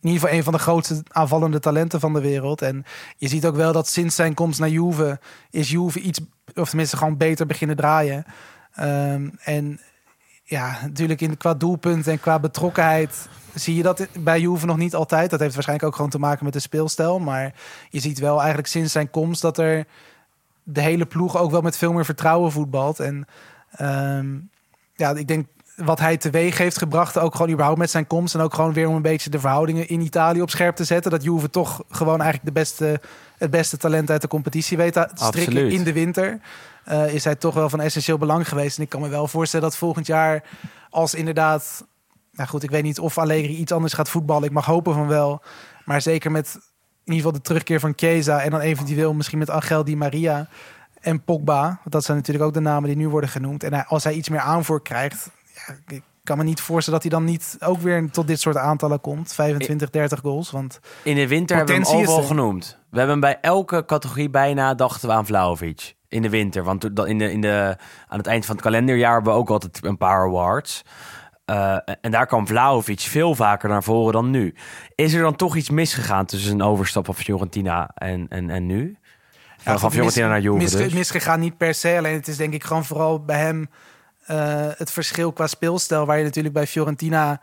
in 0.00 0.08
ieder 0.08 0.20
geval 0.20 0.36
een 0.36 0.44
van 0.44 0.52
de 0.52 0.58
grootste 0.58 1.02
aanvallende 1.08 1.58
talenten 1.58 2.00
van 2.00 2.12
de 2.12 2.20
wereld. 2.20 2.62
En 2.62 2.84
je 3.16 3.28
ziet 3.28 3.46
ook 3.46 3.56
wel 3.56 3.72
dat 3.72 3.88
sinds 3.88 4.14
zijn 4.14 4.34
komst 4.34 4.60
naar 4.60 4.68
Juve 4.68 5.20
is 5.50 5.70
Juve 5.70 6.00
iets, 6.00 6.20
of 6.54 6.68
tenminste 6.68 6.96
gewoon 6.96 7.16
beter 7.16 7.46
beginnen 7.46 7.76
draaien. 7.76 8.24
Ehm, 8.74 9.28
en 9.40 9.80
ja, 10.50 10.78
natuurlijk 10.82 11.20
in, 11.20 11.36
qua 11.36 11.54
doelpunt 11.54 12.06
en 12.06 12.20
qua 12.20 12.38
betrokkenheid 12.38 13.28
zie 13.54 13.76
je 13.76 13.82
dat 13.82 14.06
bij 14.18 14.40
Juve 14.40 14.66
nog 14.66 14.76
niet 14.76 14.94
altijd. 14.94 15.30
Dat 15.30 15.40
heeft 15.40 15.54
waarschijnlijk 15.54 15.88
ook 15.88 15.96
gewoon 15.96 16.10
te 16.10 16.18
maken 16.18 16.44
met 16.44 16.52
de 16.52 16.60
speelstijl. 16.60 17.18
Maar 17.18 17.54
je 17.90 18.00
ziet 18.00 18.18
wel 18.18 18.38
eigenlijk 18.38 18.68
sinds 18.68 18.92
zijn 18.92 19.10
komst 19.10 19.42
dat 19.42 19.58
er 19.58 19.86
de 20.62 20.80
hele 20.80 21.06
ploeg 21.06 21.36
ook 21.36 21.50
wel 21.50 21.60
met 21.60 21.76
veel 21.76 21.92
meer 21.92 22.04
vertrouwen 22.04 22.52
voetbalt. 22.52 23.00
En 23.00 23.26
ehm, 23.70 24.26
ja, 24.94 25.10
ik 25.10 25.28
denk 25.28 25.46
wat 25.76 25.98
hij 25.98 26.16
teweeg 26.16 26.58
heeft 26.58 26.78
gebracht, 26.78 27.18
ook 27.18 27.34
gewoon 27.34 27.52
überhaupt 27.52 27.78
met 27.78 27.90
zijn 27.90 28.06
komst. 28.06 28.34
En 28.34 28.40
ook 28.40 28.54
gewoon 28.54 28.72
weer 28.72 28.88
om 28.88 28.94
een 28.94 29.02
beetje 29.02 29.30
de 29.30 29.40
verhoudingen 29.40 29.88
in 29.88 30.00
Italië 30.00 30.42
op 30.42 30.50
scherp 30.50 30.76
te 30.76 30.84
zetten. 30.84 31.10
Dat 31.10 31.22
Juve 31.22 31.50
toch 31.50 31.82
gewoon 31.90 32.20
eigenlijk 32.20 32.54
de 32.54 32.60
beste, 32.60 33.00
het 33.38 33.50
beste 33.50 33.76
talent 33.76 34.10
uit 34.10 34.20
de 34.20 34.28
competitie 34.28 34.76
weet 34.76 34.92
te 34.92 35.08
strikken 35.14 35.52
Absoluut. 35.52 35.72
in 35.72 35.84
de 35.84 35.92
winter. 35.92 36.40
Eh, 36.90 37.14
is 37.14 37.24
hij 37.24 37.34
toch 37.36 37.54
wel 37.54 37.68
van 37.68 37.80
essentieel 37.80 38.18
belang 38.18 38.48
geweest. 38.48 38.76
En 38.76 38.82
ik 38.82 38.88
kan 38.88 39.00
me 39.00 39.08
wel 39.08 39.28
voorstellen 39.28 39.68
dat 39.68 39.76
volgend 39.76 40.06
jaar, 40.06 40.44
als 40.90 41.14
inderdaad. 41.14 41.86
Nou 42.32 42.48
goed, 42.48 42.62
ik 42.62 42.70
weet 42.70 42.82
niet 42.82 42.98
of 42.98 43.18
Allegri 43.18 43.56
iets 43.56 43.72
anders 43.72 43.92
gaat 43.92 44.08
voetballen. 44.08 44.44
Ik 44.44 44.50
mag 44.50 44.66
hopen 44.66 44.94
van 44.94 45.06
wel. 45.06 45.42
Maar 45.84 46.02
zeker 46.02 46.30
met 46.30 46.54
in 47.04 47.12
ieder 47.12 47.16
geval 47.16 47.32
de 47.32 47.40
terugkeer 47.40 47.80
van 47.80 47.92
Chiesa. 47.96 48.42
En 48.42 48.50
dan 48.50 48.60
eventueel 48.60 49.14
misschien 49.14 49.38
met 49.38 49.50
Angel 49.50 49.84
Di 49.84 49.96
Maria 49.96 50.48
en 51.00 51.24
Pogba. 51.24 51.62
Want 51.62 51.90
dat 51.90 52.04
zijn 52.04 52.16
natuurlijk 52.16 52.44
ook 52.44 52.54
de 52.54 52.60
namen 52.60 52.88
die 52.88 52.96
nu 52.96 53.08
worden 53.08 53.30
genoemd. 53.30 53.64
En 53.64 53.86
als 53.86 54.04
hij 54.04 54.12
iets 54.12 54.28
meer 54.28 54.40
aanvoer 54.40 54.82
krijgt. 54.82 55.30
Ja, 55.54 55.74
ik 55.94 56.02
kan 56.24 56.38
me 56.38 56.44
niet 56.44 56.60
voorstellen 56.60 57.00
dat 57.00 57.10
hij 57.10 57.20
dan 57.20 57.30
niet 57.30 57.56
ook 57.60 57.80
weer 57.80 58.10
tot 58.10 58.26
dit 58.26 58.40
soort 58.40 58.56
aantallen 58.56 59.00
komt. 59.00 59.32
25, 59.32 59.90
30 59.90 60.20
goals. 60.20 60.50
Want 60.50 60.80
In 61.02 61.14
de 61.14 61.28
winter 61.28 61.56
hebben 61.56 61.80
we 61.80 61.88
hem 61.88 62.08
er. 62.08 62.22
genoemd. 62.22 62.78
We 62.90 62.98
hebben 62.98 63.20
hem 63.20 63.32
bij 63.32 63.38
elke 63.40 63.84
categorie 63.84 64.30
bijna 64.30 64.74
dachten 64.74 65.08
we 65.08 65.14
aan 65.14 65.26
Vlahovic. 65.26 65.94
In 66.10 66.22
de 66.22 66.28
winter. 66.28 66.64
Want 66.64 66.96
dan 66.96 67.06
in 67.06 67.18
de, 67.18 67.32
in 67.32 67.40
de, 67.40 67.76
aan 68.08 68.18
het 68.18 68.26
eind 68.26 68.46
van 68.46 68.54
het 68.54 68.64
kalenderjaar 68.64 69.14
hebben 69.14 69.32
we 69.32 69.38
ook 69.38 69.50
altijd 69.50 69.84
een 69.84 69.96
paar 69.96 70.26
awards. 70.26 70.82
Eh, 71.44 71.76
en 72.00 72.10
daar 72.10 72.26
kwam 72.26 72.46
Vlahovic 72.46 73.00
veel 73.00 73.34
vaker 73.34 73.68
naar 73.68 73.82
voren 73.82 74.12
dan 74.12 74.30
nu. 74.30 74.54
Is 74.94 75.12
er 75.12 75.22
dan 75.22 75.36
toch 75.36 75.56
iets 75.56 75.70
misgegaan 75.70 76.26
tussen 76.26 76.48
zijn 76.48 76.62
overstap 76.62 77.04
van 77.04 77.14
Fiorentina 77.14 77.90
en, 77.94 78.26
en, 78.28 78.50
en 78.50 78.66
nu? 78.66 78.96
Van, 79.58 79.78
van 79.78 79.90
Fiorentina 79.90 80.26
mis- 80.26 80.34
naar 80.34 80.42
Juve 80.42 80.62
mis- 80.62 80.72
dus. 80.72 80.92
Misgegaan 80.92 81.40
niet 81.40 81.56
per 81.56 81.74
se. 81.74 81.96
Alleen 81.98 82.14
het 82.14 82.28
is 82.28 82.36
denk 82.36 82.52
ik 82.54 82.64
gewoon 82.64 82.84
vooral 82.84 83.24
bij 83.24 83.38
hem 83.38 83.70
eh, 84.26 84.66
het 84.76 84.90
verschil 84.90 85.32
qua 85.32 85.46
speelstijl. 85.46 86.06
Waar 86.06 86.18
je 86.18 86.24
natuurlijk 86.24 86.54
bij 86.54 86.66
Fiorentina... 86.66 87.40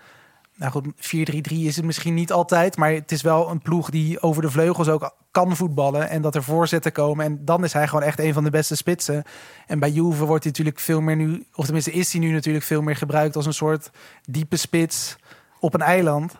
Nou 0.58 0.72
goed, 0.72 0.86
4-3-3 0.86 1.53
is 1.53 1.76
het 1.76 1.86
misschien 1.86 2.14
niet 2.14 2.32
altijd. 2.32 2.78
Maar 2.78 2.91
het 2.91 3.12
is 3.12 3.22
wel 3.22 3.49
een 3.49 3.62
ploeg 3.62 3.89
die 3.89 4.22
over 4.22 4.41
de 4.41 4.51
vleugels 4.51 4.88
ook 4.88 5.16
kan 5.32 5.55
voetballen. 5.55 6.10
En 6.10 6.22
dat 6.22 6.36
er 6.36 6.43
voorzetten 6.43 6.91
komen. 6.91 7.26
En 7.26 7.45
dan 7.45 7.64
is 7.64 7.74
hij 7.74 7.88
gewoon 7.88 8.03
echt 8.03 8.20
een 8.20 8.34
van 8.34 8.43
de 8.43 8.49
beste 8.49 8.76
spitsen. 8.76 9.24
En 9.68 9.80
bij 9.80 9.89
Juve 9.89 10.26
wordt 10.26 10.43
hij 10.43 10.51
natuurlijk 10.51 10.80
veel 10.80 11.01
meer 11.01 11.16
nu... 11.16 11.45
Of 11.53 11.64
tenminste 11.66 11.91
is 11.91 12.12
hij 12.12 12.22
nu 12.22 12.32
natuurlijk 12.32 12.66
veel 12.66 12.82
meer 12.82 12.95
gebruikt 12.95 13.36
als 13.36 13.45
een 13.45 13.53
soort 13.53 13.89
diepe 14.30 14.55
spits 14.55 15.16
op 15.60 15.74
een 15.74 15.82
eiland. 15.82 16.36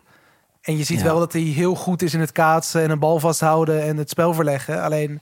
En 0.62 0.78
je 0.78 0.84
ziet 0.84 1.00
Ja. 1.00 1.04
wel 1.04 1.20
dat 1.20 1.34
hij 1.34 1.42
heel 1.42 1.76
goed 1.76 2.02
is 2.02 2.14
in 2.14 2.20
het 2.20 2.32
kaatsen 2.32 2.82
en 2.82 2.90
een 2.90 3.00
bal 3.00 3.20
vasthouden 3.20 3.84
en 3.84 3.98
het 3.98 4.10
spel 4.10 4.34
verleggen. 4.34 4.82
Alleen 4.84 5.22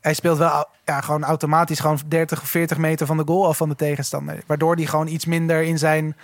hij 0.00 0.14
speelt 0.14 0.38
wel 0.38 0.66
ja, 0.84 1.00
gewoon 1.00 1.24
automatisch 1.24 1.80
gewoon 1.80 1.98
30 2.08 2.42
of 2.42 2.48
40 2.48 2.78
meter 2.78 3.06
van 3.06 3.16
de 3.16 3.22
goal 3.26 3.46
af 3.46 3.56
van 3.56 3.68
de 3.68 3.74
tegenstander. 3.74 4.42
Waardoor 4.46 4.74
hij 4.74 4.86
gewoon 4.86 5.06
iets 5.06 5.24
minder 5.24 5.62
in 5.62 5.78
zijn 5.78 6.16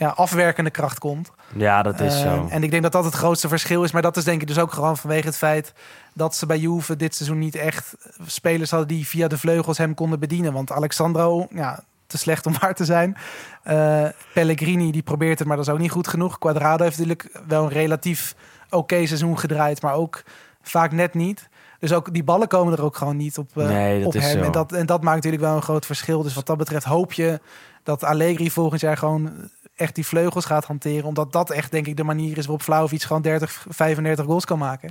ja, 0.00 0.08
afwerkende 0.08 0.70
kracht 0.70 0.98
komt. 0.98 1.30
Ja, 1.56 1.82
dat 1.82 2.00
is 2.00 2.14
Eh, 2.14 2.20
zo. 2.20 2.46
En 2.50 2.62
ik 2.62 2.70
denk 2.70 2.82
dat 2.82 2.92
dat 2.92 3.04
het 3.04 3.14
grootste 3.14 3.48
verschil 3.48 3.82
is. 3.82 3.92
Maar 3.92 4.02
dat 4.02 4.16
is 4.16 4.24
denk 4.24 4.40
ik 4.40 4.46
dus 4.46 4.58
ook 4.58 4.72
gewoon 4.72 4.96
vanwege 4.96 5.26
het 5.26 5.36
feit 5.36 5.72
dat 6.14 6.34
ze 6.34 6.46
bij 6.46 6.58
Juve 6.58 6.96
dit 6.96 7.14
seizoen 7.14 7.38
niet 7.38 7.54
echt 7.54 7.94
spelers 8.26 8.70
hadden 8.70 8.88
die 8.88 9.06
via 9.06 9.28
de 9.28 9.38
vleugels 9.38 9.78
hem 9.78 9.94
konden 9.94 10.18
bedienen. 10.20 10.52
Want 10.52 10.72
Alexandro, 10.72 11.46
ja, 11.50 11.80
te 12.06 12.18
slecht 12.18 12.46
om 12.46 12.54
waar 12.60 12.74
te 12.74 12.84
zijn. 12.84 13.16
Eh, 13.62 14.04
Pellegrini, 14.34 14.90
die 14.90 15.02
probeert 15.02 15.38
het, 15.38 15.48
maar 15.48 15.56
dat 15.56 15.66
is 15.66 15.72
ook 15.72 15.78
niet 15.78 15.90
goed 15.90 16.08
genoeg. 16.08 16.38
Quadrado 16.38 16.84
heeft 16.84 16.98
natuurlijk 16.98 17.40
wel 17.46 17.62
een 17.62 17.70
relatief 17.70 18.34
oké 18.70 19.06
seizoen 19.06 19.38
gedraaid, 19.38 19.82
maar 19.82 19.94
ook 19.94 20.22
vaak 20.62 20.92
net 20.92 21.14
niet. 21.14 21.48
Dus 21.78 21.92
ook 21.92 22.12
die 22.14 22.24
ballen 22.24 22.48
komen 22.48 22.72
er 22.72 22.82
ook 22.84 22.96
gewoon 22.96 23.16
niet 23.16 23.38
op, 23.38 23.50
eh, 23.56 23.66
Nee, 23.66 24.06
op 24.06 24.12
hem. 24.12 24.42
En 24.42 24.52
dat, 24.52 24.72
en 24.72 24.86
dat 24.86 25.02
maakt 25.02 25.16
natuurlijk 25.16 25.42
wel 25.42 25.56
een 25.56 25.62
groot 25.62 25.86
verschil. 25.86 26.22
Dus 26.22 26.34
wat 26.34 26.46
dat 26.46 26.56
betreft 26.56 26.84
hoop 26.84 27.12
je 27.12 27.40
dat 27.82 28.04
Allegri 28.04 28.50
volgend 28.50 28.80
jaar 28.80 28.96
gewoon 28.96 29.50
echt 29.80 29.94
die 29.94 30.06
vleugels 30.06 30.44
gaat 30.44 30.64
hanteren. 30.64 31.04
Omdat 31.04 31.32
dat 31.32 31.50
echt, 31.50 31.70
denk 31.70 31.86
ik, 31.86 31.96
de 31.96 32.04
manier 32.04 32.38
is 32.38 32.46
waarop 32.46 32.62
Vlaovic 32.62 33.02
gewoon 33.02 33.22
30, 33.22 33.66
35 33.68 34.24
goals 34.24 34.44
kan 34.44 34.58
maken. 34.58 34.90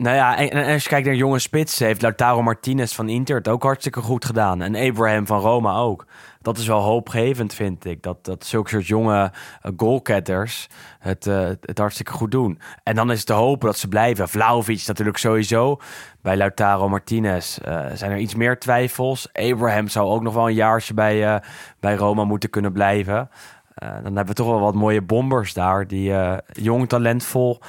Nou 0.00 0.16
ja, 0.16 0.36
en, 0.36 0.72
als 0.72 0.82
je 0.82 0.88
kijkt 0.88 1.06
naar 1.06 1.14
jonge 1.14 1.38
spitsen, 1.38 1.86
heeft 1.86 2.02
Lautaro 2.02 2.42
Martinez 2.42 2.94
van 2.94 3.08
Inter 3.08 3.36
het 3.36 3.48
ook 3.48 3.62
hartstikke 3.62 4.00
goed 4.00 4.24
gedaan. 4.24 4.62
En 4.62 4.76
Abraham 4.76 5.26
van 5.26 5.40
Roma 5.40 5.76
ook. 5.76 6.06
Dat 6.42 6.58
is 6.58 6.66
wel 6.66 6.80
hoopgevend, 6.80 7.54
vind 7.54 7.84
ik. 7.84 8.02
Dat, 8.02 8.24
dat 8.24 8.44
zulke 8.44 8.70
soort 8.70 8.86
jonge 8.86 9.32
goalgetters 9.76 10.68
het, 10.98 11.26
eh, 11.26 11.48
het 11.60 11.78
hartstikke 11.78 12.12
goed 12.12 12.30
doen. 12.30 12.60
En 12.82 12.94
dan 12.94 13.10
is 13.10 13.18
het 13.18 13.26
te 13.26 13.32
hopen 13.32 13.66
dat 13.66 13.78
ze 13.78 13.88
blijven. 13.88 14.28
Vlaovic 14.28 14.86
natuurlijk 14.86 15.16
sowieso. 15.16 15.80
Bij 16.22 16.36
Lautaro 16.36 16.88
Martinez 16.88 17.58
eh, 17.58 17.86
zijn 17.94 18.10
er 18.10 18.18
iets 18.18 18.34
meer 18.34 18.58
twijfels. 18.58 19.28
Abraham 19.32 19.88
zou 19.88 20.08
ook 20.08 20.22
nog 20.22 20.34
wel 20.34 20.48
een 20.48 20.54
jaartje 20.54 20.94
bij, 20.94 21.34
eh, 21.34 21.40
bij 21.80 21.94
Roma 21.94 22.24
moeten 22.24 22.50
kunnen 22.50 22.72
blijven. 22.72 23.30
Eh, 23.74 23.88
dan 23.88 24.04
hebben 24.04 24.26
we 24.26 24.34
toch 24.34 24.46
wel 24.46 24.60
wat 24.60 24.74
mooie 24.74 25.02
bombers 25.02 25.52
daar. 25.52 25.86
Die 25.86 26.14
eh, 26.14 26.38
jong, 26.52 26.88
talentvol 26.88 27.60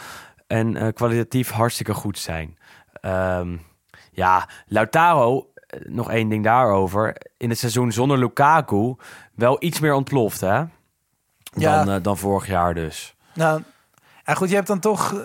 en 0.47 0.75
eh, 0.75 0.93
kwalitatief 0.93 1.49
hartstikke 1.49 1.93
goed 1.93 2.19
zijn. 2.19 2.57
Ehm, 2.93 3.57
ja, 4.11 4.49
Lautaro, 4.65 5.51
nog 5.85 6.11
één 6.11 6.29
ding 6.29 6.43
daarover. 6.43 7.17
In 7.37 7.49
het 7.49 7.59
seizoen 7.59 7.91
zonder 7.91 8.17
Lukaku 8.17 8.95
wel 9.35 9.57
iets 9.59 9.79
meer 9.79 9.93
ontploft, 9.93 10.41
hè? 10.41 10.63
Ja. 11.53 11.83
Dan, 11.83 12.01
dan 12.01 12.17
vorig 12.17 12.47
jaar 12.47 12.73
dus. 12.73 13.15
Nou, 13.33 13.63
ja 14.25 14.33
goed, 14.33 14.49
je 14.49 14.55
hebt 14.55 14.67
dan 14.67 14.79
toch 14.79 15.15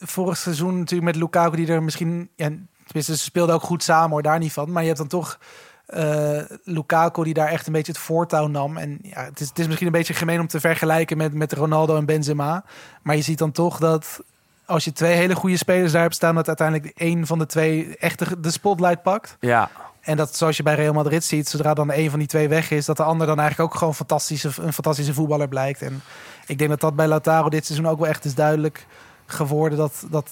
vorig 0.00 0.36
seizoen 0.36 0.78
natuurlijk 0.78 1.12
met 1.12 1.22
Lukaku 1.22 1.56
die 1.56 1.66
er 1.66 1.82
misschien... 1.82 2.30
Ja, 2.36 2.48
tenminste, 2.84 3.16
ze 3.16 3.18
speelden 3.18 3.54
ook 3.54 3.62
goed 3.62 3.82
samen 3.82 4.10
hoor, 4.10 4.22
daar 4.22 4.38
niet 4.38 4.52
van. 4.52 4.72
Maar 4.72 4.82
je 4.82 4.88
hebt 4.88 5.00
dan 5.00 5.08
toch 5.08 5.38
eh, 5.86 6.40
Lukaku 6.64 7.24
die 7.24 7.34
daar 7.34 7.48
echt 7.48 7.66
een 7.66 7.72
beetje 7.72 7.92
het 7.92 8.00
voortouw 8.00 8.46
nam. 8.46 8.76
En 8.76 8.98
ja, 9.02 9.24
het 9.24 9.40
is, 9.40 9.48
het 9.48 9.58
is 9.58 9.66
misschien 9.66 9.86
een 9.86 9.92
beetje 9.92 10.14
gemeen 10.14 10.40
om 10.40 10.46
te 10.46 10.60
vergelijken 10.60 11.16
met, 11.16 11.34
met 11.34 11.52
Ronaldo 11.52 11.96
en 11.96 12.04
Benzema. 12.04 12.64
Maar 13.02 13.16
je 13.16 13.22
ziet 13.22 13.38
dan 13.38 13.52
toch 13.52 13.78
dat 13.78 14.20
als 14.66 14.84
je 14.84 14.92
twee 14.92 15.14
hele 15.14 15.34
goede 15.34 15.56
spelers 15.56 15.92
daar 15.92 16.02
hebt 16.02 16.14
staan, 16.14 16.34
dat 16.34 16.48
uiteindelijk 16.48 16.92
één 16.96 17.26
van 17.26 17.38
de 17.38 17.46
twee 17.46 17.96
echt 17.96 18.18
de, 18.18 18.40
de 18.40 18.50
spotlight 18.50 19.02
pakt. 19.02 19.36
Ja, 19.40 19.70
En 20.00 20.16
dat 20.16 20.36
zoals 20.36 20.56
je 20.56 20.62
bij 20.62 20.74
Real 20.74 20.92
Madrid 20.92 21.24
ziet, 21.24 21.48
zodra 21.48 21.74
dan 21.74 21.92
een 21.92 22.10
van 22.10 22.18
die 22.18 22.28
twee 22.28 22.48
weg 22.48 22.70
is, 22.70 22.84
dat 22.84 22.96
de 22.96 23.02
ander 23.02 23.26
dan 23.26 23.38
eigenlijk 23.38 23.70
ook 23.70 23.78
gewoon 23.78 23.94
fantastische, 23.94 24.50
een 24.60 24.72
fantastische 24.72 25.14
voetballer 25.14 25.48
blijkt. 25.48 25.82
En 25.82 26.02
ik 26.46 26.58
denk 26.58 26.70
dat 26.70 26.80
dat 26.80 26.96
bij 26.96 27.06
Lautaro 27.06 27.48
dit 27.48 27.66
seizoen 27.66 27.88
ook 27.88 27.98
wel 27.98 28.08
echt 28.08 28.24
is 28.24 28.34
duidelijk 28.34 28.86
geworden 29.26 29.78
dat, 29.78 30.06
dat 30.10 30.30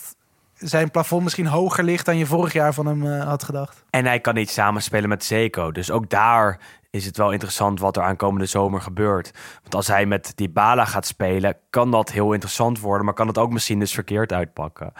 zijn 0.64 0.90
plafond 0.90 1.22
misschien 1.22 1.46
hoger 1.46 1.84
ligt 1.84 2.06
dan 2.06 2.16
je 2.16 2.26
vorig 2.26 2.52
jaar 2.52 2.74
van 2.74 2.86
hem 2.86 3.06
eh, 3.06 3.24
had 3.28 3.42
gedacht. 3.42 3.84
En 3.90 4.06
hij 4.06 4.20
kan 4.20 4.34
niet 4.34 4.50
samenspelen 4.50 5.08
met 5.08 5.24
Zeko. 5.24 5.72
Dus 5.72 5.90
ook 5.90 6.10
daar 6.10 6.58
is 6.90 7.04
het 7.06 7.16
wel 7.16 7.30
interessant 7.30 7.80
wat 7.80 7.96
er 7.96 8.02
aankomende 8.02 8.46
zomer 8.46 8.80
gebeurt. 8.80 9.30
Want 9.62 9.74
als 9.74 9.86
hij 9.86 10.06
met 10.06 10.32
die 10.34 10.48
Bala 10.50 10.84
gaat 10.84 11.06
spelen, 11.06 11.56
kan 11.70 11.90
dat 11.90 12.10
heel 12.12 12.32
interessant 12.32 12.80
worden. 12.80 13.04
Maar 13.04 13.14
kan 13.14 13.26
het 13.26 13.38
ook 13.38 13.50
misschien 13.52 13.78
dus 13.78 13.94
verkeerd 13.94 14.32
uitpakken. 14.32 14.92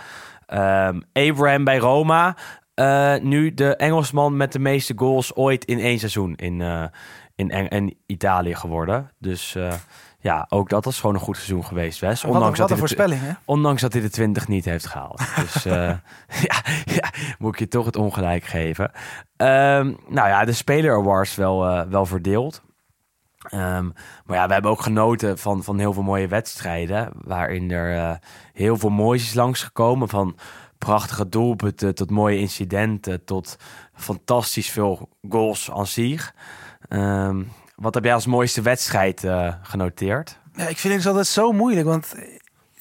Ehm, 0.46 1.00
Abraham 1.12 1.64
bij 1.64 1.78
Roma. 1.78 2.36
eh, 2.74 3.14
nu 3.20 3.54
de 3.54 3.76
Engelsman 3.76 4.36
met 4.36 4.52
de 4.52 4.58
meeste 4.58 4.92
goals 4.96 5.34
ooit 5.34 5.64
in 5.64 5.78
één 5.78 5.98
seizoen 5.98 6.34
in, 6.34 6.60
eh, 6.60 6.84
in, 7.34 7.50
Eng- 7.50 7.68
in 7.68 7.98
Italië 8.06 8.54
geworden. 8.54 9.10
Dus 9.18 9.58
ja, 10.22 10.46
ook 10.48 10.68
dat 10.68 10.86
is 10.86 11.00
gewoon 11.00 11.14
een 11.14 11.20
goed 11.20 11.36
seizoen 11.36 11.64
geweest, 11.64 12.00
Wes. 12.00 12.22
Wat, 12.22 12.30
een- 12.30 12.36
Ondanks 12.36 12.58
dat 12.58 12.68
hij 12.68 12.76
de 12.78 12.82
voorspelling, 12.86 13.20
hè? 13.20 13.32
Ondanks 13.44 13.80
dat 13.82 13.92
hij 13.92 14.02
de 14.02 14.10
20 14.10 14.48
niet 14.48 14.64
heeft 14.64 14.86
gehaald. 14.86 15.22
Dus 15.42 15.64
eh, 15.64 15.72
ja, 16.48 16.62
ja, 16.84 17.10
moet 17.38 17.52
ik 17.52 17.58
je 17.58 17.68
toch 17.68 17.86
het 17.86 17.96
ongelijk 17.96 18.44
geven. 18.44 18.90
Ehm, 19.36 19.86
nou 20.08 20.28
ja, 20.28 20.44
de 20.44 20.52
Speler 20.52 20.94
Awards 20.96 21.34
wel, 21.34 21.66
eh, 21.66 21.82
wel 21.88 22.06
verdeeld. 22.06 22.62
Ehm, 23.42 23.84
maar 24.24 24.36
ja, 24.36 24.46
we 24.46 24.52
hebben 24.52 24.70
ook 24.70 24.82
genoten 24.82 25.38
van, 25.38 25.62
van 25.62 25.78
heel 25.78 25.92
veel 25.92 26.02
mooie 26.02 26.28
wedstrijden. 26.28 27.10
Waarin 27.24 27.70
er 27.70 27.96
eh, 27.98 28.14
heel 28.52 28.76
veel 28.76 28.90
moois 28.90 29.22
is 29.22 29.34
langsgekomen. 29.34 30.08
Van 30.08 30.36
prachtige 30.78 31.28
doelpunten 31.28 31.94
tot 31.94 32.10
mooie 32.10 32.38
incidenten. 32.38 33.24
Tot 33.24 33.56
fantastisch 33.94 34.70
veel 34.70 35.08
goals 35.28 35.70
aan 35.70 35.86
zich. 35.86 36.34
Ehm, 36.88 37.42
wat 37.82 37.94
heb 37.94 38.04
jij 38.04 38.14
als 38.14 38.26
mooiste 38.26 38.62
wedstrijd 38.62 39.24
eh, 39.24 39.52
genoteerd? 39.62 40.38
Ja, 40.54 40.68
ik 40.68 40.78
vind 40.78 40.94
het 40.94 41.06
altijd 41.06 41.26
zo 41.26 41.52
moeilijk, 41.52 41.86
want 41.86 42.14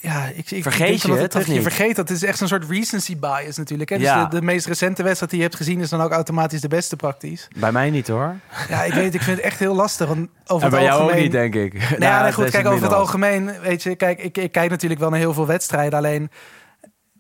ja, 0.02 0.26
ik, 0.36 0.52
ik 0.52 0.64
Vergeet 0.64 1.02
je 1.02 1.08
dat 1.08 1.34
het? 1.34 1.46
Je 1.46 1.62
vergeet 1.62 1.96
dat. 1.96 2.08
Het 2.08 2.18
is 2.18 2.24
echt 2.24 2.38
zo'n 2.38 2.48
soort 2.48 2.70
recency 2.70 3.18
bias 3.18 3.58
natuurlijk. 3.58 3.90
Hè? 3.90 3.98
Dus 3.98 4.06
Ja. 4.06 4.26
de, 4.26 4.40
de 4.40 4.46
meest 4.46 4.66
recente 4.66 5.04
wedstrijd 5.04 5.32
die 5.32 5.40
je 5.40 5.46
hebt 5.46 5.58
gezien 5.58 5.80
is 5.80 5.90
dan 5.90 6.02
ook 6.02 6.12
automatisch 6.12 6.62
de 6.62 6.68
beste 6.68 6.96
praktisch. 6.96 7.48
Bij 7.60 7.72
mij 7.72 7.90
niet 7.90 8.08
hoor. 8.08 8.36
Ja, 8.70 8.84
ik 8.84 8.94
weet, 8.94 9.14
ik 9.14 9.22
vind 9.22 9.38
het 9.38 9.46
echt 9.46 9.60
heel 9.60 9.76
lastig. 9.76 10.08
Want 10.08 10.30
over 10.48 10.66
En 10.66 10.72
bij 10.72 10.84
het 10.84 10.90
jou 10.90 11.12
ook 11.12 11.18
niet, 11.18 11.32
denk 11.32 11.56
ik. 11.56 11.74
Nou, 11.74 12.02
ja, 12.02 12.32
goed, 12.32 12.50
kijk, 12.50 12.68
over 12.68 12.84
het 12.84 12.94
algemeen, 12.94 13.52
weet 13.62 13.84
je, 13.84 13.96
kijk, 13.96 14.20
ik, 14.20 14.38
ik 14.38 14.52
kijk 14.52 14.70
natuurlijk 14.70 15.00
wel 15.00 15.10
naar 15.10 15.20
heel 15.20 15.34
veel 15.34 15.48
wedstrijden. 15.48 16.00
Alleen 16.00 16.30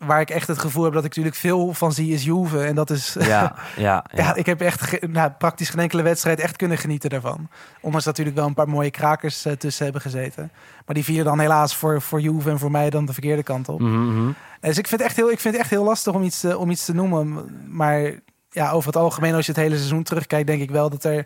waar 0.05 0.21
ik 0.21 0.29
echt 0.29 0.47
het 0.47 0.57
gevoel 0.59 0.83
heb 0.83 0.93
dat 0.93 1.03
ik 1.03 1.09
natuurlijk 1.09 1.35
veel 1.35 1.73
van 1.73 1.91
zie, 1.93 2.13
is 2.13 2.23
Juve. 2.23 2.63
En 2.63 2.75
dat 2.75 2.89
is, 2.89 3.15
Ja, 3.19 3.25
ja, 3.27 3.55
ja. 3.77 4.03
ja, 4.13 4.35
ik 4.35 4.45
heb 4.45 4.61
echt 4.61 4.81
ge- 4.81 5.07
nou, 5.09 5.31
praktisch 5.31 5.69
geen 5.69 5.79
enkele 5.79 6.01
wedstrijd 6.01 6.39
echt 6.39 6.55
kunnen 6.55 6.77
genieten 6.77 7.09
daarvan. 7.09 7.49
Ondanks 7.81 8.05
dat 8.05 8.17
natuurlijk 8.17 8.35
wel 8.37 8.45
een 8.47 8.53
paar 8.53 8.69
mooie 8.69 8.91
krakers 8.91 9.45
eh, 9.45 9.53
tussen 9.53 9.83
hebben 9.83 10.01
gezeten. 10.01 10.51
Maar 10.85 10.95
die 10.95 11.03
vielen 11.03 11.25
dan 11.25 11.39
helaas 11.39 11.75
voor, 11.75 12.01
voor 12.01 12.21
Juve 12.21 12.49
en 12.49 12.59
voor 12.59 12.71
mij 12.71 12.89
dan 12.89 13.05
de 13.05 13.13
verkeerde 13.13 13.43
kant 13.43 13.69
op. 13.69 13.79
Mhm, 13.79 14.15
mhm. 14.17 14.31
Dus 14.59 14.77
ik 14.77 14.87
vind 14.87 15.01
het 15.01 15.09
echt 15.09 15.15
heel, 15.19 15.31
ik 15.31 15.39
vind 15.39 15.53
het 15.53 15.63
echt 15.63 15.71
heel 15.71 15.83
lastig 15.83 16.13
om 16.13 16.23
iets, 16.23 16.39
te, 16.39 16.57
om 16.57 16.69
iets 16.69 16.85
te 16.85 16.93
noemen. 16.93 17.49
Maar 17.67 18.11
ja, 18.49 18.71
over 18.71 18.87
het 18.87 19.01
algemeen, 19.01 19.33
als 19.33 19.45
je 19.45 19.51
het 19.51 19.61
hele 19.61 19.75
seizoen 19.75 20.03
terugkijkt, 20.03 20.47
denk 20.47 20.61
ik 20.61 20.71
wel 20.71 20.89
dat 20.89 21.03
er 21.03 21.25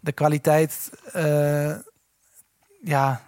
de 0.00 0.12
kwaliteit, 0.12 0.90
eh, 1.12 1.72
ja, 2.82 3.20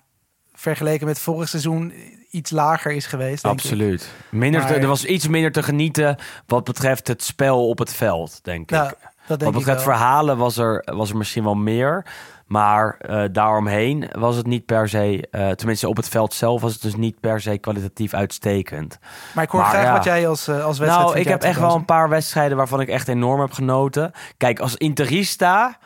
vergeleken 0.55 1.07
met 1.07 1.19
vorig 1.19 1.49
seizoen 1.49 1.93
iets 2.31 2.51
lager 2.51 2.93
is 2.93 3.07
geweest. 3.07 3.45
Absoluut. 3.45 4.09
Minder 4.31 4.67
te- 4.67 4.75
er 4.75 4.87
was 4.87 5.05
iets 5.05 5.29
minder 5.29 5.53
te 5.53 5.63
genieten 5.63 6.17
wat 6.47 6.65
betreft 6.65 7.09
het 7.09 7.23
spel 7.25 7.69
op 7.69 7.79
het 7.79 7.95
veld, 7.95 8.39
denk 8.45 8.71
Nou, 8.71 8.85
ik. 8.89 8.91
dat 9.01 9.09
Wat 9.27 9.39
denk 9.39 9.53
ik 9.53 9.59
betreft 9.59 9.83
verhalen 9.83 10.37
was 10.37 10.57
er, 10.57 10.83
was 10.95 11.11
er 11.11 11.17
misschien 11.17 11.45
wel 11.45 11.55
meer. 11.55 12.05
Maar 12.47 12.97
eh, 12.99 13.23
daaromheen 13.33 14.09
was 14.13 14.37
het 14.37 14.47
niet 14.47 14.67
per 14.67 14.89
se... 14.89 15.29
eh, 15.31 15.51
tenminste, 15.51 15.89
op 15.89 15.97
het 15.97 16.09
veld 16.09 16.35
zelf 16.35 16.61
was 16.61 16.73
het 16.73 16.83
dus 16.83 16.95
niet 16.97 17.21
per 17.21 17.41
se 17.41 17.59
kwalitatief 17.59 18.15
uitstekend. 18.15 18.99
Maar 19.35 19.45
ik 19.45 19.51
hoor 19.51 19.61
Maar 19.61 19.71
graag 19.71 19.85
ja. 19.85 19.93
wat 19.93 20.05
jij 20.05 20.29
als, 20.29 20.49
eh, 20.49 20.65
als 20.65 20.79
wedstrijd 20.79 21.07
Nou, 21.09 21.19
ik 21.21 21.29
heb 21.29 21.43
echt 21.43 21.61
wel 21.61 21.75
een 21.75 21.85
paar 21.85 22.09
wedstrijden 22.09 22.57
waarvan 22.57 22.81
ik 22.81 22.89
echt 22.89 23.09
enorm 23.09 23.41
heb 23.41 23.53
genoten. 23.53 24.13
Kijk, 24.37 24.61
als 24.61 24.77
Interista 24.77 25.79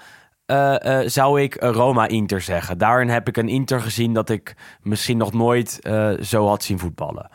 eh, 0.52 1.00
eh, 1.00 1.08
zou 1.08 1.40
ik 1.40 1.56
Roma-Inter 1.60 2.40
zeggen. 2.40 2.78
Daarin 2.78 3.08
heb 3.08 3.28
ik 3.28 3.36
een 3.36 3.48
Inter 3.48 3.80
gezien 3.80 4.12
dat 4.12 4.30
ik 4.30 4.56
misschien 4.82 5.16
nog 5.16 5.32
nooit 5.32 5.80
eh, 5.80 6.10
zo 6.20 6.46
had 6.46 6.62
zien 6.62 6.78
voetballen. 6.78 7.30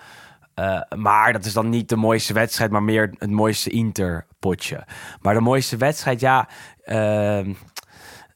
Maar 0.95 1.33
dat 1.33 1.45
is 1.45 1.53
dan 1.53 1.69
niet 1.69 1.89
de 1.89 1.95
mooiste 1.95 2.33
wedstrijd, 2.33 2.71
maar 2.71 2.83
meer 2.83 3.13
het 3.17 3.29
mooiste 3.29 3.69
Inter-potje. 3.69 4.85
Maar 5.21 5.33
de 5.33 5.39
mooiste 5.39 5.77
wedstrijd, 5.77 6.19
ja... 6.19 6.49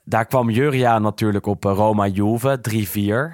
daar 0.03 0.25
kwam 0.25 0.49
Juria 0.49 0.99
natuurlijk 0.99 1.45
op 1.45 1.63
Roma-Juve, 1.63 2.59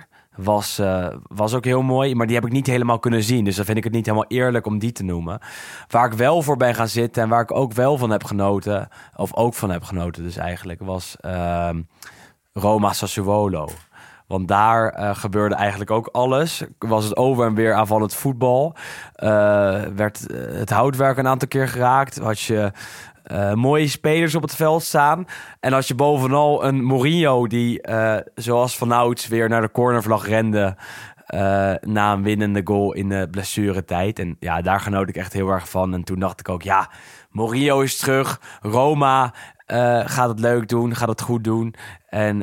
3-4. 0.04 0.07
Was, 0.38 0.80
eh, 0.80 1.08
was 1.28 1.54
ook 1.54 1.66
heel 1.66 1.82
mooi, 1.82 2.16
maar 2.16 2.28
die 2.28 2.36
heb 2.36 2.46
ik 2.46 2.52
niet 2.52 2.68
helemaal 2.68 3.00
kunnen 3.00 3.24
zien. 3.24 3.44
Dus 3.44 3.56
dan 3.56 3.66
vind 3.66 3.78
ik 3.78 3.84
het 3.84 3.94
niet 3.94 4.06
helemaal 4.06 4.28
eerlijk 4.28 4.66
om 4.66 4.80
die 4.80 4.92
te 4.92 5.04
noemen. 5.04 5.40
Waar 5.88 6.12
ik 6.12 6.18
wel 6.18 6.42
voor 6.42 6.58
ben 6.58 6.76
gaan 6.76 6.88
zitten 6.88 7.24
en 7.24 7.30
waar 7.30 7.42
ik 7.42 7.52
ook 7.52 7.74
wel 7.74 7.98
van 7.98 8.10
heb 8.10 8.24
genoten... 8.24 8.88
of 9.16 9.36
ook 9.36 9.54
van 9.54 9.70
heb 9.70 9.84
genoten 9.84 10.24
dus 10.24 10.38
eigenlijk... 10.38 10.82
was 10.82 11.16
ehm, 11.20 11.82
Roma-Sassuolo. 12.54 13.68
Want 14.28 14.48
daar 14.48 14.90
eh, 14.90 15.16
gebeurde 15.16 15.56
eigenlijk 15.56 15.92
ook 15.92 16.08
alles. 16.12 16.64
Was 16.78 17.04
het 17.04 17.18
over 17.18 17.46
en 17.46 17.54
weer 17.54 17.74
aanvallend 17.74 18.14
voetbal. 18.14 18.76
Eh, 19.14 19.30
werd 19.96 20.28
het 20.52 20.70
houtwerk 20.70 21.18
een 21.18 21.28
aantal 21.28 21.48
keer 21.48 21.68
geraakt. 21.68 22.18
Had 22.18 22.40
je 22.40 22.72
eh, 23.28 23.54
mooie 23.54 23.88
spelers 23.88 24.36
op 24.36 24.42
het 24.42 24.56
veld 24.56 24.84
staan. 24.84 25.26
En 25.60 25.74
als 25.74 25.88
je 25.88 25.96
bovenal 25.96 26.66
een 26.66 26.84
Mourinho 26.84 27.48
die 27.48 27.82
eh, 27.82 28.18
zoals 28.36 28.78
vanouds 28.78 29.28
weer 29.28 29.50
naar 29.50 29.62
de 29.62 29.72
cornervlag 29.72 30.28
rende... 30.28 30.76
eh, 31.26 31.74
na 31.82 32.14
een 32.14 32.24
winnende 32.24 32.62
goal 32.64 32.94
in 32.94 33.10
de 33.10 33.28
blessuretijd. 33.32 34.20
En 34.20 34.38
ja, 34.40 34.62
daar 34.62 34.80
genoot 34.80 35.10
ik 35.10 35.16
echt 35.16 35.34
heel 35.34 35.50
erg 35.50 35.70
van. 35.70 35.94
En 35.94 36.04
toen 36.04 36.20
dacht 36.20 36.40
ik 36.40 36.50
ook, 36.50 36.62
ja, 36.62 36.90
Mourinho 37.30 37.82
is 37.82 37.98
terug. 37.98 38.42
Roma 38.62 39.34
gaat 40.06 40.30
het 40.30 40.40
leuk 40.40 40.68
doen, 40.68 40.96
gaat 40.96 41.08
het 41.08 41.22
goed 41.22 41.44
doen. 41.44 41.76
En 42.10 42.40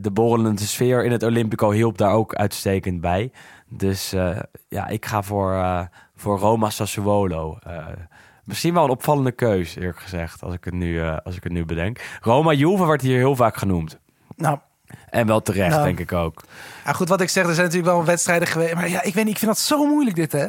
de 0.00 0.10
borrelende 0.10 0.62
sfeer 0.62 1.04
in 1.04 1.12
het 1.12 1.22
Olympico 1.22 1.70
hielp 1.70 1.98
daar 1.98 2.12
ook 2.12 2.34
uitstekend 2.34 3.00
bij. 3.00 3.32
Dus 3.68 4.10
ja, 4.68 4.86
ik 4.88 5.06
ga 5.06 5.22
voor, 5.22 5.88
voor 6.14 6.38
Roma 6.38 6.70
Sassuolo. 6.70 7.58
Misschien 8.46 8.74
wel 8.74 8.84
een 8.84 8.90
opvallende 8.90 9.32
keus, 9.32 9.76
eerlijk 9.76 9.98
gezegd, 10.00 10.42
als 10.42 10.54
ik 10.54 10.64
het 10.64 10.74
nu, 10.74 11.00
eh, 11.00 11.16
als 11.24 11.36
ik 11.36 11.42
het 11.42 11.52
nu 11.52 11.64
bedenk. 11.64 12.00
Roma-Juve 12.20 12.84
wordt 12.84 13.02
hier 13.02 13.16
heel 13.16 13.36
vaak 13.36 13.56
genoemd. 13.56 13.98
Nou, 14.36 14.58
En 15.10 15.26
wel 15.26 15.42
terecht, 15.42 15.70
Nou. 15.70 15.84
denk 15.84 15.98
ik 15.98 16.12
ook. 16.12 16.42
ja, 16.84 16.92
goed, 16.92 17.08
wat 17.08 17.20
ik 17.20 17.28
zeg, 17.28 17.46
er 17.46 17.54
zijn 17.54 17.66
natuurlijk 17.66 17.92
wel 17.94 18.04
wedstrijden 18.04 18.48
geweest. 18.48 18.74
Maar 18.74 18.88
ja, 18.88 19.02
ik 19.02 19.14
weet 19.14 19.24
niet, 19.24 19.32
ik 19.32 19.38
vind 19.38 19.50
dat 19.50 19.60
zo 19.60 19.86
moeilijk 19.86 20.16
dit, 20.16 20.32
hè? 20.32 20.44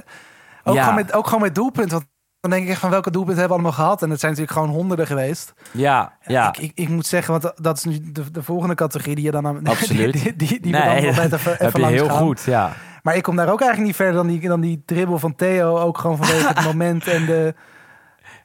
Ook, 0.63 0.75
Ja. 0.75 0.81
gewoon, 0.81 0.95
met, 0.95 1.13
ook 1.13 1.25
gewoon 1.25 1.41
met 1.41 1.55
doelpunt. 1.55 1.91
Want 1.91 2.05
dan 2.39 2.51
denk 2.51 2.63
ik 2.63 2.69
echt 2.69 2.79
van 2.79 2.89
welke 2.89 3.11
doelpunten 3.11 3.39
hebben 3.39 3.57
we 3.57 3.63
allemaal 3.63 3.83
gehad? 3.85 4.01
En 4.01 4.09
het 4.09 4.19
zijn 4.19 4.31
natuurlijk 4.31 4.59
gewoon 4.59 4.75
honderden 4.75 5.07
geweest. 5.07 5.53
Ja, 5.71 6.13
ja. 6.25 6.47
Ik, 6.47 6.57
ik, 6.57 6.71
ik 6.75 6.89
moet 6.89 7.05
zeggen, 7.05 7.39
want 7.39 7.53
dat 7.63 7.77
is 7.77 7.83
nu 7.83 8.11
de, 8.11 8.31
de 8.31 8.43
volgende 8.43 8.75
categorie 8.75 9.15
die 9.15 9.23
je 9.25 9.31
dan 9.31 9.47
aan. 9.47 9.67
Absoluut. 9.67 10.13
Die, 10.13 10.21
die, 10.21 10.35
die, 10.35 10.59
die 10.59 10.71
we 10.71 10.77
dan 10.77 10.87
even, 10.95 11.23
even 11.23 11.55
heb 11.57 11.75
je 11.75 11.85
heel 11.85 12.05
gaan. 12.07 12.17
goed, 12.17 12.43
ja. 12.43 12.73
Maar 13.03 13.15
ik 13.15 13.23
kom 13.23 13.35
daar 13.35 13.49
ook 13.51 13.59
eigenlijk 13.61 13.87
niet 13.89 13.95
verder 13.95 14.15
dan 14.15 14.27
die, 14.27 14.47
dan 14.47 14.61
die 14.61 14.83
dribbel 14.85 15.19
van 15.19 15.35
Theo. 15.35 15.77
Ook 15.77 15.97
gewoon 15.97 16.17
vanwege 16.17 16.47
het 16.47 16.63
moment 16.73 17.07
en 17.07 17.25
de. 17.25 17.55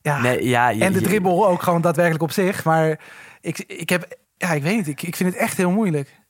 Ja, 0.02 0.20
Nee, 0.20 0.48
ja 0.48 0.68
je- 0.68 0.84
en 0.84 0.92
de 0.92 1.00
dribbel 1.00 1.48
ook 1.48 1.62
gewoon 1.62 1.80
daadwerkelijk 1.80 2.22
op 2.22 2.30
zich. 2.30 2.64
Maar 2.64 2.98
ik, 3.40 3.58
ik 3.58 3.88
heb. 3.88 4.16
Ja, 4.36 4.52
ik 4.52 4.62
weet 4.62 4.76
niet. 4.76 4.88
Ik, 4.88 5.02
ik 5.02 5.16
vind 5.16 5.32
het 5.32 5.38
echt 5.38 5.56
heel 5.56 5.70
moeilijk. 5.70 6.20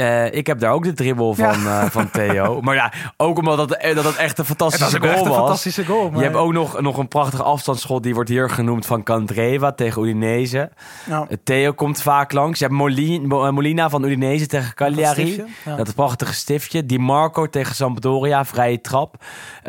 Eh, 0.00 0.32
ik 0.32 0.46
heb 0.46 0.58
daar 0.58 0.72
ook 0.72 0.84
de 0.84 0.92
dribbel 0.92 1.34
van, 1.34 1.66
eh, 1.66 1.84
van 1.84 2.10
Theo. 2.10 2.60
Maar 2.62 2.74
ja, 2.74 2.92
ook 3.16 3.38
omdat 3.38 3.56
dat, 3.56 3.72
eh, 3.72 3.94
dat 3.94 4.04
het 4.04 4.16
echt 4.16 4.38
een 4.38 4.44
fantastische 4.44 4.98
echt 4.98 5.06
goal 5.06 5.22
een 5.24 5.28
was. 5.28 5.36
fantastische 5.36 5.84
goal. 5.84 6.10
Maar, 6.10 6.18
Je 6.18 6.24
hebt 6.24 6.36
ook 6.36 6.52
nog, 6.52 6.80
nog 6.80 6.98
een 6.98 7.08
prachtige 7.08 7.42
afstandsschot. 7.42 8.02
Die 8.02 8.14
wordt 8.14 8.28
hier 8.30 8.50
genoemd 8.50 8.86
van 8.86 9.02
Candreva 9.02 9.72
tegen 9.72 10.02
Udinese. 10.02 10.70
Eh, 11.08 11.20
Theo 11.44 11.72
komt 11.72 12.02
vaak 12.02 12.32
langs. 12.32 12.58
Je 12.58 12.64
hebt 12.64 12.76
Molina, 12.76 13.26
Mo- 13.26 13.52
Molina 13.52 13.88
van 13.90 14.04
Udinese 14.04 14.46
tegen 14.46 14.74
Cagliari. 14.74 15.44
ja. 15.64 15.76
Dat 15.76 15.94
prachtige 15.94 16.34
stiftje. 16.34 16.86
Di 16.86 16.98
Marco 16.98 17.46
tegen 17.48 17.74
Sampdoria, 17.74 18.44
vrije 18.44 18.80
trap. 18.80 19.14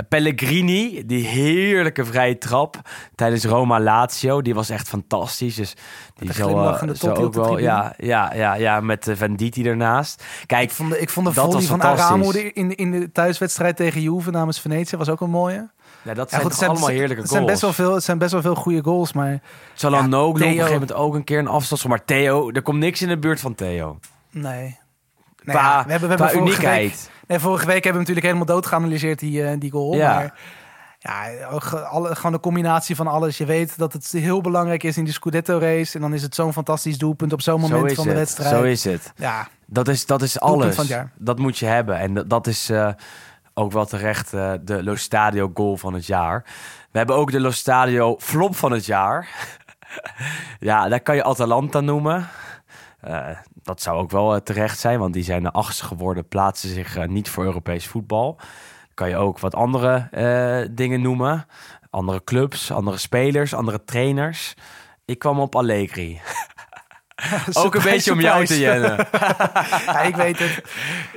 Pellegrini, 0.10 1.04
die 1.06 1.26
heerlijke 1.28 2.06
vrije 2.06 2.38
trap 2.38 2.76
tijdens 3.16 3.46
Roma-Lazio. 3.46 4.42
Die 4.42 4.54
was 4.54 4.70
echt 4.70 4.88
fantastisch. 4.88 5.56
Dus 5.56 5.74
die 6.26 6.34
zal, 6.36 6.48
eh, 6.48 6.54
glimlachende 6.54 6.96
zal 6.96 7.08
Totti 7.14 7.24
op 7.24 7.28
ook 7.28 7.44
de 7.44 7.50
wel... 7.50 7.58
Ja, 7.60 7.94
ja, 7.98 8.34
ja, 8.34 8.54
ja, 8.54 8.80
met 8.80 9.08
uh, 9.08 9.16
Venditti 9.16 9.68
ernaast. 9.68 10.24
Kijk, 10.46 10.64
ik 10.64 10.72
vond 10.72 10.90
de, 10.92 11.00
ik 11.00 11.10
vond 11.10 11.28
de 11.28 11.34
volley 11.34 11.62
van. 11.62 11.82
Aramo 11.82 12.32
de- 12.32 12.54
in, 12.54 12.76
in 12.76 12.92
de 12.92 13.12
thuiswedstrijd 13.12 13.76
tegen 13.76 14.02
Juve 14.02 14.32
namens 14.32 14.60
Venetië 14.60 14.98
was 14.98 15.10
ook 15.10 15.22
een 15.22 15.30
mooie. 15.30 15.70
Ja, 16.04 16.14
dat 16.14 16.32
Ja, 16.32 16.40
zijn 16.40 16.52
goed, 16.52 16.68
allemaal 16.68 16.88
heerlijke 16.88 17.16
goals. 17.16 17.30
zijn 17.30 17.46
best 17.46 17.62
wel 17.62 17.74
veel, 17.74 17.94
het 17.94 18.04
zijn 18.04 18.18
best 18.18 18.32
wel 18.32 18.42
veel 18.42 18.56
goede 18.56 18.84
goals, 18.84 19.14
maar 19.14 19.40
Çalhanoğlu 19.76 20.10
Ja, 20.10 20.26
op 20.28 20.36
een 20.36 20.42
gegeven 20.42 20.72
moment 20.72 20.94
ook 20.94 21.16
een 21.16 21.24
keer 21.24 21.40
een 21.40 21.48
afstand. 21.48 21.88
Maar 21.88 22.06
Theo, 22.06 22.52
er 22.52 22.62
komt 22.62 22.80
niks 22.80 23.02
in 23.02 23.08
de 23.08 23.18
buurt 23.20 23.40
van 23.40 23.56
Theo. 23.56 24.00
nee. 24.32 24.80
Ja, 25.44 25.84
we 25.86 25.92
hebben, 25.92 26.10
we 26.10 26.16
hebben 26.16 26.18
vorige 26.18 26.38
uniekheid. 26.38 26.90
week, 26.92 27.10
nee, 27.28 27.40
vorige 27.40 27.66
week 27.66 27.84
hebben 27.84 27.92
we 27.92 27.98
natuurlijk 28.00 28.26
helemaal 28.26 28.46
dood 28.56 28.66
geanalyseerd 28.66 29.20
die, 29.20 29.44
eh, 29.46 29.60
die 29.60 29.72
goal. 29.72 29.96
Ja. 29.96 30.14
Maar 30.16 30.34
ja, 31.04 31.46
alle, 31.90 32.16
gewoon 32.16 32.32
de 32.32 32.40
combinatie 32.40 32.96
van 32.96 33.08
alles. 33.08 33.38
Je 33.38 33.46
weet 33.46 33.78
dat 33.78 33.94
het 33.94 34.12
heel 34.12 34.42
belangrijk 34.42 34.84
is 34.84 34.98
in 34.98 35.04
die 35.04 35.14
Scudetto-race. 35.14 35.96
En 35.96 36.02
dan 36.02 36.14
is 36.14 36.22
het 36.22 36.36
zo'n 36.36 36.54
fantastisch 36.54 36.98
doelpunt 36.98 37.34
op 37.34 37.42
zo'n 37.42 37.62
Zo 37.62 37.68
moment 37.68 37.94
van 37.94 38.08
de 38.08 38.14
wedstrijd. 38.14 38.56
Zo 38.56 38.64
is 38.64 38.84
het. 38.84 39.14
Ja, 39.16 39.48
Dat 39.66 39.88
is, 39.88 40.06
dat 40.06 40.22
is 40.22 40.40
alles. 40.40 40.76
van 40.76 40.84
het 40.84 40.94
jaar. 40.94 41.12
Dat 41.16 41.40
moet 41.40 41.58
je 41.58 41.66
hebben. 41.66 41.98
En 41.98 42.14
dat, 42.14 42.30
dat 42.30 42.48
is 42.48 42.70
eh, 42.70 42.90
ook 43.54 43.72
wel 43.72 43.86
terecht 43.86 44.34
eh, 44.34 44.54
de 44.62 44.84
Lo 44.84 44.96
Stadio 44.96 45.52
goal 45.54 45.78
van 45.78 45.94
het 45.94 46.06
jaar. 46.06 46.44
We 46.92 46.98
hebben 46.98 47.16
ook 47.16 47.32
de 47.32 47.40
Lo 47.40 47.52
Stadio 47.52 48.16
flop 48.20 48.56
van 48.56 48.72
het 48.72 48.86
jaar. 48.86 49.30
ja, 50.60 50.88
daar 50.88 51.02
kan 51.02 51.16
je 51.16 51.24
Atalanta 51.24 51.80
noemen. 51.80 52.28
Eh, 53.00 53.28
dat 53.64 53.82
zou 53.82 53.98
ook 53.98 54.12
wel 54.12 54.44
terecht 54.44 54.80
zijn, 54.80 55.00
want 55.00 55.14
die 55.14 55.24
zijn 55.24 55.44
de 55.44 55.52
achtste 55.52 55.86
geworden, 55.86 56.28
plaatsen 56.28 56.70
zich 56.70 57.08
niet 57.08 57.30
voor 57.30 57.44
Europees 57.44 57.88
voetbal. 57.88 58.40
Kan 58.94 59.10
je 59.10 59.16
ook 59.16 59.40
wat 59.40 59.56
andere 59.56 60.08
eh, 60.12 60.68
dingen 60.72 61.02
noemen. 61.02 61.46
Andere 61.90 62.24
clubs, 62.24 62.72
andere 62.72 62.98
spelers, 62.98 63.54
andere 63.54 63.84
trainers. 63.84 64.54
Ik 65.06 65.20
kwam 65.20 65.40
op 65.40 65.56
Allegri. 65.56 66.22
ook 67.54 67.76
een 67.76 67.84
beetje 67.84 68.12
om 68.12 68.22
jou 68.22 68.46
te 68.46 68.60
jennen. 68.60 69.08
ja, 69.86 70.02
ik 70.02 70.16
weet 70.16 70.40
het. 70.40 70.64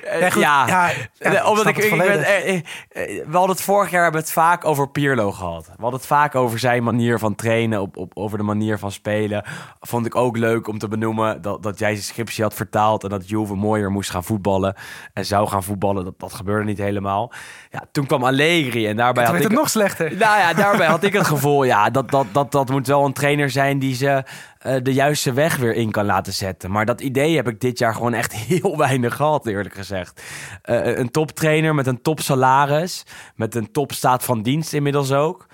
Eh, 0.04 0.20
Ja, 0.20 0.30
goed, 0.30 0.42
ja, 0.42 0.90
Eh, 1.18 1.48
omdat 1.48 1.66
ik, 1.66 1.76
ik 1.76 1.96
ben, 1.98 2.24
eh, 2.24 2.60
we 3.04 3.24
hadden 3.30 3.50
het 3.50 3.60
vorig 3.60 3.90
jaar 3.90 4.02
hebben 4.02 4.20
het 4.20 4.32
vaak 4.32 4.64
over 4.64 4.88
Pirlo 4.88 5.32
gehad. 5.32 5.66
We 5.66 5.72
hadden 5.80 5.98
het 5.98 6.08
vaak 6.08 6.34
over 6.34 6.58
zijn 6.58 6.82
manier 6.82 7.18
van 7.18 7.34
trainen, 7.34 7.80
op, 7.80 7.96
op, 7.96 8.10
over 8.14 8.38
de 8.38 8.44
manier 8.44 8.78
van 8.78 8.92
spelen. 8.92 9.44
Vond 9.80 10.06
ik 10.06 10.14
ook 10.14 10.36
leuk 10.36 10.68
om 10.68 10.78
te 10.78 10.88
benoemen 10.88 11.42
dat, 11.42 11.62
dat 11.62 11.78
jij 11.78 11.92
zijn 11.92 12.04
scriptie 12.04 12.42
had 12.42 12.54
vertaald 12.54 13.04
en 13.04 13.10
dat 13.10 13.28
Juve 13.28 13.54
mooier 13.54 13.90
moest 13.90 14.10
gaan 14.10 14.24
voetballen 14.24 14.74
en 15.12 15.24
zou 15.24 15.48
gaan 15.48 15.62
voetballen. 15.62 16.04
Dat, 16.04 16.18
dat 16.18 16.32
gebeurde 16.34 16.64
niet 16.64 16.78
helemaal. 16.78 17.32
Ja, 17.70 17.82
toen 17.92 18.06
kwam 18.06 18.24
Allegri 18.24 18.86
en 18.86 18.96
daarbij 18.96 19.24
had 19.24 19.34
ik 19.34 19.42
het 19.42 19.52
nog 19.52 19.70
slechter. 19.70 20.08
nou 20.16 20.38
ja, 20.38 20.52
daarbij 20.54 20.86
had 20.86 21.02
ik 21.02 21.12
het 21.12 21.26
gevoel, 21.34 21.64
ja, 21.64 21.90
dat, 21.90 22.10
dat, 22.10 22.26
dat, 22.32 22.52
dat 22.52 22.70
moet 22.70 22.86
wel 22.86 23.04
een 23.04 23.12
trainer 23.12 23.50
zijn 23.50 23.78
die 23.78 23.94
ze 23.94 24.22
de 24.82 24.92
juiste 24.92 25.32
weg 25.32 25.56
weer 25.56 25.74
in 25.74 25.90
kan 25.90 26.04
laten 26.04 26.32
zetten. 26.32 26.70
Maar 26.70 26.84
dat 26.84 27.00
idee 27.00 27.36
heb 27.36 27.48
ik 27.48 27.60
dit 27.60 27.78
jaar 27.78 27.94
gewoon 27.94 28.14
echt 28.14 28.32
heel 28.48 28.76
weinig 28.76 29.16
gehad, 29.16 29.46
eerlijk 29.46 29.74
gezegd. 29.74 29.92
Eh, 30.62 30.96
een 30.96 31.10
toptrainer 31.10 31.74
met 31.74 31.86
een 31.86 32.02
topsalaris, 32.02 33.02
met 33.34 33.54
een 33.54 33.72
topstaat 33.72 34.24
van 34.24 34.42
dienst 34.42 34.72
inmiddels 34.72 35.12
ook. 35.12 35.46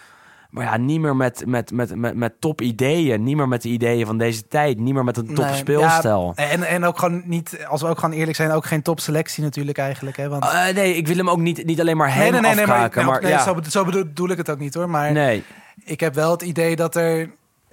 Maar 0.51 0.65
ja, 0.65 0.77
niet 0.77 1.01
meer 1.01 1.17
met, 1.17 1.43
met, 1.47 1.73
met, 1.73 1.95
met, 1.95 2.15
met 2.15 2.41
top 2.41 2.61
ideeën, 2.61 3.23
niet 3.23 3.37
meer 3.37 3.49
met 3.49 3.63
de 3.63 3.69
ideeën 3.69 4.07
van 4.07 4.19
deze 4.19 4.49
tijd, 4.49 4.79
niet 4.79 4.95
meer 4.95 5.05
met 5.05 5.17
een 5.17 5.35
top 5.35 5.45
Nee, 5.45 5.55
speelstijl. 5.55 6.33
ja, 6.37 6.49
en, 6.49 6.63
en 6.63 6.85
ook 6.85 6.99
gewoon 6.99 7.23
niet, 7.25 7.65
als 7.69 7.81
we 7.83 7.89
ook 7.89 7.99
gewoon 7.99 8.15
eerlijk 8.15 8.37
zijn, 8.37 8.51
ook 8.51 8.67
geen 8.67 8.83
topselectie 8.83 9.43
natuurlijk 9.43 9.79
eigenlijk. 9.79 10.17
Hè? 10.17 10.29
Want, 10.29 10.45
Eh, 10.45 10.69
nee, 10.75 10.95
ik 10.97 11.07
wil 11.07 11.17
hem 11.17 11.31
ook 11.31 11.39
niet, 11.39 11.65
niet 11.65 11.81
alleen 11.81 11.97
maar 11.97 12.15
hem 12.15 12.19
nee, 12.19 12.31
nee, 12.31 12.41
nee, 12.41 12.55
nee, 12.55 12.67
maar, 12.67 12.91
nee, 12.95 13.05
maar, 13.05 13.29
ja. 13.29 13.43
zo, 13.45 13.57
zo 13.69 13.85
bedoel 13.85 14.29
ik 14.31 14.37
het 14.37 14.51
ook 14.51 14.59
niet 14.59 14.75
hoor. 14.75 14.91
Maar 14.91 15.13
Nee, 15.13 15.45
ik 15.85 16.01
heb 16.01 16.15
wel 16.15 16.31
het 16.31 16.43
idee 16.43 16.77
dat 16.77 16.97
er. 16.97 17.31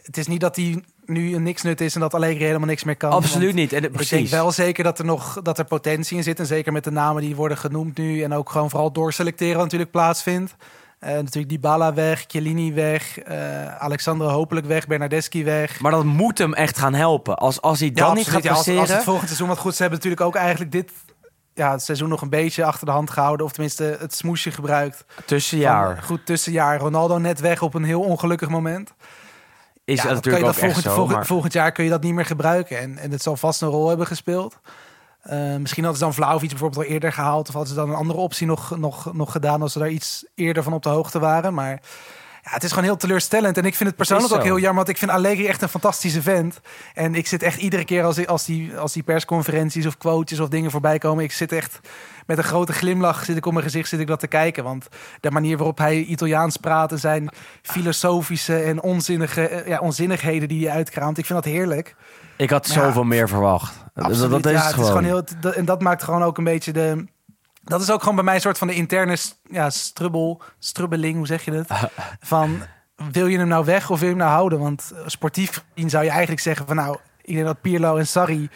Het 0.07 0.17
is 0.17 0.27
niet 0.27 0.41
dat 0.41 0.55
hij 0.55 0.83
nu 1.05 1.35
een 1.35 1.43
niksnut 1.43 1.81
is 1.81 1.95
en 1.95 2.01
dat 2.01 2.13
Allegri 2.13 2.43
helemaal 2.43 2.67
niks 2.67 2.83
meer 2.83 2.95
kan. 2.95 3.11
absoluut 3.11 3.53
niet. 3.53 3.73
En, 3.73 3.83
Ik 3.83 3.91
precies. 3.91 4.09
denk 4.09 4.27
wel 4.41 4.51
zeker 4.51 4.83
dat 4.83 4.99
er 4.99 5.05
nog 5.05 5.39
dat 5.43 5.57
er 5.57 5.65
potentie 5.65 6.17
in 6.17 6.23
zit. 6.23 6.39
En 6.39 6.45
zeker 6.45 6.71
met 6.71 6.83
de 6.83 6.91
namen 6.91 7.21
die 7.21 7.35
worden 7.35 7.57
genoemd 7.57 7.97
nu. 7.97 8.21
En 8.21 8.33
ook 8.33 8.49
gewoon 8.49 8.69
vooral 8.69 8.91
doorselecteren 8.91 9.53
wat 9.53 9.63
natuurlijk 9.63 9.91
plaatsvindt. 9.91 10.55
Eh 10.99 11.13
natuurlijk 11.13 11.49
Dybala 11.49 11.93
weg, 11.93 12.25
Chiellini 12.27 12.73
weg, 12.73 13.19
eh 13.19 13.75
Alexandre 13.75 14.29
hopelijk 14.29 14.65
weg, 14.65 14.87
Bernardeschi 14.87 15.43
weg. 15.43 15.79
Maar 15.79 15.91
dat 15.91 16.03
moet 16.03 16.37
hem 16.37 16.53
echt 16.53 16.77
gaan 16.77 16.93
helpen. 16.93 17.37
Als, 17.37 17.61
als 17.61 17.79
hij 17.79 17.91
dan 17.91 18.15
niet 18.15 18.27
gaat. 18.27 18.43
Ja, 18.43 18.49
als, 18.49 18.63
presteren... 18.63 18.79
als 18.81 18.89
het 18.89 19.03
volgend 19.03 19.25
seizoen 19.27 19.47
wat 19.47 19.57
goed 19.57 19.75
ze 19.75 19.81
hebben 19.81 19.99
natuurlijk 19.99 20.27
ook 20.27 20.35
eigenlijk 20.35 20.71
dit 20.71 20.91
ja, 21.53 21.71
het 21.71 21.83
seizoen 21.83 22.09
nog 22.09 22.21
een 22.21 22.29
beetje 22.29 22.63
achter 22.65 22.85
de 22.85 22.91
hand 22.91 23.09
gehouden. 23.09 23.45
Of 23.45 23.51
tenminste 23.51 23.97
het 23.99 24.15
smoesje 24.15 24.51
gebruikt. 24.51 25.05
tussenjaar 25.25 25.95
Van, 25.95 26.03
goed 26.03 26.25
tussenjaar. 26.25 26.79
Ronaldo 26.79 27.17
net 27.17 27.39
weg 27.39 27.61
op 27.61 27.73
een 27.73 27.83
heel 27.83 28.01
ongelukkig 28.01 28.49
moment. 28.49 28.93
Is 29.87 30.01
ja, 30.01 30.03
dat 30.03 30.13
dan 30.13 30.21
kan 30.21 30.31
natuurlijk 30.31 30.43
je 30.43 30.49
ook 30.49 30.53
dat 30.53 30.63
echt 30.63 30.73
volgend, 30.73 30.83
zo. 30.83 30.93
volgend, 30.93 31.17
maar- 31.17 31.25
volgend 31.25 31.53
jaar 31.53 31.71
kun 31.71 31.83
je 31.83 31.89
dat 31.89 32.01
niet 32.01 32.13
meer 32.13 32.25
gebruiken. 32.25 32.79
En, 32.79 32.97
en 32.97 33.11
het 33.11 33.21
zal 33.21 33.37
vast 33.37 33.61
een 33.61 33.67
rol 33.69 33.87
hebben 33.87 34.07
gespeeld. 34.07 34.59
Eh, 35.21 35.55
misschien 35.55 35.83
hadden 35.83 35.99
ze 35.99 36.05
dan 36.05 36.13
Vlaovic 36.13 36.49
bijvoorbeeld 36.49 36.85
al 36.85 36.91
eerder 36.91 37.13
gehaald. 37.13 37.47
Of 37.47 37.53
hadden 37.53 37.73
ze 37.73 37.79
dan 37.79 37.89
een 37.89 37.95
andere 37.95 38.19
optie 38.19 38.47
nog, 38.47 38.77
nog, 38.77 39.13
nog 39.13 39.31
gedaan... 39.31 39.61
als 39.61 39.71
ze 39.73 39.79
daar 39.79 39.89
iets 39.89 40.25
eerder 40.35 40.63
van 40.63 40.73
op 40.73 40.83
de 40.83 40.89
hoogte 40.89 41.19
waren. 41.19 41.53
Maar 41.53 41.79
ja, 42.47 42.53
het 42.53 42.63
is 42.63 42.69
gewoon 42.69 42.83
heel 42.83 42.97
teleurstellend. 42.97 43.57
En 43.57 43.65
ik 43.65 43.75
vind 43.75 43.89
het 43.89 43.97
persoonlijk 43.97 44.31
Is 44.31 44.37
ook 44.37 44.43
heel 44.43 44.57
jammer... 44.57 44.75
want 44.75 44.89
ik 44.89 44.97
vind 44.97 45.11
Allegri 45.11 45.47
echt 45.47 45.61
een 45.61 45.69
fantastische 45.69 46.21
vent. 46.21 46.59
En 46.93 47.15
ik 47.15 47.27
zit 47.27 47.43
echt 47.43 47.57
iedere 47.57 47.85
keer 47.85 48.03
als, 48.03 48.27
als, 48.27 48.45
die, 48.45 48.77
als 48.77 48.93
die 48.93 49.03
persconferenties... 49.03 49.85
of 49.85 49.97
quotes 49.97 50.39
of 50.39 50.49
dingen 50.49 50.71
voorbij 50.71 50.97
komen... 50.97 51.23
ik 51.23 51.31
zit 51.31 51.51
echt 51.51 51.79
met 52.25 52.37
een 52.37 52.43
grote 52.43 52.73
glimlach 52.73 53.25
zit 53.25 53.37
ik 53.37 53.45
op 53.45 53.53
mijn 53.53 53.65
gezicht 53.65 53.89
zit 53.89 53.99
ik 53.99 54.07
dat 54.07 54.19
te 54.19 54.27
kijken. 54.27 54.63
Want 54.63 54.87
de 55.19 55.31
manier 55.31 55.57
waarop 55.57 55.77
hij 55.77 56.03
Italiaans 56.03 56.57
praat... 56.57 56.91
en 56.91 56.99
zijn 56.99 57.29
filosofische 57.61 58.57
en 58.57 58.81
onzinnige, 58.81 59.47
eh, 59.47 59.67
ja, 59.67 59.79
onzinnigheden 59.79 60.47
die 60.47 60.67
hij 60.67 60.75
uitkraamt... 60.75 61.17
ik 61.17 61.25
vind 61.25 61.43
dat 61.43 61.53
heerlijk. 61.53 61.95
Ik 62.37 62.49
had 62.49 62.67
zoveel 62.67 63.03
meer 63.03 63.27
verwacht. 63.29 63.85
Absoluut, 63.95 64.43
dat 64.43 64.45
is 64.45 64.59
ja, 64.59 64.65
het 64.65 64.75
gewoon. 64.75 65.03
heel, 65.03 65.23
en 65.55 65.65
dat 65.65 65.81
maakt 65.81 66.03
gewoon 66.03 66.23
ook 66.23 66.37
een 66.37 66.43
beetje 66.43 66.71
de. 66.71 67.05
Dat 67.67 67.81
is 67.81 67.91
ook 67.91 67.99
gewoon 67.99 68.15
bij 68.15 68.23
mij 68.23 68.35
een 68.35 68.41
soort 68.41 68.57
van 68.57 68.67
de 68.67 68.73
interne 68.73 69.17
ja, 69.49 69.69
strubbel, 69.69 70.41
strubbeling, 70.59 71.17
hoe 71.17 71.27
zeg 71.27 71.45
je 71.45 71.51
dat? 71.51 71.67
Van 72.19 72.59
wil 73.11 73.27
je 73.27 73.37
hem 73.37 73.47
nou 73.47 73.65
weg 73.65 73.89
of 73.89 73.99
wil 73.99 74.09
je 74.09 74.13
hem 74.15 74.23
nou 74.23 74.35
houden? 74.35 74.59
Want 74.59 74.91
eh, 74.95 75.01
sportief 75.05 75.63
gezien 75.73 75.89
zou 75.89 76.03
je 76.03 76.09
eigenlijk 76.09 76.41
zeggen 76.41 76.67
van 76.67 76.75
nou, 76.75 76.97
ik 77.21 77.33
denk 77.33 77.45
dat 77.45 77.61
Pirlo 77.61 77.97
en 77.97 78.07
Sarri 78.07 78.49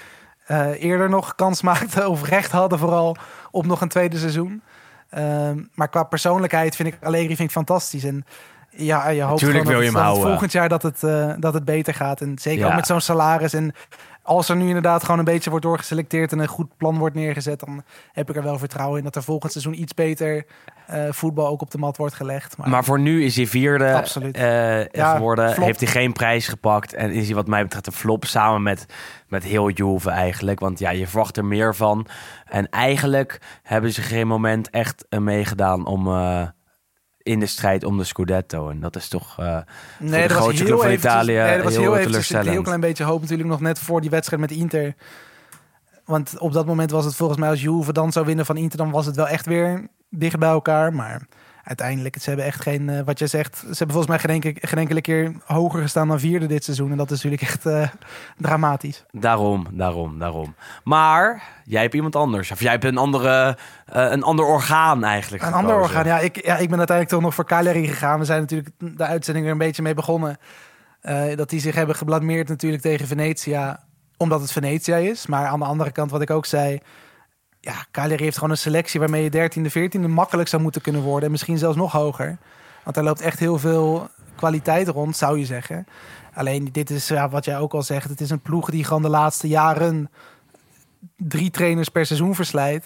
eh, 0.46 0.84
eerder 0.84 1.10
nog 1.10 1.36
kans 1.36 1.62
maakten 1.72 2.10
of 2.10 2.24
recht 2.28 2.52
hadden 2.52 2.80
vooral 2.80 3.16
op 3.52 3.66
nog 3.66 3.82
een 3.82 3.88
tweede 3.90 4.18
seizoen. 4.18 4.62
Ehm, 5.10 5.64
maar 5.74 5.90
qua 5.90 6.04
persoonlijkheid 6.04 6.76
vind 6.76 6.88
ik 6.94 6.98
Allegri 7.04 7.28
vind 7.36 7.40
ik 7.40 7.52
fantastisch 7.52 8.04
en 8.04 8.26
ja, 8.70 9.10
je 9.10 9.22
hoopt 9.22 9.40
Tuurlijk 9.40 9.60
gewoon 9.66 9.78
wil 9.80 9.88
je 9.88 9.92
dat, 9.92 10.02
hem 10.02 10.04
het- 10.04 10.04
dat 10.04 10.04
het 10.04 10.04
houden. 10.04 10.24
volgend 10.30 10.52
jaar 10.52 10.70
dat 10.70 10.82
het, 10.84 11.04
eh, 11.04 11.34
dat 11.42 11.54
het 11.54 11.66
beter 11.66 11.94
gaat. 11.94 12.22
En 12.22 12.38
zeker 12.40 12.60
Ja. 12.62 12.68
ook 12.70 12.76
met 12.76 12.86
zo'n 12.88 13.02
salaris. 13.02 13.54
En 13.54 13.74
als 14.24 14.50
er 14.50 14.56
nu 14.56 14.68
inderdaad 14.68 15.04
gewoon 15.04 15.20
een 15.20 15.26
beetje 15.26 15.50
wordt 15.50 15.66
doorgeselecteerd 15.66 16.32
en 16.32 16.40
een 16.40 16.48
goed 16.48 16.78
plan 16.78 16.98
wordt 16.98 17.16
neergezet, 17.16 17.60
dan 17.60 17.84
heb 18.12 18.30
ik 18.30 18.36
er 18.36 18.44
wel 18.44 18.58
vertrouwen 18.58 18.98
in 18.98 19.04
dat 19.04 19.16
er 19.16 19.24
volgend 19.24 19.52
seizoen 19.52 19.82
iets 19.82 19.94
beter 19.94 20.46
eh, 20.88 21.04
voetbal 21.10 21.48
ook 21.48 21.62
op 21.62 21.72
de 21.72 21.78
mat 21.78 21.98
wordt 21.98 22.14
gelegd. 22.16 22.58
Maar, 22.58 22.70
Maar 22.70 22.84
voor 22.84 23.00
nu 23.00 23.24
is 23.24 23.36
hij 23.36 23.48
vierde 23.48 23.94
Absoluut. 23.94 24.36
eh, 24.36 24.86
Ja, 24.88 25.16
geworden. 25.16 25.54
flop. 25.54 25.66
Heeft 25.66 25.80
hij 25.80 25.90
geen 25.90 26.14
prijs 26.14 26.48
gepakt. 26.48 26.94
En 26.94 27.12
is 27.12 27.26
hij 27.26 27.36
wat 27.36 27.48
mij 27.48 27.64
betreft 27.64 27.88
een 27.88 27.94
flop 27.94 28.26
samen 28.26 28.64
met, 28.64 28.86
met 29.28 29.44
heel 29.44 29.70
Juve 29.70 30.10
eigenlijk. 30.10 30.60
Want 30.60 30.80
ja, 30.80 30.90
je 30.90 31.08
verwacht 31.08 31.38
er 31.38 31.46
meer 31.46 31.76
van. 31.76 32.08
En 32.46 32.70
eigenlijk 32.70 33.42
hebben 33.64 33.92
ze 33.94 34.02
geen 34.02 34.28
moment 34.28 34.70
echt 34.70 35.06
eh, 35.10 35.20
meegedaan 35.20 35.86
om... 35.86 36.08
in 37.24 37.40
de 37.40 37.46
strijd 37.46 37.84
om 37.84 37.98
de 37.98 38.04
Scudetto. 38.04 38.70
En 38.70 38.80
dat 38.80 38.96
is 38.96 39.08
toch 39.08 39.40
eh, 39.40 39.58
voor 40.00 40.08
de 40.10 40.30
grootste 40.30 40.64
club 40.64 40.78
van 40.78 40.88
eventjes- 40.88 41.12
Italië 41.12 41.34
nee, 41.34 41.42
er 41.42 41.64
was 41.64 41.72
heel, 41.72 41.82
heel 41.82 41.92
eventjes 41.98 42.06
een 42.06 42.12
teleurstellend. 42.12 42.50
heel 42.50 42.62
klein 42.62 42.80
beetje 42.80 43.04
hoop 43.04 43.22
natuurlijk 43.22 43.50
nog 43.50 43.62
net 43.62 43.80
voor 43.80 44.02
die 44.02 44.10
wedstrijd 44.10 44.42
met 44.42 44.52
Inter. 44.52 44.94
Want 46.06 46.38
op 46.40 46.54
dat 46.54 46.66
moment 46.66 46.92
was 46.92 47.06
het 47.06 47.16
volgens 47.16 47.40
mij 47.40 47.50
als 47.50 47.62
Juve 47.62 47.94
dan 47.94 48.12
zou 48.12 48.26
winnen 48.26 48.46
van 48.46 48.58
Inter, 48.58 48.78
dan 48.78 48.92
was 48.92 49.06
het 49.06 49.16
wel 49.16 49.28
echt 49.28 49.46
weer 49.46 49.88
dicht 50.10 50.40
bij 50.40 50.50
elkaar. 50.50 50.94
Maar 50.94 51.28
uiteindelijk, 51.64 52.16
ze 52.22 52.30
hebben 52.30 52.46
echt 52.46 52.62
geen, 52.62 52.90
eh, 52.90 53.02
wat 53.06 53.20
jij 53.20 53.28
zegt, 53.28 53.58
ze 53.58 53.66
hebben 53.66 53.96
volgens 53.96 54.08
mij 54.08 54.20
geen 54.20 54.30
enkele, 54.30 54.68
geen 54.68 54.80
enkele 54.80 55.02
keer 55.02 55.34
hoger 55.46 55.82
gestaan 55.82 56.08
dan 56.08 56.20
vierde 56.20 56.46
dit 56.46 56.64
seizoen. 56.64 56.92
En 56.92 56.98
dat 56.98 57.12
is 57.12 57.24
natuurlijk 57.24 57.42
echt 57.42 57.66
eh, 57.66 57.88
dramatisch. 58.38 59.06
Daarom, 59.12 59.68
daarom, 59.72 60.20
daarom. 60.20 60.56
Maar 60.84 61.44
jij 61.66 61.82
hebt 61.82 61.94
iemand 61.94 62.16
anders. 62.16 62.52
Of 62.52 62.62
jij 62.62 62.72
hebt 62.72 62.84
een, 62.84 62.98
andere, 62.98 63.58
eh, 63.86 64.12
een 64.12 64.24
ander 64.24 64.46
orgaan 64.46 65.04
eigenlijk 65.04 65.44
Een 65.44 65.54
ander 65.54 65.76
orgaan. 65.76 66.06
Ja 66.06 66.20
ik, 66.20 66.46
ja, 66.46 66.58
ik 66.58 66.70
ben 66.70 66.78
uiteindelijk 66.78 67.10
toch 67.10 67.22
nog 67.22 67.36
voor 67.36 67.46
Cagliari 67.46 67.88
gegaan. 67.88 68.20
We 68.20 68.26
zijn 68.26 68.40
natuurlijk 68.40 68.70
de 68.78 69.06
uitzending 69.06 69.46
er 69.46 69.52
een 69.52 69.58
beetje 69.58 69.82
mee 69.82 69.94
begonnen. 69.94 70.38
Dat 71.36 71.50
die 71.50 71.60
zich 71.60 71.76
hebben 71.76 71.96
geblameerd 71.96 72.48
natuurlijk 72.48 72.82
tegen 72.82 73.08
Venetia. 73.08 73.84
Omdat 74.18 74.42
het 74.42 74.52
Venetia 74.52 74.96
is. 74.96 75.28
Maar 75.28 75.46
aan 75.46 75.60
de 75.60 75.66
andere 75.66 75.92
kant, 75.92 76.12
wat 76.12 76.22
ik 76.22 76.30
ook 76.30 76.46
zei. 76.46 76.82
Ja, 77.64 77.74
Cagliari 77.92 78.24
heeft 78.24 78.36
gewoon 78.36 78.50
een 78.52 78.58
selectie 78.58 79.00
waarmee 79.00 79.24
je 79.24 79.50
13e, 79.50 79.72
14e 79.72 80.10
makkelijk 80.10 80.50
zou 80.50 80.62
moeten 80.62 80.82
kunnen 80.82 81.02
worden. 81.02 81.26
En 81.26 81.32
misschien 81.32 81.58
zelfs 81.58 81.78
nog 81.78 81.92
hoger. 81.92 82.38
Want 82.84 82.98
er 82.98 83.04
loopt 83.04 83.22
echt 83.22 83.40
heel 83.40 83.60
veel 83.60 84.10
kwaliteit 84.36 84.88
rond, 84.88 85.18
zou 85.18 85.40
je 85.40 85.46
zeggen. 85.46 85.86
Alleen 86.34 86.70
dit 86.72 86.90
is, 86.90 87.08
ja, 87.08 87.30
wat 87.30 87.46
jij 87.46 87.58
ook 87.58 87.74
al 87.74 87.84
zegt, 87.84 88.10
het 88.10 88.22
is 88.22 88.30
een 88.30 88.40
ploeg 88.42 88.70
die 88.70 88.84
gewoon 88.84 89.02
de 89.02 89.10
laatste 89.10 89.48
jaren 89.48 90.10
drie 91.18 91.52
trainers 91.52 91.90
per 91.90 92.06
seizoen 92.06 92.36
verslijt. 92.36 92.86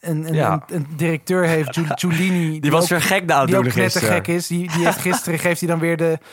Een, 0.00 0.26
een, 0.28 0.34
Ja. 0.34 0.52
een, 0.52 0.76
een 0.76 0.86
directeur 0.96 1.44
heeft, 1.44 1.72
Giul- 1.74 1.86
Giulini. 1.94 2.60
Die 2.60 2.70
was 2.70 2.82
ook- 2.82 2.88
weer 2.88 3.02
gek 3.02 3.30
het 3.30 3.46
die 3.46 3.56
ook 3.56 3.62
doen 3.62 3.72
gisteren. 3.72 4.08
knettergek 4.08 4.26
is. 4.36 4.46
Die, 4.46 4.70
die 4.72 4.84
heeft 4.84 4.98
gisteren 4.98 5.38
geeft 5.38 5.60
hij 5.60 5.68
dan 5.68 5.78
weer 5.78 5.96
de 5.96 6.10
eh, 6.12 6.26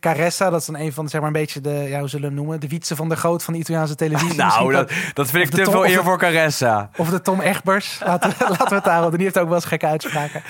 Caressa. 0.00 0.50
Dat 0.50 0.60
is 0.60 0.66
dan 0.66 0.76
een 0.76 0.92
van, 0.92 1.08
zeg 1.08 1.20
maar, 1.20 1.30
een 1.30 1.36
beetje 1.40 1.60
de, 1.60 1.70
ja, 1.70 1.98
hoe 1.98 2.08
zullen 2.08 2.28
we 2.28 2.34
hem 2.34 2.44
noemen? 2.44 2.60
De 2.60 2.68
Wietse 2.68 2.96
van 2.96 3.08
der 3.08 3.18
Goot 3.18 3.42
van 3.44 3.52
de 3.54 3.58
Italiaanse 3.60 3.94
televisie. 3.94 4.36
Nou, 4.44 4.72
dat, 4.72 4.92
dat 5.14 5.30
vind 5.30 5.44
ik 5.44 5.50
de 5.50 5.56
te 5.56 5.62
Tom- 5.62 5.72
veel 5.72 5.86
eer 5.86 5.96
de- 5.96 6.02
voor 6.02 6.18
Caressa. 6.18 6.90
Of 6.96 7.08
de 7.10 7.20
Tom 7.20 7.40
Egbers. 7.40 8.00
Laten 8.04 8.30
we, 8.30 8.36
laten 8.48 8.68
we 8.68 8.74
het 8.74 8.84
daarop. 8.84 9.10
Die 9.12 9.22
heeft 9.22 9.38
ook 9.38 9.46
wel 9.46 9.54
eens 9.54 9.64
gekke 9.64 9.86
uitspraken. 9.86 10.42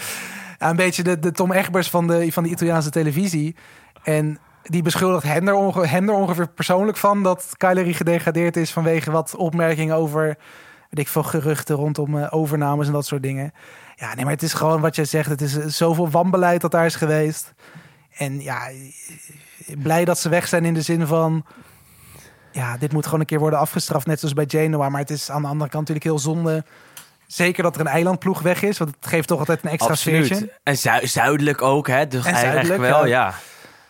Ja, 0.59 0.71
een 0.71 0.77
beetje 0.77 1.03
de, 1.03 1.19
de 1.19 1.33
Tom 1.33 1.53
Egbers 1.53 1.91
van 1.91 2.07
de, 2.07 2.33
van 2.33 2.43
de 2.43 2.49
Italiaanse 2.49 2.91
televisie. 2.91 3.57
En 4.03 4.39
die 4.63 4.83
beschuldigt 4.83 5.25
hem 5.25 5.49
er, 5.49 5.55
onge- 5.55 5.87
hem 5.87 6.09
er 6.09 6.15
ongeveer 6.15 6.49
persoonlijk 6.49 6.97
van... 6.97 7.23
dat 7.23 7.49
Cagliari 7.57 7.95
gedegradeerd 7.95 8.57
is 8.57 8.73
vanwege 8.73 9.11
wat 9.11 9.35
opmerkingen 9.37 9.97
over... 9.97 10.25
weet 10.91 10.99
ik 11.05 11.09
veel, 11.09 11.23
geruchten 11.23 11.77
rondom 11.77 12.19
eh, 12.19 12.27
overnames 12.31 12.87
en 12.87 12.93
dat 12.93 13.07
soort 13.07 13.23
dingen. 13.23 13.53
Ja, 13.95 14.15
nee, 14.15 14.25
maar 14.25 14.33
het 14.35 14.43
is 14.43 14.53
gewoon 14.53 14.81
wat 14.81 14.97
jij 14.97 15.05
zegt. 15.05 15.29
Het 15.29 15.41
is 15.41 15.59
eh, 15.59 15.67
zoveel 15.67 16.11
wanbeleid 16.11 16.61
dat 16.61 16.71
daar 16.71 16.85
is 16.87 16.95
geweest. 16.97 17.53
En 18.19 18.41
ja, 18.43 18.69
eh, 18.69 19.77
blij 19.83 20.05
dat 20.05 20.19
ze 20.19 20.29
weg 20.29 20.49
zijn 20.49 20.65
in 20.65 20.75
de 20.75 20.83
zin 20.83 21.07
van... 21.07 21.45
Ja, 22.53 22.77
dit 22.77 22.93
moet 22.93 23.05
gewoon 23.05 23.21
een 23.21 23.27
keer 23.27 23.39
worden 23.39 23.59
afgestraft, 23.59 24.07
net 24.07 24.19
zoals 24.19 24.35
bij 24.35 24.45
Genoa. 24.49 24.89
Maar 24.89 25.01
het 25.01 25.11
is 25.11 25.31
aan 25.31 25.43
de 25.43 25.49
andere 25.49 25.71
kant 25.71 25.89
natuurlijk 25.89 26.05
heel 26.05 26.35
zonde... 26.35 26.65
Zeker 27.27 27.63
dat 27.63 27.75
er 27.75 27.81
een 27.81 27.87
eilandploeg 27.87 28.41
weg 28.41 28.63
is, 28.63 28.79
want 28.79 28.95
het 29.01 29.07
geeft 29.11 29.29
toch 29.29 29.39
altijd 29.39 29.65
een 29.65 29.71
extra 29.71 29.95
sfeertje. 29.95 30.35
Absoluut. 30.35 30.59
En 30.63 30.77
zu- 30.77 31.07
zuidelijk 31.07 31.63
ook, 31.63 31.87
hè? 31.87 32.07
Dus 32.07 32.25
En 32.25 32.33
eigenlijk 32.33 32.67
zuidelijk, 32.67 32.95
wel, 32.95 33.07
ja. 33.07 33.35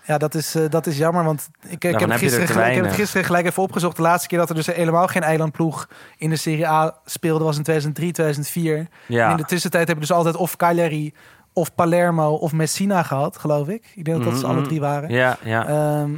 ja. 0.05 0.19
Dat 0.19 0.35
is, 0.35 0.55
eh, 0.55 0.63
dat 0.71 0.87
is 0.87 0.97
jammer, 0.97 1.25
want 1.25 1.49
ik, 1.63 1.71
ik, 1.71 1.81
Daarvan 1.81 2.01
heb 2.01 2.11
er 2.11 2.19
gisteren, 2.19 2.47
gelijk- 2.49 2.69
ik 2.69 2.75
heb 2.75 2.85
het 2.85 2.95
gisteren 2.95 3.25
gelijk 3.27 3.47
even 3.47 3.63
opgezocht. 3.63 3.97
De 3.97 4.03
laatste 4.03 4.29
keer 4.29 4.39
dat 4.39 4.49
er 4.49 4.55
dus 4.55 4.67
helemaal 4.67 5.07
geen 5.07 5.23
eilandploeg 5.23 5.89
in 6.17 6.31
de 6.31 6.37
Serie 6.37 6.69
A 6.69 6.95
speelde 7.05 7.45
was 7.45 7.57
in 7.57 7.63
2003, 7.63 8.13
2004. 8.13 8.87
Ja. 9.07 9.25
En 9.25 9.31
in 9.31 9.37
de 9.37 9.45
tussentijd 9.45 9.87
hebben 9.87 10.05
we 10.07 10.11
dus 10.11 10.19
altijd 10.19 10.37
of 10.37 10.57
Cagliari 10.57 11.15
of 11.53 11.75
Palermo 11.75 12.35
of 12.35 12.53
Messina 12.53 13.03
gehad, 13.03 13.39
geloof 13.39 13.69
ik. 13.69 13.93
Ik 13.95 14.05
denk 14.05 14.17
dat 14.17 14.27
dat 14.27 14.41
ze 14.41 14.47
Mhm, 14.47 14.57
alle 14.57 14.67
drie 14.67 14.81
waren. 14.81 15.11
Ja, 15.11 15.37
ja. 15.45 15.67
Ehm, 15.67 16.11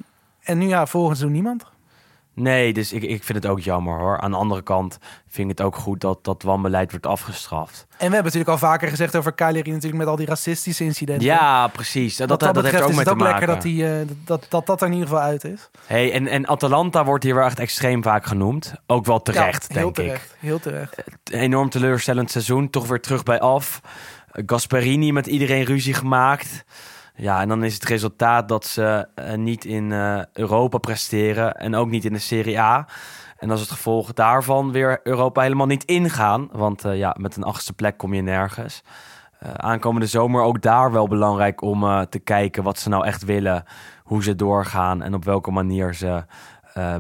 en 0.42 0.58
nu 0.58 0.68
ja, 0.68 0.86
volgens 0.86 1.18
seizoen 1.18 1.42
niemand. 1.42 1.64
Nee, 2.34 2.72
dus 2.72 2.92
ik, 2.92 3.02
ik 3.02 3.24
vind 3.24 3.42
het 3.42 3.52
ook 3.52 3.60
jammer 3.60 3.98
hoor. 3.98 4.20
Aan 4.20 4.30
de 4.30 4.36
andere 4.36 4.62
kant 4.62 4.98
vind 5.28 5.50
ik 5.50 5.58
het 5.58 5.66
ook 5.66 5.76
goed 5.76 6.00
dat 6.00 6.24
dat 6.24 6.42
wanbeleid 6.42 6.90
wordt 6.90 7.06
afgestraft. 7.06 7.86
En 7.90 7.96
we 7.96 8.02
hebben 8.02 8.22
natuurlijk 8.22 8.50
al 8.50 8.58
vaker 8.58 8.88
gezegd 8.88 9.16
over 9.16 9.34
Cagliari 9.34 9.70
natuurlijk 9.70 9.98
met 9.98 10.06
al 10.06 10.16
die 10.16 10.26
racistische 10.26 10.84
incidenten. 10.84 11.26
Ja, 11.26 11.68
precies. 11.68 12.16
Dat, 12.16 12.28
dat, 12.28 12.40
dat, 12.40 12.54
dat 12.54 12.64
heeft 12.64 12.76
ook 12.82 12.88
is 12.88 12.94
mee 12.96 13.04
het 13.04 13.12
ook 13.14 13.20
lekker 13.20 13.46
dat, 13.46 13.62
die, 13.62 13.86
eh, 13.86 14.06
dat, 14.24 14.46
dat, 14.48 14.66
dat 14.66 14.80
er 14.80 14.86
in 14.86 14.92
ieder 14.92 15.08
geval 15.08 15.22
uit 15.22 15.44
is. 15.44 15.70
Hey, 15.86 16.12
en, 16.12 16.26
en 16.26 16.46
Atalanta 16.48 17.04
wordt 17.04 17.24
hier 17.24 17.34
wel 17.34 17.44
echt 17.44 17.58
extreem 17.58 18.02
vaak 18.02 18.26
genoemd. 18.26 18.74
Ook 18.86 19.06
wel 19.06 19.22
terecht, 19.22 19.66
Ja, 19.68 19.74
heel 19.74 19.92
denk 19.92 20.06
terecht, 20.06 20.36
Heel 20.38 20.60
terecht. 20.60 21.02
Enorm 21.30 21.70
teleurstellend 21.70 22.30
seizoen. 22.30 22.70
Toch 22.70 22.86
weer 22.86 23.00
terug 23.00 23.22
bij 23.22 23.40
af. 23.40 23.80
Gasperini 24.32 25.12
met 25.12 25.26
iedereen 25.26 25.64
ruzie 25.64 25.94
gemaakt. 25.94 26.64
Ja, 27.20 27.40
en 27.40 27.48
dan 27.48 27.64
is 27.64 27.74
het 27.74 27.84
resultaat 27.84 28.48
dat 28.48 28.66
ze 28.66 29.08
eh, 29.14 29.34
niet 29.34 29.64
in 29.64 29.92
eh, 29.92 30.20
Europa 30.32 30.78
presteren. 30.78 31.54
En 31.54 31.74
ook 31.74 31.88
niet 31.88 32.04
in 32.04 32.12
de 32.12 32.18
Serie 32.18 32.60
A. 32.60 32.86
En 33.38 33.50
als 33.50 33.60
het 33.60 33.70
gevolg 33.70 34.12
daarvan 34.12 34.72
weer 34.72 35.00
Europa 35.02 35.42
helemaal 35.42 35.66
niet 35.66 35.84
ingaan. 35.84 36.48
Want 36.52 36.84
eh, 36.84 36.96
ja, 36.96 37.16
met 37.18 37.36
een 37.36 37.42
achtste 37.42 37.72
plek 37.72 37.96
kom 37.96 38.14
je 38.14 38.22
nergens. 38.22 38.82
Aankomende 39.56 40.06
zomer 40.06 40.42
ook 40.42 40.62
daar 40.62 40.92
wel 40.92 41.08
belangrijk 41.08 41.62
om 41.62 42.06
te 42.08 42.18
kijken 42.18 42.62
wat 42.62 42.78
ze 42.78 42.88
nou 42.88 43.06
echt 43.06 43.24
willen. 43.24 43.64
Hoe 44.04 44.22
ze 44.22 44.34
doorgaan 44.34 45.02
en 45.02 45.14
op 45.14 45.24
welke 45.24 45.50
manier 45.50 45.94
ze 45.94 46.24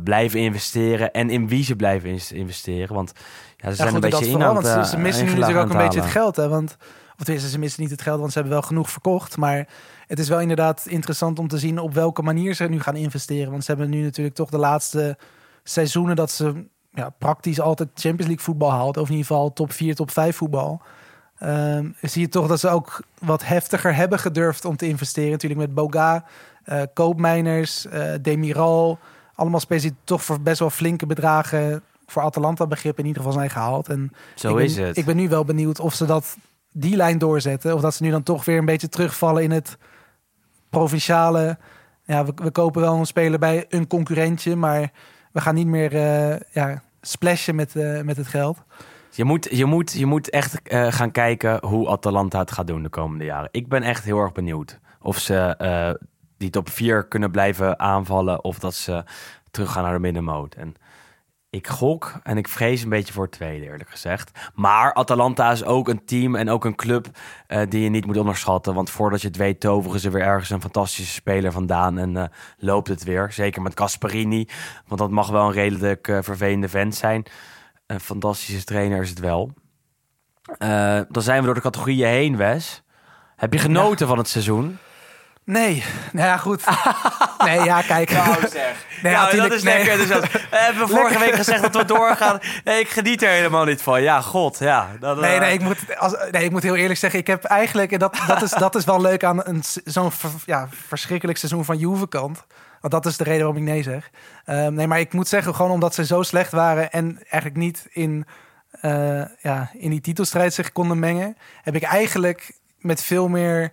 blijven 0.04 0.40
investeren. 0.40 1.12
En 1.12 1.30
in 1.30 1.48
wie 1.48 1.64
ze 1.64 1.76
blijven 1.76 2.20
investeren. 2.34 2.94
Want 2.94 3.12
ja, 3.56 3.70
ze 3.70 3.76
zijn 3.76 3.94
een 3.94 4.00
beetje 4.00 4.26
in 4.26 4.42
aan 4.42 4.56
het, 4.56 4.66
ze, 4.66 4.84
ze 4.84 4.98
missen 4.98 5.26
natuurlijk 5.26 5.58
ook 5.58 5.70
een 5.70 5.76
beetje 5.76 6.00
het 6.00 6.10
geld. 6.10 6.36
Hè? 6.36 6.48
Want, 6.48 6.76
of 7.20 7.26
tenminste, 7.26 7.50
ze 7.50 7.58
missen 7.58 7.82
niet 7.82 7.90
het 7.90 8.02
geld, 8.02 8.20
want 8.20 8.32
ze 8.32 8.38
hebben 8.38 8.56
wel 8.56 8.66
genoeg 8.66 8.90
verkocht. 8.90 9.36
Maar 9.36 9.68
het 10.06 10.18
is 10.18 10.28
wel 10.28 10.40
inderdaad 10.40 10.86
interessant 10.86 11.38
om 11.38 11.48
te 11.48 11.58
zien 11.58 11.78
op 11.78 11.94
welke 11.94 12.22
manier 12.22 12.54
ze 12.54 12.64
nu 12.64 12.80
gaan 12.80 12.96
investeren. 12.96 13.50
Want 13.50 13.64
ze 13.64 13.70
hebben 13.70 13.90
nu 13.90 14.02
natuurlijk 14.02 14.36
toch 14.36 14.50
de 14.50 14.58
laatste 14.58 15.16
seizoenen 15.64 16.16
dat 16.16 16.30
ze 16.30 16.64
ja, 16.92 17.10
praktisch 17.18 17.60
altijd 17.60 17.88
Champions 17.94 18.26
League 18.26 18.44
voetbal 18.44 18.70
haalt. 18.70 18.96
Of 18.96 19.08
in 19.08 19.14
ieder 19.14 19.26
geval 19.26 19.52
top 19.52 19.72
4, 19.72 19.94
top 19.94 20.10
5 20.10 20.36
voetbal. 20.36 20.82
Ehm, 21.38 21.90
zie 22.00 22.22
je 22.22 22.28
toch 22.28 22.46
dat 22.46 22.60
ze 22.60 22.68
ook 22.68 23.02
wat 23.18 23.44
heftiger 23.44 23.94
hebben 23.94 24.18
gedurfd 24.18 24.64
om 24.64 24.76
te 24.76 24.88
investeren. 24.88 25.30
Natuurlijk 25.30 25.60
met 25.60 25.74
Boga, 25.74 26.24
eh 26.64 26.82
Koopmijners, 26.94 27.86
eh 27.86 28.12
Demiral. 28.22 28.98
Allemaal 29.34 29.60
spelers 29.60 29.84
die 29.84 29.94
toch 30.04 30.24
voor 30.24 30.40
best 30.40 30.58
wel 30.58 30.70
flinke 30.70 31.06
bedragen 31.06 31.82
voor 32.06 32.22
Atalanta 32.22 32.66
begrip 32.66 32.98
in 32.98 33.06
ieder 33.06 33.22
geval 33.22 33.38
zijn 33.38 33.50
gehaald. 33.50 33.88
En 33.88 34.12
Zo 34.34 34.48
ik 34.48 34.54
ben, 34.54 34.64
is 34.64 34.76
het. 34.76 34.96
Ik 34.96 35.04
ben 35.04 35.16
nu 35.16 35.28
wel 35.28 35.44
benieuwd 35.44 35.80
of 35.80 35.94
ze 35.94 36.06
dat 36.06 36.36
die 36.72 36.96
lijn 36.96 37.18
doorzetten. 37.18 37.74
Of 37.74 37.80
dat 37.80 37.94
ze 37.94 38.02
nu 38.02 38.10
dan 38.10 38.22
toch 38.22 38.44
weer 38.44 38.58
een 38.58 38.64
beetje 38.64 38.88
terugvallen 38.88 39.42
in 39.42 39.50
het 39.50 39.78
provinciale. 40.70 41.58
Ja, 42.04 42.24
we, 42.24 42.32
we 42.34 42.50
kopen 42.50 42.80
wel 42.80 42.94
een 42.94 43.06
speler 43.06 43.38
bij 43.38 43.66
een 43.68 43.86
concurrentje, 43.86 44.56
maar 44.56 44.92
we 45.32 45.40
gaan 45.40 45.54
niet 45.54 45.66
meer 45.66 45.94
eh, 45.94 46.40
ja, 46.50 46.82
splashen 47.00 47.54
met, 47.54 47.76
eh, 47.76 48.00
met 48.00 48.16
het 48.16 48.26
geld. 48.26 48.62
Je 49.10 49.24
moet, 49.24 49.48
je 49.50 49.64
moet, 49.64 49.92
je 49.92 50.06
moet 50.06 50.30
echt 50.30 50.62
eh, 50.62 50.92
gaan 50.92 51.10
kijken 51.10 51.66
hoe 51.66 51.88
Atalanta 51.88 52.38
het 52.38 52.52
gaat 52.52 52.66
doen 52.66 52.82
de 52.82 52.88
komende 52.88 53.24
jaren. 53.24 53.48
Ik 53.52 53.68
ben 53.68 53.82
echt 53.82 54.04
heel 54.04 54.18
erg 54.18 54.32
benieuwd 54.32 54.78
of 55.00 55.18
ze 55.18 55.56
die 56.36 56.50
top 56.50 56.68
4 56.68 57.06
kunnen 57.06 57.30
blijven 57.30 57.78
aanvallen 57.78 58.44
of 58.44 58.58
dat 58.58 58.74
ze 58.74 59.04
teruggaan 59.50 59.82
naar 59.82 59.92
de 59.92 59.98
middenmoot. 59.98 60.54
En 60.54 60.74
ik 61.50 61.68
gok 61.68 62.12
en 62.22 62.36
ik 62.36 62.48
vrees 62.48 62.82
een 62.82 62.88
beetje 62.88 63.12
voor 63.12 63.22
het 63.22 63.32
tweede, 63.32 63.64
eerlijk 63.64 63.90
gezegd. 63.90 64.30
Maar 64.54 64.94
Atalanta 64.94 65.50
is 65.50 65.64
ook 65.64 65.88
een 65.88 66.04
team 66.04 66.34
en 66.34 66.48
ook 66.48 66.64
een 66.64 66.74
club 66.74 67.06
eh, 67.46 67.62
die 67.68 67.82
je 67.82 67.88
niet 67.88 68.06
moet 68.06 68.16
onderschatten. 68.16 68.74
Want 68.74 68.90
voordat 68.90 69.20
je 69.20 69.28
het 69.28 69.36
weet, 69.36 69.60
toveren 69.60 70.00
ze 70.00 70.10
weer 70.10 70.22
ergens 70.22 70.50
een 70.50 70.60
fantastische 70.60 71.12
speler 71.12 71.52
vandaan 71.52 71.98
en 71.98 72.16
eh, 72.16 72.24
loopt 72.58 72.88
het 72.88 73.04
weer. 73.04 73.32
Zeker 73.32 73.62
met 73.62 73.78
Gasparini, 73.78 74.48
want 74.86 75.00
dat 75.00 75.10
mag 75.10 75.28
wel 75.28 75.46
een 75.46 75.52
redelijk 75.52 76.08
eh, 76.08 76.18
vervelende 76.22 76.68
vent 76.68 76.94
zijn. 76.94 77.24
Een 77.86 78.00
fantastische 78.00 78.64
trainer 78.64 79.02
is 79.02 79.10
het 79.10 79.18
wel. 79.18 79.50
Dan 81.08 81.22
zijn 81.22 81.38
we 81.40 81.44
door 81.44 81.54
de 81.54 81.60
categorieën 81.60 82.08
heen, 82.08 82.36
Wes. 82.36 82.82
Heb 83.36 83.52
je 83.52 83.58
genoten 83.58 84.06
van 84.06 84.18
het 84.18 84.28
seizoen? 84.28 84.78
Nee, 85.50 85.84
nou 86.12 86.26
ja, 86.26 86.36
goed. 86.36 86.64
nee, 87.46 87.60
ja, 87.60 87.82
kijk. 87.82 88.10
zeg. 88.50 88.88
Nee, 89.02 89.12
nou, 89.12 89.36
dat 89.36 89.52
is 89.52 89.62
nee. 89.62 89.76
lekker. 89.76 89.96
Dus 89.96 90.08
dat, 90.08 90.32
we 90.50 90.56
hebben 90.56 90.88
vorige 90.88 91.18
week 91.18 91.34
gezegd 91.34 91.62
dat 91.62 91.76
we 91.76 91.84
doorgaan. 91.84 92.38
Nee, 92.64 92.80
ik 92.80 92.88
geniet 92.88 93.22
er 93.22 93.28
helemaal 93.28 93.64
niet 93.64 93.82
van. 93.82 94.02
Ja, 94.02 94.20
god, 94.20 94.58
ja. 94.58 94.88
Dat, 95.00 95.16
eh, 95.16 95.22
Nee, 95.22 95.38
nee, 95.38 95.52
ik 95.52 95.60
moet, 95.60 95.98
als, 95.98 96.16
nee, 96.30 96.44
ik 96.44 96.50
moet 96.50 96.62
heel 96.62 96.76
eerlijk 96.76 96.98
zeggen, 96.98 97.20
ik 97.20 97.26
heb 97.26 97.44
eigenlijk, 97.44 97.92
en 97.92 97.98
dat, 97.98 98.16
dat, 98.26 98.42
is, 98.42 98.50
dat 98.50 98.74
is 98.74 98.84
wel 98.84 99.00
leuk 99.00 99.24
aan 99.24 99.62
zo'n 99.84 100.12
ja, 100.46 100.68
verschrikkelijk 100.86 101.38
seizoen 101.38 101.64
van 101.64 101.78
Juve 101.78 102.08
kant. 102.08 102.44
Want 102.80 102.92
dat 102.92 103.06
is 103.06 103.16
de 103.16 103.24
reden 103.24 103.44
waarom 103.44 103.62
ik 103.62 103.68
nee 103.68 103.82
zeg. 103.82 104.10
Ehm, 104.44 104.74
nee, 104.74 104.86
maar 104.86 105.00
ik 105.00 105.12
moet 105.12 105.28
zeggen, 105.28 105.54
gewoon 105.54 105.70
omdat 105.70 105.94
ze 105.94 106.04
zo 106.04 106.22
slecht 106.22 106.52
waren 106.52 106.90
en 106.90 107.18
eigenlijk 107.28 107.56
niet 107.56 107.86
in, 107.90 108.26
eh, 108.70 109.22
ja, 109.40 109.70
in 109.72 109.90
die 109.90 110.00
titelstrijd 110.00 110.54
zich 110.54 110.72
konden 110.72 110.98
mengen, 110.98 111.36
heb 111.62 111.74
ik 111.74 111.82
eigenlijk 111.82 112.52
met 112.78 113.02
veel 113.02 113.28
meer 113.28 113.72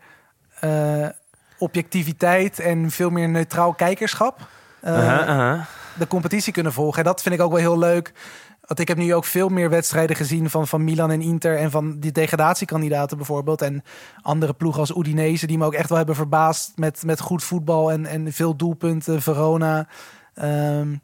eh, 0.60 1.08
objectiviteit 1.58 2.60
en 2.60 2.92
veel 2.92 3.10
meer 3.10 3.30
neutraal 3.30 3.74
kijkerschap 3.74 4.48
uh-huh. 4.84 5.62
de 5.98 6.08
competitie 6.08 6.54
kunnen 6.54 6.74
volgen. 6.74 7.00
En 7.00 7.06
dat 7.06 7.22
vind 7.22 7.36
ik 7.36 7.42
ook 7.42 7.52
wel 7.52 7.60
heel 7.60 7.78
leuk. 7.78 8.14
Want 8.62 8.80
ik 8.80 8.88
heb 8.88 8.98
nu 8.98 9.14
ook 9.14 9.26
veel 9.26 9.50
meer 9.50 9.70
wedstrijden 9.70 10.16
gezien 10.16 10.50
van, 10.50 10.68
van 10.68 10.84
Milan 10.84 11.12
en 11.12 11.22
Inter 11.22 11.58
en 11.58 11.72
van 11.72 12.00
die 12.00 12.12
degradatiekandidaten 12.12 13.18
bijvoorbeeld. 13.18 13.62
En 13.62 13.84
andere 14.22 14.54
ploegen 14.54 14.80
als 14.80 14.96
Udinese 14.96 15.48
die 15.48 15.58
me 15.58 15.66
ook 15.66 15.74
echt 15.74 15.90
wel 15.90 15.98
hebben 15.98 16.16
verbaasd 16.16 16.72
met, 16.76 17.04
met 17.06 17.20
goed 17.20 17.44
voetbal 17.44 17.92
en, 17.92 18.06
en 18.06 18.34
veel 18.34 18.56
doelpunten. 18.56 19.22
Verona. 19.22 19.88
Ehm, 20.34 20.96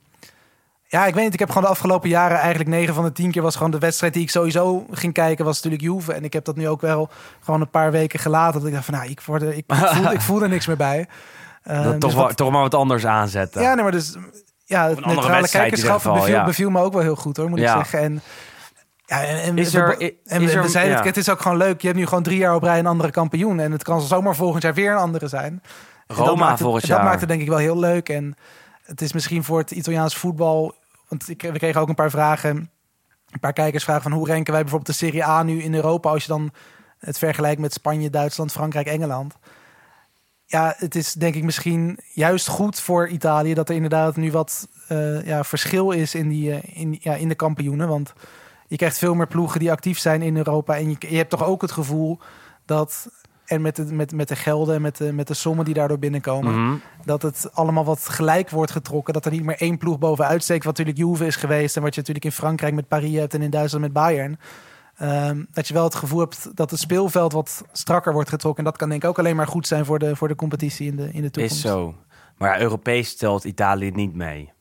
ja, 0.93 1.05
ik 1.05 1.13
weet 1.13 1.23
niet. 1.23 1.33
Ik 1.33 1.39
heb 1.39 1.47
gewoon 1.47 1.63
de 1.63 1.69
afgelopen 1.69 2.09
jaren 2.09 2.37
eigenlijk 2.37 2.69
9 2.69 2.93
van 2.93 3.03
de 3.03 3.11
10 3.11 3.31
keer 3.31 3.41
was 3.41 3.55
gewoon 3.55 3.71
de 3.71 3.77
wedstrijd 3.79 4.13
die 4.13 4.21
ik 4.23 4.29
sowieso 4.29 4.85
ging 4.91 5.13
kijken 5.13 5.45
was 5.45 5.55
natuurlijk 5.61 5.83
Juve. 5.83 6.13
En 6.13 6.23
ik 6.23 6.33
heb 6.33 6.45
dat 6.45 6.55
nu 6.55 6.67
ook 6.67 6.81
wel 6.81 7.09
gewoon 7.43 7.61
een 7.61 7.69
paar 7.69 7.91
weken 7.91 8.19
gelaten. 8.19 8.59
Dat 8.59 8.67
ik 8.67 8.73
dacht 8.73 8.85
van 8.85 8.93
nou, 8.93 9.09
ik, 9.09 9.21
word 9.21 9.41
er, 9.41 9.53
ik, 9.53 9.63
voel, 9.67 10.11
ik 10.11 10.21
voel 10.21 10.41
er 10.41 10.49
niks 10.49 10.67
meer 10.67 10.77
bij. 10.77 11.07
Ehm, 11.63 11.83
Dat 11.83 11.91
dus 11.91 11.99
toch, 11.99 12.13
wat- 12.13 12.25
wel- 12.25 12.33
toch 12.35 12.51
maar 12.51 12.61
wat 12.61 12.73
anders 12.75 13.05
aanzetten. 13.05 13.61
ja, 13.61 13.73
nee, 13.73 13.83
maar 13.83 13.91
dus 13.91 14.15
ja, 14.65 14.89
het 14.89 15.05
neutrale 15.05 15.49
kijkerschap 15.49 15.95
geval, 15.95 16.13
beviel, 16.13 16.33
ja. 16.35 16.45
beviel 16.45 16.69
me 16.69 16.81
ook 16.81 16.93
wel 16.93 17.01
heel 17.01 17.15
goed 17.15 17.37
hoor, 17.37 17.49
moet 17.49 17.59
Ja. 17.59 17.69
ik 17.79 17.85
zeggen. 17.85 17.99
En, 17.99 18.21
ja, 19.05 19.23
en, 19.23 19.41
en, 19.41 19.57
Is 19.57 19.73
we- 19.73 19.79
er- 19.79 20.13
en 20.25 20.41
is 20.41 20.51
we, 20.51 20.57
er- 20.57 20.61
we 20.63 20.69
zeiden 20.69 20.93
het, 20.95 21.03
ja. 21.03 21.09
het 21.09 21.17
is 21.17 21.29
ook 21.29 21.41
gewoon 21.41 21.57
leuk. 21.57 21.81
Je 21.81 21.87
hebt 21.87 21.99
nu 21.99 22.05
gewoon 22.05 22.23
drie 22.23 22.37
jaar 22.37 22.55
op 22.55 22.63
rij 22.63 22.79
een 22.79 22.85
andere 22.85 23.11
kampioen. 23.11 23.59
En 23.59 23.71
het 23.71 23.83
kan 23.83 24.01
zomaar 24.01 24.35
volgend 24.35 24.63
jaar 24.63 24.73
weer 24.73 24.91
een 24.91 24.97
andere 24.97 25.27
zijn. 25.27 25.61
Roma 26.07 26.49
dat 26.49 26.59
volgend 26.59 26.87
Dat 26.87 26.95
jaar. 26.97 27.03
maakt 27.05 27.19
het 27.19 27.29
denk 27.29 27.41
ik 27.41 27.47
wel 27.47 27.57
heel 27.57 27.79
leuk. 27.79 28.09
En 28.09 28.35
het 28.85 29.01
is 29.01 29.13
misschien 29.13 29.43
voor 29.43 29.59
het 29.59 29.71
Italiaans 29.71 30.15
voetbal... 30.15 30.75
Want 31.07 31.29
ik, 31.29 31.41
we 31.41 31.57
kregen 31.57 31.81
ook 31.81 31.89
een 31.89 31.95
paar 31.95 32.09
vragen... 32.09 32.71
Een 33.31 33.39
paar 33.39 33.53
kijkers 33.53 33.83
vragen 33.83 34.03
van 34.03 34.11
hoe 34.11 34.27
ranken 34.27 34.53
wij 34.53 34.61
bijvoorbeeld 34.61 34.99
de 34.99 35.05
Serie 35.05 35.25
A 35.25 35.43
nu 35.43 35.61
in 35.61 35.75
Europa... 35.75 36.09
als 36.09 36.21
je 36.21 36.27
dan 36.27 36.51
het 36.99 37.17
vergelijkt 37.17 37.61
met 37.61 37.73
Spanje, 37.73 38.09
Duitsland, 38.09 38.51
Frankrijk, 38.51 38.87
Engeland 38.87 39.35
ja, 40.53 40.73
het 40.77 40.95
is 40.95 41.13
denk 41.13 41.35
ik 41.35 41.43
misschien 41.43 41.99
juist 42.13 42.47
goed 42.47 42.79
voor 42.79 43.07
Italië 43.07 43.53
dat 43.53 43.69
er 43.69 43.75
inderdaad 43.75 44.15
nu 44.15 44.31
wat 44.31 44.67
eh, 44.87 45.25
ja, 45.25 45.43
verschil 45.43 45.91
is 45.91 46.15
in, 46.15 46.29
die, 46.29 46.51
eh, 46.51 46.81
in, 46.81 46.97
ja, 46.99 47.15
in 47.15 47.27
de 47.27 47.35
kampioenen. 47.35 47.87
Want 47.87 48.13
je 48.67 48.75
krijgt 48.75 48.97
veel 48.97 49.13
meer 49.13 49.27
ploegen 49.27 49.59
die 49.59 49.71
actief 49.71 49.99
zijn 49.99 50.21
in 50.21 50.37
Europa. 50.37 50.77
En 50.77 50.89
je, 50.89 50.95
je 50.99 51.17
hebt 51.17 51.29
toch 51.29 51.45
ook 51.45 51.61
het 51.61 51.71
gevoel 51.71 52.19
dat, 52.65 53.07
en 53.53 53.61
met 53.61 53.75
de, 53.75 53.83
met, 53.93 54.11
met 54.11 54.27
de 54.27 54.35
gelden 54.35 54.75
en 54.75 54.81
met 54.81 54.97
de, 54.97 55.13
met 55.13 55.27
de 55.27 55.33
sommen 55.33 55.65
die 55.65 55.73
daardoor 55.73 55.99
binnenkomen, 55.99 56.53
Mhm. 56.53 56.75
dat 57.05 57.21
het 57.21 57.49
allemaal 57.53 57.85
wat 57.85 58.09
gelijk 58.09 58.49
wordt 58.49 58.71
getrokken. 58.71 59.13
Dat 59.13 59.25
er 59.25 59.31
niet 59.31 59.43
meer 59.43 59.57
één 59.61 59.77
ploeg 59.77 59.99
bovenuit 59.99 60.43
steekt, 60.43 60.63
wat 60.63 60.77
natuurlijk 60.77 61.07
Juve 61.07 61.25
is 61.25 61.35
geweest. 61.35 61.75
En 61.75 61.81
wat 61.81 61.93
je 61.93 61.99
natuurlijk 61.99 62.25
in 62.25 62.31
Frankrijk 62.31 62.73
met 62.73 62.87
Paris 62.87 63.15
hebt 63.15 63.33
en 63.33 63.41
in 63.41 63.49
Duitsland 63.49 63.83
met 63.83 63.93
Bayern. 63.93 64.39
Ehm, 64.97 65.43
dat 65.51 65.67
je 65.67 65.73
wel 65.73 65.83
het 65.83 65.95
gevoel 65.95 66.19
hebt 66.19 66.55
dat 66.55 66.71
het 66.71 66.79
speelveld 66.79 67.33
wat 67.33 67.63
strakker 67.71 68.13
wordt 68.13 68.29
getrokken. 68.29 68.63
En 68.63 68.69
dat 68.69 68.79
kan 68.79 68.89
denk 68.89 69.03
ik 69.03 69.09
ook 69.09 69.19
alleen 69.19 69.35
maar 69.35 69.47
goed 69.47 69.67
zijn 69.67 69.85
voor 69.85 69.99
de, 69.99 70.15
voor 70.15 70.27
de 70.27 70.35
competitie 70.35 70.87
in 70.87 70.95
de, 70.95 71.09
in 71.11 71.21
de 71.21 71.31
toekomst. 71.31 71.55
Is 71.65 71.71
zo. 71.71 71.95
Maar 72.37 72.55
ja, 72.55 72.61
Europees 72.61 73.09
stelt 73.09 73.43
Italië 73.43 73.91
niet 73.91 74.13
mee. 74.15 74.51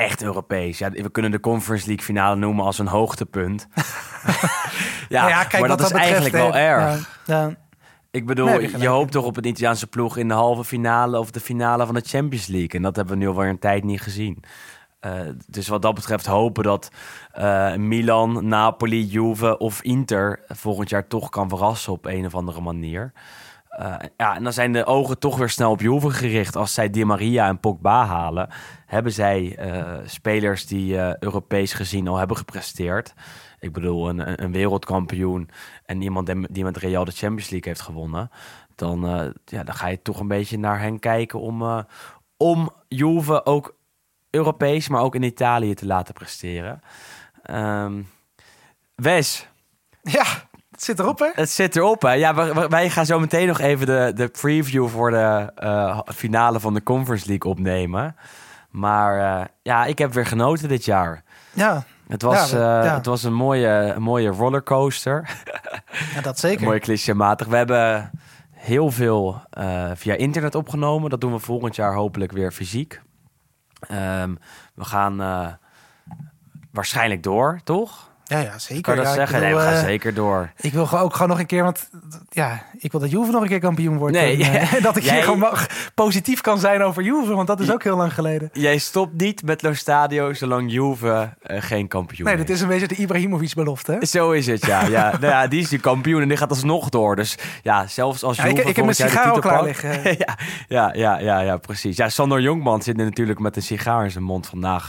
Echt 0.00 0.22
Europees. 0.22 0.78
Ja, 0.78 0.90
we 0.90 1.10
kunnen 1.10 1.30
de 1.30 1.40
Conference 1.40 1.86
League 1.86 2.04
finale 2.04 2.36
noemen 2.36 2.64
als 2.64 2.78
een 2.78 2.86
hoogtepunt. 2.86 3.68
ja, 5.08 5.20
Nou 5.20 5.28
ja, 5.28 5.44
kijk, 5.44 5.60
maar 5.60 5.68
dat 5.68 5.80
is 5.80 5.88
betreft, 5.88 6.10
eigenlijk 6.10 6.34
wel 6.34 6.56
erg. 6.56 7.20
Ja, 7.26 7.40
ja. 7.40 7.54
Ik 8.10 8.26
bedoel, 8.26 8.46
Nee, 8.46 8.78
je 8.78 8.86
hoopt 8.86 9.12
toch 9.12 9.24
op 9.24 9.36
een 9.36 9.46
Italiaanse 9.46 9.86
ploeg 9.86 10.16
in 10.16 10.28
de 10.28 10.34
halve 10.34 10.64
finale 10.64 11.18
of 11.18 11.30
de 11.30 11.40
finale 11.40 11.86
van 11.86 11.94
de 11.94 12.02
Champions 12.04 12.46
League. 12.46 12.70
En 12.70 12.82
dat 12.82 12.96
hebben 12.96 13.14
we 13.14 13.20
nu 13.20 13.28
alweer 13.28 13.48
een 13.48 13.58
tijd 13.58 13.84
niet 13.84 14.00
gezien. 14.00 14.42
Eh, 15.00 15.12
dus 15.46 15.68
wat 15.68 15.82
dat 15.82 15.94
betreft 15.94 16.26
hopen 16.26 16.62
dat 16.62 16.90
eh, 17.32 17.74
Milan, 17.74 18.48
Napoli, 18.48 19.04
Juve 19.04 19.58
of 19.58 19.82
Inter 19.82 20.40
volgend 20.48 20.90
jaar 20.90 21.06
toch 21.06 21.28
kan 21.28 21.48
verrassen 21.48 21.92
op 21.92 22.04
een 22.04 22.26
of 22.26 22.34
andere 22.34 22.60
manier. 22.60 23.12
Eh, 23.70 23.94
ja, 24.16 24.34
en 24.36 24.42
dan 24.42 24.52
zijn 24.52 24.72
de 24.72 24.84
ogen 24.84 25.18
toch 25.18 25.36
weer 25.36 25.48
snel 25.48 25.70
op 25.70 25.80
Juve 25.80 26.10
gericht. 26.10 26.56
Als 26.56 26.74
zij 26.74 26.90
Di 26.90 27.04
Maria 27.04 27.48
en 27.48 27.60
Pogba 27.60 28.04
halen, 28.06 28.48
hebben 28.86 29.12
zij 29.12 29.56
eh, 29.56 29.98
spelers 30.04 30.66
die 30.66 30.98
eh, 31.00 31.16
Europees 31.18 31.72
gezien 31.72 32.08
al 32.08 32.16
hebben 32.16 32.36
gepresteerd. 32.36 33.14
Ik 33.58 33.72
bedoel, 33.72 34.08
een, 34.08 34.42
een- 34.42 34.52
wereldkampioen 34.52 35.50
en 35.84 36.02
iemand 36.02 36.26
die- 36.50 36.64
met 36.64 36.76
Real 36.76 37.04
de 37.04 37.10
Champions 37.12 37.50
League 37.50 37.68
heeft 37.72 37.80
gewonnen. 37.84 38.30
Dan, 38.74 39.00
ja, 39.44 39.62
dan 39.64 39.74
ga 39.74 39.86
je 39.86 40.02
toch 40.02 40.20
een 40.20 40.28
beetje 40.28 40.58
naar 40.58 40.80
hen 40.80 40.98
kijken 40.98 41.40
om, 41.40 41.84
om 42.36 42.70
Juve 42.88 43.44
ook 43.46 43.76
Europees, 44.30 44.88
maar 44.88 45.02
ook 45.02 45.14
in 45.14 45.22
Italië 45.22 45.74
te 45.74 45.86
laten 45.86 46.14
presteren. 46.14 46.80
Ehm, 47.42 48.02
Wes, 48.94 49.48
ja, 50.02 50.24
het 50.80 50.88
zit 50.88 50.98
erop 50.98 51.18
hè. 51.18 51.28
het 51.34 51.50
zit 51.50 51.76
erop, 51.76 52.02
hè? 52.02 52.12
Ja, 52.12 52.68
wij 52.68 52.90
gaan 52.90 53.06
zo 53.06 53.20
meteen 53.20 53.46
nog 53.46 53.58
even 53.58 53.86
de, 53.86 54.12
de 54.14 54.28
preview 54.28 54.88
voor 54.88 55.10
de 55.10 55.52
eh, 55.56 56.00
finale 56.06 56.60
van 56.60 56.74
de 56.74 56.82
Conference 56.82 57.28
League 57.28 57.50
opnemen. 57.50 58.16
Maar 58.70 59.40
eh, 59.40 59.46
ja, 59.62 59.84
ik 59.84 59.98
heb 59.98 60.12
weer 60.12 60.26
genoten 60.26 60.68
dit 60.68 60.84
jaar. 60.84 61.22
Ja, 61.52 61.84
Het 62.08 62.22
was, 62.22 62.50
Ja, 62.50 62.56
eh, 62.56 62.84
ja. 62.86 62.94
het 62.94 63.06
was 63.06 63.22
een 63.22 63.34
mooie, 63.34 63.68
een 63.68 64.02
mooie 64.02 64.28
rollercoaster. 64.28 65.30
ja 66.14 66.20
dat 66.20 66.38
zeker. 66.38 66.64
Mooi 66.68 66.78
clichématig. 66.78 67.46
We 67.46 67.56
hebben 67.56 68.10
heel 68.50 68.90
veel 68.90 69.42
via 69.94 70.14
internet 70.14 70.54
opgenomen. 70.54 71.10
Dat 71.10 71.20
doen 71.20 71.32
we 71.32 71.38
volgend 71.38 71.76
jaar 71.76 71.94
hopelijk 71.94 72.32
weer 72.32 72.52
fysiek. 72.52 73.00
Ehm, 73.80 74.34
we 74.74 74.84
gaan 74.84 75.16
waarschijnlijk 76.70 77.22
door, 77.22 77.60
toch? 77.64 78.09
Ja, 78.30 78.38
ja, 78.38 78.58
zeker. 78.58 78.82
Kan 78.82 78.96
dat 78.96 79.04
Ja, 79.04 79.10
ik 79.10 79.16
zeggen? 79.16 79.40
bedoel, 79.40 79.54
nee, 79.56 79.64
we 79.66 79.70
gaan 79.72 79.80
eh, 79.80 79.88
zeker 79.88 80.14
door. 80.14 80.50
Ik 80.60 80.72
wil 80.72 80.98
ook 80.98 81.12
gewoon 81.12 81.28
nog 81.28 81.38
een 81.38 81.46
keer, 81.46 81.62
want 81.62 81.88
ja, 82.28 82.62
ik 82.78 82.90
wil 82.92 83.00
dat 83.00 83.10
Juve 83.10 83.30
nog 83.30 83.42
een 83.42 83.48
keer 83.48 83.60
kampioen 83.60 83.96
wordt. 83.98 84.14
Nee, 84.16 84.44
En, 84.44 84.60
eh, 84.60 84.82
dat 84.82 84.96
ik 84.96 85.02
jij- 85.02 85.14
hier 85.14 85.22
gewoon 85.22 85.38
mag, 85.38 85.66
positief 85.94 86.40
kan 86.40 86.58
zijn 86.58 86.82
over 86.82 87.02
Juve, 87.02 87.34
want 87.34 87.46
dat 87.46 87.60
is 87.60 87.72
ook 87.72 87.82
heel 87.82 87.96
lang 87.96 88.14
geleden. 88.14 88.50
Jij 88.52 88.78
stopt 88.78 89.20
niet 89.20 89.42
met 89.42 89.62
Lo 89.62 89.74
Stadio 89.74 90.32
zolang 90.32 90.72
Juve 90.72 91.36
eh, 91.42 91.62
geen 91.62 91.88
kampioen 91.88 92.26
Nee, 92.28 92.36
dit 92.36 92.50
is 92.50 92.60
een 92.60 92.68
beetje 92.68 92.88
de 92.88 92.94
Ibrahimovic-belofte. 92.94 93.98
Zo 94.00 94.30
is 94.30 94.46
het, 94.46 94.66
ja. 94.66 94.82
ja. 94.86 95.10
nou 95.20 95.32
ja, 95.32 95.46
die 95.46 95.60
is 95.60 95.70
nu 95.70 95.78
kampioen 95.78 96.22
en 96.22 96.28
die 96.28 96.36
gaat 96.36 96.50
alsnog 96.50 96.88
door. 96.88 97.16
Dus 97.16 97.38
ja, 97.62 97.86
zelfs 97.86 98.22
als 98.22 98.36
Ja, 98.36 98.42
Juve 98.48 98.60
ik- 98.60 98.68
ik 98.68 98.76
heb 98.76 98.84
mijn 98.84 98.96
sigaar 98.96 99.30
al 99.30 99.38
klaar 99.38 99.62
liggen. 99.64 100.02
ja, 100.18 100.36
ja, 100.68 100.92
ja, 100.94 101.18
ja, 101.18 101.40
ja, 101.40 101.56
precies. 101.56 101.96
Ja, 101.96 102.08
Sander 102.08 102.40
Jongman 102.40 102.82
zit 102.82 102.96
natuurlijk 102.96 103.38
met 103.38 103.56
een 103.56 103.62
sigaar 103.62 104.04
in 104.04 104.10
zijn 104.10 104.24
mond 104.24 104.46
vandaag 104.46 104.88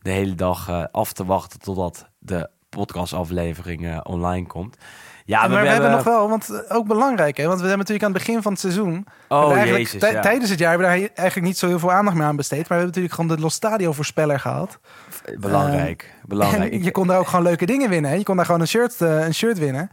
de 0.00 0.10
hele 0.10 0.34
dag 0.34 0.88
af 0.92 1.12
te 1.12 1.24
wachten 1.24 1.60
totdat 1.60 2.08
de 2.18 2.48
podcastaflevering 2.76 3.86
eh, 3.86 3.98
online 4.02 4.46
komt. 4.46 4.76
Ja, 5.24 5.48
maar 5.48 5.62
we, 5.62 5.68
hebben 5.68 5.90
nog 5.90 6.04
wel, 6.04 6.28
want 6.28 6.50
eh, 6.50 6.76
ook 6.76 6.86
belangrijk, 6.86 7.36
hè? 7.36 7.46
Want 7.46 7.60
we 7.60 7.66
hebben 7.66 7.78
natuurlijk 7.86 8.04
aan 8.04 8.12
het 8.12 8.22
begin 8.24 8.42
van 8.42 8.52
het 8.52 8.60
seizoen. 8.60 9.06
Oh, 9.28 9.52
eigenlijk 9.52 9.92
jezus, 9.92 10.10
ja. 10.10 10.20
Tijdens 10.20 10.50
het 10.50 10.58
jaar 10.58 10.70
hebben 10.70 10.88
we 10.90 10.98
daar 10.98 11.08
eigenlijk 11.14 11.46
niet 11.46 11.58
zo 11.58 11.66
heel 11.66 11.78
veel 11.78 11.92
aandacht 11.92 12.16
meer 12.16 12.26
aan 12.26 12.36
besteed. 12.36 12.58
Maar 12.68 12.78
we 12.78 12.84
hebben 12.84 12.86
natuurlijk 12.94 13.14
gewoon 13.14 13.36
de 13.36 13.42
Los 13.42 13.54
Stadio 13.54 13.92
voorspeller 13.92 14.40
gehad. 14.40 14.78
Belangrijk, 15.38 16.14
belangrijk. 16.26 16.72
En 16.72 16.78
Ik- 16.78 16.84
je 16.84 16.90
kon 16.90 17.06
daar 17.06 17.18
ook 17.18 17.26
gewoon 17.28 17.44
leuke 17.44 17.66
dingen 17.66 17.88
winnen. 17.90 18.10
Hè? 18.10 18.16
Je 18.16 18.22
kon 18.22 18.36
daar 18.36 18.44
gewoon 18.44 18.60
een 18.60 18.66
shirt, 18.68 19.00
eh, 19.00 19.24
een 19.24 19.34
shirt 19.34 19.58
winnen. 19.58 19.90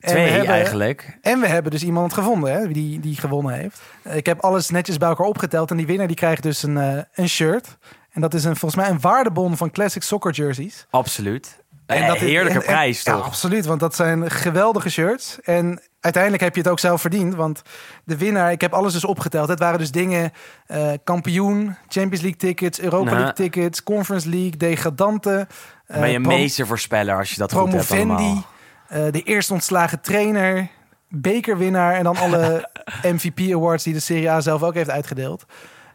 En 0.00 0.08
Twee 0.12 0.24
we 0.24 0.30
hebben, 0.30 0.48
eigenlijk. 0.54 1.18
En 1.22 1.40
we 1.40 1.46
hebben 1.46 1.70
dus 1.70 1.82
iemand 1.84 2.12
gevonden 2.14 2.52
hè, 2.52 2.68
die, 2.72 3.00
die 3.00 3.16
gewonnen 3.16 3.54
heeft. 3.54 3.80
Eh, 4.02 4.16
Ik 4.16 4.26
heb 4.26 4.40
alles 4.40 4.70
netjes 4.70 4.96
bij 4.98 5.08
elkaar 5.08 5.26
opgeteld. 5.26 5.70
En 5.70 5.76
die 5.76 5.86
winnaar 5.86 6.06
die 6.06 6.16
krijgt 6.16 6.42
dus 6.42 6.62
een, 6.62 6.78
eh, 6.78 7.02
een 7.14 7.28
shirt. 7.28 7.76
En 8.12 8.20
dat 8.20 8.34
is 8.34 8.44
een, 8.44 8.56
volgens 8.56 8.80
mij 8.82 8.90
een 8.90 9.00
waardebon 9.00 9.56
van 9.56 9.70
Classic 9.70 10.02
Soccer 10.02 10.32
Jerseys. 10.32 10.86
Absoluut. 10.90 11.64
En 11.86 11.96
En 12.02 12.06
dat 12.06 12.16
heerlijke 12.16 12.58
en- 12.58 12.64
prijs, 12.64 13.02
toch? 13.02 13.24
absoluut. 13.24 13.66
Want 13.66 13.80
dat 13.80 13.94
zijn 13.94 14.30
geweldige 14.30 14.90
shirts. 14.90 15.40
En 15.40 15.80
uiteindelijk 16.00 16.42
heb 16.42 16.54
je 16.54 16.60
het 16.60 16.70
ook 16.70 16.78
zelf 16.78 17.00
verdiend. 17.00 17.34
Want 17.34 17.62
de 18.04 18.16
winnaar, 18.16 18.52
ik 18.52 18.60
heb 18.60 18.72
alles 18.72 18.92
dus 18.92 19.04
opgeteld. 19.04 19.48
Het 19.48 19.58
waren 19.58 19.78
dus 19.78 19.90
dingen, 19.90 20.32
eh, 20.66 20.92
kampioen, 21.04 21.76
Champions 21.88 22.20
League 22.20 22.36
tickets, 22.38 22.80
Europa 22.80 23.04
Nou. 23.04 23.16
League 23.16 23.34
tickets, 23.34 23.82
Conference 23.82 24.28
League, 24.28 24.56
degradanten. 24.56 25.48
Dan 25.86 26.00
ben 26.00 26.08
je 26.10 26.16
eh, 26.16 26.22
prom- 26.22 26.34
meestervoorspeller 26.38 27.16
als 27.16 27.30
je 27.30 27.38
dat 27.38 27.52
goed 27.52 27.72
hebt 27.72 27.90
allemaal. 27.90 28.44
eh, 28.88 29.04
de 29.10 29.22
eerst 29.22 29.50
ontslagen 29.50 30.00
trainer, 30.00 30.68
bekerwinnaar 31.08 31.94
en 31.94 32.04
dan 32.04 32.16
alle 32.16 32.68
MVP 33.14 33.52
awards 33.54 33.84
die 33.84 33.92
de 33.92 34.00
Serie 34.00 34.30
A 34.30 34.40
zelf 34.40 34.62
ook 34.62 34.74
heeft 34.74 34.90
uitgedeeld. 34.90 35.44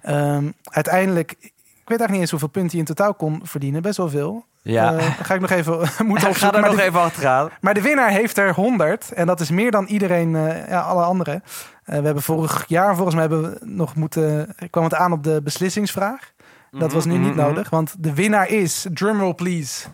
Ehm, 0.02 0.52
uiteindelijk, 0.64 1.32
ik 1.32 1.40
weet 1.88 2.00
eigenlijk 2.00 2.12
niet 2.12 2.20
eens 2.22 2.30
hoeveel 2.32 2.48
punten 2.50 2.72
hij 2.72 2.80
in 2.80 2.86
totaal 2.86 3.14
kon 3.14 3.40
verdienen, 3.44 3.82
best 3.82 3.98
wel 3.98 4.10
veel. 4.10 4.46
Ja. 4.64 4.94
Eh, 4.98 5.06
ga 5.22 5.34
ik 5.34 5.42
nog 5.42 5.50
even 5.50 5.90
moeten 6.06 6.30
Ik 6.30 6.36
ga 6.44 6.54
er 6.54 6.62
nog 6.62 6.76
de, 6.76 6.82
even 6.82 7.00
achteraan. 7.02 7.50
maar 7.62 7.74
de 7.74 7.82
winnaar 7.82 8.10
heeft 8.10 8.38
er 8.38 8.54
100 8.54 9.12
en 9.12 9.28
dat 9.28 9.40
is 9.40 9.50
meer 9.50 9.72
dan 9.72 9.86
iedereen, 9.86 10.36
eh, 10.36 10.68
ja, 10.68 10.80
alle 10.82 11.04
anderen. 11.04 11.44
Eh, 11.84 11.98
we 12.00 12.06
hebben 12.06 12.24
vorig 12.24 12.64
jaar 12.68 12.96
volgens 12.96 13.16
mij 13.16 13.28
hebben 13.28 13.42
we 13.52 13.58
nog 13.62 13.96
moeten, 13.96 14.56
kwam 14.70 14.84
het 14.84 14.94
aan 14.96 15.12
op 15.12 15.24
de 15.24 15.42
beslissingsvraag. 15.44 16.32
Dat 16.72 16.94
was 16.94 17.06
nu 17.06 17.14
Mhm, 17.14 17.24
niet 17.24 17.36
nodig, 17.36 17.70
want 17.70 17.96
de 18.00 18.14
winnaar 18.14 18.50
is, 18.50 18.86
drumroll 18.94 19.34
please, 19.34 19.88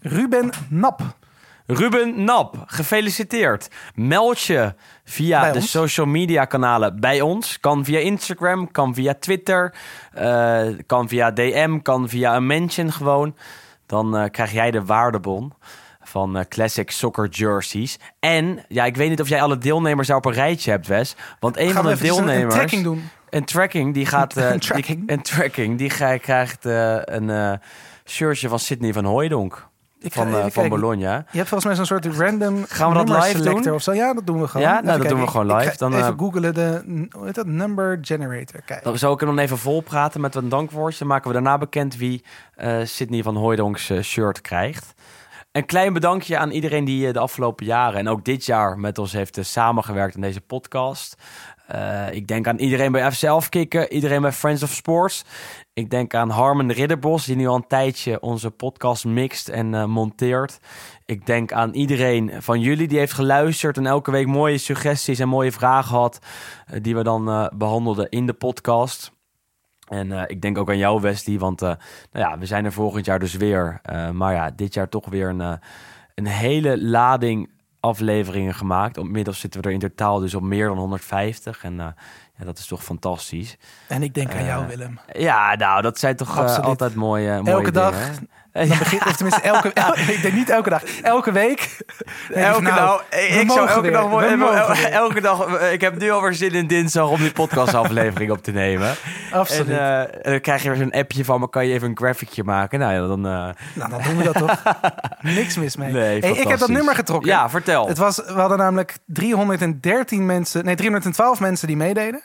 Ruben 0.00 0.50
Nap. 0.68 1.00
Ruben 1.76 2.24
Nap, 2.24 2.56
gefeliciteerd. 2.66 3.68
Meld 3.94 4.40
je 4.40 4.74
via 5.04 5.40
Bij 5.40 5.52
de 5.52 5.58
ons. 5.58 5.70
social 5.70 6.06
media 6.06 6.44
kanalen 6.44 7.00
bij 7.00 7.20
ons. 7.20 7.60
Kan 7.60 7.84
via 7.84 7.98
Instagram, 7.98 8.70
kan 8.70 8.94
via 8.94 9.14
Twitter, 9.14 9.74
eh, 10.12 10.66
kan 10.86 11.08
via 11.08 11.30
DM, 11.30 11.78
kan 11.82 12.08
via 12.08 12.36
een 12.36 12.46
mention 12.46 12.92
gewoon. 12.92 13.36
Dan 13.86 14.16
eh, 14.16 14.30
krijg 14.30 14.52
jij 14.52 14.70
de 14.70 14.84
waardebon 14.84 15.52
van 16.02 16.36
eh, 16.36 16.44
Classic 16.48 16.90
Soccer 16.90 17.28
Jerseys. 17.28 17.98
En, 18.20 18.64
ja, 18.68 18.84
ik 18.84 18.96
weet 18.96 19.08
niet 19.08 19.20
of 19.20 19.28
jij 19.28 19.42
alle 19.42 19.58
deelnemers 19.58 20.08
daar 20.08 20.16
op 20.16 20.24
een 20.24 20.32
rijtje 20.32 20.70
hebt, 20.70 20.86
Wes. 20.86 21.16
Want 21.40 21.56
een 21.56 21.70
Gaan 21.70 21.74
van 21.74 21.84
de 21.84 21.90
even 21.92 22.06
een- 22.08 22.18
een 22.18 22.26
deelnemers... 22.26 22.54
tracking 22.54 22.82
doen? 22.82 23.08
Een 23.30 23.44
tracking, 23.44 23.94
die 23.94 24.06
gaat... 24.14 24.36
Een 24.36 24.60
tracking? 24.60 25.06
Die, 25.06 25.16
een 25.16 25.22
tracking, 25.22 25.78
die 25.78 25.88
krijgt 25.88 26.64
een 26.64 27.60
shirtje 28.04 28.48
van 28.48 28.58
Sydney 28.58 28.92
van 28.92 29.04
Hooijdonk. 29.04 29.70
Ik 30.02 30.12
Van, 30.12 30.34
eh, 30.34 30.44
van. 30.48 30.68
Bologna. 30.68 31.14
Je 31.30 31.36
hebt 31.36 31.48
volgens 31.48 31.64
mij 31.64 31.74
zo'n 31.74 31.86
soort 31.86 32.16
random 32.16 32.64
Gaan 32.68 32.88
we 32.88 33.04
dat 33.04 33.08
live 33.08 33.38
selector 33.38 33.62
doen? 33.62 33.74
of 33.74 33.82
zo. 33.82 33.92
Ja, 33.92 34.14
dat 34.14 34.26
doen 34.26 34.40
we 34.40 34.48
gewoon. 34.48 34.66
Ja, 34.66 34.80
nou, 34.80 34.98
dat 34.98 35.08
doen 35.08 35.20
we 35.20 35.26
gewoon 35.26 35.56
live. 35.56 35.76
Dan, 35.76 35.92
even 35.92 36.06
eh, 36.06 36.18
googlen 36.18 36.54
de, 36.54 36.82
hoe 37.10 37.24
heet 37.24 37.34
dat, 37.34 37.46
number 37.46 37.98
generator. 38.00 38.60
Kijk. 38.64 38.84
Dan 38.84 38.98
zou 38.98 39.12
ik 39.12 39.18
dan 39.18 39.38
even 39.38 39.58
vol 39.58 39.80
praten 39.80 40.20
met 40.20 40.34
een 40.34 40.48
dankwoordje. 40.48 40.98
Dan 40.98 41.08
maken 41.08 41.26
we 41.28 41.32
daarna 41.32 41.58
bekend 41.58 41.96
wie 41.96 42.24
eh 42.54 42.78
Sydney 42.84 43.22
van 43.22 43.36
Hooijdonks 43.36 43.90
eh, 43.90 44.00
shirt 44.00 44.40
krijgt. 44.40 44.94
Een 45.52 45.66
klein 45.66 45.92
bedankje 45.92 46.38
aan 46.38 46.50
iedereen 46.50 46.84
die 46.84 47.12
de 47.12 47.18
afgelopen 47.18 47.66
jaren 47.66 47.98
en 47.98 48.08
ook 48.08 48.24
dit 48.24 48.44
jaar 48.44 48.78
met 48.78 48.98
ons 48.98 49.12
heeft 49.12 49.38
samengewerkt 49.40 50.14
in 50.14 50.20
deze 50.20 50.40
podcast. 50.40 51.16
Eh, 51.72 52.12
ik 52.12 52.26
denk 52.26 52.46
aan 52.46 52.58
iedereen 52.58 52.92
bij 52.92 53.12
FC 53.12 53.48
Kikken, 53.48 53.92
iedereen 53.92 54.20
bij 54.20 54.32
Friends 54.32 54.62
of 54.62 54.70
Sports. 54.70 55.24
Ik 55.74 55.90
denk 55.90 56.14
aan 56.14 56.30
Harmen 56.30 56.72
Ridderbos, 56.72 57.24
die 57.24 57.36
nu 57.36 57.46
al 57.46 57.54
een 57.54 57.66
tijdje 57.66 58.20
onze 58.20 58.50
podcast 58.50 59.04
mixt 59.04 59.48
en 59.48 59.74
eh, 59.74 59.84
monteert. 59.84 60.58
Ik 61.04 61.26
denk 61.26 61.52
aan 61.52 61.74
iedereen 61.74 62.42
van 62.42 62.60
jullie 62.60 62.88
die 62.88 62.98
heeft 62.98 63.12
geluisterd 63.12 63.76
en 63.76 63.86
elke 63.86 64.10
week 64.10 64.26
mooie 64.26 64.58
suggesties 64.58 65.18
en 65.18 65.28
mooie 65.28 65.52
vragen 65.52 65.96
had, 65.96 66.18
eh, 66.66 66.80
die 66.82 66.94
we 66.96 67.02
dan 67.02 67.28
eh, 67.28 67.46
behandelden 67.54 68.08
in 68.08 68.26
de 68.26 68.32
podcast. 68.32 69.12
En 69.88 70.12
ik 70.28 70.40
denk 70.40 70.58
ook 70.58 70.68
aan 70.68 70.78
jou, 70.78 71.00
Wesley, 71.00 71.38
want 71.38 71.60
nou 71.60 71.76
ja, 72.12 72.38
we 72.38 72.46
zijn 72.46 72.64
er 72.64 72.72
volgend 72.72 73.04
jaar 73.04 73.18
dus 73.18 73.34
weer. 73.34 73.80
Maar 74.12 74.34
ja, 74.34 74.50
dit 74.50 74.74
jaar 74.74 74.88
toch 74.88 75.08
weer 75.08 75.28
een, 75.28 75.58
een 76.14 76.26
hele 76.26 76.82
lading 76.82 77.50
afleveringen 77.82 78.54
gemaakt. 78.54 78.96
Inmiddels 78.96 79.40
zitten 79.40 79.60
we 79.60 79.66
er 79.68 79.72
in 79.72 79.80
totaal 79.80 80.18
dus 80.18 80.34
op 80.34 80.42
meer 80.42 80.66
dan 80.66 80.78
150. 80.78 81.64
En 81.64 81.80
eh, 81.80 81.86
En 82.36 82.46
dat 82.48 82.58
is 82.58 82.66
toch 82.66 82.84
fantastisch. 82.84 83.56
En 83.88 84.02
ik 84.02 84.14
denk 84.14 84.34
aan 84.34 84.44
jou, 84.44 84.62
Eh, 84.62 84.68
Willem. 84.68 84.98
Ja, 85.12 85.54
nou, 85.54 85.82
dat 85.82 85.98
zijn 85.98 86.16
toch 86.16 86.38
eh, 86.38 86.58
altijd 86.58 86.94
mooie, 86.94 87.36
mooie 87.42 87.50
Elke 87.50 87.70
dingen, 87.70 87.72
dag. 87.92 88.06
hè? 88.08 88.12
Dan 88.52 88.68
begint, 88.68 89.04
of 89.06 89.16
tenminste, 89.16 89.42
elke, 89.42 89.72
el- 89.86 89.94
ik 89.96 90.22
denk 90.22 90.34
niet 90.34 90.50
elke 90.50 90.70
dag. 90.70 90.82
Elke 91.02 91.32
week. 91.32 91.76
Elke 92.34 92.62
nou, 92.62 92.76
dag, 92.76 93.04
ik 93.10 93.50
zou 93.50 93.68
elke 93.68 93.80
weer, 93.80 93.90
dag, 93.92 94.10
we 94.10 94.88
elke 94.88 95.20
dag, 95.20 95.70
ik 95.72 95.80
heb 95.80 95.98
nu 95.98 96.10
alweer 96.10 96.34
zin 96.34 96.52
in 96.52 96.66
dinsdag 96.66 97.08
om 97.08 97.18
die 97.20 97.32
podcastaflevering 97.32 98.30
op 98.30 98.42
te 98.42 98.50
nemen. 98.50 98.94
Absoluut. 99.32 99.68
En 99.78 100.06
eh, 100.22 100.30
dan 100.30 100.40
krijg 100.40 100.62
je 100.62 100.68
weer 100.68 100.78
zo'n 100.78 100.90
appje 100.90 101.24
van 101.24 101.40
me, 101.40 101.48
kan 101.48 101.66
je 101.66 101.72
even 101.74 101.88
een 101.88 101.96
graphicje 101.96 102.44
maken? 102.44 102.78
Nou 102.78 102.92
ja, 102.92 102.98
dan... 103.06 103.26
eh, 103.26 103.48
Nou, 103.74 103.90
dan 103.90 104.02
doen 104.02 104.16
we 104.16 104.22
dat 104.24 104.34
toch. 104.34 104.62
Niks 105.20 105.56
mis 105.56 105.76
mee. 105.76 105.92
Nee, 105.92 106.20
Hey, 106.20 106.30
ik 106.30 106.48
heb 106.48 106.58
dat 106.58 106.68
nummer 106.68 106.94
getrokken. 106.94 107.30
Ja, 107.30 107.50
vertel. 107.50 107.88
Het 107.88 107.98
was, 107.98 108.16
we 108.16 108.32
hadden 108.40 108.58
namelijk 108.58 108.96
313 109.06 110.26
mensen, 110.26 110.64
nee, 110.64 110.74
312 110.76 111.40
mensen 111.40 111.66
die 111.66 111.76
meededen. 111.76 112.22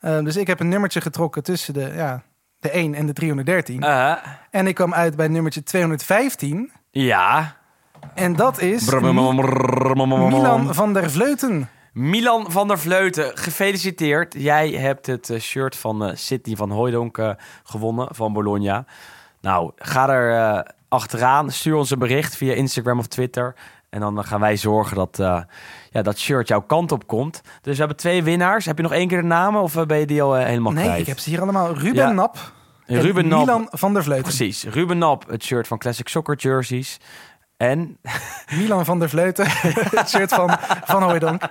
Eh, 0.00 0.18
dus 0.18 0.36
ik 0.36 0.46
heb 0.46 0.60
een 0.60 0.68
nummertje 0.68 1.00
getrokken 1.00 1.42
tussen 1.42 1.74
de, 1.74 1.92
ja, 1.94 2.22
de 2.66 2.72
1 2.72 2.94
en 2.94 3.06
de 3.06 3.12
313. 3.12 3.82
Eh, 3.82 4.12
En 4.50 4.66
ik 4.66 4.74
kwam 4.74 4.94
uit 4.94 5.16
bij 5.16 5.28
nummertje 5.28 5.62
215. 5.62 6.72
ja. 6.90 7.56
En 8.14 8.36
dat 8.36 8.60
is 8.60 8.84
Milan 10.38 10.74
van 10.74 10.92
der 10.92 11.10
Vleuten. 11.10 11.68
Milan 11.92 12.50
van 12.50 12.68
der 12.68 12.78
Vleuten, 12.78 13.38
gefeliciteerd. 13.38 14.34
Jij 14.38 14.70
hebt 14.70 15.06
het 15.06 15.30
eh, 15.30 15.40
shirt 15.40 15.76
van 15.76 16.04
eh 16.04 16.14
Sidney 16.16 16.56
van 16.56 16.70
Hooijdonk 16.70 17.18
eh, 17.18 17.30
gewonnen 17.64 18.08
van 18.14 18.32
Bologna. 18.32 18.84
Nou, 19.40 19.70
ga 19.76 20.08
er 20.08 20.36
eh, 20.56 20.70
achteraan. 20.88 21.50
Stuur 21.50 21.74
ons 21.74 21.90
een 21.90 21.98
bericht 21.98 22.36
via 22.36 22.52
Instagram 22.54 22.98
of 22.98 23.06
Twitter. 23.06 23.54
En 23.96 24.02
dan 24.02 24.24
gaan 24.24 24.40
wij 24.40 24.56
zorgen 24.56 24.96
dat 24.96 25.18
eh, 25.18 25.40
ja, 25.90 26.02
dat 26.02 26.18
shirt 26.18 26.48
jouw 26.48 26.60
kant 26.60 26.92
op 26.92 27.06
komt. 27.06 27.40
Dus 27.62 27.72
we 27.72 27.78
hebben 27.78 27.96
twee 27.96 28.22
winnaars. 28.22 28.64
Heb 28.64 28.76
je 28.76 28.82
nog 28.82 28.92
één 28.92 29.08
keer 29.08 29.20
de 29.20 29.26
namen 29.26 29.60
of 29.62 29.76
eh, 29.76 29.84
ben 29.84 29.98
je 29.98 30.06
die 30.06 30.22
al 30.22 30.36
eh, 30.36 30.44
helemaal 30.44 30.72
Nee, 30.72 30.84
kwijt? 30.84 31.00
ik 31.00 31.06
heb 31.06 31.18
ze 31.18 31.30
hier 31.30 31.40
allemaal. 31.40 31.74
Ruben 31.74 31.94
Ja. 31.94 32.10
Nap 32.12 32.52
en 32.86 33.00
Ruben 33.00 33.28
Nap. 33.28 33.38
Milan 33.40 33.66
van 33.70 33.92
der 33.92 34.02
Vleuten. 34.02 34.24
Precies. 34.24 34.64
Ruben 34.64 34.98
Nap, 34.98 35.28
het 35.28 35.44
shirt 35.44 35.66
van 35.66 35.78
Classic 35.78 36.08
Soccer 36.08 36.36
Jerseys. 36.36 36.98
En 37.56 37.98
Milan 38.52 38.84
van 38.84 38.98
der 38.98 39.08
Vleuten, 39.08 39.46
het 39.98 40.08
shirt 40.08 40.34
van, 40.34 40.56
van 40.84 41.02
Hooijdonk. 41.02 41.42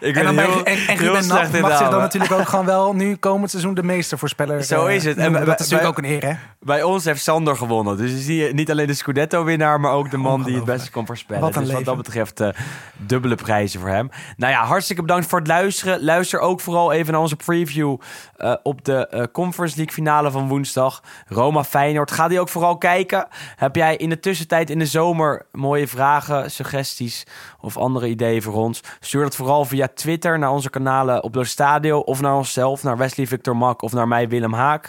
ik 0.00 0.16
En, 0.16 0.24
dan 0.24 0.34
bij, 0.34 0.44
en, 0.44 0.64
en 0.64 0.76
heel 0.76 0.96
Ruben 0.96 1.24
slecht 1.24 1.42
Nap 1.44 1.54
in 1.54 1.60
mag 1.60 1.78
zich 1.78 1.88
dan 1.88 2.00
natuurlijk 2.00 2.32
ook 2.32 2.48
gewoon 2.48 2.64
wel 2.64 2.94
nu 2.94 3.16
komend 3.16 3.50
seizoen 3.50 3.74
de 3.74 3.82
meestervoorspeller 3.82 4.62
Zo 4.62 4.86
eh, 4.86 4.94
is 4.94 5.04
het. 5.04 5.16
En 5.16 5.32
dat 5.32 5.42
is 5.42 5.46
natuurlijk 5.46 5.80
bij- 5.80 5.88
ook 5.88 5.98
een 5.98 6.04
eer, 6.04 6.24
hè? 6.24 6.34
Bij 6.60 6.82
ons 6.82 7.04
heeft 7.04 7.22
Sander 7.22 7.56
gewonnen. 7.56 7.96
Dus 7.96 8.10
je 8.10 8.18
ziet 8.18 8.52
niet 8.54 8.70
alleen 8.70 8.86
de 8.86 8.94
Scudetto-winnaar, 8.94 9.80
maar 9.80 9.92
ook 9.92 10.10
de 10.10 10.16
man 10.16 10.42
die 10.42 10.54
het 10.56 10.64
beste 10.64 10.90
kon 10.90 11.06
voorspellen. 11.06 11.42
Wat 11.42 11.54
dus 11.54 11.72
wat 11.72 11.84
dat 11.84 11.96
betreft 11.96 12.40
eh, 12.40 12.48
dubbele 12.96 13.34
prijzen 13.34 13.80
voor 13.80 13.88
hem. 13.88 14.10
Nou 14.36 14.52
ja, 14.52 14.64
hartstikke 14.64 15.02
bedankt 15.02 15.26
voor 15.26 15.38
het 15.38 15.48
luisteren. 15.48 16.04
Luister 16.04 16.40
ook 16.40 16.60
vooral 16.60 16.92
even 16.92 17.12
naar 17.12 17.20
onze 17.20 17.36
preview 17.36 17.96
eh, 18.36 18.54
op 18.62 18.84
de 18.84 19.28
Conference 19.32 19.76
League 19.76 19.94
finale 19.94 20.30
van 20.30 20.48
woensdag. 20.48 21.02
Roma 21.26 21.64
Feyenoord. 21.64 22.10
Ga 22.10 22.28
die 22.28 22.40
ook 22.40 22.48
vooral 22.48 22.78
kijken. 22.78 23.26
Heb 23.56 23.76
jij 23.76 23.96
in 23.96 24.08
de 24.08 24.20
tussentijd 24.20 24.70
in 24.70 24.78
de 24.78 24.86
zomer 24.86 25.43
mooie 25.54 25.88
vragen, 25.88 26.50
suggesties 26.50 27.26
of 27.60 27.76
andere 27.76 28.08
ideeën 28.08 28.42
voor 28.42 28.54
ons? 28.54 28.80
Stuur 29.00 29.22
dat 29.22 29.36
vooral 29.36 29.64
via 29.64 29.88
Twitter 29.94 30.38
naar 30.38 30.50
onze 30.50 30.70
kanalen 30.70 31.22
op 31.22 31.32
de 31.32 31.44
Stadio 31.44 31.98
of 31.98 32.20
naar 32.20 32.34
onszelf, 32.36 32.82
naar 32.82 32.96
Wesley 32.96 33.26
Victor 33.26 33.56
Mak 33.56 33.82
of 33.82 33.92
naar 33.92 34.08
mij 34.08 34.28
Willem 34.28 34.52
Haak. 34.52 34.88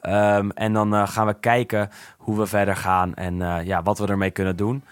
Ehm, 0.00 0.50
en 0.50 0.72
dan 0.72 0.94
eh, 0.94 1.08
gaan 1.08 1.26
we 1.26 1.34
kijken 1.40 1.90
hoe 2.18 2.38
we 2.38 2.46
verder 2.46 2.76
gaan 2.76 3.14
en 3.14 3.42
eh, 3.42 3.66
ja, 3.66 3.82
wat 3.82 3.98
we 3.98 4.06
ermee 4.06 4.30
kunnen 4.30 4.56
doen. 4.56 4.84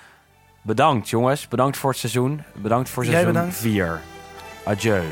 Bedankt 0.63 1.09
jongens, 1.09 1.49
bedankt 1.49 1.77
voor 1.77 1.91
het 1.91 1.99
seizoen. 1.99 2.43
Bedankt 2.55 2.89
voor 2.89 3.03
Jij 3.03 3.13
seizoen 3.13 3.33
bedankt. 3.33 3.57
4. 3.57 4.01
Adieu, 4.65 5.03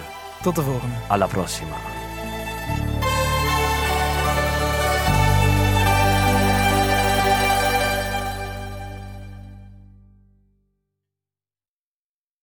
Tot 0.43 0.55
de 0.55 0.63
volgende. 0.63 0.95
alla 1.09 1.27
prossima. 1.27 2.02